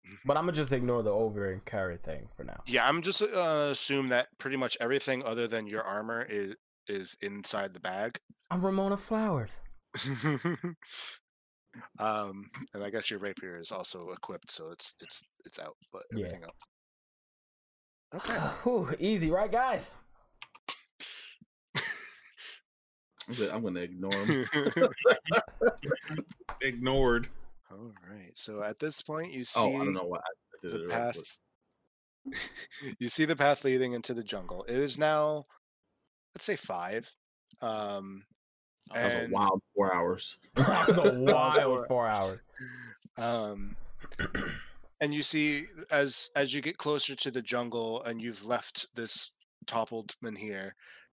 [0.09, 2.61] Sh- But I'm gonna just ignore the over and carry thing for now.
[2.67, 6.55] Yeah, I'm just uh, assume that pretty much everything other than your armor is
[6.87, 8.17] is inside the bag.
[8.49, 9.59] I'm Ramona Flowers.
[11.99, 15.75] um, and I guess your rapier is also equipped, so it's it's it's out.
[15.91, 16.19] But Yeah.
[16.25, 16.55] everything else.
[18.15, 18.35] Okay.
[18.63, 19.91] Whew, easy, right, guys?
[23.29, 24.45] I'm gonna, I'm gonna ignore him.
[26.61, 27.27] Ignored.
[27.71, 28.31] All right.
[28.35, 31.37] So at this point, you see Oh, I don't know why I did the path.
[32.99, 34.63] you see the path leading into the jungle.
[34.67, 35.45] It is now,
[36.35, 37.09] let's say five.
[37.61, 38.23] Um,
[38.93, 40.37] That was a wild four hours.
[40.55, 41.87] that was a wild Four.
[41.87, 42.39] four hours.
[43.17, 43.75] um,
[45.01, 49.31] and you see as as you get closer to the jungle and you've left this
[49.65, 50.71] toppled menhir,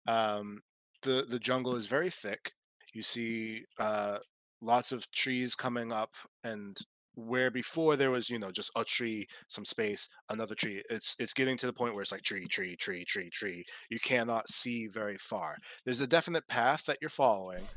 [0.06, 0.60] um,
[1.02, 2.52] the the jungle is very thick.
[2.92, 4.18] You see uh,
[4.62, 6.10] lots of trees coming up,
[6.44, 6.76] and
[7.14, 10.82] where before there was you know just a tree, some space, another tree.
[10.90, 13.64] It's it's getting to the point where it's like tree, tree, tree, tree, tree.
[13.90, 15.56] You cannot see very far.
[15.84, 17.68] There's a definite path that you're following.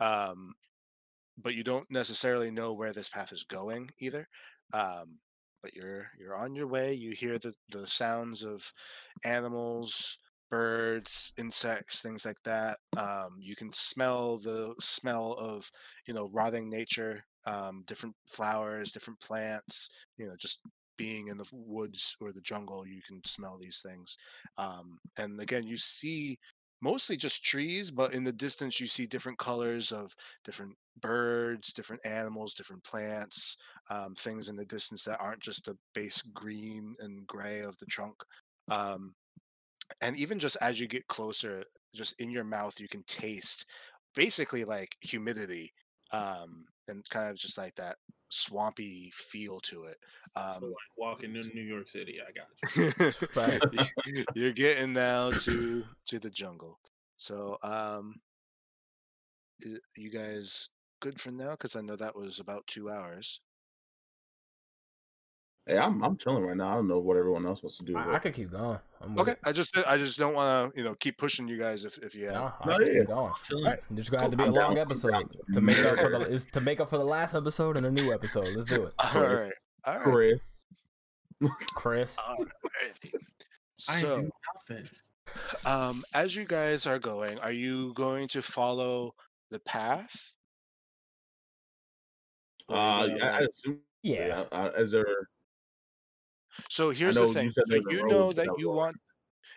[0.00, 0.54] Um,
[1.42, 4.26] but you don't necessarily know where this path is going either.
[4.72, 5.18] Um,
[5.62, 6.92] but you're you're on your way.
[6.94, 8.70] You hear the the sounds of
[9.24, 10.18] animals,
[10.50, 12.78] birds, insects, things like that.
[12.96, 15.70] Um, you can smell the smell of
[16.06, 19.90] you know rotting nature, um, different flowers, different plants.
[20.18, 20.60] You know, just
[20.96, 24.16] being in the woods or the jungle, you can smell these things.
[24.58, 26.38] Um, and again, you see
[26.80, 30.14] mostly just trees, but in the distance, you see different colors of
[30.44, 33.56] different birds, different animals, different plants,
[33.90, 37.86] um, things in the distance that aren't just the base green and gray of the
[37.86, 38.14] trunk.
[38.70, 39.14] Um,
[40.02, 43.66] and even just as you get closer, just in your mouth, you can taste
[44.14, 45.72] basically like humidity
[46.12, 47.96] um, and kind of just like that
[48.28, 49.96] swampy feel to it.
[50.36, 52.48] So Um, like walking in New York City, I got
[54.06, 54.24] you.
[54.34, 56.78] You're getting now to to the jungle.
[57.16, 58.16] So, um,
[59.96, 60.68] you guys
[61.00, 61.50] good for now?
[61.50, 63.40] Because I know that was about two hours.
[65.66, 66.68] Hey, I'm I'm chilling right now.
[66.68, 67.96] I don't know what everyone else wants to do.
[67.96, 68.78] I, I could keep going.
[69.00, 69.38] I'm Okay, it.
[69.46, 72.14] I just I just don't want to you know keep pushing you guys if if
[72.14, 72.34] you have.
[72.34, 72.98] No, I No, could yeah.
[73.00, 73.32] keep going.
[73.48, 73.76] Chilling.
[73.90, 76.10] There's gonna have to be a I'm down, long I'm episode to make up for
[76.10, 78.48] the is to make up for the last episode and a new episode.
[78.54, 79.40] Let's do it, All Chris.
[79.40, 79.52] right,
[79.86, 80.38] all right.
[81.40, 82.16] Chris, Chris.
[82.16, 83.14] Alrighty.
[83.88, 84.30] I So do
[84.68, 84.88] nothing.
[85.64, 89.14] Um, as you guys are going, are you going to follow
[89.50, 90.34] the path?
[92.68, 93.78] Or Uh, gonna, I, I like- assume.
[94.02, 94.44] Yeah.
[94.52, 95.28] Uh, is there?
[96.70, 97.52] So here's the thing.
[97.54, 98.76] So you know that you road.
[98.76, 98.96] want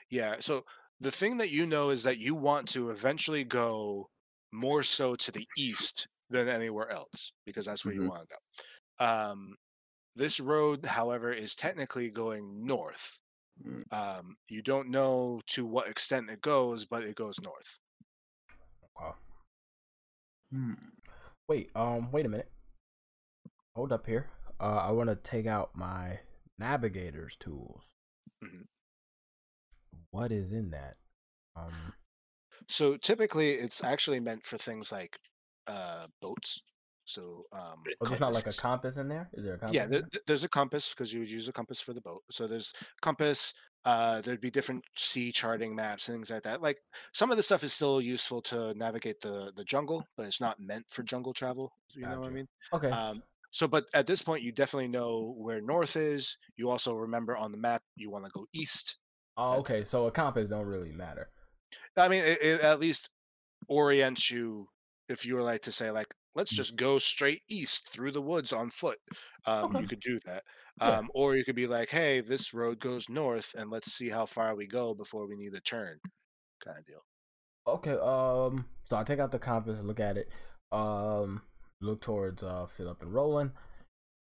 [0.09, 0.63] yeah, so
[0.99, 4.09] the thing that you know is that you want to eventually go
[4.51, 8.09] more so to the east than anywhere else because that's where you Mhm.
[8.09, 9.05] want to go.
[9.05, 9.55] Um,
[10.15, 13.19] this road, however, is technically going north.
[13.63, 13.83] Mm.
[13.93, 17.79] Um, you don't know to what extent it goes, but it goes north.
[18.99, 19.15] Oh.
[20.51, 20.73] Hmm.
[21.47, 22.51] Wait, um, wait a minute.
[23.75, 24.29] Hold up here.
[24.59, 26.19] Uh, I want to take out my
[26.57, 27.83] navigator's tools.
[28.41, 28.67] Mhm.
[30.11, 30.97] What is in that?
[31.55, 31.93] Um,
[32.67, 35.19] So typically, it's actually meant for things like
[35.67, 36.61] uh, boats.
[37.05, 39.29] So um, oh, there's not like a compass in there.
[39.33, 39.77] Is there a compass?
[39.77, 40.21] yeah there, there?
[40.27, 43.53] there's a compass because you would use a compass for the boat so there's compass
[43.85, 46.77] uh there'd be different sea charting maps and things like that like
[47.13, 50.59] some of the stuff is still useful to navigate the the jungle but it's not
[50.59, 52.91] meant for jungle travel you know what i mean Okay.
[52.91, 53.21] um
[53.51, 57.51] so but at this point you definitely know where north is you also remember on
[57.51, 58.97] the map you want to go east
[59.37, 59.83] oh, okay.
[59.83, 61.29] So a compass don't really matter.
[61.97, 63.09] i mean it, it at least
[63.69, 64.67] orients you
[65.09, 66.55] if you were like to say like let's Mm.
[66.55, 68.99] just go straight east through the woods on foot
[69.45, 69.79] um, Okay.
[69.79, 70.43] you could do that
[70.83, 70.99] Yeah.
[70.99, 74.25] um, or you could be like hey this road goes north and let's see how
[74.25, 75.99] far we go before we need a turn
[76.63, 77.01] kind of deal
[77.65, 77.93] Okay.
[77.97, 78.65] Um.
[78.85, 80.29] So I take out the compass, and look at it.
[80.71, 81.41] Um.
[81.79, 83.51] Look towards uh Philip and Roland.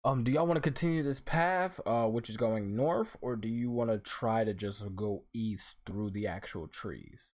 [0.03, 0.23] Um.
[0.23, 3.69] Do y'all want to continue this path, uh, which is going north, or do you
[3.69, 7.29] want to try to just go east through the actual trees?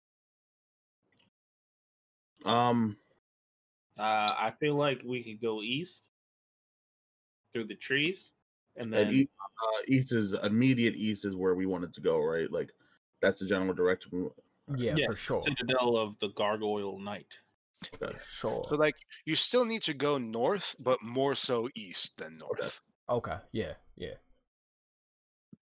[2.45, 2.97] Um.
[3.99, 6.09] Uh, I feel like we could go east
[7.53, 8.31] through the trees,
[8.77, 9.29] and then And east,
[9.63, 12.51] uh, east is immediate east is where we wanted to go, right?
[12.51, 12.71] Like
[13.21, 14.11] that's the general direction.
[14.13, 15.43] we- Yeah, yes, for sure.
[15.43, 17.39] Citadel of the Gargoyle Knight.
[18.03, 18.17] Okay.
[18.29, 18.65] Sure.
[18.69, 18.95] so like
[19.25, 24.15] you still need to go north but more so east than north Okay, yeah, yeah.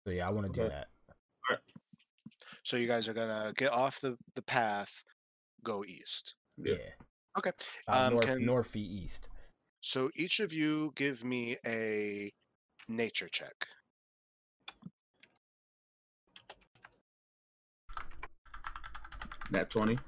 [0.05, 0.75] So yeah, I want to do Okay.
[1.49, 1.61] that.
[2.65, 5.03] so you guys are gonna get off the, the path
[5.65, 6.75] go east Yeah.
[6.75, 6.79] Yeah.
[7.39, 7.53] Okay,
[7.89, 9.29] Uh, um, north, can- north east.
[9.81, 12.31] so each of you give me a
[12.89, 13.55] nature check
[19.51, 19.99] Nat twenty.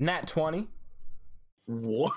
[0.00, 0.68] Nat twenty.
[1.66, 2.12] What?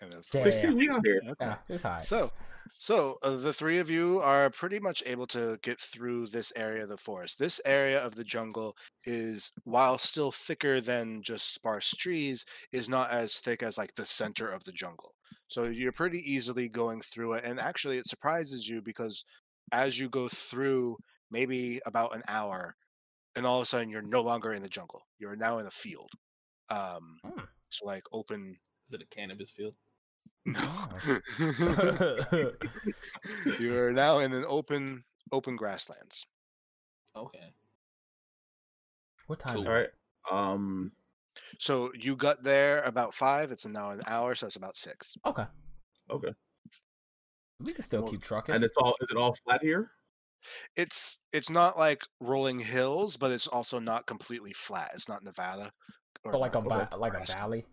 [0.00, 0.42] and that's Damn.
[0.42, 0.76] Sixteen.
[0.76, 1.20] We out here.
[1.24, 2.02] okay Yeah, it's alright.
[2.02, 2.30] So,
[2.78, 6.84] so uh, the three of you are pretty much able to get through this area
[6.84, 7.38] of the forest.
[7.38, 8.74] This area of the jungle
[9.04, 14.06] is, while still thicker than just sparse trees, is not as thick as like the
[14.06, 15.14] center of the jungle.
[15.48, 19.24] So you're pretty easily going through it, and actually, it surprises you because
[19.72, 20.96] as you go through,
[21.30, 22.74] maybe about an hour,
[23.36, 25.02] and all of a sudden you're no longer in the jungle.
[25.18, 26.10] You're now in a field.
[26.74, 27.18] Um,
[27.68, 28.56] so like open.
[28.86, 29.74] Is it a cannabis field?
[30.46, 30.60] No.
[33.58, 36.26] You are now in an open open grasslands.
[37.16, 37.52] Okay.
[39.26, 39.54] what time?
[39.54, 39.62] Cool.
[39.62, 39.76] Is All it?
[39.76, 39.88] right.
[40.30, 40.92] Um.
[41.58, 43.50] So you got there about five.
[43.50, 45.14] It's now an hour, so it's about six.
[45.26, 45.46] Okay,
[46.10, 46.32] Okay.
[47.60, 48.54] we can still Well, keep trucking.
[48.54, 48.94] And it's all.
[49.00, 49.90] Is it all flat here?
[50.76, 54.90] It's it's not like rolling hills, but it's also not completely flat.
[54.94, 55.72] It's not Nevada.
[56.22, 57.66] Or but like a not va- like a valley.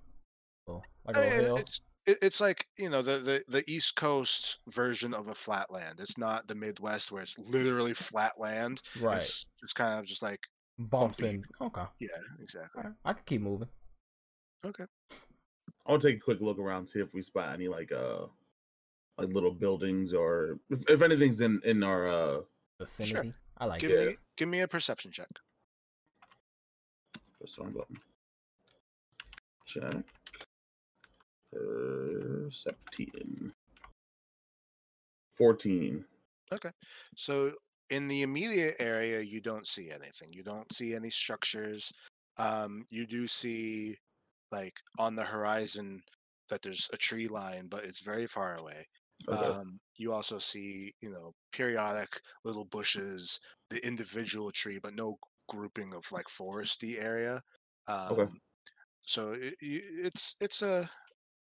[0.67, 1.55] Oh, like I a mean, hill.
[1.57, 5.99] it's it's like you know the, the the East Coast version of a flatland.
[5.99, 8.81] It's not the Midwest where it's literally flat land.
[8.99, 9.17] right.
[9.17, 10.39] It's just kind of just like
[10.79, 11.35] Bumps bumpy.
[11.35, 11.43] in.
[11.61, 11.83] Okay.
[11.99, 12.07] yeah,
[12.41, 12.79] exactly.
[12.81, 13.67] Alright, I can keep moving.
[14.65, 14.85] Okay.
[15.85, 18.25] I'll take a quick look around, to see if we spot any like uh
[19.17, 22.39] like little buildings or if, if anything's in in our uh
[22.79, 23.13] Vicinity.
[23.29, 23.33] Sure.
[23.59, 24.07] I like Give it.
[24.09, 25.27] me give me a perception check.
[27.37, 27.97] Press the button.
[29.71, 30.03] Check.
[31.53, 33.53] Perception.
[35.37, 36.05] 14.
[37.15, 37.53] So
[37.89, 40.33] in the immediate area, you don't see anything.
[40.33, 41.89] You don't see any structures.
[42.37, 43.95] Um, you do see,
[44.51, 46.03] like on the horizon,
[46.49, 48.85] that there's a tree line, but it's very far away.
[49.29, 49.45] Okay.
[49.45, 52.09] Um, you also see, you know, periodic
[52.43, 53.39] little bushes,
[53.69, 55.17] the individual tree, but no
[55.47, 57.41] grouping of like foresty area.
[57.87, 58.31] Um, Okay.
[59.03, 60.89] So it, it's it's a,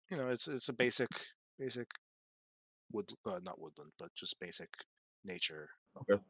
[0.09, 1.09] you know, it's it's a basic
[1.57, 1.87] basic
[2.91, 4.69] wood uh, not woodland, but just basic
[5.25, 5.69] nature.
[6.01, 6.21] Okay.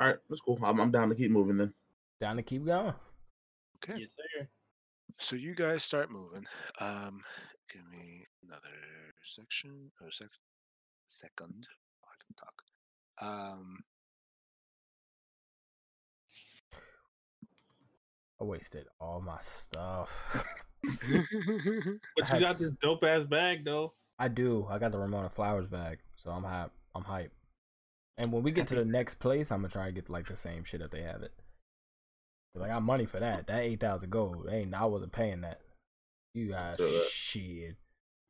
[0.00, 0.58] All right, that's cool.
[0.62, 1.72] I'm, I'm down to keep moving then.
[2.20, 2.94] Down to keep going.
[3.82, 4.00] Okay.
[4.00, 4.48] Yes, sir.
[5.18, 6.44] So you guys start moving.
[6.80, 7.20] Um,
[7.72, 8.76] give me another
[9.24, 10.28] section or sec-
[11.06, 11.66] second.
[12.04, 12.62] I can talk.
[13.22, 13.78] Um,
[18.40, 20.44] I wasted all my stuff.
[20.84, 23.94] But you got Has- this dope ass bag though.
[24.18, 24.66] I do.
[24.70, 26.70] I got the Ramona Flowers bag, so I'm hype.
[26.94, 27.32] I'm hype.
[28.18, 30.36] And when we get to the next place, I'm gonna try and get like the
[30.36, 31.32] same shit if they have it.
[32.54, 33.46] 'Cause I got money for that.
[33.48, 34.48] That eight thousand gold.
[34.50, 35.60] Ain't I wasn't paying that.
[36.34, 37.76] You got So that- shit.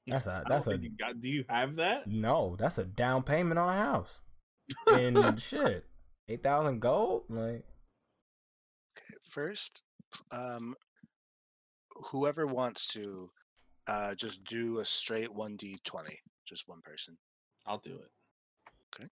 [0.06, 2.06] That's a that's a you got, do you have that?
[2.06, 2.56] no.
[2.58, 4.20] That's a down payment on a house.
[4.88, 5.84] And shit,
[6.28, 7.24] eight thousand gold.
[7.28, 7.64] Like
[9.22, 9.82] First,
[10.30, 10.74] um,
[12.10, 13.30] whoever wants to,
[13.86, 17.16] uh, just do a straight one d twenty, just one person.
[17.66, 18.10] I'll do it.
[18.94, 19.08] Okay.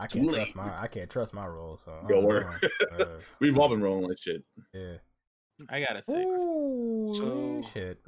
[0.00, 0.34] I can't late.
[0.36, 1.78] trust my I can't trust my roll.
[1.84, 3.04] So I Yo, don't we're- know.
[3.04, 4.42] Uh, We've all been rolling like shit.
[4.72, 4.96] yeah.
[5.70, 6.18] I got a six.
[6.18, 7.98] Ooh, So- shit.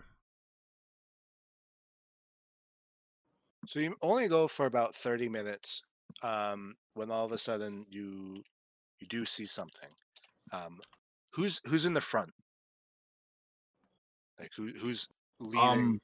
[3.67, 5.83] So you only go for about thirty minutes.
[6.23, 8.43] Um, when all of a sudden you
[9.01, 9.91] you do see something.
[10.53, 10.79] Um,
[11.31, 12.31] who's who's in the front?
[14.39, 15.09] Like who who's
[15.41, 15.61] leading?
[15.69, 16.01] Um,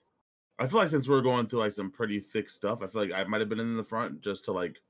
[0.58, 3.12] I feel like since we're going through like some pretty thick stuff, I feel like
[3.12, 4.80] I might have been in the front just to like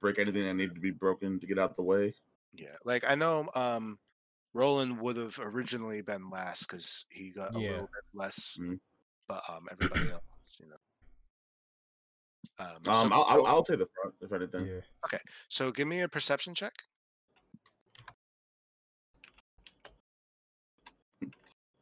[0.00, 2.14] break anything that needed to be broken to get out the way.
[2.54, 3.98] Yeah, like I know um
[4.54, 7.70] Roland would have originally been last because he got a Yeah.
[7.70, 8.78] little bit less, Mhm.
[9.28, 10.22] but um everybody else,
[10.58, 10.76] you know.
[12.58, 14.66] Um, so, Um, I'll, I'll, go- I'll take the front if anything.
[14.66, 14.80] Yeah.
[15.06, 16.74] Okay, so give me a perception check.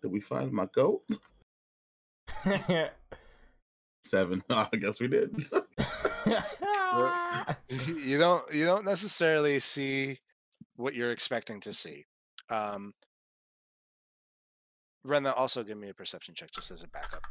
[0.02, 1.02] Did we find my goat?
[4.04, 4.42] Seven.
[4.50, 5.34] I guess we did.
[8.04, 10.18] you don't you don't necessarily see
[10.76, 12.04] what you're expecting to see.
[12.48, 12.94] Um
[15.04, 17.22] Rena, also give me a perception check just as a backup.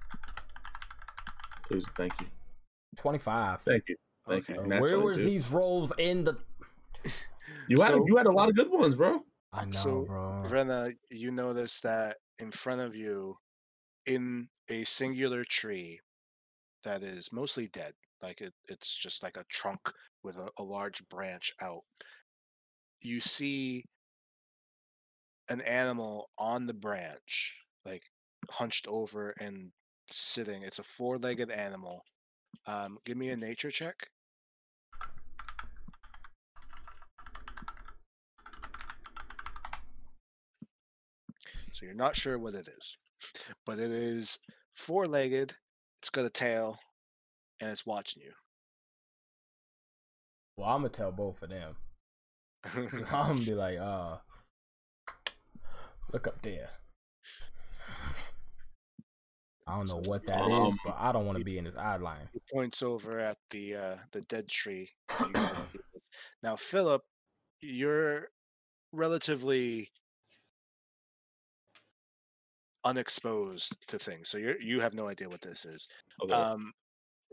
[1.67, 2.27] Please, thank you,
[2.97, 3.61] Twenty five.
[3.61, 3.95] thank you,
[4.27, 4.53] thank Okay.
[4.59, 4.61] you.
[4.61, 5.01] Uh, where 22.
[5.01, 6.35] was these rolls in the?
[7.67, 9.23] You had So- you had a lot of good ones, bro.
[9.53, 10.43] I know, So, bro.
[10.49, 13.35] Rena, you notice that in front of you,
[14.05, 15.99] in a singular tree
[16.83, 19.79] that is mostly dead, like it, it's just like a trunk
[20.23, 21.81] with a, a large branch out,
[23.01, 23.83] you see
[25.49, 28.03] an animal on the branch, like
[28.49, 29.71] hunched over and
[30.11, 30.63] sitting.
[30.63, 32.03] It's a four legged animal.
[32.67, 33.95] Um, give me a nature check.
[41.79, 42.97] So you're not sure what it is,
[43.65, 44.37] but it is
[44.75, 45.53] four legged.
[46.01, 46.77] It's got a tail,
[47.61, 48.33] and it's watching you.
[50.57, 51.77] Well, I'm gonna tell both of them.
[53.13, 54.17] I'm gonna be like, uh,
[56.11, 56.67] look up there.
[59.65, 61.77] I don't know what that is, Um, but I don't want to be in his
[61.77, 62.27] eye line.
[62.33, 64.89] He points over at the uh, the dead tree.
[65.07, 66.03] that you guys deal with.
[66.43, 67.03] now, Philip,
[67.61, 68.27] you're
[68.91, 69.91] relatively
[72.89, 75.87] unexposed to things, so you you have no idea what this is.
[76.23, 76.33] Okay.
[76.33, 76.73] Um,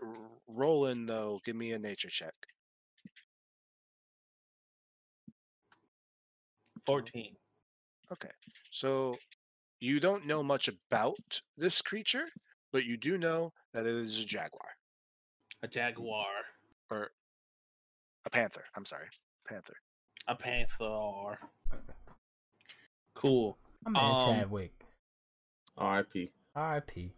[0.02, 0.14] R-
[0.48, 2.34] Roland, though, give me a nature check.
[6.86, 7.34] Fourteen.
[8.12, 8.30] Okay.
[8.70, 9.16] So
[9.80, 12.26] you don't know much about this creature,
[12.72, 14.68] but you do know that it is a jaguar
[15.62, 16.26] A jaguar.
[16.90, 17.10] or
[18.24, 18.64] a panther.
[18.76, 19.08] I'm sorry,
[19.48, 19.74] panther.
[20.28, 21.38] A panther.
[23.14, 23.56] Cool.
[23.86, 24.72] I'm in Um, Chadwick.
[25.78, 26.30] R.I.P.
[26.54, 27.12] R.I.P.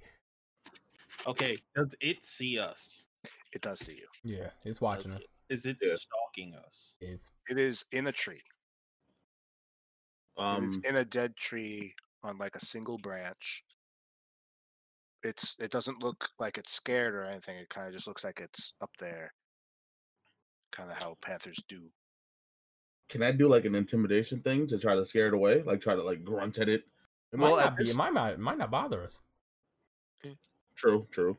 [1.26, 1.58] Okay.
[1.76, 3.04] Does it see us?
[3.52, 4.06] It does see you.
[4.24, 5.20] Yeah, it's watching Does us.
[5.22, 5.94] it- Is it Yeah.
[5.96, 6.94] stalking us?
[7.00, 8.42] It's It is in a tree.
[10.36, 13.64] Um, it's in a dead tree on like a single branch.
[15.22, 17.56] It's it doesn't look like it's scared or anything.
[17.56, 19.32] It kind of just looks like it's up there.
[20.70, 21.90] Kind of how panthers do.
[23.08, 25.62] can I do like an intimidation thing to try to scare it away?
[25.62, 26.84] Like try to like grunt at it.
[27.32, 27.88] It might at not be.
[27.90, 28.32] It might not.
[28.32, 29.18] It might not bother us.
[30.24, 30.30] Eh,
[30.74, 31.36] true, true.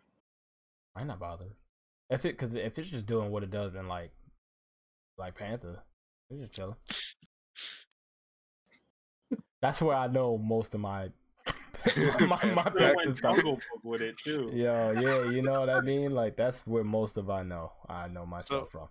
[0.95, 1.55] Might not bother.
[2.09, 4.11] If it, cause if it's just doing what it does in like,
[5.17, 5.79] like Panther,
[6.29, 6.75] it's just chilling.
[9.61, 11.09] That's where I know most of my
[12.21, 13.35] my, my Yeah, Panther went stuff.
[13.35, 14.49] Jungle Book with it too.
[14.53, 16.11] Yeah, yeah, you know what I mean.
[16.15, 17.71] Like that's where most of I know.
[17.87, 18.87] I know myself So- from.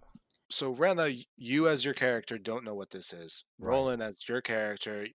[0.50, 3.44] So Rena, you as your character don't know what this is.
[3.58, 3.68] Right.
[3.70, 5.06] Roland as your character,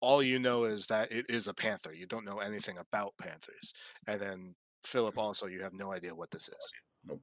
[0.00, 1.92] all you know is that it is a panther.
[1.92, 3.74] You don't know anything about panthers.
[4.06, 4.54] And then
[4.84, 7.18] Philip also, you have no idea what this is.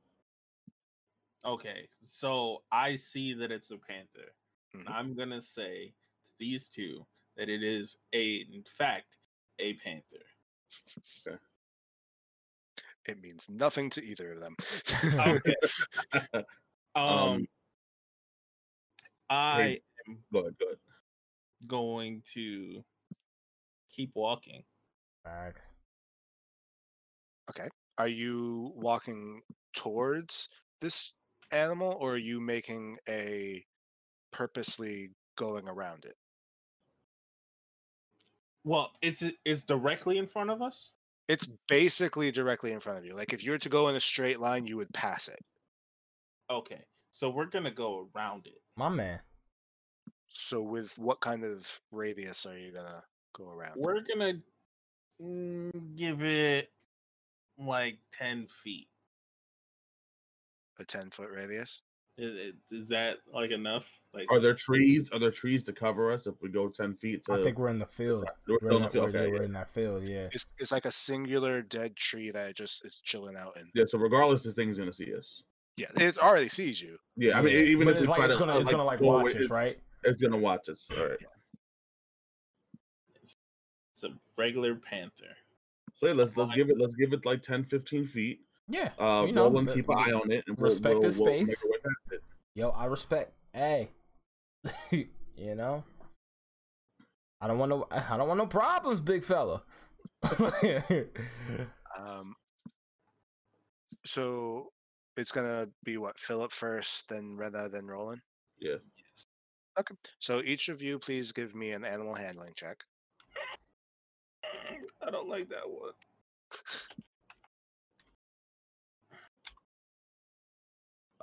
[1.45, 1.87] Okay.
[2.03, 4.33] So I see that it's a panther.
[4.75, 4.89] Mhm.
[4.89, 5.93] I'm gonna say
[6.25, 7.05] to these two
[7.37, 9.17] that it is a in fact
[9.59, 10.25] a panther.
[13.07, 14.55] It means nothing to either of them.
[15.19, 15.55] Okay.
[16.95, 17.47] Um, Um,
[19.29, 20.77] I am Go ahead, go ahead.
[21.67, 22.83] Going to
[23.91, 24.63] keep walking.
[25.23, 25.67] Facts.
[27.49, 27.69] Okay.
[27.97, 29.41] Are you walking
[29.73, 30.49] towards
[30.81, 31.13] this
[31.51, 33.63] animal, or are you making a
[34.31, 36.15] purposely going around it?
[38.63, 40.93] Well, it's it's directly in front of us.
[41.27, 43.15] It's basically directly in front of you.
[43.15, 45.39] Like if you were to go in a straight line, you would pass it.
[46.51, 48.61] Okay, so we're gonna go around it.
[48.75, 49.19] My man.
[50.37, 53.03] So with what kind of radius are you gonna
[53.33, 53.73] go around?
[53.77, 54.33] We're gonna
[55.21, 56.69] mm, give it
[57.57, 58.89] like ten feet.
[60.77, 61.81] A ten foot radius?
[62.17, 63.85] Is, is- is that like enough?
[64.13, 65.09] Like, Are there trees?
[65.11, 67.23] Are there trees to cover us if we go ten feet?
[67.25, 68.25] To, I think we're in the field.
[68.47, 69.05] we're We're in, in the field.
[69.13, 69.45] we're- Okay, yeah, we're yeah.
[69.47, 70.27] in that field, yeah.
[70.33, 73.69] It's it's like a singular dead tree that just is chilling out in.
[73.73, 73.85] yeah.
[73.87, 75.43] So regardless, this thing's gonna see us.
[75.77, 76.97] Yeah, it already sees you.
[77.17, 77.59] Yeah, I mean, Yeah.
[77.63, 79.49] even But if it's like try it's to, gonna uh, it's gonna like watch us,
[79.49, 79.77] right?
[80.05, 80.87] It's gonna watch us.
[80.97, 81.17] All right.
[83.23, 85.35] it's a regular panther.
[85.95, 88.41] So yeah, let's let's give it let's give it like 10, 15 feet.
[88.67, 88.89] Yeah.
[88.99, 91.31] Uh, you know, roll and keep an eye on it, and respect we'll, the we'll
[91.31, 91.63] make space.
[91.63, 91.77] our way
[92.11, 92.21] it.
[92.55, 93.33] Yo, I respect.
[93.53, 93.89] Hey,
[94.91, 95.83] you know,
[97.41, 97.87] I don't want no.
[97.91, 99.63] I don't want no problems, big fella.
[101.97, 102.35] Um,
[104.05, 104.73] so
[105.15, 108.21] it's gonna be what Philip first, then Rena, then Roland.
[108.59, 108.75] Yeah.
[109.79, 109.95] Okay.
[110.19, 112.83] So each of you, please give me an animal handling check.
[115.05, 115.91] I don't like that one.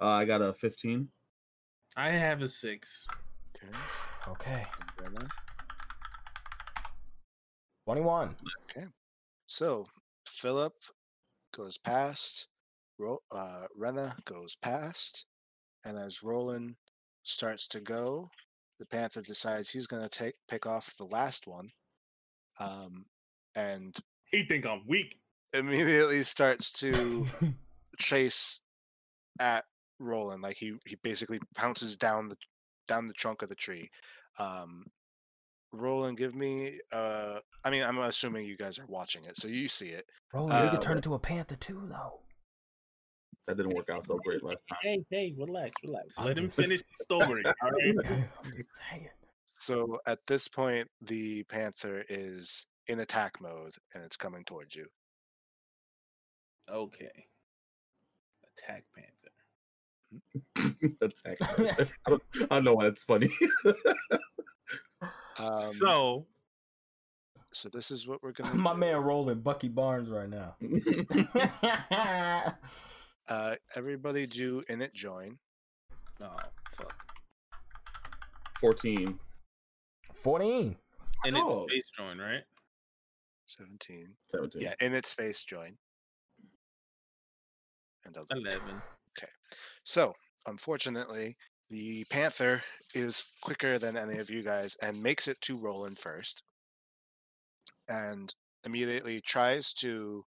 [0.01, 1.09] Uh, I got a fifteen.
[1.97, 3.07] I have a six.
[3.57, 3.79] Okay.
[4.29, 5.29] okay, and Rena.
[7.87, 8.35] twenty-one.
[9.47, 9.87] So
[10.27, 10.75] Philip
[11.55, 12.49] goes past.
[12.99, 15.27] Ro- uh, Rena goes past,
[15.85, 16.75] and as Roland
[17.25, 18.29] starts to go,
[18.79, 21.71] the panther decides he's gonna take pick off the last one,
[22.59, 23.07] um,
[23.55, 23.97] and
[24.31, 25.19] He think I'm weak.
[25.53, 27.27] immediately starts to
[27.99, 28.61] chase
[29.41, 29.65] at
[29.99, 30.43] Roland.
[30.43, 32.37] Like he he basically pounces down the
[32.89, 33.91] down the trunk of the tree.
[34.39, 34.85] Um,
[35.73, 36.79] Roland, give me.
[36.93, 40.05] Uh, I mean, I'm assuming you guys are watching it, so you see it.
[40.31, 42.21] Bro, you Uh, could turn into a panther too, though.
[43.47, 44.79] That didn't work out so great last time.
[44.83, 46.07] Hey, hey, relax, relax.
[46.19, 47.45] Let him finish the story.
[47.63, 47.95] All right.
[48.09, 49.09] I'm just saying.
[49.59, 54.87] So at this point, the panther is in attack mode and it's coming towards you.
[56.71, 57.27] Okay.
[58.59, 60.77] Attack panther.
[61.01, 61.71] That's actually,
[62.07, 63.31] I, don't, I don't know why that's funny.
[65.39, 66.27] Um, so
[67.53, 68.55] so this is what we're gonna.
[68.55, 68.79] My do.
[68.79, 70.55] man rolling Bucky Barnes right now.
[73.29, 75.39] Uh, everybody do init join.
[76.21, 76.37] oh
[76.77, 76.95] fuck.
[78.61, 79.19] Fourteen.
[80.15, 80.77] Fourteen.
[81.25, 81.65] And Oh.
[81.65, 82.43] it's space join, right?
[83.47, 84.17] Seventeen.
[84.31, 84.63] Seventeen.
[84.63, 85.77] Yeah, init space join.
[88.05, 88.53] And I'll do it.
[88.53, 88.83] Eleven.
[89.85, 90.15] So,
[90.47, 91.37] unfortunately,
[91.69, 92.63] the Panther
[92.95, 96.43] is quicker than any of you guys and makes it to Roland first.
[97.89, 98.33] And
[98.65, 100.25] immediately tries to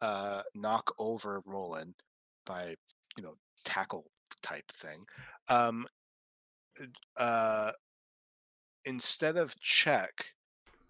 [0.00, 1.94] uh, knock over Roland
[2.44, 2.74] by,
[3.16, 3.34] you know,
[3.64, 4.04] tackle
[4.42, 5.04] type thing.
[5.48, 5.86] Um,
[7.16, 7.72] uh,
[8.84, 10.34] instead of check,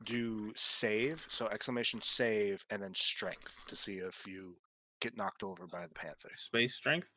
[0.05, 1.25] do save.
[1.29, 4.57] So, exclamation save and then strength to see if you
[5.01, 6.31] get knocked over by the Panther.
[6.37, 7.09] Space strength.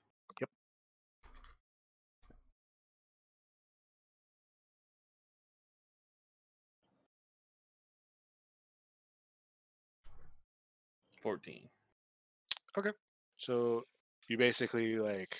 [0.41, 0.49] Yep.
[11.21, 11.69] Fourteen.
[12.77, 12.91] Okay.
[13.37, 13.83] So
[14.27, 15.37] you basically like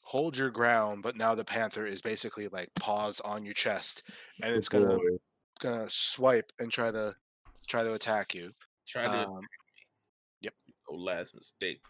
[0.00, 4.02] hold your ground, but now the panther is basically like paws on your chest,
[4.42, 5.18] and it's gonna boy.
[5.60, 7.14] gonna swipe and try to
[7.66, 8.50] try to attack you.
[8.86, 9.40] Try to Um,
[10.88, 11.82] oh, last mistake.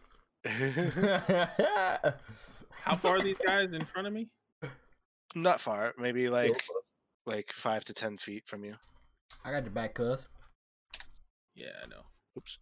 [2.82, 4.28] How far are these guys in front of me?
[5.34, 6.64] not far, maybe Yeah, like
[7.26, 8.74] like five to ten feet from you.
[9.44, 10.26] I got your back, cuz.
[11.54, 12.02] Yeah, I know.
[12.36, 12.58] Oops.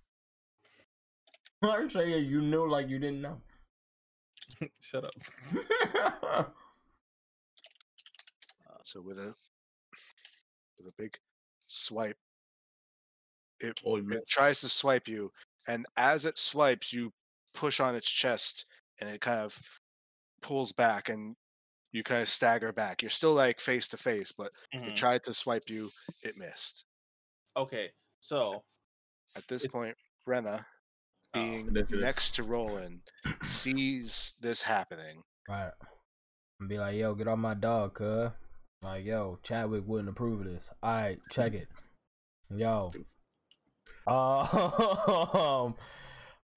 [1.62, 3.40] I'm saying you knew like you didn't know.
[4.81, 6.53] Shut up.
[8.85, 9.35] So with a
[10.78, 11.19] with a big
[11.66, 12.16] swipe,
[13.59, 15.33] it Oh, it tries to swipe you,
[15.66, 17.12] and as it swipes, you
[17.53, 18.65] push on its chest,
[19.01, 19.59] and it kind of
[20.41, 21.35] pulls back, and
[21.91, 23.03] you kind of stagger back.
[23.03, 24.97] You're still like face to face, but it Mhm.
[24.97, 25.91] tried to swipe you.
[26.23, 26.85] It missed.
[27.57, 28.65] Okay, so
[29.35, 30.65] At this It's- point, Rena,
[31.36, 32.00] being Initiative.
[32.00, 33.00] next to Roland,
[33.44, 35.22] sees this happening.
[35.48, 35.70] right.
[36.60, 38.30] And be like, yo, get off my dog, cuz.
[38.82, 40.70] Like, yo, Chadwick wouldn't approve of this.
[40.84, 41.68] Alright, check it.
[42.54, 42.90] Yo,
[44.06, 45.74] Um,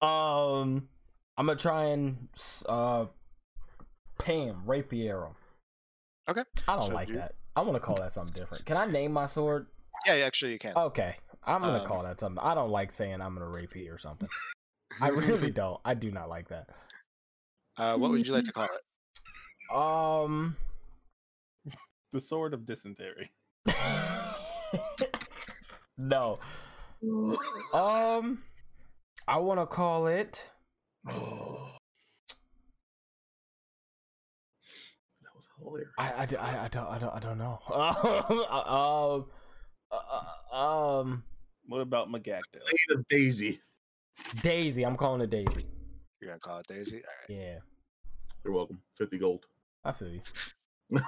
[0.02, 0.88] um,
[1.36, 2.28] I'm gonna try and
[2.68, 3.06] uh,
[4.18, 5.34] Pam rapier him.
[6.28, 7.34] Okay, I don't so like you- that.
[7.56, 8.64] I want to call that something different.
[8.64, 9.66] Can I name my sword?
[10.06, 10.74] Yeah, actually, you can.
[10.76, 12.42] Okay, I'm gonna Um, call that something.
[12.42, 14.28] I don't like saying I'm gonna rapier or something.
[15.00, 15.80] I really don't.
[15.84, 16.68] I do not like that.
[17.76, 19.74] Uh, what would you like to call it?
[19.74, 20.56] Um,
[22.12, 23.30] The sword of dysentery.
[25.96, 26.38] no.
[27.72, 28.42] Um,
[29.28, 30.44] I want to call it.
[35.22, 35.90] That was hilarious.
[35.98, 37.58] I, I, I, I don't I don't I don't know.
[37.72, 39.26] um,
[39.90, 39.96] uh,
[40.52, 41.22] uh, um,
[41.66, 42.42] What about Magacto?
[42.52, 43.60] Blade of Daisy.
[44.42, 44.84] Daisy.
[44.84, 45.66] I'm calling it Daisy.
[46.20, 46.96] You're gonna call it Daisy.
[46.96, 47.38] All right.
[47.38, 47.58] Yeah,
[48.44, 48.80] You're welcome.
[48.96, 49.46] Fifty gold.
[49.84, 50.20] I feel you.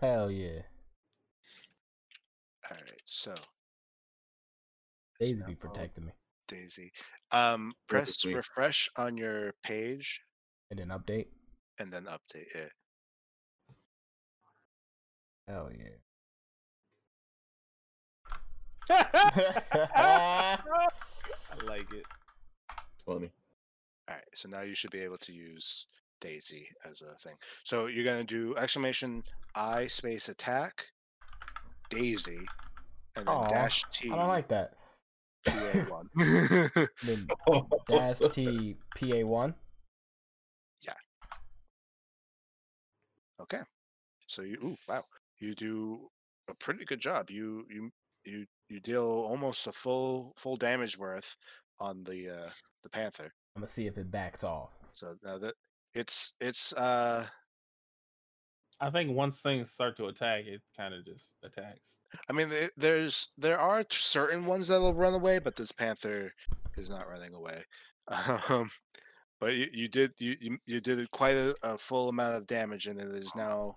[0.00, 0.60] Hell yeah,
[2.70, 3.02] All right.
[3.04, 3.34] So
[5.18, 6.12] Daisy now be protecting me.
[6.46, 6.92] Daisy.
[7.32, 10.22] Um, press refresh on your page
[10.70, 11.26] And then update.
[11.80, 12.70] and then update it.
[15.48, 15.88] Hell yeah.
[18.90, 20.58] I
[21.66, 22.04] like it.
[23.04, 23.30] Funny.
[24.08, 24.24] All right.
[24.34, 25.86] So now you should be able to use
[26.20, 27.34] Daisy as a thing.
[27.64, 29.22] So you're gonna do exclamation
[29.54, 30.84] I space attack
[31.90, 32.46] Daisy
[33.16, 34.74] and then Aw, dash T I don't like that.
[35.44, 35.52] PA
[35.88, 36.08] one.
[37.04, 37.28] Then
[37.88, 39.54] dash T P A one.
[40.80, 40.92] Yeah.
[43.40, 43.60] Okay.
[44.26, 45.04] So you ooh wow
[45.38, 46.10] you do
[46.48, 47.30] a pretty good job.
[47.30, 47.90] You you
[48.24, 51.36] you you deal almost a full full damage worth
[51.80, 52.50] on the uh
[52.82, 53.32] the panther.
[53.56, 54.70] I'm gonna see if it backs off.
[54.92, 55.54] So now that
[55.94, 57.26] it's it's uh
[58.80, 62.00] I think once things start to attack, it kind of just attacks.
[62.28, 66.32] I mean there's there are certain ones that'll run away, but this panther
[66.76, 67.64] is not running away.
[68.48, 68.70] Um
[69.40, 72.86] but you, you did you, you you did quite a, a full amount of damage
[72.86, 73.76] and it is now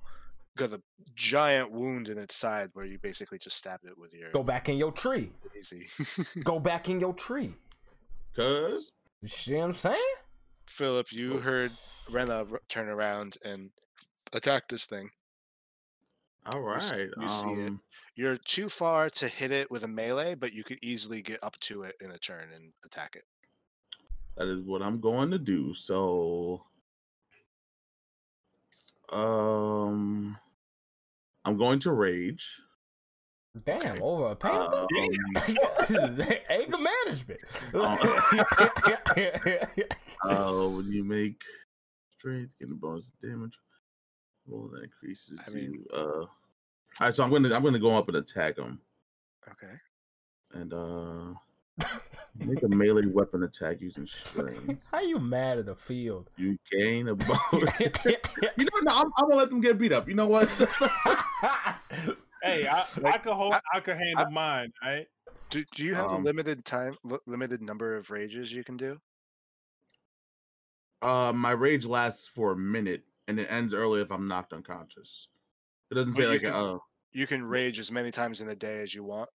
[0.57, 0.81] got a
[1.15, 4.69] giant wound in its side where you basically just stabbed it with your Go back
[4.69, 5.31] in your tree.
[5.57, 5.87] easy.
[6.43, 7.53] Go back in your tree.
[8.35, 8.91] Cause
[9.21, 9.95] You see what I'm saying?
[10.67, 11.71] Philip, you heard
[12.09, 13.71] Rena r- turn around and
[14.33, 15.09] attack this thing.
[16.45, 16.77] All right.
[16.77, 17.09] s- right.
[17.19, 17.67] you see it.
[17.67, 17.81] um,
[18.15, 21.57] You're too far to hit it with a melee, but you could easily get up
[21.61, 23.23] to it in a turn and attack it.
[24.37, 25.73] That is what I'm going to do.
[25.73, 26.63] So,
[29.11, 30.37] um,
[31.45, 32.47] I'm going to rage.
[33.65, 34.87] Damn, over a panther.
[34.87, 37.41] Um, Anger management.
[40.23, 41.41] uh, when you make
[42.17, 43.57] strength, get a bonus damage.
[44.45, 45.85] Well, that increases I mean- you.
[45.93, 46.25] Uh,
[46.99, 48.79] all right, so I'm gonna I'm gonna go up and attack him,
[49.49, 49.73] Okay.
[50.53, 51.33] and uh,
[52.39, 54.79] make a melee weapon attack using strength.
[54.91, 56.29] How you mad at the field?
[56.37, 57.73] You gain a bonus.
[57.79, 60.07] you know, no, I'm, I'm gonna let them get beat up.
[60.07, 60.49] You know what?
[62.43, 64.73] Hey, I, I Like, could hold, I- I, could handle mine.
[64.83, 65.05] Right?
[65.51, 68.77] Do, do you have Um, a limited time, li- limited number of rages you can
[68.77, 68.99] do?
[71.03, 75.27] Uh, my rage lasts for a minute, and it ends early if I'm knocked unconscious.
[75.91, 76.77] It doesn't say you like can- uh
[77.13, 79.29] You can rage as many times in a day as you want.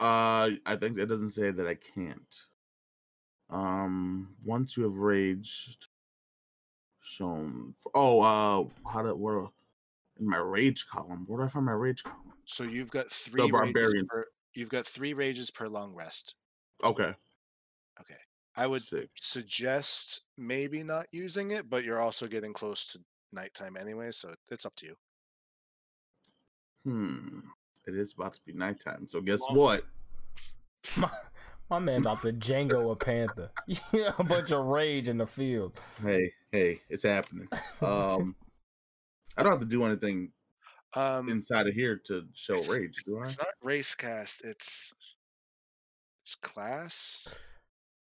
[0.00, 2.46] Uh I think it doesn't say that I can't.
[3.50, 5.88] Um, once you have raged,
[7.00, 7.74] shown.
[7.94, 9.46] Oh, uh, how did where
[10.18, 11.24] in my rage column?
[11.26, 12.34] Where do I find my rage column?
[12.46, 14.08] So you've got three rages barbarian.
[14.08, 16.34] per, you've got three rages per long rest.
[16.82, 17.14] Okay,
[18.00, 18.18] Okay.
[18.56, 19.10] I would sick.
[19.16, 24.66] suggest maybe not using it, but you're also getting close to nighttime anyway, so it's
[24.66, 24.96] up to you.
[26.84, 27.50] Hmm.
[27.88, 29.84] It is about to be nighttime, so guess Well- what?
[30.96, 31.10] my,
[31.70, 33.50] my man about to Django a panther.
[33.92, 35.80] Yeah, a bunch of rage in the field.
[36.02, 37.48] Hey, hey, it's happening.
[37.80, 38.36] Um,
[39.36, 40.30] I don't have to do anything
[40.96, 43.24] Um, inside of here to show rage, do I?
[43.24, 44.44] it's not race cast.
[44.44, 44.92] It's
[46.24, 47.26] it's class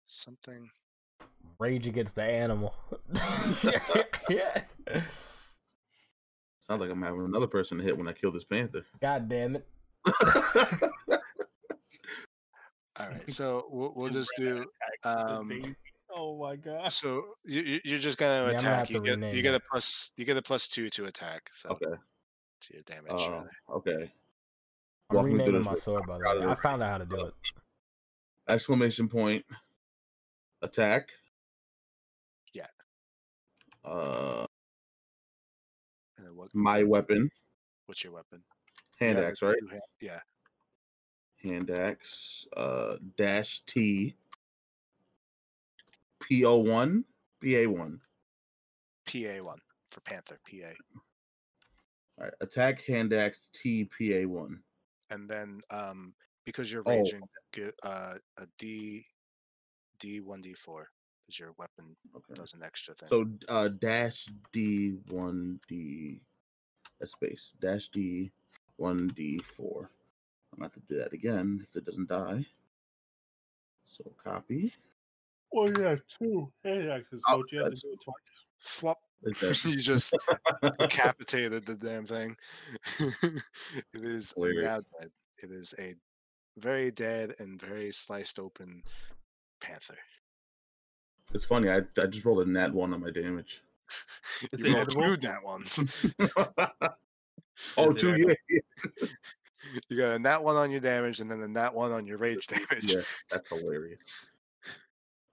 [0.07, 0.71] something.
[1.59, 2.75] Rage against the animal.
[4.31, 4.63] yeah.
[6.67, 8.87] Sounds like I'm having another person to hit when I kill this panther.
[9.03, 9.67] God damn it.
[13.01, 14.65] All right, so we'll, we'll just Rena
[15.03, 15.09] do.
[15.09, 15.77] um,
[16.17, 16.91] Oh my god.
[16.93, 18.91] So you, you- you're just gonna Yeah, I'm gonna attack.
[18.91, 21.51] You get rename you get a plus you get a plus two to attack.
[21.53, 21.97] So okay.
[22.63, 23.11] to your damage.
[23.11, 23.43] Uh,
[23.75, 24.13] okay.
[25.11, 26.41] I'm Walk through renaming my sword by quick.
[26.41, 26.53] the way.
[26.53, 27.35] I found out how to do it.
[28.49, 29.45] Exclamation point.
[30.63, 31.09] Attack.
[32.55, 32.67] Yeah.
[33.85, 34.47] Uh, And then
[36.35, 36.55] what?
[36.55, 37.31] my weapon.
[37.87, 38.43] What's your weapon?
[38.99, 39.57] Hand axe, right?
[39.61, 40.21] two-hand- Yeah.
[41.43, 44.15] hand axe, uh, dash T,
[46.21, 47.05] PO one,
[47.43, 48.01] PA one.
[49.07, 49.59] PA one
[49.91, 50.41] for Panther.
[50.49, 50.73] PA,
[52.19, 54.63] All right, attack hand axe T PA one.
[55.11, 56.91] and then um because you're Oh.
[56.91, 57.21] raging,
[57.53, 59.07] get uh, a D
[59.99, 60.91] D one D four
[61.25, 62.35] because your weapon Okay.
[62.35, 63.09] does an extra thing.
[63.09, 66.21] So uh dash D one D
[67.01, 68.31] a space dash D
[68.77, 69.91] one D four.
[70.53, 72.47] I'm gonna have to do that again if it doesn't die.
[73.85, 74.73] So copy.
[75.53, 77.23] Well, yeah, two hand axes.
[77.29, 78.47] Oh, Don't you have to do it twice?
[78.59, 78.99] Flop.
[79.23, 80.15] Is that you just
[80.79, 82.37] decapitated the damn thing.
[83.01, 83.43] it
[83.95, 84.65] is Hilarious.
[84.65, 85.11] now dead.
[85.43, 85.95] It is a
[86.59, 88.83] very dead and very sliced open
[89.61, 89.99] panther.
[91.33, 93.63] It's funny, I I just rolled a nat one on my damage.
[94.53, 95.17] Is You rolled edible?
[95.17, 95.79] two nat ones.
[97.77, 99.09] oh, it two yeah, yeah,
[99.89, 102.19] you got a nat one on your damage and then a nat one on your
[102.19, 102.93] rage damage.
[102.93, 104.27] yeah, that's hilarious.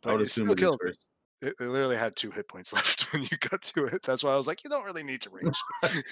[0.05, 0.88] I would assume still it is killed it.
[0.88, 1.05] first.
[1.41, 4.03] It, it literally had two hit points left when you got to it.
[4.03, 5.57] That's why I was like, you don't really need to rage.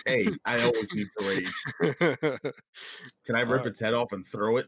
[0.05, 1.53] Hey, I always need to rage.
[3.25, 3.67] Can I rip Alright.
[3.67, 4.67] its head off and throw it?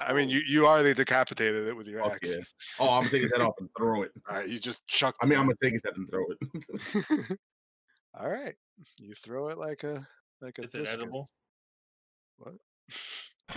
[0.00, 2.36] I mean, you, you already decapitated it with your Fuck axe.
[2.36, 2.44] yeah.
[2.80, 4.10] Oh, I'm gonna take his head off and throw it.
[4.28, 5.18] All right, you just chucked.
[5.22, 7.38] I mean, I'm gonna take his head and throw it.
[8.18, 8.54] All right,
[8.98, 10.06] you throw it like a
[10.40, 10.62] like a.
[10.64, 11.28] Is it edible?
[12.38, 12.54] What?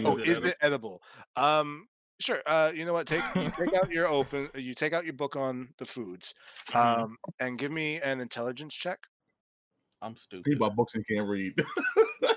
[0.03, 1.01] Oh, is, it is it edible?
[1.35, 1.87] Um,
[2.19, 2.41] sure.
[2.45, 3.07] Uh, you know what?
[3.07, 4.49] Take you take out your open.
[4.55, 6.33] You take out your book on the foods,
[6.71, 6.99] Mhm.
[7.03, 8.99] um, and give me an intelligence check.
[10.03, 10.43] I'm stupid.
[10.45, 10.59] He stupid.
[10.59, 11.53] bought books and can't read.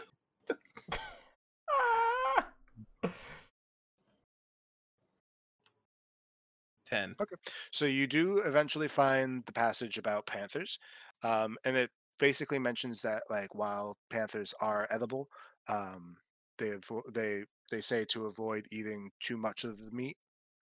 [6.91, 7.13] Ten.
[7.21, 7.37] Okay.
[7.71, 10.79] So you do eventually find the passage about panthers,
[11.23, 15.29] um, and it basically mentions that like while panthers are edible,
[15.69, 16.17] um,
[16.59, 20.17] they avo- they they say to avoid eating too much of the meat.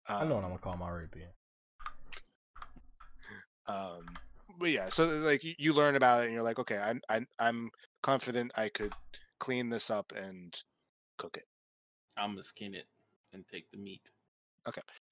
[0.10, 1.32] I know what I'm Um, gonna call my rapier.
[3.68, 4.06] um
[4.60, 7.70] but yeah so like you, learn about it and you're like okay I'm, I'm i'm
[8.02, 8.94] confident i could
[9.40, 10.54] clean this up and
[11.18, 11.46] cook it
[12.18, 12.88] I'm gonna skin it
[13.34, 14.02] and take the meat.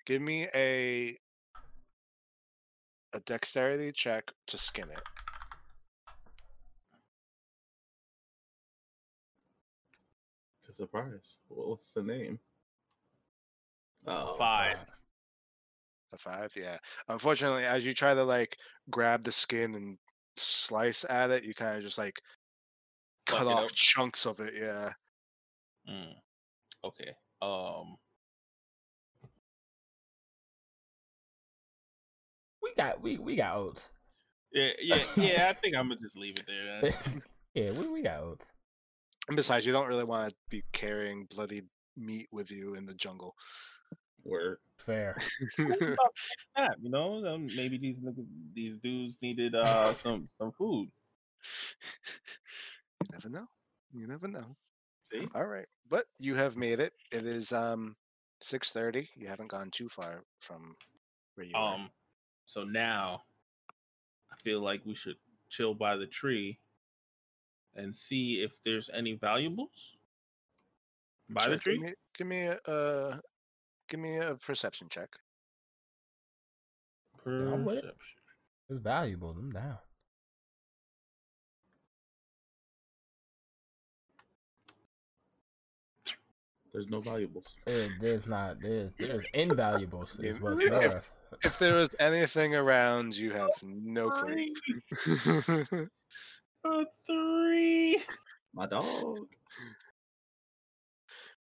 [0.05, 1.17] Give me a
[3.13, 5.01] a dexterity check to skin it
[10.59, 11.37] It's a surprise.
[11.47, 12.39] What's the name?
[14.07, 14.77] It's a Oh, five.
[16.13, 16.77] a five yeah
[17.09, 18.57] unfortunately as you try to like
[18.89, 19.97] grab the skin and
[20.37, 22.21] slice at it you kind of just like
[23.25, 24.89] cut it off chunks of it yeah
[25.89, 26.13] Mm.
[26.83, 27.11] Okay.
[27.43, 27.97] Um.
[32.77, 33.89] Got we we got oats.
[34.51, 34.71] Yeah.
[34.81, 35.03] Yeah.
[35.15, 35.47] Yeah.
[35.49, 36.91] I think I'm gonna just leave it there.
[37.55, 38.49] Yeah, we, we got oats.
[39.29, 41.61] and besides you don't really want to be carrying bloody
[41.95, 43.33] meat with you in the jungle
[44.25, 44.57] Word.
[44.77, 45.15] Fair.
[46.57, 47.95] Yeah, you know, um, maybe these
[48.53, 50.89] these dudes needed uh some some food.
[53.01, 53.45] you never know
[53.93, 54.55] you never know
[55.11, 55.27] See?
[55.35, 56.93] All right, but you have made it.
[57.11, 57.95] It is um
[58.41, 59.07] six thirty.
[59.15, 60.75] You haven't gone too far from
[61.35, 61.61] where you were.
[62.45, 63.23] So now,
[64.31, 65.15] I feel like we should
[65.49, 66.59] chill by the tree
[67.75, 69.95] and see if there's any valuables
[71.29, 71.77] by Sure, the tree.
[71.77, 73.17] Give me, give me a uh,
[73.89, 75.09] give me a perception check.
[77.25, 77.81] I'm with it.
[77.83, 78.17] Perception.
[78.69, 79.33] It's valuable.
[79.33, 79.77] Them down.
[86.75, 87.45] There's no valuables.
[87.65, 90.21] There, there's not there, there's invaluables.
[90.21, 91.01] Is what's if- there.
[91.41, 94.53] If there was anything around, you have no clue.
[96.65, 98.01] A three.
[98.53, 99.27] My dog.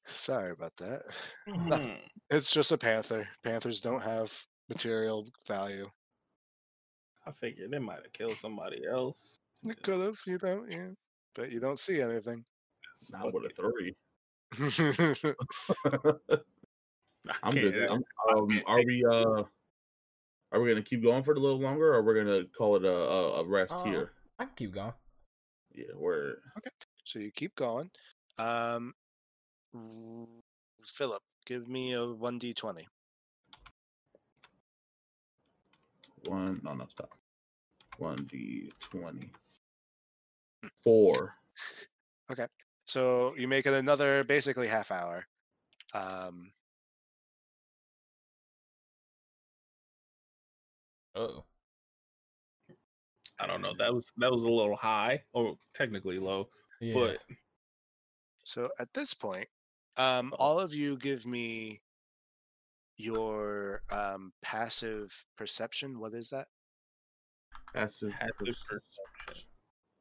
[0.07, 1.03] Sorry about that.
[1.49, 1.99] Mhm.
[2.31, 3.27] It's just a panther.
[3.43, 4.33] Panthers don't have
[4.69, 5.91] material value.
[7.27, 9.41] I figured they might have killed somebody else.
[9.65, 10.91] They could have, you know, yeah,
[11.35, 12.45] but you don't see anything.
[12.97, 13.97] Just Not fuck with a three.
[14.59, 14.63] I
[17.43, 17.83] I'm good.
[17.83, 18.03] I- I'm,
[18.37, 19.43] um, are we uh
[20.51, 22.91] are we gonna keep going for a little longer or we're gonna call it a
[22.91, 24.13] a, a rest Uh, here?
[24.39, 24.93] I can keep going.
[25.75, 26.71] Yeah, we're okay.
[27.05, 27.91] So you keep going.
[28.39, 28.95] Um,
[30.87, 32.87] Philip, give me a one d twenty.
[36.25, 37.19] one no no stop.
[37.99, 39.31] One D twenty.
[40.83, 41.35] Four.
[42.89, 45.27] So you make it another basically half hour.
[45.93, 46.53] Um,
[51.15, 51.45] Oh,
[53.41, 53.75] I don't know.
[53.77, 56.49] That was that was a little high, or technically low,
[56.81, 56.95] yeah.
[56.95, 57.19] but
[58.45, 59.49] So at this point,
[59.97, 60.37] Um, Oh.
[60.37, 61.83] all of you give me
[62.97, 65.99] your um passive perception.
[65.99, 66.47] What is that?
[67.75, 68.81] Passive Passive perception.
[69.27, 69.49] perception.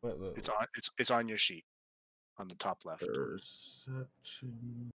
[0.04, 0.68] Wait, wait, It's on.
[0.76, 1.66] It's it's on your sheet,
[2.38, 3.02] on the top left.
[3.02, 4.92] Perception.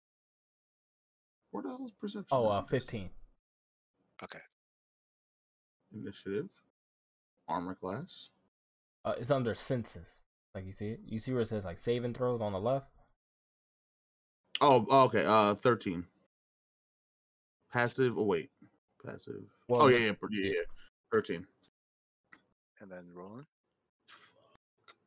[1.51, 2.27] Where the hell is perception?
[2.31, 3.11] Oh, uh, 15.
[4.23, 4.39] Okay.
[5.95, 6.49] Initiative.
[7.49, 8.31] Armor class.
[9.05, 10.21] Uh, it's under senses.
[10.55, 11.01] Like you see it?
[11.07, 12.87] You see where it says like saving throws on the left?
[14.61, 15.25] Oh, oh, okay.
[15.27, 16.05] Uh, thirteen.
[17.73, 18.19] Passive.
[18.19, 18.51] Oh wait,
[19.05, 19.43] passive.
[19.67, 20.61] Well, oh yeah, yeah, yeah, yeah.
[21.11, 21.47] Thirteen.
[22.81, 23.47] And then rolling.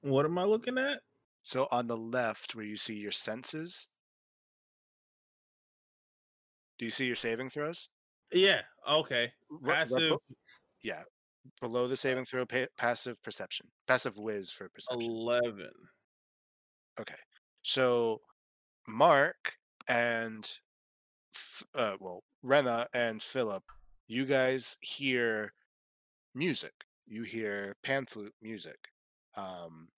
[0.01, 1.01] What am I looking at?
[1.45, 3.88] So on the left, where you see your senses,
[6.80, 7.88] do you see your saving throws?
[8.32, 8.61] Yeah.
[8.90, 9.32] Okay.
[9.64, 10.17] Passive
[10.83, 11.03] yeah,
[11.61, 15.11] below the saving throw, pa- passive perception, passive whiz for perception.
[15.11, 15.72] eleven.
[16.99, 17.15] Okay,
[17.61, 18.22] so
[18.88, 19.53] Mark
[19.88, 20.49] and
[21.35, 23.64] F- uh, well, Rena and Philip,
[24.07, 25.53] you guys hear
[26.33, 26.74] music.
[27.06, 28.80] You hear pan flute music,
[29.38, 29.90] um,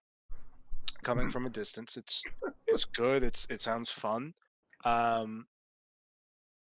[1.07, 1.95] coming from a distance.
[1.95, 2.21] It's
[2.67, 3.23] it's good.
[3.23, 4.33] It's it sounds fun.
[4.83, 5.47] Um,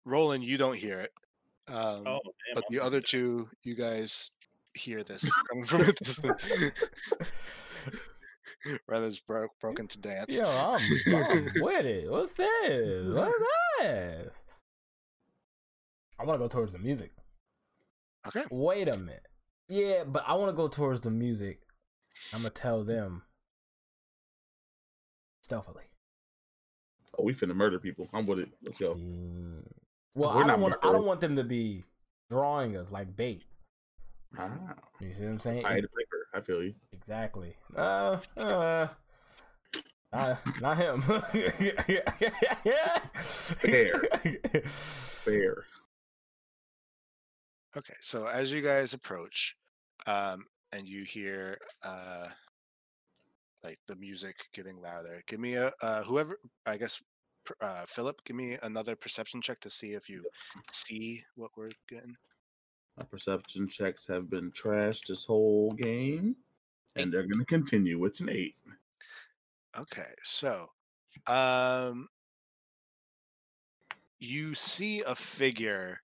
[0.05, 1.13] Roland, you don't hear it,
[1.69, 4.31] um, Oh, damn, but I'm the other missing two, you guys
[4.75, 6.51] hear this coming from a distance.
[8.87, 10.37] Rena's broke broken to dance.
[10.39, 10.81] Yo, I'm,
[11.15, 12.11] I'm with it.
[12.11, 13.15] What's this?
[13.15, 13.33] What's
[13.81, 14.33] this?
[16.19, 17.13] I want to go towards the music.
[18.27, 18.43] Okay.
[18.51, 19.27] Wait a minute.
[19.69, 21.61] Yeah, but I want to go towards the music.
[22.33, 23.23] I'm gonna tell them
[25.49, 25.85] stealthily.
[27.19, 28.07] Oh, we finna murder people.
[28.13, 28.51] I'm with it.
[28.63, 28.95] Let's go.
[28.97, 29.65] Mm.
[30.15, 30.75] Well, We're I don't want.
[30.83, 31.85] I don't want them to be
[32.31, 33.45] drawing us like bait.
[34.39, 34.51] Ah,
[35.01, 35.65] You see what I'm saying?
[35.65, 36.27] I had a paper.
[36.35, 36.75] I feel you.
[36.93, 37.57] Exactly.
[37.75, 38.89] Uh, uh,
[40.13, 41.01] not, not him.
[43.23, 43.95] Fair.
[44.67, 45.65] Fair.
[47.75, 49.57] Okay, so as you guys approach,
[50.07, 52.27] um, and you hear uh,
[53.65, 56.39] like the music getting louder, give me a uh, whoever.
[56.67, 57.03] I guess
[57.61, 60.25] uh, Philip, give me another perception check to see if you
[60.71, 62.17] see what we're getting.
[62.97, 66.37] My perception checks have been trashed this whole game,
[66.97, 68.05] and they're gonna continue.
[68.05, 68.57] It's an eight.
[69.79, 70.67] Okay, so
[71.27, 72.09] um,
[74.19, 76.01] you see a figure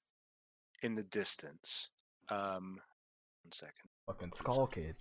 [0.82, 1.90] in the distance.
[2.28, 2.80] Um,
[3.42, 3.90] one second.
[4.06, 4.96] Fucking skull kid.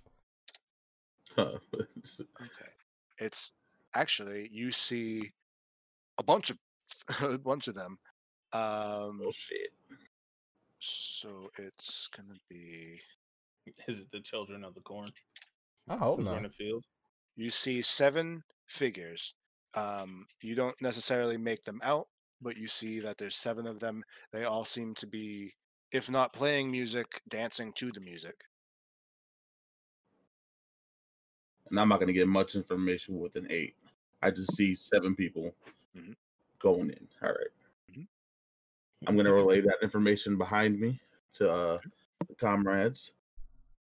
[1.36, 1.58] Huh.
[2.40, 2.70] Okay.
[3.18, 3.52] It's
[3.94, 5.32] actually you see
[6.18, 6.58] a bunch of
[7.22, 7.98] a bunch of them.
[8.52, 9.70] Um oh shit.
[10.80, 13.00] so it's gonna be
[13.88, 15.10] Is it the children of the corn?
[15.88, 16.36] I hope Who's not.
[16.38, 16.84] in the field?
[17.36, 19.34] you see seven figures.
[19.74, 22.06] Um you don't necessarily make them out,
[22.40, 24.04] but you see that there's seven of them.
[24.32, 25.52] They all seem to be
[25.90, 28.36] if not playing music, dancing to the music.
[31.70, 33.76] And I'm not gonna get much information with an eight.
[34.22, 35.54] I just see seven people
[35.96, 36.16] Mhm.
[36.58, 37.08] going in.
[37.22, 37.50] All right.
[37.90, 38.06] Mhm.
[39.06, 41.00] I'm gonna relay that information behind me
[41.32, 41.78] to uh
[42.28, 43.12] the comrades.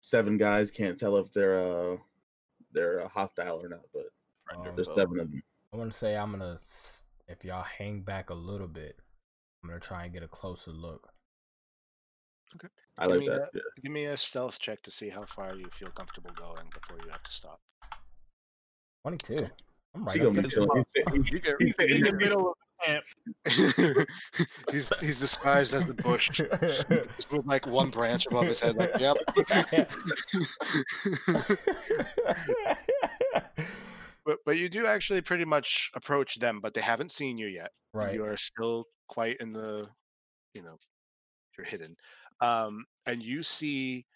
[0.01, 1.99] Seven guys can't tell if they're uh
[2.73, 4.13] they're uh, hostile or not, but
[4.45, 4.95] Friend or Um, there's foe?
[4.95, 5.43] seven of them.
[5.73, 6.59] I want to say I'm gonna.
[7.29, 9.01] If y'all hang back a little bit,
[9.63, 11.13] I'm gonna try and get a closer look.
[12.99, 13.51] I Give like me that.
[13.55, 13.61] Yeah.
[13.83, 17.11] Give me a stealth check to see how far you feel comfortable going before you
[17.11, 17.61] have to stop.
[19.03, 19.47] Twenty-two.
[19.95, 20.51] I'm right She up gonna be there.
[20.51, 20.77] chilling.
[20.77, 23.05] He's sitting- You get- he's in the middle of the camp.
[24.71, 26.29] he's he's disguised as the bush,
[27.17, 28.77] just with like one branch above his head.
[28.77, 29.17] Like, yep.
[34.25, 37.71] but but you do actually pretty much approach them, but they haven't seen you yet.
[37.95, 38.13] right.
[38.15, 39.89] You are still quite in the,
[40.55, 40.77] you know,
[41.57, 41.97] you're hidden.
[42.41, 44.07] Um, and you see,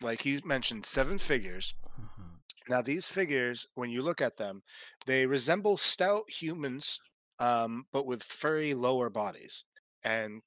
[0.00, 1.74] like he mentioned, seven figures.
[1.98, 2.40] Mhm.
[2.68, 4.62] Now, these figures, when you look at them,
[5.06, 6.98] they resemble stout humans,
[7.38, 9.64] um, but with furry lower bodies
[10.02, 10.42] and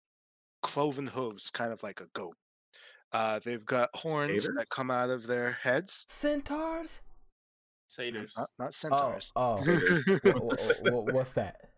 [0.64, 2.36] cloven hooves, kind of like a goat.
[3.12, 4.56] Uh, they've got horns Gators?
[4.58, 6.06] that come out of their heads.
[6.10, 7.02] Centaurs.
[7.88, 8.34] Satyrs.
[8.36, 9.32] Not, not Oh, centaurs.
[9.36, 9.56] oh.
[10.24, 11.70] Wha- wha- wha- what's that?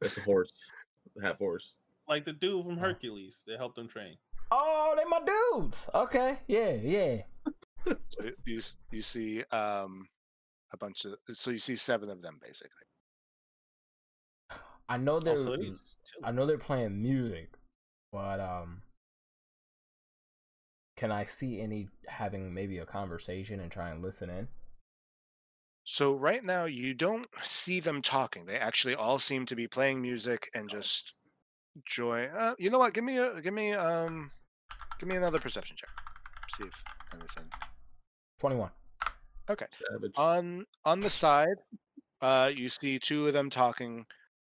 [0.00, 0.70] That's a horse.
[1.20, 1.74] Half horse.
[2.08, 2.62] Like the dude Oh.
[2.64, 3.42] from Hercules.
[3.46, 4.16] They helped him train.
[4.50, 5.88] Oh, they my dudes.
[5.94, 7.22] Okay, yeah, yeah.
[8.08, 8.60] So you
[8.90, 10.08] you see um,
[10.72, 12.82] a bunch of so you see seven of them basically.
[14.88, 15.38] I know they're.
[15.38, 15.56] Also,
[16.24, 17.50] I know they're playing music,
[18.12, 18.82] but um,
[20.96, 24.48] can I see any having maybe a conversation and try and listen in?
[25.84, 28.44] So right now you don't see them talking.
[28.44, 31.14] They actually all seem to be playing music and just
[31.86, 32.26] joy.
[32.26, 32.94] Uh, you know what?
[32.94, 34.30] Give me a give me um
[34.98, 35.90] give me another perception check.
[36.56, 36.84] See if
[37.14, 37.44] anything.
[38.40, 38.70] 21.
[39.90, 40.12] Savage.
[40.16, 41.56] On on the side,
[42.20, 44.06] uh, you see two of them talking.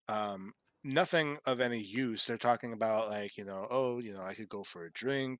[0.07, 2.25] Um, nothing of any use.
[2.25, 5.39] They're talking about like you know, oh, you know, I could go for a drink.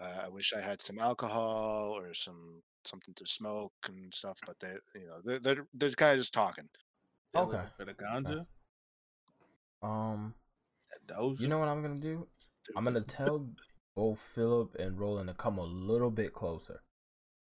[0.00, 4.38] Uh, I wish I had some alcohol or some something to smoke and stuff.
[4.46, 6.68] But they, you know, they're they're, they're kind of just talking.
[7.32, 7.62] They're Okay.
[7.76, 8.46] For the ganja.
[9.82, 10.41] Um, That
[11.12, 11.40] doja.
[11.40, 12.26] you know what I'm gonna do?
[12.76, 13.48] I'm gonna tell
[13.96, 16.82] both Philip and Roland to come a little bit closer.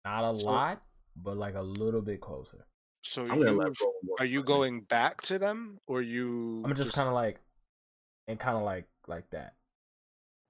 [0.05, 0.83] Not a So- lot,
[1.17, 2.67] but like a little bit closer.
[3.05, 3.77] So you, let Roland
[4.21, 6.63] are you going back to them or you?
[6.65, 7.41] I'm just kind of like,
[8.29, 9.55] and kind of like like that.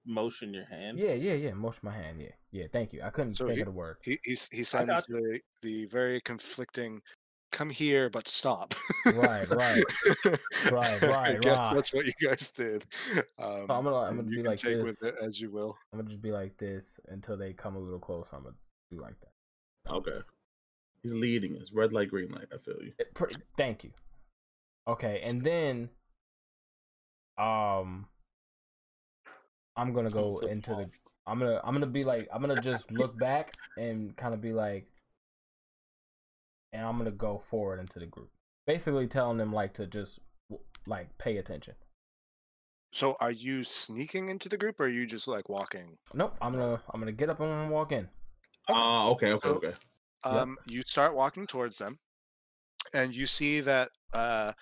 [0.05, 0.99] motion your hand.
[0.99, 1.53] Yeah, yeah, yeah.
[1.53, 2.21] Motion my hand.
[2.21, 2.65] Yeah, yeah.
[2.71, 3.01] Thank you.
[3.01, 3.97] I couldn't So think he- of the word.
[4.03, 7.01] He he, s- he sends the the very conflicting.
[7.53, 8.73] Come here, but stop.
[9.05, 9.83] Right, right.
[10.25, 10.41] Right,
[10.71, 11.41] right, right.
[11.43, 12.83] that's what you guys did.
[13.37, 15.09] Um, I'm gonna- I'm gonna you be can like take with this.
[15.13, 15.77] it as you will.
[15.93, 18.35] I'm gonna just be like this until they come a little closer.
[18.35, 18.55] I'm gonna
[18.91, 19.91] do like that.
[19.93, 20.19] Okay.
[21.03, 21.71] He's leading us.
[21.71, 22.47] Red light, green light.
[22.51, 22.91] I feel you.
[22.97, 23.91] It pr- Thank you.
[24.87, 25.89] Okay, and then,
[27.37, 28.07] um,
[29.77, 30.89] I'm gonna go into the.
[31.27, 34.53] I'm gonna I'm gonna be like I'm gonna just look back and kind of be
[34.53, 34.87] like,
[36.73, 38.29] and I'm gonna go forward into the group,
[38.67, 40.19] basically telling them like to just
[40.85, 41.75] like pay attention.
[42.91, 45.97] So, are you sneaking into the group, or are you just like walking?
[46.13, 48.07] Nope, I'm gonna I'm gonna get up and I'm gonna walk in.
[48.69, 49.73] Ah, okay, okay, So- okay.
[50.25, 50.33] Yep.
[50.33, 51.97] Um, you start walking towards them,
[52.93, 54.53] and you see that uh,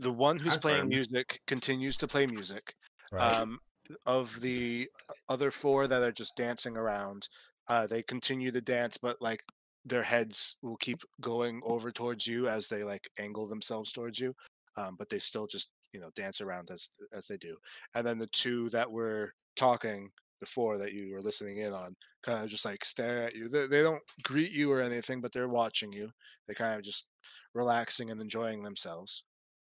[0.00, 0.88] the one who's Hi, playing friend.
[0.88, 2.74] music continues to play music.
[3.12, 3.22] Right.
[3.40, 3.60] Um,
[4.06, 4.88] of the
[5.28, 7.28] other four that are just dancing around,
[7.68, 9.42] uh, they continue to dance, but like
[9.84, 14.34] their heads will keep going over towards you as they like angle themselves towards you.
[14.76, 17.56] Um, but they still just you know dance around as as they do.
[17.94, 20.10] And then the two that were talking
[20.40, 23.48] before that you were listening in on kind of just like stare at you.
[23.48, 26.10] They, they don't greet you or anything, but they're watching you.
[26.46, 27.06] They're kind of just
[27.54, 29.24] relaxing and enjoying themselves.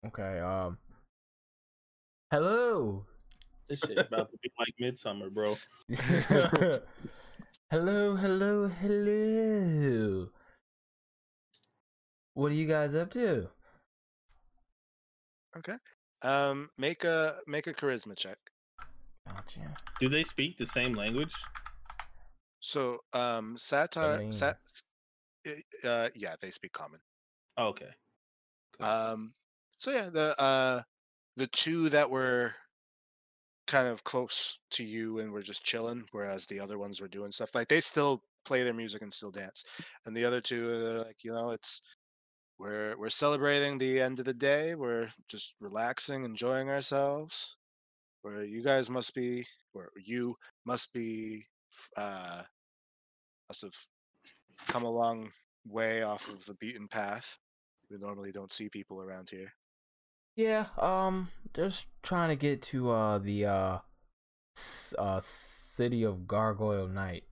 [0.07, 0.39] okay.
[0.41, 0.79] Um.
[2.31, 3.05] Hello.
[3.69, 5.57] This shit about to be like midsummer, bro.
[7.73, 10.29] hello, hello, hello.
[12.35, 13.49] What are you guys up to?
[15.57, 15.77] Okay.
[16.21, 18.37] Um, make a make a charisma check.
[19.27, 19.73] Gotcha.
[20.01, 21.33] Do they speak the same language?
[22.61, 24.33] So, um, satyr, mean?
[24.33, 24.59] sat,
[25.83, 27.01] uh, yeah, they speak common.
[27.57, 27.89] Oh, okay.
[28.77, 28.87] Cool.
[28.87, 29.35] Um,
[29.79, 30.83] so yeah, the uh,
[31.39, 32.55] the two that were
[33.67, 37.33] kind of close to you and were just chilling, whereas the other ones were doing
[37.33, 39.65] stuff like they still play their music and still dance,
[40.07, 41.83] and the other two are like, you know, it's
[42.59, 44.75] we're we're celebrating the end of the day.
[44.75, 47.57] We're just relaxing, enjoying ourselves.
[48.23, 51.45] Where you guys must be, or you must be,
[51.97, 52.43] uh,
[53.49, 53.75] must have
[54.69, 55.33] come a long
[55.67, 57.37] way off of the beaten path.
[57.91, 59.53] We normally don't see people around here.
[60.37, 63.79] Yeah, um, just trying to get to uh the uh,
[64.57, 67.25] s- uh city of Gargoyle Knight.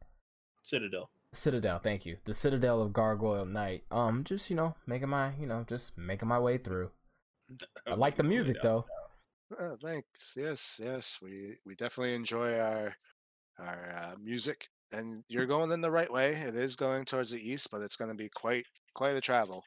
[0.62, 1.10] Citadel.
[1.32, 2.18] Citadel, thank you.
[2.24, 3.84] The Citadel of Gargoyle Knight.
[3.90, 6.90] Um, just you know, making my you know, just making my way through.
[7.86, 8.84] I like the music though.
[9.58, 10.34] Uh, thanks.
[10.36, 11.18] Yes, yes.
[11.22, 12.94] We we definitely enjoy our
[13.58, 16.32] our uh, music, and you're going in the right way.
[16.32, 18.64] It is going towards the east, but it's going to be quite
[18.94, 19.64] quite a travel,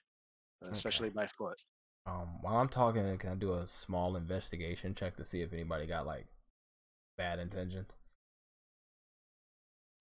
[0.63, 1.57] uh, especially by foot.
[2.05, 5.85] Um, while I'm talking, can I do a small investigation check to see if anybody
[5.85, 6.25] got like
[7.17, 7.87] bad intentions?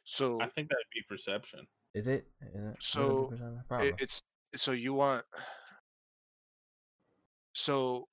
[0.05, 1.67] So I think that'd be perception.
[1.95, 2.27] Is it?
[2.41, 2.77] Is it?
[2.81, 3.33] So,
[3.73, 4.23] it, it's
[4.57, 5.25] so you want.
[7.53, 8.09] So,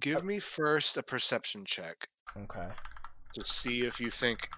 [0.00, 2.68] give me first a perception check okay.
[3.34, 4.48] to see if you think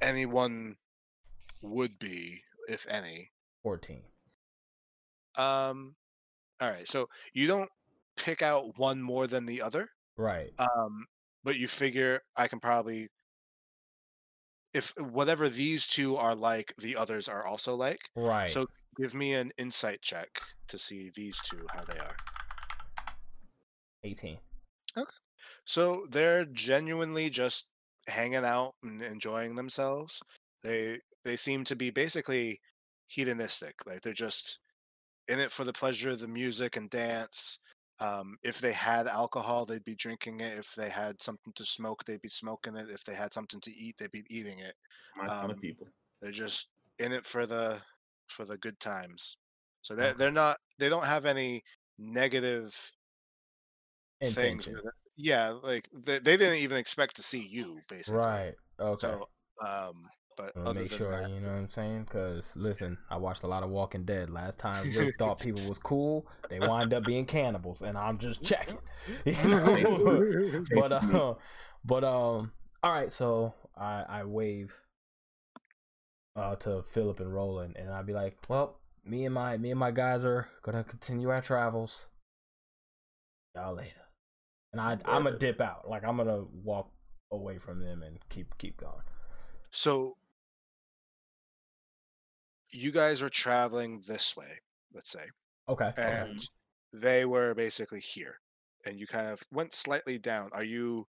[0.00, 0.76] anyone
[1.62, 3.30] would be, if any.
[3.62, 4.02] Fourteen.
[5.36, 5.96] Um,
[6.60, 6.88] all right.
[6.88, 7.68] So you don't
[8.16, 9.88] pick out one more than the other.
[10.16, 10.52] Right.
[10.58, 11.06] Um,
[11.44, 13.08] but you figure I can probably,
[14.74, 18.00] if whatever these two are like, the others are also like.
[18.16, 18.50] right.
[18.50, 18.66] So
[18.98, 22.16] give me an insight check to see these two how they are.
[24.04, 24.38] eighteen.
[24.96, 25.10] Okay.
[25.64, 27.66] So they're genuinely just
[28.08, 30.22] hanging out and enjoying themselves.
[30.62, 32.60] They they seem to be basically
[33.08, 33.74] hedonistic.
[33.86, 34.58] Like they're just
[35.28, 37.58] in it for the pleasure of the music and dance.
[37.98, 40.58] Um, if they had alcohol, they'd be drinking it.
[40.58, 42.90] If they had something to smoke, they'd be smoking it.
[42.90, 44.74] If they had something to eat, they'd be eating it.
[45.16, 45.86] My Um, of people.
[46.20, 47.80] They're just in it for the
[48.28, 49.36] for the good times.
[49.82, 51.62] So they're they're not they don't have any
[51.98, 52.74] negative
[54.20, 54.66] things.
[54.66, 54.76] Intention.
[54.76, 54.92] it.
[55.16, 58.20] Yeah, like they, they didn't even expect to see you basically.
[58.20, 58.54] Right.
[58.78, 59.06] Okay.
[59.06, 59.28] So
[59.64, 62.04] um, but make than sure, that, you know what I'm saying?
[62.04, 64.30] Because listen, I watched a lot of Walking Dead.
[64.30, 68.42] Last time Rick thought people was cool, they wind up being cannibals, and I'm just
[68.42, 68.78] checking.
[69.24, 70.62] You know?
[70.74, 71.34] but uh,
[71.84, 73.10] but um, all right.
[73.10, 74.74] So I I wave
[76.34, 79.80] uh to Philip and Roland, and I'd be like, well, me and my me and
[79.80, 82.06] my guys are gonna continue our travels.
[83.54, 83.92] Y'all later.
[84.72, 85.88] And I I'm gonna dip out.
[85.88, 86.90] Like I'm gonna walk
[87.32, 89.02] away from them and keep keep going.
[89.70, 90.16] So
[92.72, 94.60] you guys are traveling this way,
[94.94, 95.24] let's say,
[95.68, 95.86] Okay.
[95.86, 96.02] okay.
[96.28, 96.48] and
[96.92, 98.36] they were basically here,
[98.84, 100.50] and you kind of went slightly down.
[100.52, 101.06] Are you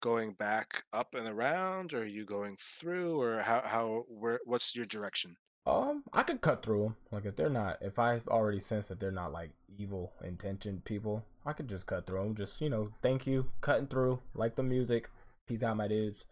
[0.00, 4.74] going back up and around, or are you going through, or how how where what's
[4.74, 5.36] your direction?
[5.64, 6.96] Um, I could cut through them.
[7.12, 11.24] Like if they're not, if I've already sensed that they're not like evil intentioned people,
[11.46, 12.34] I could just cut through them.
[12.34, 14.20] Just you know, thank you, cutting through.
[14.34, 15.08] Like the music.
[15.46, 16.24] Peace out, my dudes.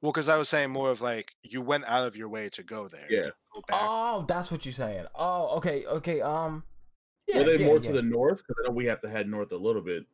[0.00, 2.62] Well, because I was saying more of like you went out of your way to
[2.62, 3.06] go there.
[3.08, 3.30] Yeah.
[3.54, 3.62] Go.
[3.72, 5.06] Oh, that's what you're saying.
[5.14, 6.20] Oh, okay, okay.
[6.20, 6.64] Um,
[7.26, 7.82] yeah, Were they yeah, more yeah.
[7.82, 8.38] to the north?
[8.38, 10.04] Because I know we have to head north a little bit.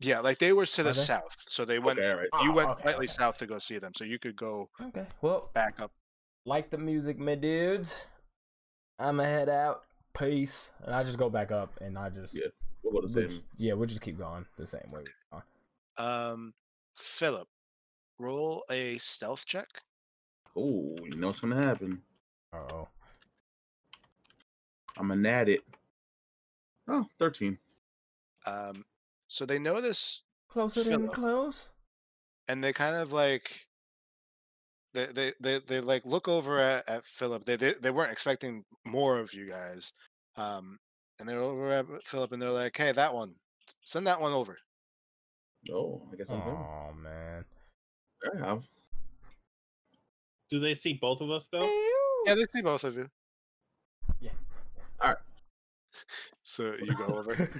[0.00, 1.98] Yeah, like they were to the Are south, so they went.
[1.98, 2.28] Okay, all right.
[2.42, 3.12] You Oh, went okay, slightly okay.
[3.12, 5.90] south to go see them, so you could go Okay, well, back up.
[6.44, 8.04] like the music, my dudes.
[8.98, 9.82] I'ma head out.
[10.18, 12.46] Peace, and I just go back up, and I just Yeah,
[12.82, 15.02] We'll go the we'll yeah, we'll just keep going the same way.
[15.32, 15.42] we're.
[16.04, 16.54] Um,
[16.94, 17.48] Philip,
[18.18, 19.68] roll a stealth check.
[20.56, 22.00] Oh, you know what's gonna happen.
[22.52, 22.88] Uh-oh.
[24.98, 25.62] I'm gonna nat it.
[26.88, 27.58] Oh, 13.
[28.46, 28.84] Um,
[29.28, 31.12] so they know this Closer than Philip.
[31.12, 31.70] close.
[32.48, 33.66] and they kind of like
[34.94, 37.44] they they they, they like look over at, at Philip.
[37.44, 39.92] They, they they weren't expecting more of you guys.
[40.36, 40.78] Um,
[41.18, 43.34] and they're over at Philip and they're like, "Hey, that one,
[43.82, 44.56] send that one over."
[45.70, 46.54] Oh, I guess I'm good.
[46.54, 47.44] Oh man.
[48.34, 48.62] I have.
[50.50, 51.68] Do they see both of us though?
[52.26, 53.08] Yeah, they see both of you.
[54.20, 54.30] Yeah.
[55.00, 55.18] All right.
[56.44, 57.32] So you go over.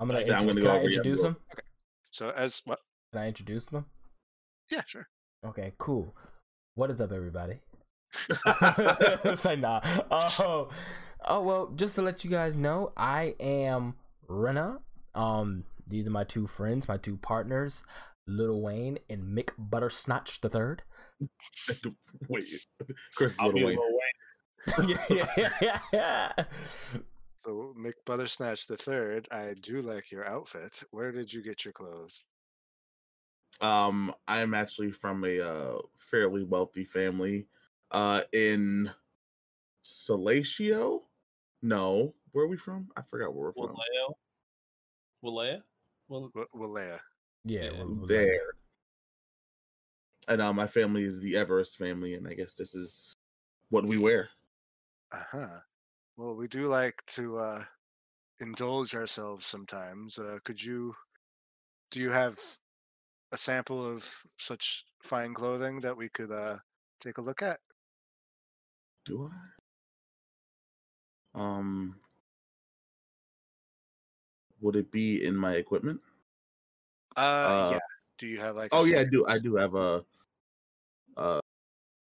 [0.00, 1.36] I'm gonna, Yeah, I'm gonna go I over, introduce them.
[1.52, 1.62] Okay.
[2.10, 2.80] so as what?
[3.12, 3.86] Can I introduce them?
[4.70, 5.06] Yeah, sure.
[5.46, 6.14] Okay, cool.
[6.74, 7.60] What is up, everybody?
[9.36, 9.80] Say nah.
[10.10, 10.68] Oh,
[11.26, 11.72] oh well.
[11.74, 13.94] Just to let you guys know, I am
[14.28, 14.78] Rena.
[15.14, 17.82] Um, these are my two friends, my two partners,
[18.28, 20.82] Little Wayne and Mick Buttersnatch the third.
[22.28, 22.46] Wait,
[23.16, 23.78] Chris I'll be Little Wayne.
[24.76, 25.08] little Wayne.
[25.08, 26.44] yeah, yeah, yeah, yeah.
[27.36, 30.82] So Mick Buttersnatch the third, I do like your outfit.
[30.90, 32.24] Where did you get your clothes?
[33.60, 37.48] Um, I am actually from a uh, fairly wealthy family
[37.90, 38.90] uh, in
[39.84, 41.00] Salatio.
[41.62, 42.88] No, where are we from?
[42.96, 43.74] I forgot where we're from.
[43.74, 44.14] Waleo.
[45.24, 45.62] Walea?
[46.08, 47.00] Well, Willea.
[47.48, 48.34] Yeah, Yeah, we'll- we'll there.
[48.34, 48.52] you-
[50.28, 53.14] And uh, my family is the Everest family, and I guess this is
[53.70, 54.28] what we wear.
[55.10, 55.60] Uh huh.
[56.16, 57.64] Well, we do like to uh,
[58.40, 60.18] indulge ourselves sometimes.
[60.18, 60.94] Uh, could you?
[61.90, 62.38] Do you have
[63.32, 64.06] a sample of
[64.38, 66.58] such fine clothing that we could uh,
[67.00, 67.60] take a look at?
[69.06, 69.30] Do
[71.34, 71.40] I?
[71.40, 71.98] Um,
[74.60, 76.02] would it be in my equipment?
[77.44, 77.78] Uh, Uh, yeah.
[78.18, 78.72] Do you have like?
[78.72, 79.26] Oh yeah, I do.
[79.26, 80.04] I do have a,
[81.16, 81.40] uh,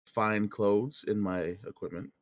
[0.08, 2.14] fine clothes in my equipment.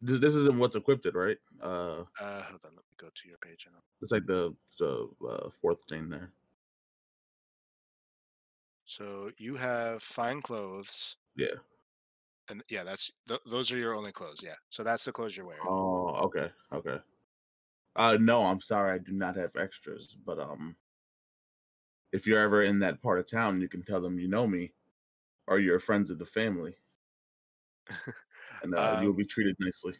[0.00, 1.38] This this isn't what's equipped, right?
[1.60, 2.76] Uh, Uh, hold on.
[2.76, 3.66] Let me go to your page.
[3.66, 6.32] And it's like the the uh, fourth thing there.
[8.86, 11.56] so you have fine clothes, Yeah.
[12.48, 14.42] and yeah, that's th- those are your only clothes.
[14.42, 14.54] Yeah.
[14.70, 15.68] So that's the clothes you're wearing.
[15.68, 16.98] Oh, okay, okay.
[17.96, 20.16] Uh, no, I'm sorry, I do not have extras.
[20.16, 20.76] But um,
[22.12, 24.74] if you're ever in that part of town, you can tell them you know me,
[25.46, 26.76] or you're friends of the family,
[28.62, 29.94] and uh, you'll Um, be treated nicely.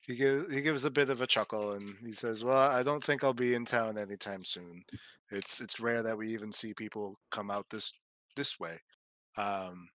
[0.00, 3.02] He gives he gives a bit of a chuckle and he says, "Well, I don't
[3.04, 4.84] think I'll be in town anytime soon.
[5.30, 7.92] It's it's rare that we even see people come out this
[8.36, 8.80] this way.
[9.36, 9.90] Um,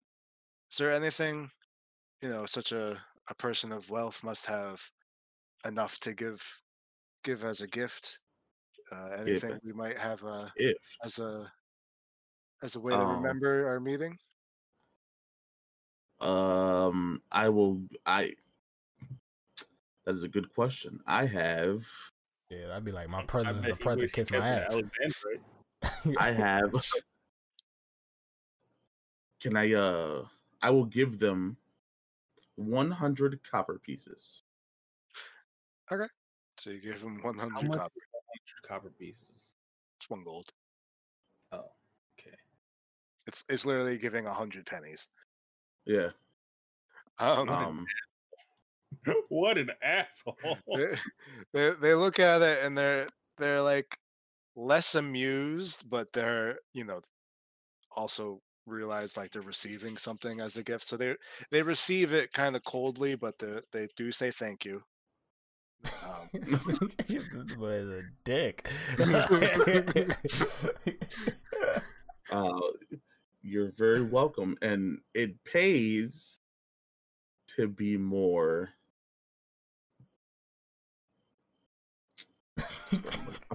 [0.70, 1.50] is there anything,
[2.23, 4.91] you know, such a a person of wealth must have
[5.67, 6.62] enough to give
[7.25, 8.19] give as a gift?
[8.92, 11.50] Uh, anything as- we might have uh, If as a
[12.62, 14.16] as a way to Um, remember our meeting?
[16.20, 17.82] um, I will.
[18.04, 18.34] I.
[20.04, 21.00] That is a good question.
[21.06, 21.86] I have.
[22.50, 23.64] Yeah, that'd be like my president.
[23.66, 26.02] The president present wished he kiss my kept ass.
[26.04, 26.72] the I have.
[29.40, 29.72] Can I?
[29.72, 30.24] Uh,
[30.62, 31.56] I will give them
[32.56, 34.42] one hundred copper pieces.
[35.90, 36.08] Okay.
[36.58, 38.00] So you give them hundred copper.
[38.50, 39.54] Is 100 copper pieces.
[39.98, 40.50] It's one gold.
[41.52, 41.64] Oh,
[42.18, 42.36] okay.
[43.26, 45.10] It's it's literally giving a hundred pennies.
[45.86, 46.10] Yeah.
[47.18, 47.86] Um, Um.
[49.28, 50.36] what an asshole!
[50.74, 50.86] they,
[51.52, 53.06] they they look at it and they're
[53.38, 53.98] they're like
[54.56, 57.00] less amused, but they're you know
[57.96, 60.88] also realize like they're receiving something as a gift.
[60.88, 61.16] So they
[61.50, 64.82] they receive it kind of coldly, but they they do say thank you.
[65.84, 66.28] Um,
[67.59, 68.70] was a dick.
[72.31, 72.60] Uh,
[73.42, 76.39] you're very welcome, and it pays
[77.57, 78.68] to be more.
[82.57, 82.62] I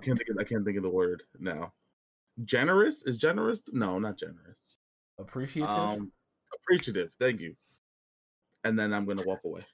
[0.02, 0.30] can't think.
[0.30, 1.72] Of, I can't think of the word now.
[2.44, 3.62] Generous is generous.
[3.72, 4.76] No, not generous.
[5.20, 5.70] Appreciative.
[5.70, 6.12] Um,
[6.54, 7.12] appreciative.
[7.18, 7.56] Thank you.
[8.66, 9.66] And then I'm gonna walk away.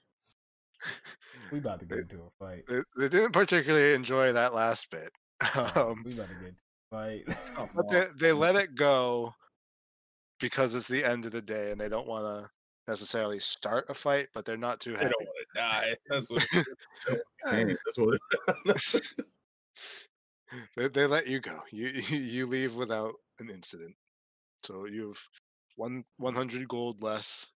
[1.51, 2.63] We about to get into a fight.
[2.67, 5.11] they, they didn't particularly enjoy that last bit.
[5.75, 6.59] Um, we about to get into
[6.91, 7.23] a fight.
[7.55, 9.33] Come but they, they let it go
[10.39, 12.47] because it's the end of the day and they don't want to
[12.87, 15.05] necessarily start a fight, but they're not too happy.
[15.05, 15.15] They happy.
[15.19, 15.95] don't want to die.
[16.09, 16.45] That's what.
[16.53, 16.65] it is.
[17.49, 17.77] Dang,
[18.65, 19.25] that's what.
[20.77, 21.59] they, they let you go.
[21.71, 23.95] You you you leave without an incident.
[24.63, 25.25] So you've
[25.75, 27.51] one one hundred gold less.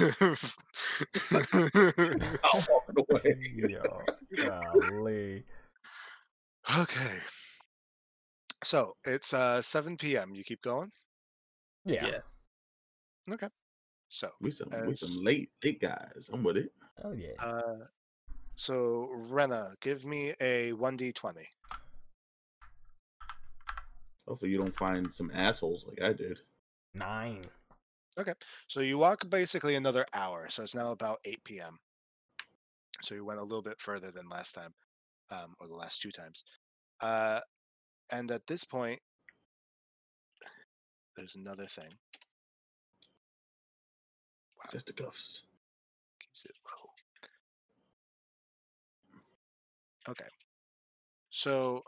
[0.00, 0.36] I'll
[2.68, 3.36] walk away.
[3.54, 3.82] Yo,
[4.36, 5.44] golly.
[6.78, 7.18] okay.
[8.64, 10.34] So it's uh seven PM.
[10.34, 10.90] You keep going?
[11.84, 12.18] Yeah.
[13.30, 13.48] Okay.
[14.08, 16.30] So We some we some late late guys.
[16.32, 16.72] I'm with it.
[17.04, 17.34] Oh yeah.
[17.40, 17.86] uh
[18.56, 21.48] so Rena, give me a one D twenty.
[24.26, 26.40] Hopefully you don't find some assholes like I did.
[26.92, 27.42] Nine.
[28.18, 28.34] Okay.
[28.66, 30.48] So you walk basically another hour.
[30.50, 31.78] So it's now about 8 p.m.
[33.02, 34.74] So you went a little bit further than last time,
[35.30, 36.44] um, or the last two times.
[37.00, 37.40] Uh,
[38.12, 39.00] and at this point,
[41.16, 41.90] there's another thing.
[44.58, 45.42] Wow, Fisticuffs.
[46.20, 46.90] keeps it low.
[50.08, 50.28] Okay.
[51.30, 51.82] So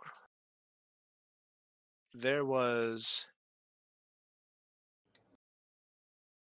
[2.13, 3.25] there was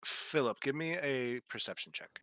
[0.06, 0.60] Philip.
[0.62, 2.22] Give me a perception check.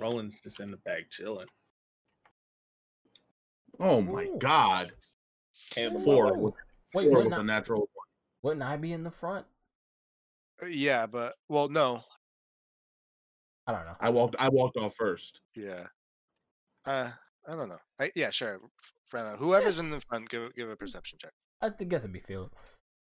[0.00, 1.46] Roland's just in the bag chilling.
[3.80, 4.38] Oh my Ooh.
[4.38, 4.92] god.
[5.76, 6.54] Handle my Four with,
[6.94, 7.88] Wait, four wouldn't with I, a natural
[8.42, 9.46] wouldn't I be in the front?
[10.62, 12.02] Uh, Yeah, but well, no.
[13.66, 13.96] I don't know.
[14.00, 15.40] I walked I walked off first.
[15.54, 15.86] Yeah.
[16.84, 17.10] Uh,
[17.46, 17.78] I don't know.
[18.00, 18.60] I, yeah, sure.
[18.82, 21.32] F- Brenna, whoever's in the front, give give a perception check.
[21.60, 22.54] I think guess it'd be Philip.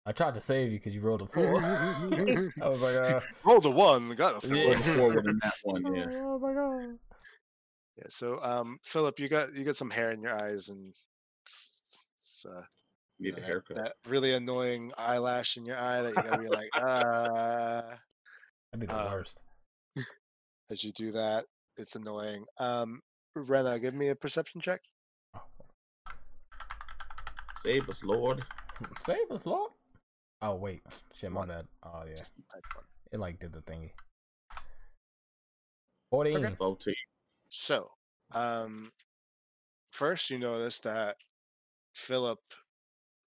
[0.06, 1.58] I tried to save you because you rolled a four.
[1.64, 4.56] I was like, uh, Rolled a one, got a four.
[4.58, 4.74] Yeah.
[4.78, 6.04] Four before with a nat one, yeah.
[6.04, 6.94] I was like, oh.
[7.98, 8.04] Yeah.
[8.10, 10.94] So, um, Philip, you got you got some hair in your eyes, and
[11.44, 11.82] it's,
[12.20, 12.62] it's, uh,
[13.18, 13.78] you Need know, a that- haircut.
[13.78, 17.82] That, really annoying eyelash in your eye that you gotta be like, uh,
[18.72, 19.40] That'd be the Um, worst.
[20.70, 21.46] as you do that.
[21.78, 22.46] It's annoying.
[22.60, 23.02] Um,
[23.36, 24.82] Rena, give me a perception check.
[27.60, 28.46] Save us, Lord.
[29.02, 29.72] Save us, Lord.
[30.42, 30.82] Oh wait,
[31.14, 31.48] shit, my One.
[31.48, 31.68] bad.
[31.84, 32.86] Oh yeah, Just type one.
[33.12, 33.92] it like did the thingy.
[36.12, 36.56] Fourteen.
[36.58, 36.86] Vote
[37.50, 37.90] So,
[38.34, 38.92] um,
[39.92, 41.16] first you notice that
[41.96, 42.40] Philip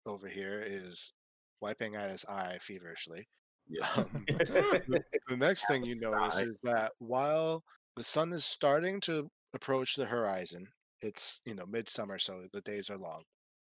[0.07, 1.13] over here is
[1.61, 3.27] wiping at his eye feverishly.
[3.69, 3.87] Yeah.
[3.97, 6.43] Um, the, the next thing you notice eye.
[6.43, 7.63] is that while
[7.97, 10.67] the sun is starting to approach the horizon,
[11.03, 13.25] it's you know midsummer, so the days are long,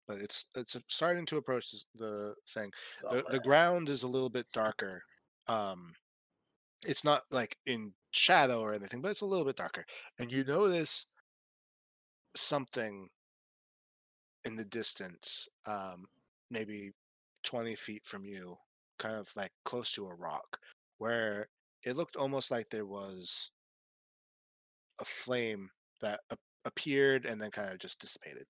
[0.06, 2.72] but it's it's starting to approach the thing.
[3.10, 5.02] The, the ground is a little bit darker.
[5.48, 5.94] Um,
[6.86, 9.84] it's not like in shadow or anything, but it's a little bit darker,
[10.18, 11.06] and you notice
[12.36, 13.08] something
[14.44, 16.06] in the distance, um,
[16.50, 16.92] maybe
[17.42, 18.56] twenty feet from you,
[18.98, 20.58] kind of like close to a rock,
[20.98, 21.48] where
[21.84, 23.50] it looked almost like there was
[25.00, 25.70] a flame
[26.00, 26.20] that
[26.64, 28.44] appeared and then kind of just dissipated.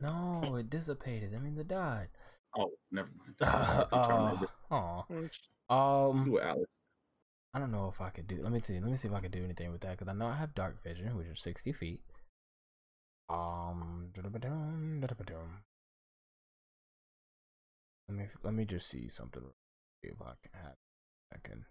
[0.00, 1.34] No, it dissipated.
[1.34, 2.08] I mean, it died.
[2.56, 3.34] Oh, never mind.
[3.40, 4.48] Uh, Fucking Charmander.
[4.70, 5.30] Mm,
[5.70, 6.70] um, Do it, Alex.
[7.54, 8.42] I don't know if I could do.
[8.42, 8.74] Let me see.
[8.80, 10.54] Let me see if I could do anything with that because I know I have
[10.54, 12.00] dark vision, which is sixty feet.
[13.28, 15.64] Um, da-da-ba-dum, da-da-ba-dum.
[18.08, 19.42] let me let me just see something.
[20.04, 20.74] See if I can have.
[21.34, 21.64] I can.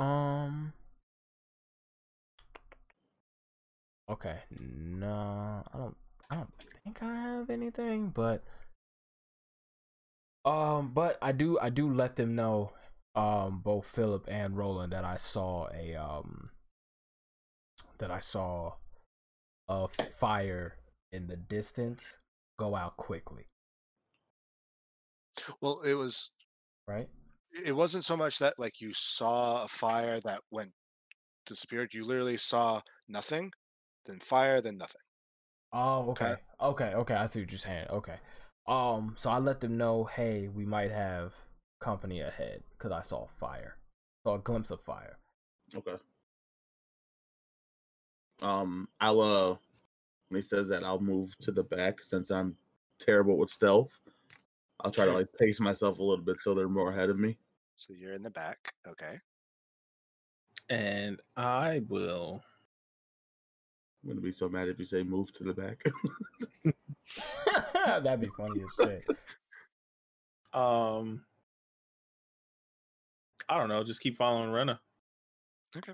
[0.00, 0.72] Um.
[4.08, 5.96] Okay, no, I don't.
[6.30, 8.42] I don't think I have anything, but
[10.44, 11.58] um, but I do.
[11.60, 12.72] I do let them know,
[13.14, 16.50] um, both Philip and Roland that I saw a um,
[17.98, 18.74] that I saw
[19.68, 20.76] a fire
[21.12, 22.16] in the distance
[22.58, 23.46] go out quickly.
[25.60, 26.30] Well, it was
[26.86, 27.08] Right?
[27.66, 30.72] It wasn't so much that like you saw a fire that went
[31.46, 31.92] disappeared.
[31.94, 33.52] You literally saw nothing,
[34.06, 35.00] then fire, then nothing.
[35.72, 36.26] Oh, Okay.
[36.26, 36.36] okay.
[36.60, 37.14] Okay, okay.
[37.14, 37.86] I see what you're saying.
[37.90, 38.16] Okay.
[38.66, 41.32] Um, so I let them know, hey, we might have
[41.80, 43.76] company ahead because I saw fire.
[44.24, 45.18] Saw a glimpse of fire.
[45.74, 45.96] Okay.
[48.42, 49.56] Um, I'll uh,
[50.28, 52.56] when he says that, I'll move to the back since I'm
[52.98, 54.00] terrible with stealth.
[54.84, 57.36] I'll try to like pace myself a little bit so they're more ahead of me.
[57.76, 58.74] So you're in the back.
[58.86, 59.16] Okay.
[60.68, 62.42] And I will.
[64.02, 65.82] I'm gonna be so mad if you say move to the back.
[68.02, 69.04] That'd be funny as shit.
[70.52, 71.22] Um,
[73.48, 73.84] I don't know.
[73.84, 74.80] Just keep following Rena.
[75.76, 75.92] Okay.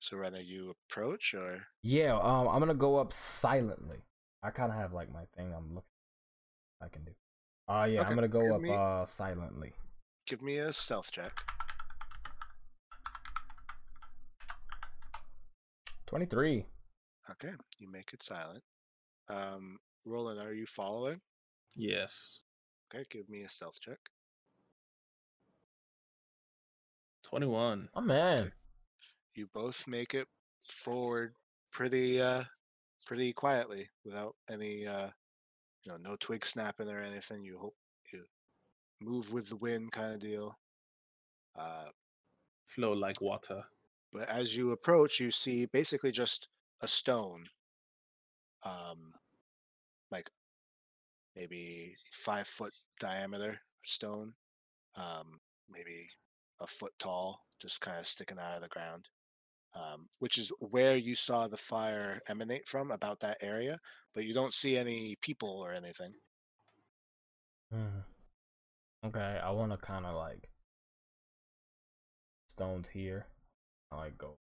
[0.00, 4.04] So rather you approach or Yeah, um, I'm gonna go up silently.
[4.42, 5.52] I kind of have like my thing.
[5.56, 5.88] I'm looking.
[6.82, 7.12] I can do.
[7.66, 9.72] Uh, yeah, Okay, I'm gonna go give up me- uh silently.
[10.26, 11.32] give me a stealth check.
[16.06, 16.66] Twenty three.
[17.30, 18.62] Okay, you make it silent.
[19.28, 21.20] Um, Roland, are you following?
[21.74, 22.40] Yes.
[22.94, 23.98] Okay, give me a stealth check.
[27.24, 27.88] 21.
[27.94, 28.52] Oh man.
[29.34, 30.28] You both make it
[30.68, 31.34] forward
[31.72, 32.44] pretty uh
[33.06, 35.08] pretty quietly without any uh
[35.84, 37.44] you know no twig snapping or anything.
[37.44, 37.76] You hope
[38.12, 38.24] you
[39.00, 40.58] move with the wind kind of deal.
[41.56, 41.86] Uh,
[42.66, 43.62] Flow like water.
[44.12, 46.48] but as you approach, you see basically just
[46.80, 47.46] a stone,
[48.64, 49.12] um,
[50.10, 50.28] like
[51.36, 54.32] maybe five foot diameter stone,
[54.96, 55.40] um,
[55.70, 56.08] maybe
[56.60, 59.08] a foot tall, just kind of sticking out of the ground.
[59.76, 63.80] Um, which is where you saw the fire emanate from, about that area,
[64.14, 66.14] but you don't see any people or anything.
[67.70, 68.00] Hmm.
[69.04, 70.48] Okay, I want to kind of like
[72.48, 73.26] stones here.
[73.92, 74.38] I like go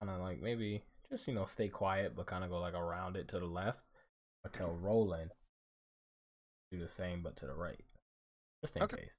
[0.00, 3.16] kind of like maybe just you know stay quiet, but kind of go like around
[3.16, 3.80] it to the left.
[4.44, 5.32] Or tell Roland
[6.70, 7.84] do the same, but to the right,
[8.62, 8.96] just in Okay.
[8.96, 9.10] case.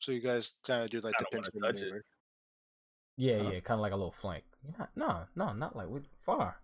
[0.00, 2.04] So you guys kind of do like I the don't pincer maneuver.
[3.16, 3.52] Yeah, Uh-huh.
[3.52, 4.44] yeah, kind of like a little flank.
[4.62, 6.60] You're not, no, no, not like we far.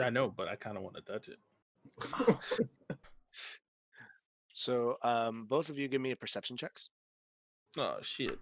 [0.00, 1.38] I know, but I kind of want to touch it.
[4.58, 6.88] So um, both of you give me a perception checks.
[7.76, 8.38] Oh, shit.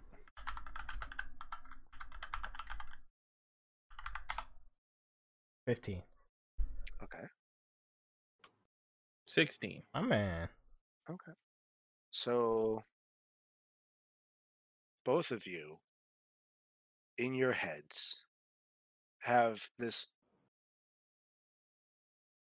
[5.65, 6.03] Fifteen.
[7.03, 7.25] Okay.
[9.25, 9.83] 16.
[9.93, 10.47] My man.
[11.09, 11.33] Okay.
[12.11, 12.81] So
[15.03, 15.79] both of you
[17.17, 18.23] in your heads
[19.19, 20.07] have this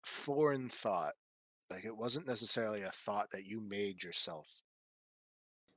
[0.10, 1.14] foreign thought.
[1.70, 4.62] Like it wasn't necessarily a thought that you made yourself.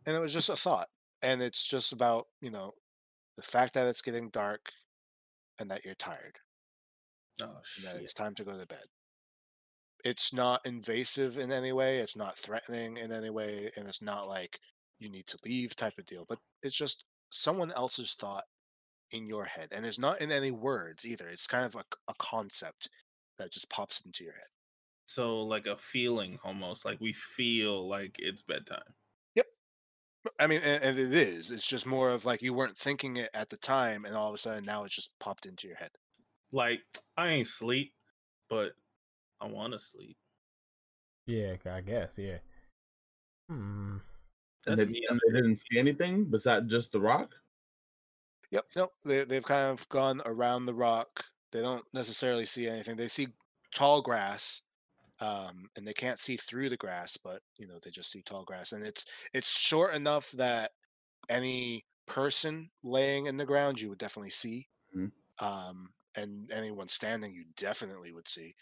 [0.06, 0.88] And it was just a thought.
[1.22, 2.72] And it's just about, you know,
[3.36, 4.72] the fact that it's getting dark
[5.60, 6.38] and that you're tired.
[7.40, 8.84] Oh, and that it's time to go to bed.
[10.04, 11.98] It's not invasive in any way.
[11.98, 14.58] It's not threatening in any way, and it's not like
[14.98, 16.24] you need to leave type of deal.
[16.28, 18.44] But it's just someone else's thought
[19.12, 21.28] in your head, and it's not in any words either.
[21.28, 22.88] It's kind of a, a concept
[23.42, 24.48] that just pops into your head.
[25.06, 26.84] So, like a feeling almost.
[26.84, 28.80] Like we feel like it's bedtime.
[29.34, 29.46] Yep.
[30.40, 31.50] I mean, and, and it is.
[31.50, 34.34] It's just more of like you weren't thinking it at the time, and all of
[34.34, 35.90] a sudden now it's just popped into your head.
[36.52, 36.80] Like,
[37.16, 37.92] I ain't sleep,
[38.48, 38.72] but
[39.40, 40.16] I want to sleep.
[41.26, 42.18] Yeah, I guess.
[42.18, 42.38] Yeah.
[43.48, 43.96] Hmm.
[44.66, 47.34] and, they, and they didn't see anything besides just the rock.
[48.50, 48.64] Yep.
[48.76, 51.24] No, they they've kind of gone around the rock.
[51.52, 52.96] They don't necessarily see anything.
[52.96, 53.28] They see
[53.74, 54.62] tall grass,
[55.20, 58.44] um, and they can't see through the grass, but you know they just see tall
[58.44, 60.72] grass, and it's it's short enough that
[61.30, 65.12] any person laying in the ground you would definitely see, Mhm.
[65.40, 68.54] um, and anyone standing you definitely would see.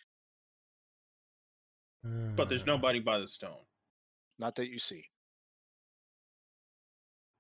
[2.34, 2.66] But there's Hmm.
[2.66, 3.66] nobody by the stone.
[4.40, 5.06] Not that you see.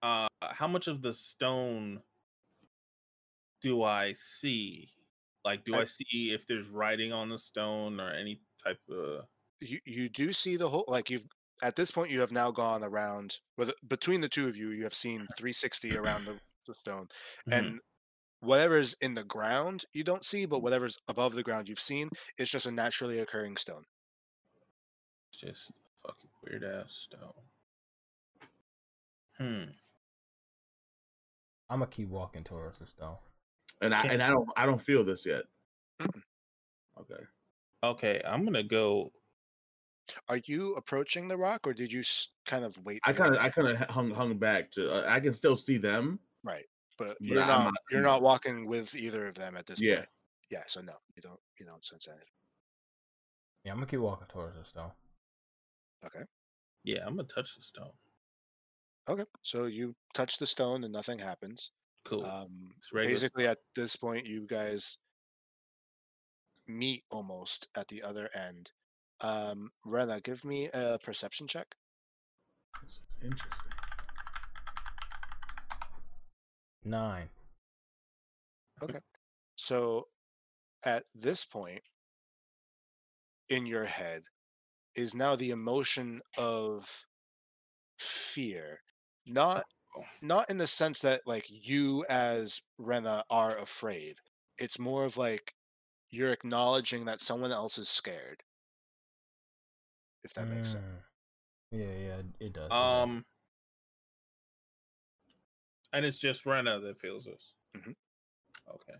[0.02, 2.02] Uh, how much of the stone
[3.62, 4.90] do I see?
[5.44, 9.26] Like, do I- I see if there's writing on the stone or any type of?
[9.60, 11.26] You you do see the whole like you've
[11.62, 14.84] at this point you have now gone around with between the two of you you
[14.84, 17.08] have seen 360 around the, the stone
[17.48, 17.52] Mhm.
[17.58, 17.80] and
[18.40, 22.08] whatever's in the ground you don't see, but whatever's above the ground you've seen.
[22.38, 23.84] It's just a naturally occurring stone.
[25.30, 27.32] It's just a fucking weird ass stone.
[29.36, 29.70] Hmm.
[31.68, 33.16] I'm gonna keep walking towards the stone.
[33.80, 35.42] And I and I don't I don't feel this yet.
[37.00, 37.22] Okay.
[37.82, 39.10] Okay, I'm gonna go.
[40.28, 42.02] Are you approaching the rock, or did you
[42.44, 43.00] kind of wait?
[43.04, 45.78] I kind of I kind of hung hung back to uh, I can still see
[45.78, 46.18] them.
[46.44, 46.66] right,
[46.98, 47.64] but but you're I'm not.
[47.64, 49.96] not- You're not walking with either of them at this Yeah.
[49.96, 50.08] point.
[50.50, 50.62] Yeah.
[50.66, 51.40] So no, you don't.
[51.58, 52.26] You don't sense anything.
[53.64, 54.90] Yeah, I'm gonna keep walking towards the stone.
[56.04, 56.24] Okay.
[56.84, 57.92] Yeah, I'm gonna touch the stone.
[59.08, 59.24] Okay.
[59.42, 61.70] So you touch the stone and nothing happens.
[62.04, 62.24] Cool.
[62.24, 64.98] Um, It's basically, at this point, you guys
[66.66, 68.70] meet almost at the other end.
[69.20, 71.66] Um, Rena, give me a perception check.
[72.82, 73.72] This is interesting.
[76.84, 77.28] Nine.
[78.82, 79.00] Okay.
[79.56, 80.08] So
[80.84, 81.82] at this point
[83.50, 84.22] in your head
[84.94, 87.04] is now the emotion of
[87.98, 88.80] fear.
[89.26, 89.64] Not
[90.22, 94.16] not in the sense that like you as Rena are afraid.
[94.58, 95.54] It's more of like
[96.10, 98.42] you're acknowledging that someone else is scared.
[100.24, 100.84] If that makes sense.
[100.84, 101.78] Mm.
[101.78, 102.66] Yeah, yeah, it- it does.
[102.66, 102.72] it does.
[102.72, 103.24] Um,
[105.92, 107.52] and it's just Rena that feels this.
[107.76, 107.94] Mhm.
[108.68, 108.94] Okay,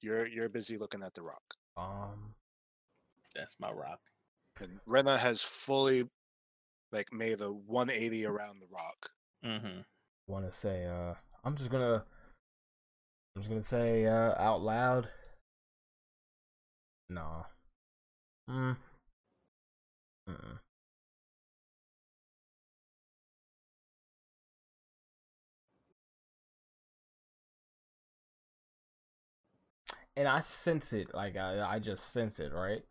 [0.00, 1.42] You're you're busy looking at the rock.
[1.76, 2.34] um,
[3.34, 4.00] that's my rock.
[4.60, 6.08] And Rena has fully
[6.92, 9.10] like made a 180 around the rock.
[9.44, 9.80] Mm-hmm.
[10.26, 11.14] Want to say, uh,
[11.44, 12.04] I'm just gonna,
[13.34, 15.08] I'm just gonna say, uh, out loud.
[17.08, 17.46] No.
[18.48, 18.76] Mm.
[20.28, 20.58] Mm.
[30.16, 32.82] And I sense it, like I, I just sense it, right?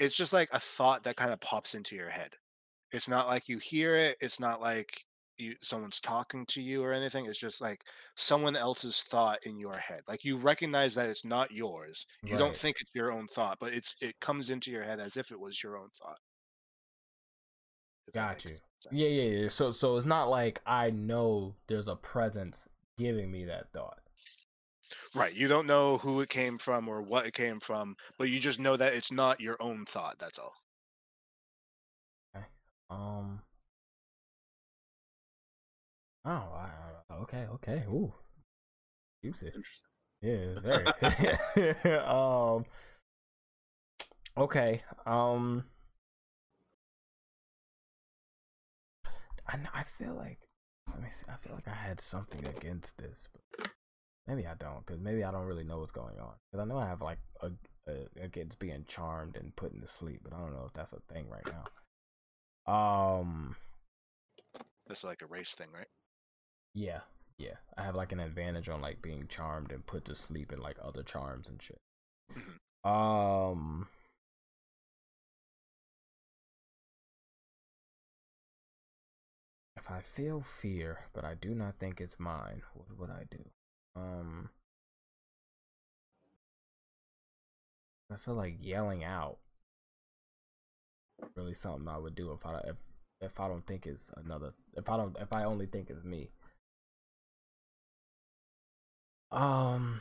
[0.00, 2.34] it's just like a thought that kind of pops into your head.
[2.92, 4.16] It's not like you hear it.
[4.20, 5.04] It's not like
[5.38, 7.26] you someone's talking to you or anything.
[7.26, 7.82] It's just like
[8.16, 10.02] someone else's thought in your head.
[10.08, 12.06] Like you recognize that it's not yours.
[12.22, 15.16] You don't think it's your own thought, but it's it comes into your head as
[15.16, 16.18] if it was your own thought.
[18.14, 18.50] Got you.
[18.50, 18.60] sense.
[18.90, 19.48] Yeah, yeah, yeah.
[19.48, 22.64] So, so it's not like I know there's a presence
[22.98, 23.98] giving me that thought.
[25.14, 25.34] Right.
[25.34, 28.60] You don't know who it came from or what it came from, but you just
[28.60, 30.18] know that it's not your own thought.
[30.18, 30.54] That's all.
[32.36, 32.46] Okay.
[32.90, 33.40] Um.
[36.26, 36.68] Oh, I,
[37.10, 37.84] I- okay, okay.
[37.88, 38.12] Ooh,
[39.24, 39.46] juicy.
[39.46, 39.90] Interesting.
[40.22, 41.94] Yeah, very.
[42.04, 42.64] um.
[44.36, 44.82] Okay.
[45.06, 45.64] Um.
[49.48, 50.38] I I feel like
[50.88, 51.24] let me see.
[51.28, 53.68] I feel like I had something against this, but
[54.26, 56.34] maybe I don't, because maybe I don't really know what's going on.
[56.50, 57.50] Because I know I have like a,
[57.88, 61.00] a against being charmed and put to sleep, but I don't know if that's a
[61.12, 61.46] thing right
[62.66, 62.72] now.
[62.72, 63.56] Um.
[64.86, 65.88] That's like a race thing, right?
[66.76, 67.00] Yeah,
[67.38, 67.56] yeah.
[67.76, 70.76] I have like an advantage on like being charmed and put to sleep and like
[70.80, 71.80] other charms and shit.
[72.84, 72.88] Mhm.
[72.90, 73.88] Um
[79.76, 83.48] If I feel fear, but I do not think it's mine, what would I do?
[83.94, 84.50] Um
[88.10, 89.38] I feel like yelling out
[91.34, 92.76] really something I would do if I if
[93.20, 96.30] if I don't think it's another if I don't if I only think it's me.
[99.30, 100.00] Um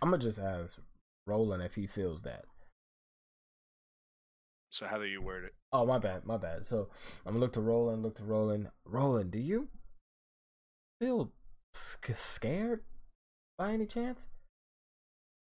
[0.00, 0.78] I'm gonna just ask
[1.26, 2.44] Roland if he feels that.
[4.70, 5.54] So how do you word it?
[5.72, 6.66] Oh my bad, my bad.
[6.66, 6.88] So
[7.26, 8.70] I'm gonna look to Roland, look to Roland.
[8.84, 9.68] Roland, do you
[11.00, 11.32] feel
[11.74, 12.84] sc- scared
[13.56, 14.26] by any chance?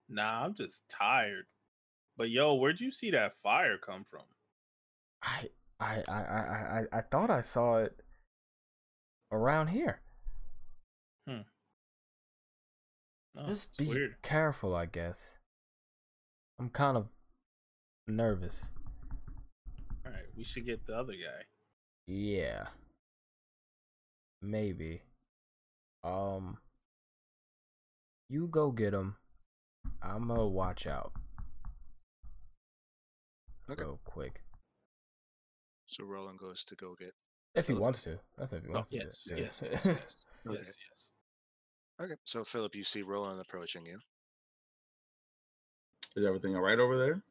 [0.08, 1.46] Nah, I'm just tired.
[2.18, 4.24] But yo, where'd you see that fire come from?
[5.24, 8.00] I I I I I, I thought I saw it
[9.32, 10.02] around here.
[13.38, 14.16] Oh, Just be weird.
[14.22, 15.34] careful, I guess.
[16.58, 17.08] I'm kind of
[18.08, 18.70] nervous.
[20.06, 21.44] All right, we should get the other guy.
[22.08, 22.68] Yeah.
[24.42, 25.02] Maybe.
[26.04, 26.60] Um
[28.30, 29.18] You go get him.
[30.02, 31.12] I'm gonna watch out.
[33.70, 33.82] Okay.
[33.84, 34.44] Real quick.
[35.88, 37.14] So Roland goes to go get.
[37.56, 37.82] If he Philip.
[37.84, 38.20] wants to.
[38.38, 38.98] That's if he wants to.
[39.00, 39.40] do Yes, it.
[39.40, 40.16] yes, yes, yes,
[40.48, 40.58] Okay.
[40.58, 41.10] yes, yes.
[42.02, 42.16] Okay.
[42.26, 44.00] So Philip, you see Roland approaching you.
[46.16, 47.22] Is everything all right over there?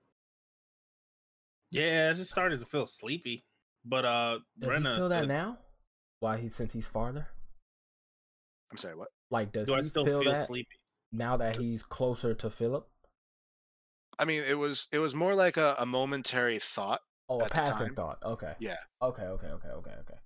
[1.70, 3.44] Yeah, I just started to feel sleepy.
[3.84, 5.58] But uh Does Brenna he feel that said- now?
[6.20, 7.28] Why he since he's farther?
[8.70, 9.08] I'm sorry, what?
[9.30, 10.78] Like, does Do he I still feel, feel, that sleepy?
[11.12, 12.88] now that he's closer to Philip?
[14.18, 17.02] I mean, it was it was more like a, a momentary thought.
[17.28, 18.18] Oh, a passing thought.
[18.22, 18.54] Okay.
[18.58, 18.76] Yeah.
[19.00, 19.22] Okay.
[19.22, 19.46] Okay.
[19.46, 19.68] Okay.
[19.68, 19.90] Okay.
[19.90, 20.18] Okay.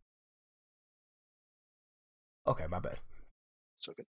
[2.47, 2.67] Okay.
[2.69, 2.99] My bad.
[3.79, 4.07] So good.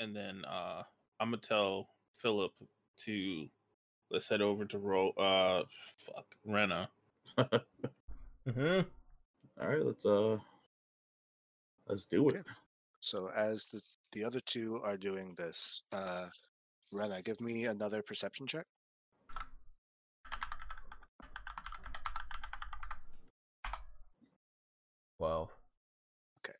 [0.00, 0.82] And then uh
[1.20, 2.52] I'm gonna tell Philip
[3.04, 3.48] to
[4.10, 5.62] let's head over to roll uh
[5.96, 6.88] fuck Rena.
[7.38, 8.80] Mm-hmm.
[9.60, 10.38] All right, let's uh
[11.86, 12.36] let's do it.
[12.36, 12.48] Okay.
[13.00, 13.80] So as the
[14.12, 16.26] the other two are doing this, uh
[16.90, 18.66] Rena, give me another perception check.
[25.20, 25.50] Well.
[26.38, 26.56] Okay.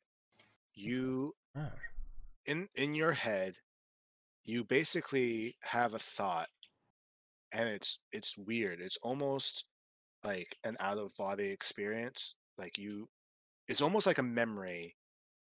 [0.74, 1.72] You alright.
[2.46, 3.54] in in your head,
[4.44, 6.48] you basically have a thought,
[7.52, 8.80] and it's it's weird.
[8.80, 9.64] It's almost
[10.24, 12.34] like an out of body experience.
[12.58, 13.08] Like you,
[13.66, 14.94] it's almost like a memory,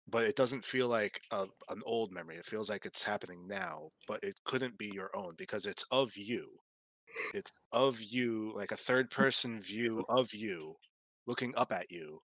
[0.08, 2.38] but it doesn't feel like a, an old memory.
[2.38, 6.16] It feels like it's happening now, but it couldn't be your own because it's of
[6.16, 6.48] you.
[7.34, 10.76] It's of you, like a third person view of you,
[11.28, 12.22] looking up at you,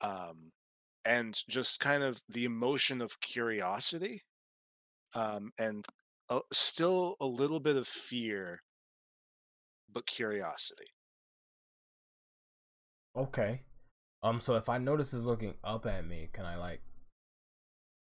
[0.00, 0.52] um,
[1.04, 4.22] and just kind of the emotion of curiosity,
[5.14, 5.86] um, and
[6.28, 8.60] uh, still a little bit of fear,
[9.92, 10.86] but curiosity.
[13.16, 13.62] Okay.
[14.22, 14.40] Um.
[14.40, 16.80] So if I notice is looking up at me, can I like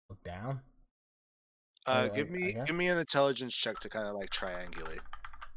[0.09, 0.61] look down?
[1.88, 4.99] Uh, give me give me an intelligence check to kind of like triangulate.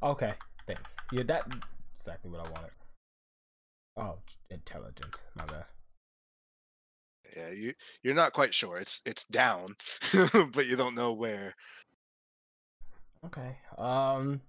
[0.02, 0.34] Okay.
[0.66, 0.80] Thank
[1.12, 1.18] you.
[1.18, 1.50] Yeah, that
[1.94, 2.70] exactly what I wanted.
[3.96, 4.18] Oh,
[4.50, 5.24] intelligence.
[5.34, 5.64] My bad.
[7.36, 8.78] Yeah, you you're not quite sure.
[8.78, 9.76] It's it's down,
[10.52, 11.54] but you don't know where.
[13.24, 13.56] Okay.
[13.76, 14.40] Um.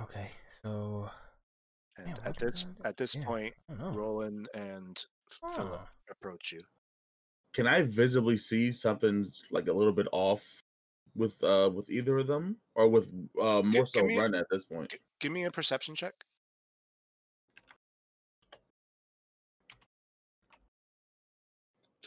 [0.00, 0.28] Okay.
[0.62, 1.10] So
[1.96, 3.24] And Man, at this at this Yeah.
[3.24, 3.98] point, I don't know.
[3.98, 5.04] Roland and
[5.54, 5.88] Philip Oh.
[6.10, 6.62] approach you.
[7.54, 10.62] Can I visibly see something's like a little bit off
[11.14, 13.08] with uh with either of them or with
[13.40, 14.90] uh more give so me- Run at this point?
[14.90, 16.14] G- give me a perception check.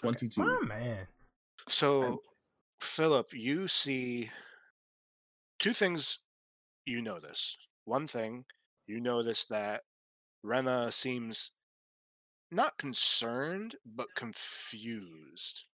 [0.01, 0.41] Twenty two.
[0.41, 1.07] My man.
[1.67, 2.21] So,
[2.81, 4.31] Philip, you see
[5.59, 6.19] two things
[6.85, 7.55] you notice.
[7.85, 8.45] One thing,
[8.87, 9.81] you notice that
[10.43, 11.51] Rena seems
[12.51, 15.65] not concerned, but confused.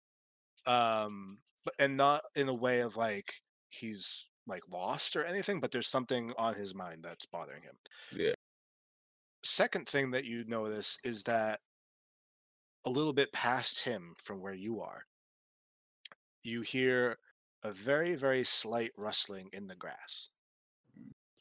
[0.66, 3.32] Um, but and not in a way of like
[3.70, 7.76] he's like lost or anything, but there's something on his mind that's bothering him.
[8.12, 8.34] Yeah.
[9.44, 11.60] Second thing that you notice is that
[12.86, 15.02] a little bit past him from where you are,
[16.42, 17.18] you hear
[17.64, 20.30] a very, very slight rustling in the grass.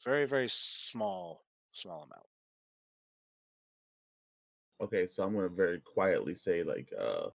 [0.04, 2.26] Very, very small, small amount.
[4.80, 7.30] Okay, so I'm gonna very quietly say like uh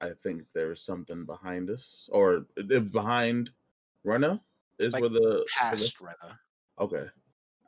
[0.00, 2.08] I think there's something behind us.
[2.10, 2.40] Or
[2.90, 3.50] behind
[4.02, 4.42] Rena
[4.78, 6.40] is Like, where the where the- Past Rena.
[6.80, 7.06] Okay.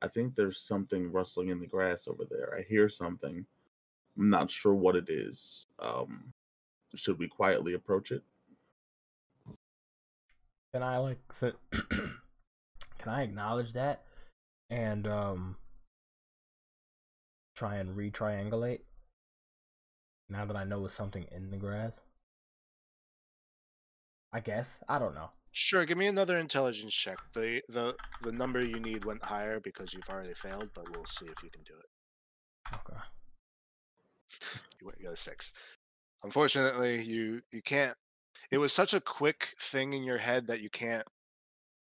[0.03, 2.55] I think there's something rustling in the grass over there.
[2.59, 3.47] I hear something.
[4.17, 5.67] I'm not sure what it is.
[5.79, 6.33] Um
[6.95, 8.23] should we quietly approach it?
[10.73, 11.57] Can I like sit?
[11.71, 12.19] can
[13.07, 14.05] I acknowledge that
[14.71, 15.57] and um
[17.57, 18.81] try and re-triangulate?
[20.29, 22.01] Now that I know it's something in the grass.
[24.33, 25.31] I guess I don't know.
[25.53, 27.19] Sure, give me another intelligence check.
[27.33, 31.27] The the the number you need went higher because you've already failed, but we'll see
[31.27, 32.75] if you can do it.
[32.75, 33.01] Okay.
[34.81, 35.53] You went- you got a six.
[36.23, 37.97] Unfortunately, you you can't.
[38.51, 41.07] It was such a quick thing in your head that you can't.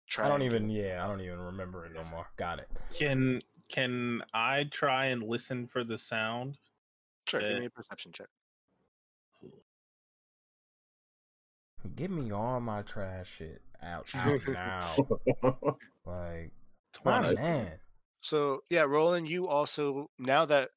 [0.07, 0.25] Try.
[0.25, 0.69] I don't even.
[0.69, 2.27] Yeah, I don't even remember it no more.
[2.37, 2.69] Got it.
[2.97, 6.57] Can can I try and listen for the sound?
[7.27, 8.27] Sure, give uh, me a perception check.
[11.95, 15.77] Give me all my trash shit out, out now.
[16.05, 16.51] Like,
[16.93, 17.35] Twenty.
[17.35, 17.71] man.
[18.21, 20.69] So yeah, Roland, you also now that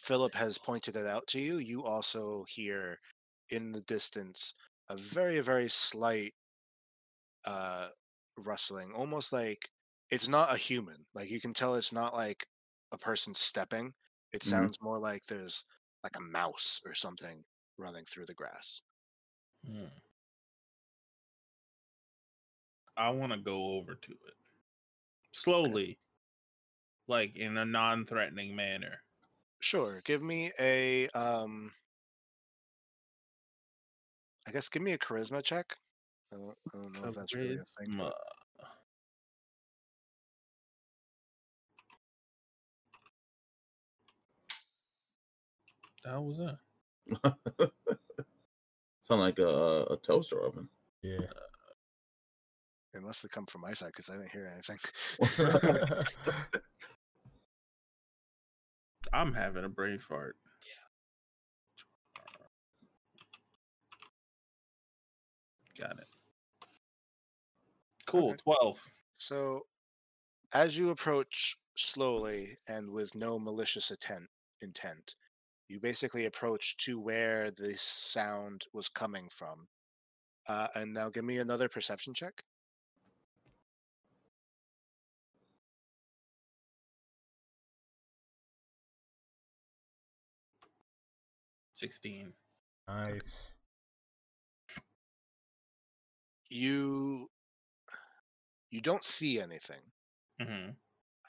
[0.00, 2.98] Philip has pointed it out to you, you also hear
[3.50, 4.54] in the distance
[4.88, 6.34] a very very slight
[7.44, 7.90] uh
[8.36, 9.70] rustling, almost like
[10.10, 11.06] it's not a human.
[11.14, 12.46] Like you can tell it's not like
[12.92, 13.94] a person stepping.
[14.32, 14.66] It Mhm.
[14.66, 15.64] sounds more like there's
[16.02, 17.44] like a mouse or something
[17.78, 18.82] running through the grass.
[19.66, 19.88] Hmm.
[22.96, 24.34] I want to go over to it
[25.32, 26.00] slowly,
[27.06, 29.03] like in a non-threatening manner.
[29.64, 31.72] Sure, give me a um
[34.46, 35.74] I guess give me a charisma check.
[36.30, 37.96] I don't, I don't know if that's really a thing.
[37.96, 38.14] But-
[46.04, 46.38] That was
[47.56, 47.70] it.
[49.00, 50.68] Sound like a, a toaster oven.
[51.00, 51.20] Yeah.
[52.92, 54.78] It must have come from my side because I didn't hear anything.
[59.14, 60.36] I'm having a brain fart.
[65.78, 66.06] Got it.
[68.06, 68.30] Cool.
[68.30, 68.38] Okay.
[68.44, 68.78] Twelve.
[69.16, 69.62] So,
[70.52, 74.28] as you approach slowly and with no malicious intent,
[74.60, 75.14] intent,
[75.68, 79.66] you basically approach to where the sound was coming from.
[80.46, 82.44] Uh, and now give me another perception check.
[91.74, 92.32] Sixteen.
[92.88, 93.52] nice.
[96.48, 97.28] You
[98.70, 99.82] you don't see anything.
[100.40, 100.70] Mm-hmm.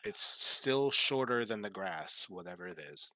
[0.03, 3.11] It's still shorter than the grass, whatever it is.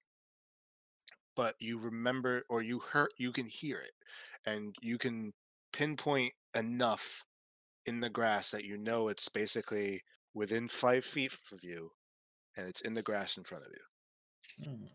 [1.35, 3.93] But you remember, or you heard, you can hear it,
[4.45, 5.33] and you can
[5.71, 7.25] pinpoint enough
[7.85, 11.91] in the grass that you know it's basically within five feet of you,
[12.57, 14.65] and it's in the grass in front of you.
[14.71, 14.85] Hmm.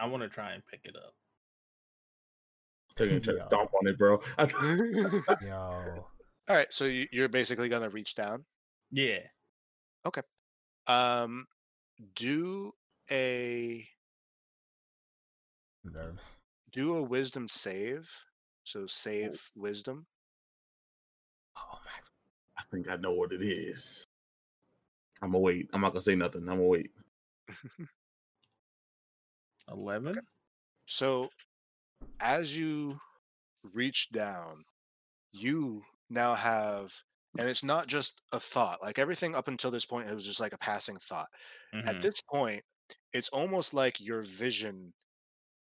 [0.00, 1.14] I want to try and pick it up.
[2.96, 4.20] Taking a try to stomp on it, bro.
[5.42, 6.06] Yo.
[6.48, 8.44] All right, so you- you're basically gonna reach down.
[8.90, 9.20] Yeah.
[10.04, 10.22] Okay.
[10.86, 11.46] Um,
[12.16, 12.72] do
[13.10, 13.86] a
[15.84, 16.32] Nervous.
[16.72, 18.10] do a wisdom save.
[18.64, 20.06] So save wisdom.
[21.56, 21.90] Oh my.
[22.58, 24.04] I think I know what it is.
[25.22, 25.68] I'm gonna wait.
[25.72, 26.42] I'm not gonna say nothing.
[26.42, 26.90] I'm gonna wait.
[29.70, 30.26] Eleven.
[30.86, 31.30] So,
[32.20, 32.98] as you
[33.64, 34.64] reach down,
[35.32, 36.94] you now have,
[37.38, 38.82] and it's not just a thought.
[38.82, 41.28] Like everything up until this point, it was just like a passing thought.
[41.86, 42.02] At Mhm.
[42.02, 42.62] this point,
[43.12, 44.94] it's almost like your vision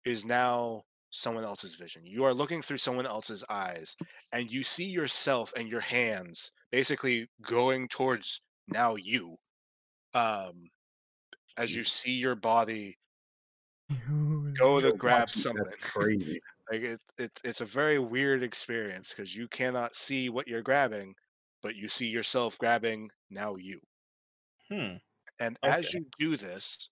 [0.04, 2.06] is now someone else's vision.
[2.06, 3.96] You are looking through someone else's eyes,
[4.32, 9.36] and you see yourself and your hands basically going towards now you.
[10.14, 10.70] Um,
[11.56, 12.96] as you see your body
[14.58, 15.64] go to Yo, grab something.
[15.64, 16.40] That's crazy.
[16.70, 21.14] Like it, it it's a very weird experience because you cannot see what you're grabbing,
[21.62, 23.80] but you see yourself grabbing now you.
[24.68, 24.96] Hmm.
[25.40, 26.88] And as you do this,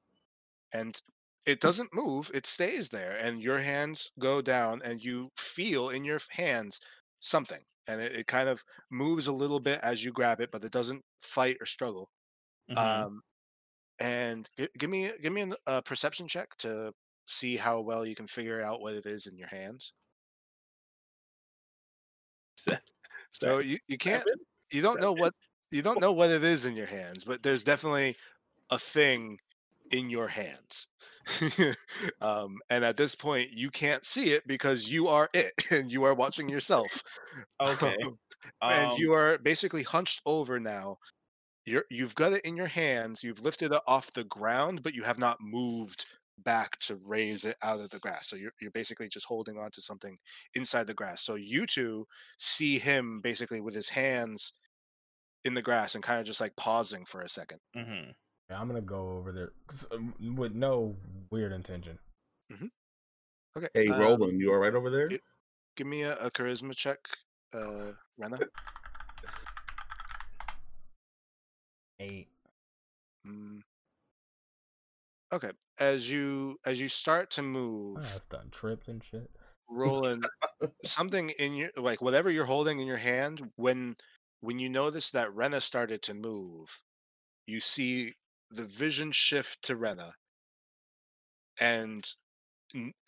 [0.73, 1.01] and
[1.47, 6.05] it doesn't move, it stays there, and your hands go down, and you feel in
[6.05, 6.81] your hands
[7.21, 10.65] something, and it, it kind of moves a little bit as you grab it, but
[10.65, 12.11] it doesn't fight or struggle.
[12.71, 12.79] Mhm.
[12.79, 13.23] Um,
[13.99, 16.93] and gi- give me give me a uh, perception check to
[17.27, 19.93] see how well you can figure out what it is in your hands.
[23.31, 24.25] So you, you can't
[24.73, 25.35] you don't know what
[25.71, 28.17] you don't know what it is in your hands, but there's definitely
[28.71, 29.39] a thing
[29.91, 30.89] in your hands.
[32.21, 36.05] um, and at this point, you can't see it because you are it, and you
[36.05, 37.03] are watching yourself.
[37.61, 37.97] Okay.
[38.63, 40.99] and Um, you are basically hunched over now.
[41.67, 43.23] You're you've got it in your hands.
[43.25, 46.05] You've lifted it off the ground, but you have not moved
[46.45, 48.29] back to raise it out of the grass.
[48.29, 50.17] So you're you're basically just holding on to something
[50.55, 51.23] inside the grass.
[51.23, 52.07] So you two
[52.39, 54.53] see him basically with his hands
[55.45, 57.59] in the grass and kind of just like pausing for a second.
[57.77, 58.13] mhm.
[58.49, 59.51] Yeah, I'm gonna go over there
[59.91, 60.95] um, with no
[61.33, 61.99] weird intention.
[63.57, 63.69] Okay.
[63.75, 65.07] Hey, uh, Roland, you all right over there?
[65.09, 65.23] it-
[65.77, 66.99] give me a, a charisma check,
[67.55, 68.39] uh, Rena.
[71.99, 72.29] Eight.
[73.27, 73.61] Mm.
[75.33, 75.51] Okay.
[75.79, 77.43] As you as you start to
[77.97, 79.31] Oh, move, that's done tripped and shit.
[79.69, 80.29] Roland,
[80.85, 83.97] something in your like whatever you're holding in your hand when
[84.41, 86.83] when you notice that Rena started to move,
[87.47, 88.15] you see
[88.51, 90.15] the vision shift to Rena,
[91.61, 92.05] and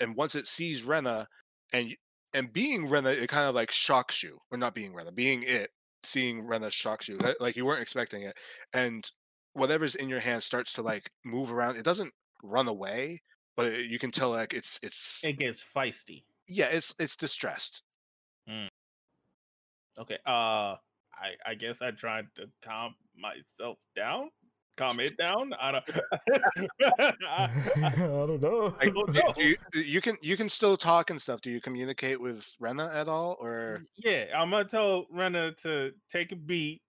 [0.01, 1.29] and once it sees Rena,
[1.73, 1.95] and
[2.35, 5.71] and being Rena, it kind of like shocks you, or not being Rena, being it,
[6.09, 8.37] seeing Rena shocks you, like- you weren't expecting it,
[8.73, 9.11] and
[9.53, 11.77] whatever's in your hand starts to like move around.
[11.77, 12.13] It doesn't
[12.43, 13.21] run away,
[13.57, 16.25] but it, you can tell like it's it's It gets feisty.
[16.47, 17.83] yeah, it's it's distressed.
[19.99, 20.19] Okay.
[20.27, 20.77] Uh,
[21.13, 24.31] I I guess I tried to calm myself down,
[24.79, 25.53] calm it down.
[25.61, 25.85] I don't.
[26.99, 28.75] I don't know.
[28.81, 29.35] Like, don't you, know.
[29.37, 31.41] you, you can you can still talk and stuff.
[31.41, 36.33] Do you communicate with Rena at all, or yeah, I'm gonna tell Rena to take
[36.33, 36.81] a beat.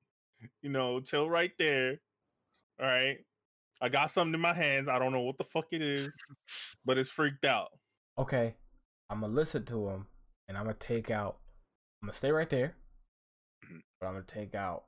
[0.61, 1.99] You know, chill right there.
[2.79, 3.17] All right.
[3.81, 4.87] I got something in my hands.
[4.89, 6.09] I don't know what the fuck it is,
[6.85, 7.69] but it's freaked out.
[8.17, 8.55] okay,
[9.09, 10.07] I'm gonna listen to him,
[10.47, 11.37] and I'm gonna take out.
[12.01, 12.75] I'm gonna stay right there,
[13.65, 13.79] Mhm.
[13.99, 14.83] but I'm gonna take out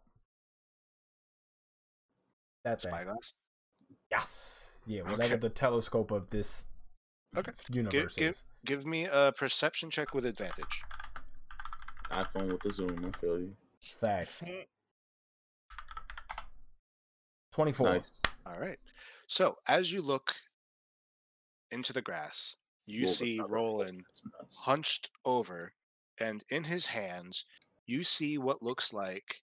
[2.63, 2.91] that thing.
[2.91, 3.33] spyglass?
[4.09, 5.35] Yes, yeah, whatever Okay.
[5.37, 6.65] the telescope of this
[7.35, 7.51] Okay.
[7.69, 8.43] universe give- is.
[8.65, 10.83] give me a perception check with advantage.
[12.09, 13.05] iPhone with the zoom.
[13.05, 13.55] I feel you.
[13.99, 14.39] Facts.
[14.39, 14.61] Hmm.
[17.53, 17.85] 24.
[17.87, 18.11] Nice.
[18.45, 18.79] All right.
[19.27, 20.35] So as you look
[21.71, 23.39] into the grass, you Roll see.
[23.39, 24.03] Roland
[24.39, 25.73] That's hunched over,
[26.17, 27.45] and in his hands,
[27.85, 29.41] you see what looks like.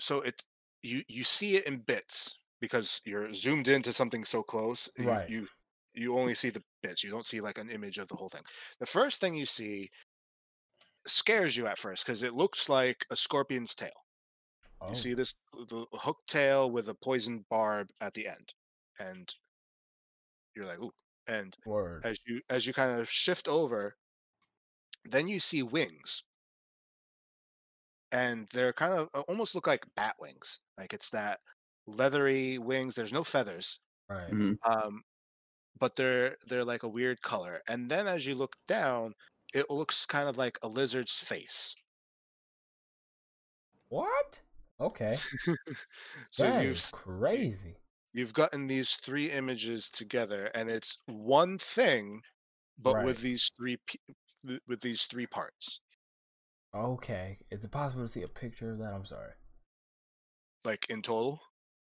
[0.00, 0.44] So it
[0.82, 4.88] you you see it in bits because you're zoomed into something so close.
[4.96, 5.28] you- Right.
[5.28, 5.48] You
[5.94, 7.04] you only see the bits.
[7.04, 8.42] You don't see like an image of the whole thing.
[8.80, 9.90] The first thing you see
[11.06, 13.90] scares you at first because it looks like a scorpion's tail.
[14.80, 18.52] Oh, You see this the hook tail with a poisoned barb at the end,
[18.98, 19.28] and
[20.54, 20.92] you're like, ooh.
[21.28, 22.04] And word.
[22.04, 23.96] as you as you kind of shift over,
[25.04, 26.24] then you see wings,
[28.12, 30.60] and they're kind of uh, almost look like bat wings.
[30.78, 31.40] Like it's that
[31.86, 32.94] leathery wings.
[32.96, 34.34] There's no feathers, Right.
[34.34, 34.58] Mhm.
[34.64, 35.02] um,
[35.78, 37.62] but they're they're like a weird color.
[37.68, 39.14] And then as you look down,
[39.54, 41.74] it looks kind of like a lizard's face.
[43.88, 44.42] What?
[44.80, 45.24] Okay.
[46.30, 47.78] so that you've is crazy.
[48.12, 52.22] you've gotten these three images together and it's one thing
[52.78, 53.00] but Right.
[53.00, 53.78] with these three
[54.66, 55.80] with these three parts
[56.74, 57.38] Okay.
[57.50, 58.92] Is it possible to see a picture of that?
[58.92, 59.32] I'm sorry.
[60.64, 61.40] like in total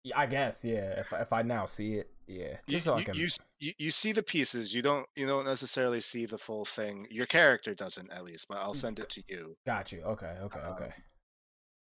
[0.05, 0.63] Yeah, I guess.
[0.65, 1.01] Yeah.
[1.01, 2.59] If I- if I now see it, yeah.
[2.67, 3.15] you, Just so I can.
[3.15, 3.29] you,
[3.61, 7.27] you, you see the pieces you don't you don't necessarily see the full thing your
[7.27, 10.03] character doesn't at least but i'll send it to you Got you.
[10.03, 10.35] Okay.
[10.43, 10.61] Okay.
[10.61, 10.91] Um, Okay.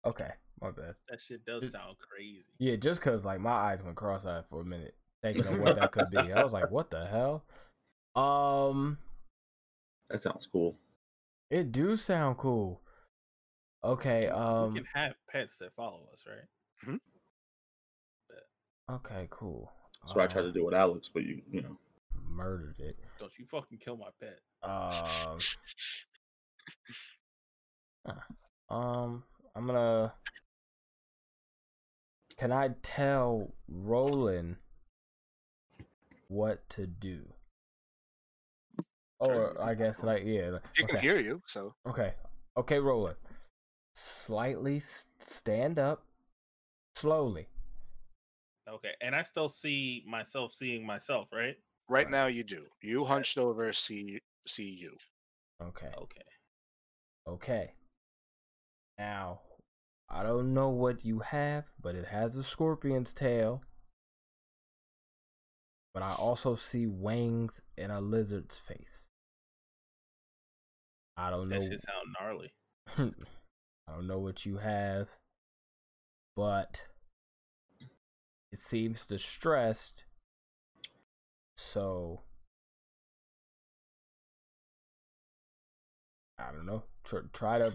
[0.07, 0.31] Okay.
[0.61, 0.95] My bad.
[1.09, 2.45] That shit does Just- sound crazy.
[2.59, 5.91] Yeah, just cause like my eyes went cross-eyed for a minute, thinking of what that
[5.93, 6.19] could be.
[6.19, 7.45] I was like, "What the hell?"
[8.17, 8.99] Um,
[10.11, 10.77] That sounds cool.
[11.51, 12.83] It do sound cool.
[13.85, 14.29] Okay.
[14.29, 14.73] Um.
[14.75, 14.85] We Um.
[14.85, 16.49] can have pets that follow us, right?
[16.85, 16.97] Hmm.
[18.95, 19.27] Okay.
[19.31, 19.71] Cool.
[20.03, 21.77] That's what I tried Uh, to do with Alex, but you, you know,
[22.31, 22.97] Murdered it.
[23.19, 24.41] Don't you fucking kill my pet.
[24.63, 25.39] Um.
[28.71, 29.25] Um.
[29.57, 30.15] I'm gonna.
[32.37, 34.57] Can I tell Roland
[36.29, 37.33] what to do?
[39.21, 40.51] Or I guess like yeah.
[40.51, 42.15] like- he can hear you so Okay.
[42.57, 43.17] Okay, Roland.
[43.95, 44.81] Slightly
[45.21, 46.05] stand up.
[46.95, 47.49] Slowly.
[48.69, 51.57] Okay, and I still see myself seeing myself, right?
[51.89, 52.11] right Right.
[52.11, 54.97] now you do you hunched over see see you
[55.61, 55.91] Okay.
[55.97, 56.23] Okay.
[57.27, 57.73] Okay.
[58.97, 59.41] Now,
[60.09, 63.63] I don't know what you have, but it has a scorpion's tail.
[65.93, 69.08] But I also see wings and a lizard's face.
[71.21, 71.61] I don't know.
[71.61, 72.53] That shit sound gnarly.
[73.89, 75.09] I don't know what you have,
[76.37, 76.83] but
[78.53, 80.05] it seems distressed.
[81.57, 82.21] So
[86.39, 86.85] I don't know.
[87.05, 87.75] Try, try to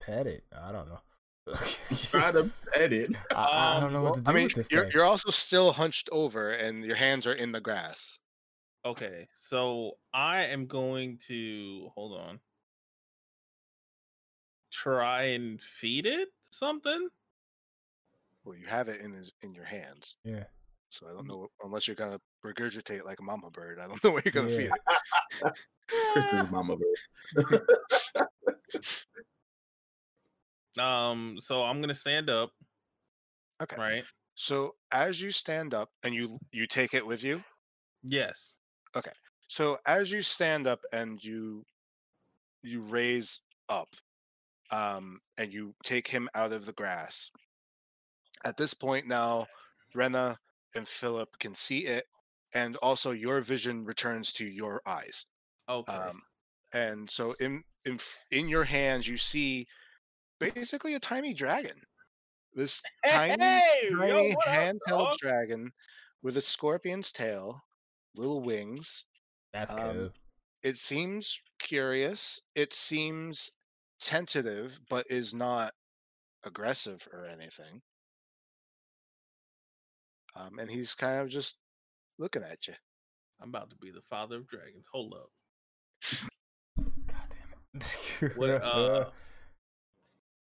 [0.00, 0.44] pet it.
[0.56, 1.00] I don't know.
[2.10, 3.14] try to edit.
[3.34, 4.92] I, I don't Um, know what to do i mean with this you're, thing.
[4.94, 8.20] you're also still hunched over and your hands are in the grass
[8.84, 12.40] Okay, so I am going to hold on.
[14.72, 17.08] Try and feed it something.
[18.44, 20.44] well you have it in his, in your hands Yeah.
[20.90, 24.10] so i don't know unless you're gonna regurgitate like a mama bird i don't know
[24.10, 25.52] what you're gonna feed it
[26.12, 27.62] Christmas mama bird.
[30.78, 32.50] Um, so I'm gonna stand up,
[33.62, 34.04] okay right?
[34.34, 37.44] So as you stand up and you you take it with you.
[38.02, 38.56] Yes.
[39.48, 41.64] So as you stand up and you
[42.62, 43.94] you raise up
[44.70, 47.30] um and you take him out of the grass.
[48.44, 49.46] At this point now
[49.94, 50.38] Rena
[50.74, 52.04] and Philip can see it
[52.54, 55.26] and also your vision returns to your eyes.
[55.68, 55.92] Okay.
[55.92, 56.22] Um
[56.72, 57.98] and so in in
[58.30, 59.66] in your hands you see
[60.38, 61.80] basically a tiny dragon.
[62.54, 65.72] This tiny hey, tiny handheld dragon
[66.22, 67.62] with a scorpion's tail,
[68.14, 69.04] little wings.
[69.52, 70.12] That's Um, cool.
[70.62, 72.40] It seems curious.
[72.54, 73.50] It seems
[73.98, 75.74] tentative, but is not
[76.44, 77.82] aggressive or anything.
[80.34, 81.56] Um, and he's kind of just
[82.18, 82.74] looking at you.
[83.40, 84.86] I'm about to be the father of dragons.
[84.92, 85.30] Hold up.
[86.78, 87.80] God damn
[88.22, 88.36] it.
[88.36, 89.10] What uh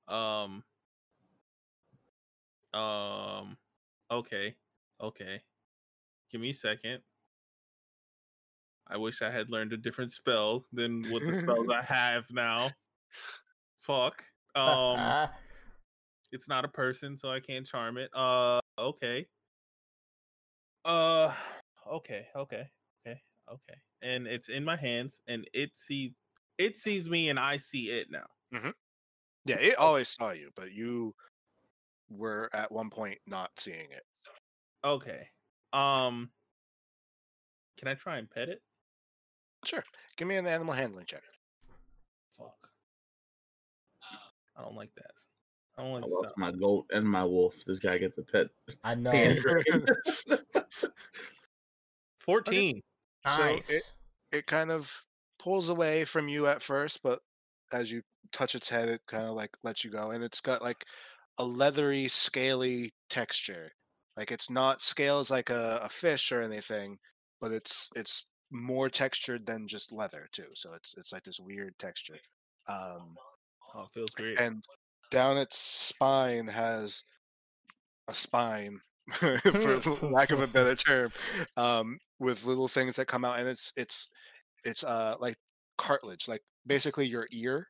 [0.13, 0.65] um
[2.75, 3.57] um
[4.11, 4.57] okay.
[5.01, 5.41] Okay.
[6.31, 7.01] Give me a second.
[8.91, 12.71] I wish I had learned a different spell than what the spells I have now.
[13.83, 14.25] Fuck.
[14.55, 15.29] Um
[16.33, 18.11] it's not a person, so I can't charm it.
[18.15, 19.27] Uh okay.
[20.85, 21.33] Uh
[21.91, 22.69] okay, okay,
[23.07, 23.21] okay,
[23.51, 23.79] okay.
[24.03, 26.13] and it's in my hands, and it sees
[26.59, 28.27] it sees me, and I see it now.
[29.45, 31.15] Yeah, it always saw you, but you
[32.11, 34.03] were at one point not seeing it.
[34.85, 35.29] Okay.
[35.73, 36.31] Um.
[37.79, 38.61] Can I try and pet it?
[39.65, 39.85] Sure.
[40.17, 41.23] Give me an animal handling check.
[42.37, 42.69] Fuck.
[44.57, 45.11] I don't like that.
[45.79, 46.35] I don't like I lost sound.
[46.37, 47.65] my goat and my wolf.
[47.67, 48.49] This guy gets a pet.
[48.85, 49.11] I know.
[52.21, 52.81] Fourteen.
[53.27, 53.71] So Nice.
[53.71, 53.83] it,
[54.33, 55.05] it kind of
[55.39, 57.21] pulls away from you at first, but
[57.73, 60.63] as you touch its head, it kind of like lets you go, and it's got
[60.63, 60.85] like
[61.39, 63.73] a leathery, scaly texture.
[64.17, 66.99] Like it's not scales like a, a fish or anything,
[67.41, 70.49] but it's it's more textured than just leather too.
[70.55, 72.19] So it's it's like this weird texture.
[72.69, 73.17] Um,
[73.75, 74.39] Oh, it feels great.
[74.39, 74.65] and
[75.11, 77.05] down its spine has
[78.09, 78.81] a spine
[79.13, 79.79] for
[80.11, 81.13] lack of a better term
[81.57, 84.09] um with little things that come out and it's it's
[84.65, 85.37] it's uh like
[85.79, 87.69] cartilage like basically your ear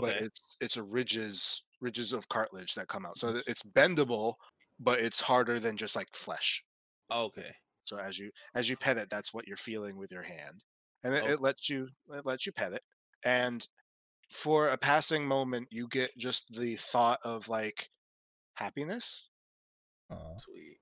[0.00, 4.34] but it's it's a ridges ridges of cartilage that come out so it's bendable
[4.80, 6.64] but it's harder than just like flesh
[7.10, 7.54] Okay.
[7.86, 10.64] So as you as you pet it that's what you're feeling with your hand
[11.04, 11.26] and it, Oh.
[11.26, 12.82] it lets you it lets you pet it
[13.24, 13.68] and
[14.32, 17.90] for a passing moment you get just the thought of like
[18.56, 19.30] happiness
[20.10, 20.38] Aw.
[20.38, 20.80] Sweet.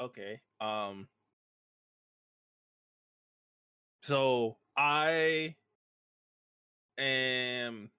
[0.00, 0.40] Okay.
[0.60, 1.08] Um.
[4.02, 5.56] So I
[6.98, 7.90] am.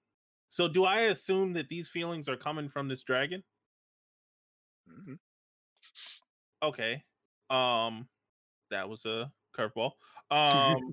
[0.49, 3.43] So do I assume that these feelings are coming from this dragon?
[4.87, 5.17] Mhm.
[6.61, 7.03] Okay.
[7.49, 8.07] Um,
[8.69, 9.91] that was a curveball.
[10.29, 10.91] Um,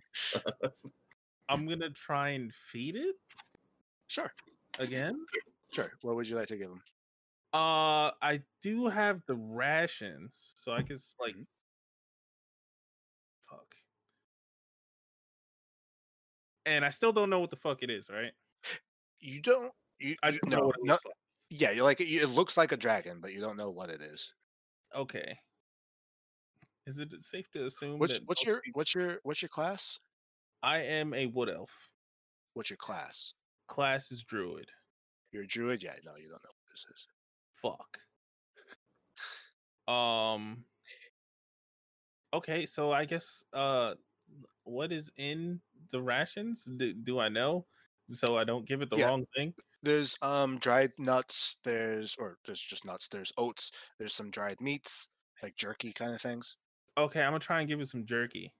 [1.48, 3.16] I'm gonna try and feed it
[4.06, 4.32] sure
[4.78, 5.26] again.
[5.72, 6.82] sure what would you like to give him
[7.52, 11.46] Uh, I do have the rations, so I guess like, Mhm.
[13.40, 13.74] fuck.
[16.66, 18.32] And I still don't know what the fuck it is, right?
[19.20, 21.14] you don't you, I you- just no, know what it no- looks like.
[21.50, 24.00] yeah you're like it it looks like a dragon but you don't know what it
[24.00, 24.32] is
[24.94, 25.38] Okay.
[26.86, 29.98] Is it safe to assume what's that what's your peop- what's your what's your class
[30.62, 31.90] I am a wood elf.
[32.54, 33.34] what's your class
[33.66, 34.70] Class is druid.
[35.32, 37.06] you're a druid yeah no you don't know what this is
[37.52, 37.98] Fuck.
[39.88, 40.64] Um.
[42.32, 43.94] Okay, so I guess uh,
[44.64, 46.64] what is in the rations?
[46.64, 47.66] Do, do I know?
[48.10, 49.08] So I don't give it the Yeah.
[49.08, 49.54] wrong thing.
[49.82, 55.10] there's um dried nuts there's or there's just nuts there's oats there's some dried meats
[55.42, 56.56] like jerky kind of things
[56.96, 58.52] Okay, I'm gonna try and give it some jerky.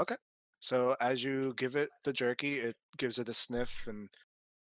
[0.00, 0.16] Okay.
[0.60, 4.08] So as you give it the jerky it gives it a sniff and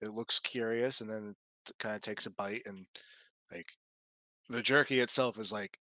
[0.02, 1.34] it looks curious and then
[1.70, 2.86] it kind of takes a bite and
[3.52, 3.68] like
[4.50, 5.78] the jerky itself is like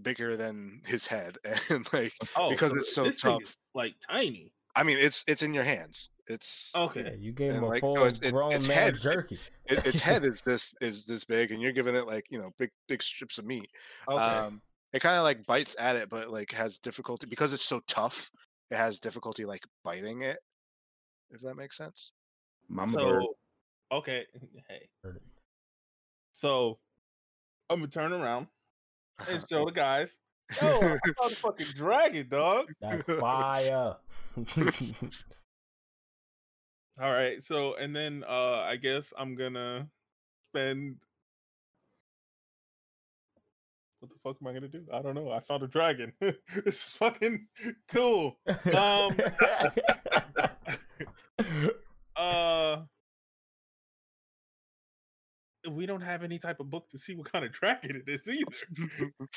[0.00, 1.36] bigger than his head
[1.70, 4.52] and like Oh, because it's so this thing tough is, like tiny.
[4.74, 7.02] i mean it's it's in your hands it's Okay.
[7.04, 9.38] Yeah, you gave him a like, so full it's- it- grown its man head- jerky.
[9.66, 12.50] it, its head is this is this big and you're giving it like you know
[12.58, 13.68] big big strips of meat
[14.08, 14.16] Okay.
[14.22, 17.80] um it kind of like bites at it but like has difficulty because it's so
[17.88, 18.30] tough
[18.70, 20.38] it has difficulty like biting it
[21.30, 22.12] if that makes sense
[22.68, 23.22] Mama so bird.
[23.92, 24.26] okay,
[24.68, 24.88] hey.
[26.32, 26.78] So
[27.70, 28.46] I'm gonna turn around
[29.28, 30.18] and show the guys.
[30.60, 30.78] Yo, I
[31.20, 32.66] saw the fucking dragon, dog.
[32.80, 33.96] That's fire.
[37.00, 39.88] All right, so and then uh I guess I'm gonna
[40.50, 40.96] spend
[44.00, 44.84] what the fuck am I gonna do?
[44.92, 45.30] I don't know.
[45.30, 46.12] I found a dragon.
[46.20, 46.36] this
[46.66, 47.46] is fucking
[47.88, 48.38] cool.
[48.74, 49.16] Um
[52.16, 52.82] uh
[55.70, 58.28] we don't have any type of book to see what kind of dragon it is
[58.28, 59.12] either.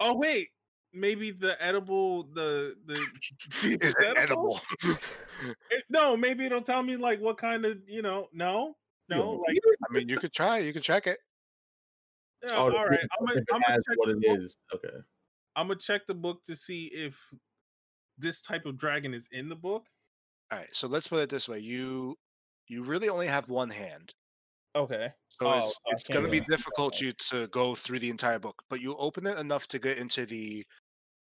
[0.00, 0.48] Oh wait,
[0.94, 2.94] maybe the edible the the
[3.62, 4.58] is it edible
[5.70, 8.28] It- no, maybe it'll tell me like what kind of you know.
[8.32, 8.76] No,
[9.10, 9.58] no, Yo, like
[9.90, 11.18] i mean you could try you could check it
[12.42, 13.00] yeah, Oh, all right.
[13.20, 14.38] I'm gonna I'm gonna check what the it book.
[14.40, 14.56] is.
[14.74, 14.96] Okay.
[15.56, 17.18] I'm gonna check the book to see if
[18.18, 19.86] this type of dragon is in the book.
[20.50, 22.16] all right so let's put it this way you
[22.68, 24.12] you really only have one hand
[24.76, 25.12] Okay.
[25.28, 26.56] so Oh, it's, it's going to be really do that.
[26.56, 29.98] difficult you to go through the entire book but you open it enough to get
[29.98, 30.64] into the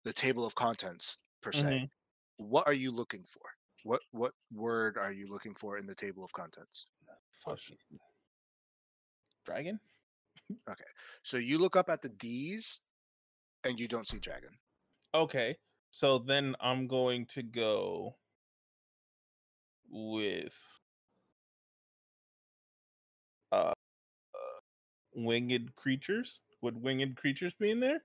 [0.04, 1.90] the table of contents per se Mhm.
[2.38, 3.42] what are you looking for
[3.84, 6.88] what what word are you looking for in the table of contents
[7.44, 7.76] Fucking
[10.64, 10.84] dragon.
[11.22, 12.80] so you look up at the d's
[13.64, 14.50] and you don't see dragon
[15.16, 15.56] Okay.
[15.90, 18.16] So then I'm going to go
[19.90, 20.54] with
[23.50, 23.72] uh,
[24.34, 24.58] uh
[25.14, 26.42] winged creatures.
[26.60, 28.02] Would winged creatures be in there?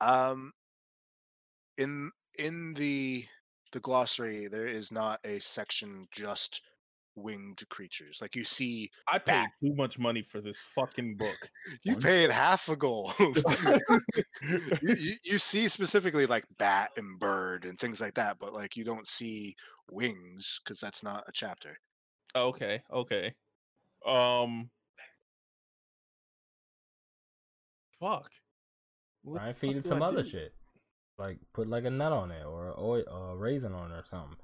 [0.00, 0.52] um
[1.78, 3.24] in in the
[3.72, 6.60] the glossary, there is not a section just
[7.16, 8.18] winged creatures.
[8.20, 9.50] Like you see, I paid Bat.
[9.62, 11.36] too much money for this fucking book.
[11.84, 13.14] you paid half a gold.
[13.20, 18.76] you, you, you see specifically like bat and bird and things like that, but like
[18.76, 19.54] you don't see
[19.90, 21.78] wings because that's not a chapter.
[22.34, 23.34] okay, okay.
[24.06, 24.70] Um,
[28.00, 28.30] fuck.
[29.22, 30.28] What Try the feed it some I other do?
[30.28, 30.54] shit.
[31.18, 34.04] Like put like a nut on it or a oil, a raisin on it or
[34.10, 34.36] something.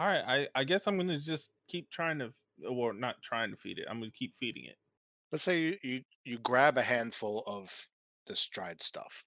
[0.00, 2.34] All right, I I guess I'm gonna just keep trying to,
[2.68, 3.86] or not trying to feed it.
[3.88, 4.78] I'm gonna keep feeding it.
[5.32, 7.88] Let's say you you, you grab a handful of
[8.26, 9.24] this dried stuff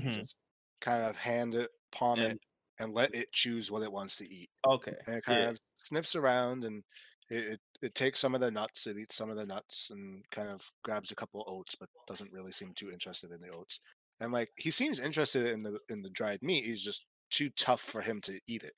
[0.00, 0.26] and Mhm.
[0.26, 0.36] just
[0.80, 2.40] kind of hand it, palm it, And-
[2.78, 4.50] and let it choose what it wants to eat.
[4.66, 5.06] Okay.
[5.06, 5.50] and it kind yeah.
[5.50, 6.84] of sniffs around and
[7.30, 10.24] it, it, it takes some of the nuts it eats some of the nuts and
[10.30, 13.80] kind of grabs a couple oats but doesn't really seem too interested in the oats
[14.20, 17.80] and like he seems interested in the in the dried meat he's just too tough
[17.82, 18.74] for him to eat it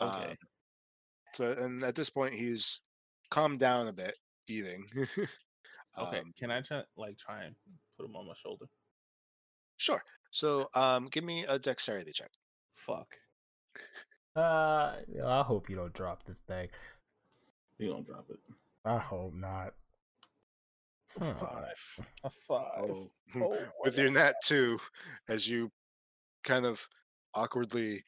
[0.00, 0.34] Okay.
[0.34, 0.38] Um,
[1.32, 2.80] so and at this point he's
[3.30, 4.14] calmed down a bit
[4.48, 4.86] eating
[5.98, 6.18] okay.
[6.18, 7.54] Um, Can I try like try and
[7.96, 8.66] put him on my shoulder?
[9.76, 12.30] sure so um give me a dexterity check
[12.76, 13.14] Fuck.
[14.34, 14.94] Uh,
[15.26, 16.68] I hope you don't drop this thing.
[17.78, 18.38] You don't drop it?
[18.86, 19.74] I hope not.
[21.20, 21.34] A Huh.
[21.34, 22.06] five.
[22.24, 22.90] A five.
[22.90, 24.78] oh, Oh, with your net too,
[25.28, 25.70] as you
[26.42, 26.86] kind of
[27.34, 28.04] awkwardly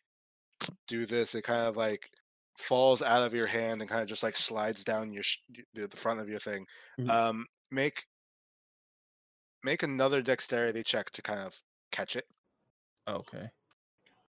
[0.89, 2.09] do this, it kind of like
[2.58, 5.39] falls out of your hand and kind of just like slides down your sh-
[5.74, 6.64] the, the front of your thing.
[7.00, 7.10] Mhm.
[7.10, 8.05] Um, make
[9.64, 11.55] make another dexterity check to kind of
[11.90, 12.24] catch it.
[13.08, 13.48] Okay.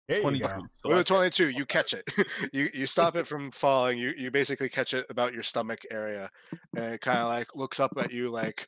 [0.07, 0.45] There you 22.
[0.47, 0.55] go.
[0.55, 2.03] So With I a twenty-two, you catch it.
[2.53, 3.97] you you stop it from falling.
[3.97, 6.29] You you basically catch it about your stomach area,
[6.75, 8.67] and it kind of like looks up at you like,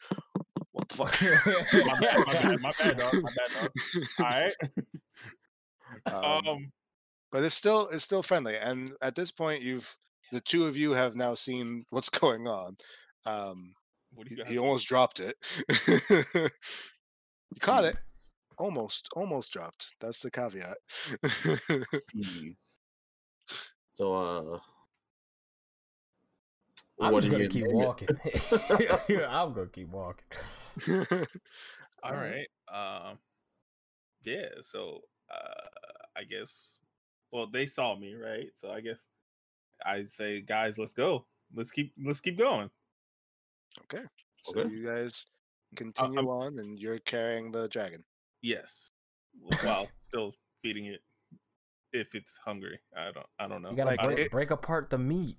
[0.71, 1.13] "What the fuck?"
[1.85, 3.13] my bad, my bad, my bad, dog.
[3.21, 3.71] My bad, dog.
[4.19, 4.53] All right.
[6.05, 6.71] Um, Um.
[7.31, 9.97] But it's still it's still friendly and at this point you've
[10.31, 12.75] the two of you have now seen what's going on
[13.25, 13.73] um
[14.13, 14.51] What do he, you got?
[14.51, 15.35] he almost dropped it
[17.51, 17.97] you caught it
[18.57, 20.77] almost almost dropped that's the caveat
[23.93, 24.59] So uh
[27.01, 28.07] I'm what just gonna keep walking.
[28.29, 30.25] I'm gonna keep walking.
[32.03, 32.47] All right.
[32.71, 33.19] Um.
[34.23, 34.45] Yeah.
[34.61, 35.67] So, uh,
[36.15, 36.74] I guess.
[37.35, 38.47] Well, they saw me, right?
[38.55, 39.09] So I guess
[39.85, 41.25] I say, guys, let's go.
[41.53, 41.91] Let's keep.
[42.01, 42.69] Let's keep going.
[43.83, 44.03] okay
[44.41, 44.69] so Okay.
[44.69, 48.01] you guys uh, continue um on and you're carrying the dragon
[48.41, 48.91] Yes.
[49.63, 50.31] While still
[50.63, 51.01] feeding it,
[51.91, 52.79] if it's hungry.
[52.95, 53.25] I don't.
[53.37, 53.71] I don't know.
[53.71, 55.37] You gotta Like, break, it- break apart the meat.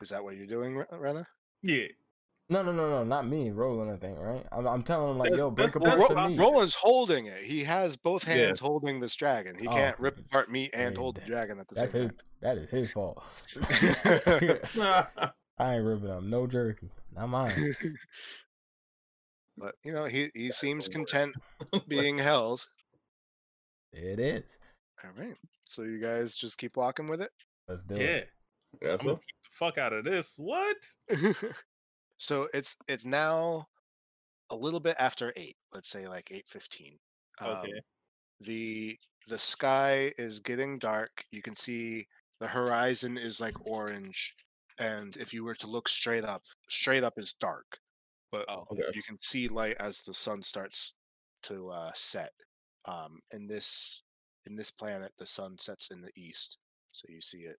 [0.00, 1.26] is that what you're doing Re- rena
[1.62, 1.88] yeah.
[2.50, 3.50] No, no, no, no, not me.
[3.50, 4.42] Roland, I think, right?
[4.52, 6.38] I'm, I'm telling him like, yo, break apart that's the what- meat.
[6.38, 8.34] roland's holding it he has both Yeah.
[8.46, 11.58] hands holding this dragon he Oh, can't rip apart meat and yeah, hold the dragon
[11.60, 12.12] at the That's same his.
[12.40, 13.22] That is his fault.
[15.60, 16.88] I ain't ripping up no jerky.
[17.14, 17.50] Not mine.
[19.56, 21.34] but you know he he seems content
[21.88, 22.64] being held
[23.92, 24.56] It is.
[25.04, 25.36] all right
[25.66, 27.30] so you guys just keep walking with it
[27.68, 28.02] Let's do Yeah.
[28.02, 28.28] it.
[28.80, 30.32] Yeah, I'm gonna keep the fuck out of this.
[30.38, 30.76] What?
[32.18, 33.66] So it's it's now
[34.50, 36.98] a little bit after eight let's say like 8.15
[37.40, 37.80] um, Okay.
[38.40, 38.98] the
[39.28, 42.06] the sky is getting dark you can see
[42.40, 44.34] the horizon is like orange
[44.78, 47.80] and if you were to look straight up straight up is dark
[48.32, 48.64] but Oh.
[48.70, 48.92] Okay.
[48.92, 50.94] you can see light as the sun starts
[51.42, 52.32] to uh, set.
[52.86, 54.02] Um, in this
[54.46, 56.58] in this planet, the sun sets in the east,
[56.92, 57.58] so you see it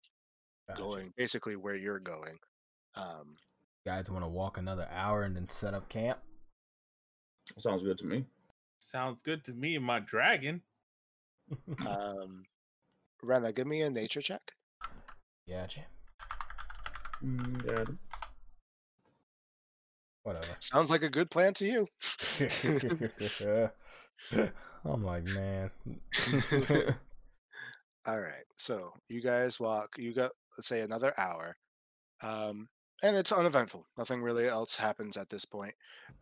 [0.67, 0.79] Gotcha.
[0.79, 2.37] going basically where you're going.
[2.95, 3.37] Um,
[3.89, 6.19] Guys want to walk another hour and then set up camp?
[7.57, 8.23] Sounds good to me.
[8.77, 10.61] Sounds good to me and my dragon.
[11.87, 12.43] um,
[13.23, 14.43] Rena, give me a nature check.
[15.49, 15.87] Gotcha.
[17.23, 17.85] Yeah.
[20.21, 20.55] Whatever.
[20.59, 21.87] Sounds like a good plan to you.
[24.85, 25.71] I'm like, man.
[28.05, 29.95] All right, so you guys walk.
[29.97, 31.57] You got let's say another hour,
[32.21, 32.69] um,
[33.03, 33.85] and it's uneventful.
[33.97, 35.73] Nothing really else happens at this point.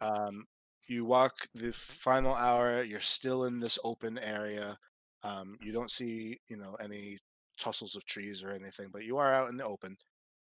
[0.02, 0.46] Um,
[0.88, 2.84] you walk the final hour.
[2.84, 4.78] You're still in this open area.
[5.24, 7.18] Um, you don't see, you know, any
[7.60, 9.98] tussles of trees or anything, but you are out in the open.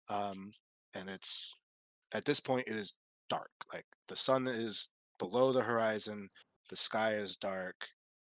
[0.09, 0.53] Um,
[0.93, 1.53] and it's
[2.13, 2.93] at this point it is
[3.29, 3.49] dark.
[3.73, 4.87] Like the sun is
[5.19, 6.29] below the horizon.
[6.69, 7.75] The sky is dark.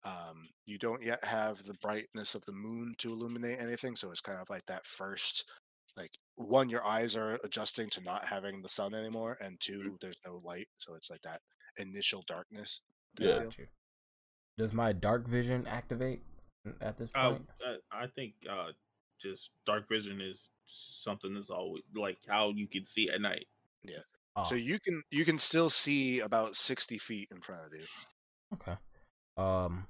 [0.06, 4.22] Um, you don't yet have the brightness of the moon to illuminate anything, so it's
[4.22, 5.43] kind of like that first,
[5.98, 10.19] like one, your eyes are adjusting to not having the sun anymore, and two, there's
[10.26, 11.42] no light, so it's like that
[11.77, 12.82] initial darkness.
[13.19, 13.27] Yeah.
[13.40, 13.43] deal.
[13.45, 13.67] Got you.
[14.58, 16.22] Does my dark vision activate
[16.82, 17.50] at this Uh, point?
[17.67, 18.72] uh, I think uh,
[19.19, 23.48] just dark vision is something that's always like how you can see at night.
[23.84, 24.00] Yeah.
[24.35, 27.85] oh, So you can you can still see about sixty feet in front of you.
[28.53, 28.76] okay.
[29.38, 29.88] Um,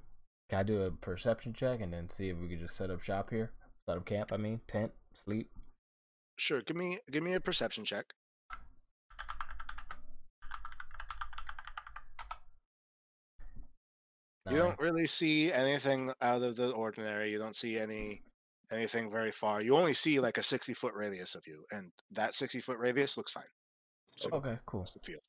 [0.50, 3.02] can I do a perception check and then see if we could just set up
[3.02, 3.52] shop here?
[3.86, 4.32] Set up camp.
[4.32, 5.50] I mean, tent, sleep.
[6.38, 6.62] Sure.
[6.62, 8.06] Give me give me a perception check.
[14.50, 17.30] You don't really see anything out of the ordinary.
[17.30, 18.22] You don't see any
[18.72, 19.60] anything very far.
[19.60, 23.16] You only see like a sixty foot radius of you, and that sixty foot radius
[23.16, 23.44] looks fine.
[24.16, 24.82] So Okay, cool.
[24.82, 25.22] it's the field.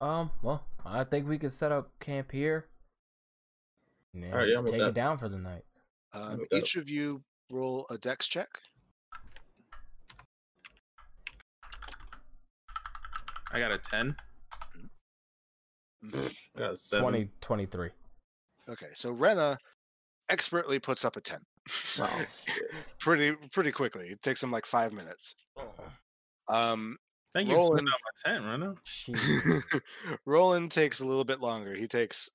[0.00, 2.66] Um, well, I think we could set up camp here.
[4.12, 5.62] And Alright, yeah, take it down for the night.
[6.12, 8.48] Um, each of you roll a dex check.
[13.56, 14.14] I got a ten.
[16.04, 16.36] Mhm.
[16.58, 17.90] Got a 20, 23.
[18.68, 19.56] Okay, so Rena
[20.28, 21.40] expertly puts up a ten.
[22.00, 22.24] Oh,
[23.00, 24.08] pretty pretty quickly.
[24.08, 25.36] It takes him like five minutes.
[26.48, 26.98] Um,
[27.32, 27.88] Thank you for Roland.
[28.22, 30.20] putting out my ten, Rena.
[30.26, 31.74] Roland takes a little bit longer.
[31.74, 32.30] He takes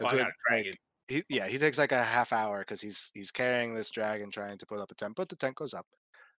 [0.00, 0.72] a Oh, I good, got dragon.
[1.06, 4.58] he, yeah, he takes like a half hour because he's he's carrying this dragon trying
[4.58, 5.86] to put up a tent, but the tent goes up.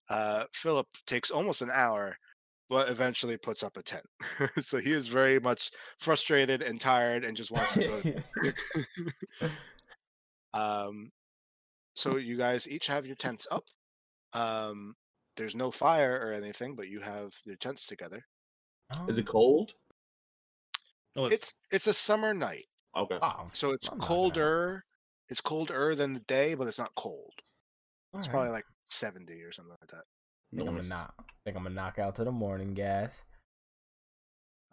[0.09, 2.17] Uh, Philip takes almost an hour,
[2.69, 4.05] but eventually puts up a tent.
[4.61, 8.01] so he is very much frustrated and tired and just wants to go.
[10.53, 11.09] um,
[11.95, 13.63] so you guys each have your tents up.
[14.33, 14.95] Um,
[15.37, 18.21] there's no fire or anything, but you have your tents together.
[19.07, 19.73] Is it cold?
[21.15, 22.65] Oh, It's it's a summer night,
[22.97, 23.17] Okay.
[23.21, 24.83] Oh, so it's I'm not colder.
[25.29, 27.33] It's colder than the day, but it's not cold.
[28.13, 28.31] It's alright.
[28.31, 30.03] probably like 70 or something like that.
[30.53, 30.89] I think I'm gonna Nice.
[30.89, 31.13] knock.
[31.17, 33.23] I think I'm gonna knock out to the morning, guys.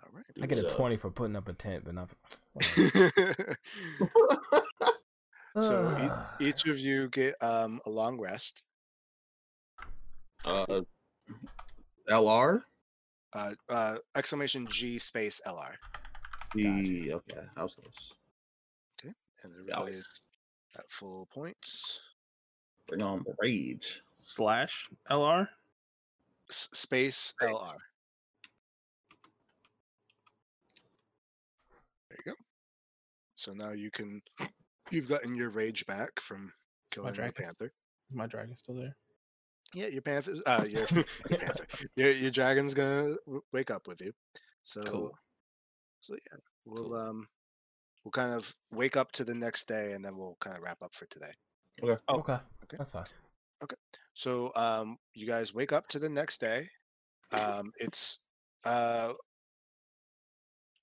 [0.03, 0.25] All right.
[0.43, 2.09] I get a So- twenty for putting up a tent, but not.
[2.11, 2.17] For,
[5.61, 5.97] so
[6.41, 8.63] e- each of you get um, a long rest.
[10.47, 10.81] uh,
[12.09, 12.63] LR.
[13.35, 15.73] Uh, uh, exclamation G space LR,
[16.55, 18.13] The okay, I was close.
[19.01, 20.07] Okay, and everybody's
[20.77, 21.99] at full points.
[22.89, 24.03] Bring on the rage.
[24.19, 25.49] slash LR.
[26.53, 27.77] S- space LR.
[32.11, 32.37] There you go.
[33.37, 34.21] So now you can.
[34.91, 36.53] You've gotten your rage back from
[36.91, 37.73] killing the dragon's- panther.
[38.11, 38.95] Is my dragon still there?
[39.75, 40.35] Yeah, your panther.
[40.45, 40.87] Uh, your,
[41.31, 41.67] your panther.
[41.97, 43.15] Your, your dragon's gonna
[43.53, 44.13] wake up with you.
[44.63, 45.11] So, Cool.
[46.03, 46.95] so yeah, we'll Cool.
[46.95, 47.27] um,
[48.05, 50.83] we'll kind of wake up to the next day, and then we'll kind of wrap
[50.83, 51.33] up for today.
[51.83, 51.99] Okay.
[52.11, 52.33] okay,
[52.65, 52.77] okay.
[52.77, 53.05] that's fine.
[54.15, 56.69] So, um, you guys wake up to the next day.
[57.33, 58.19] Um, it's
[58.65, 59.13] uh,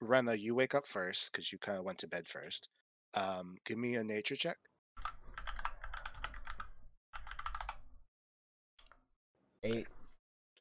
[0.02, 2.70] Rena, you wake up first because you kind of went to bed first.
[3.14, 4.58] Um, give me a nature check.
[9.64, 9.88] Eight.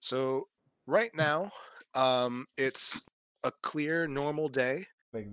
[0.01, 0.49] So
[0.87, 1.51] right now,
[1.95, 3.01] um, it's
[3.45, 4.85] a clear, normal day.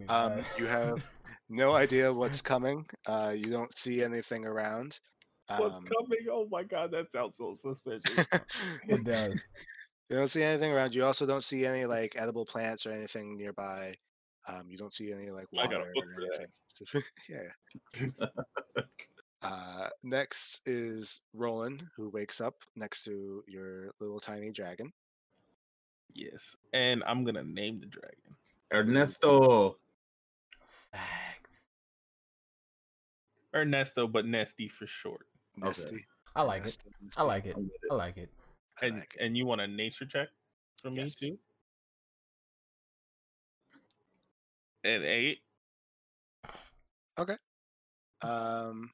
[0.08, 1.04] Um, you have
[1.50, 2.86] no idea what's coming.
[3.08, 5.00] Uh, you don't see anything around.
[5.48, 6.26] What's Um, coming?
[6.32, 8.26] Oh my god, that sounds so suspicious.
[8.88, 9.36] it does.
[10.10, 10.96] you don't see anything around.
[10.96, 13.96] You also don't see any like edible plants or anything nearby.
[14.48, 17.04] Um, you don't see any like I got a water book or anything.
[18.20, 18.28] yeah.
[19.42, 24.92] Uh, next is Roland, who wakes up next to your little tiny dragon.
[26.14, 28.36] yes, and I'm gonna name the dragon.
[28.74, 29.78] Ernesto.
[30.92, 31.68] Facts.
[33.56, 35.28] Ernesto, but Nesty for short.
[35.58, 36.06] Nesty.
[36.36, 36.66] I like it.
[36.66, 37.56] Nesty, I like it.
[37.56, 37.92] I'm with it.
[37.92, 38.30] I like it.
[38.82, 39.22] I And like it.
[39.24, 40.30] and you want a nature check
[40.82, 41.22] from Yes.
[41.22, 41.38] me too?
[44.84, 45.40] An eight.
[47.18, 47.36] Okay.
[48.22, 48.92] Um.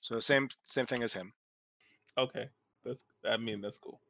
[0.00, 1.32] So same same thing as him.
[2.18, 2.48] Okay,
[2.84, 3.04] that's.
[3.24, 4.00] I mean, that's cool.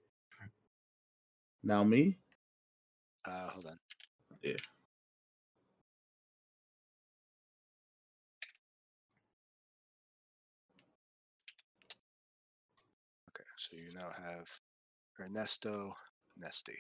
[1.63, 2.17] Now me.
[3.27, 3.79] Uh, hold on.
[4.43, 4.55] Yeah.
[14.01, 14.49] Now have
[15.21, 15.93] Ernesto
[16.37, 16.77] Nesty.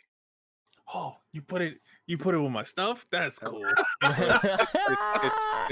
[0.92, 1.74] Oh, you put it.
[2.08, 3.06] You put it with my stuff.
[3.12, 3.64] That's cool.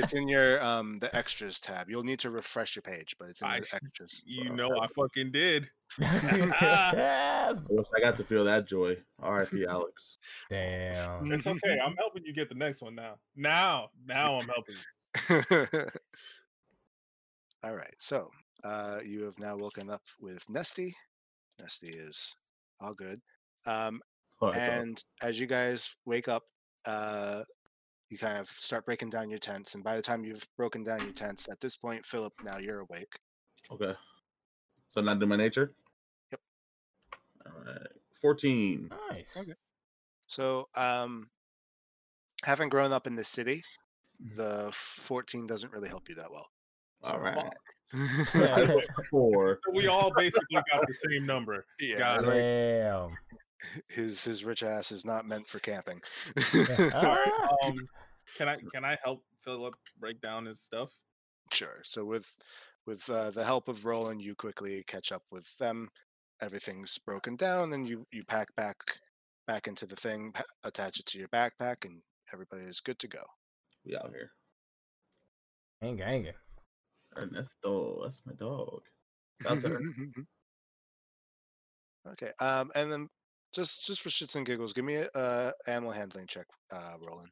[0.01, 1.91] It's in your um the extras tab.
[1.91, 4.23] You'll need to refresh your page, but it's in I- the extras.
[4.25, 5.68] You know, I fucking did.
[5.99, 7.67] yes.
[7.68, 8.97] I wish I got to feel that joy.
[9.20, 9.67] R.I.P.
[9.67, 10.18] Alex.
[10.51, 11.33] Damn.
[11.33, 11.78] It's okay.
[11.85, 13.15] I'm helping you get the next one now.
[13.35, 14.77] Now, now I'm helping
[15.75, 15.85] you.
[17.65, 18.31] All right, so
[18.62, 20.94] uh, you have now woken up with Nesty.
[21.61, 22.35] Nesty is
[22.81, 23.20] all good.
[23.67, 24.01] Um,
[24.41, 24.81] Oh, that's all.
[24.83, 26.45] and as you guys wake up,
[26.87, 27.43] uh,
[28.09, 31.01] you kind of start breaking down your tents, and by the time you've broken down
[31.03, 33.19] your tents, at this point, Philip, now you're awake.
[33.70, 33.95] Okay.
[34.95, 35.75] So not do my nature.
[36.31, 36.41] Yep.
[37.47, 37.87] All right.
[38.20, 38.91] Fourteen.
[39.11, 39.37] Nice.
[39.37, 39.55] Okay.
[40.28, 41.28] So, um,
[42.45, 43.62] having grown up in the city,
[44.20, 46.49] the 14 doesn't really help you that well.
[47.03, 47.53] All So- right.
[47.94, 48.73] Yeah.
[49.10, 49.60] Four.
[49.65, 51.65] So we all basically got the same number.
[51.81, 53.10] yeah, Got Damn.
[53.89, 56.00] his his rich ass is not meant for camping.
[56.94, 57.49] All right.
[57.65, 57.89] Um,
[58.36, 60.91] can I can I help Philip break down his stuff?
[61.52, 61.81] Sure.
[61.83, 62.36] So with
[62.86, 65.89] with uh, the help of Roland, you quickly catch up with them.
[66.41, 68.76] Everything's broken down, and you you pack back
[69.47, 72.02] back into the thing, pa- attach it to your backpack, and
[72.33, 73.23] everybody is good to go.
[73.84, 74.31] We out here.
[75.81, 76.33] Hang hanging.
[77.19, 78.83] Ernesto, that's my dog.
[79.49, 79.81] Out there.
[82.13, 82.33] okay.
[82.41, 83.09] Um, and then
[83.53, 87.31] just just for shits and giggles, give me a uh, animal handling check, uh, Roland.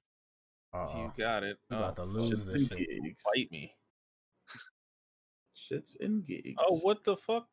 [0.73, 1.13] Uh You oh.
[1.17, 1.59] got it.
[1.71, 2.79] You about Oh, to lose Shits this and shit.
[2.79, 3.23] gigs.
[3.35, 3.75] Bite me.
[5.57, 6.55] Shits and gigs.
[6.59, 7.47] Oh, what the fuck?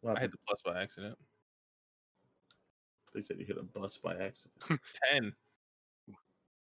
[0.00, 1.16] What I hit the plus by accident.
[3.14, 4.80] They said you hit a bus by accident.
[5.10, 5.32] Ten.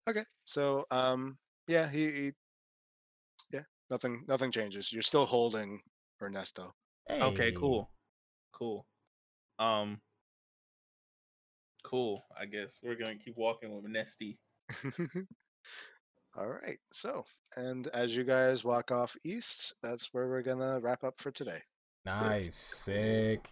[0.08, 0.24] Okay.
[0.44, 1.38] So um,
[1.68, 2.30] yeah, he, he yeah,
[3.90, 4.92] nothing nothing changes.
[4.92, 5.80] You're still holding
[6.22, 6.74] Ernesto.
[7.10, 7.90] Okay, cool.
[8.52, 8.86] Cool.
[9.58, 10.00] Um
[11.82, 12.22] Cool.
[12.38, 14.38] I guess we're gonna keep walking with Nesty.
[16.36, 16.78] All right.
[16.92, 17.24] So,
[17.56, 21.58] and as you guys walk off east, that's where we're gonna wrap up for today.
[22.06, 22.56] Nice.
[22.56, 23.50] Sick.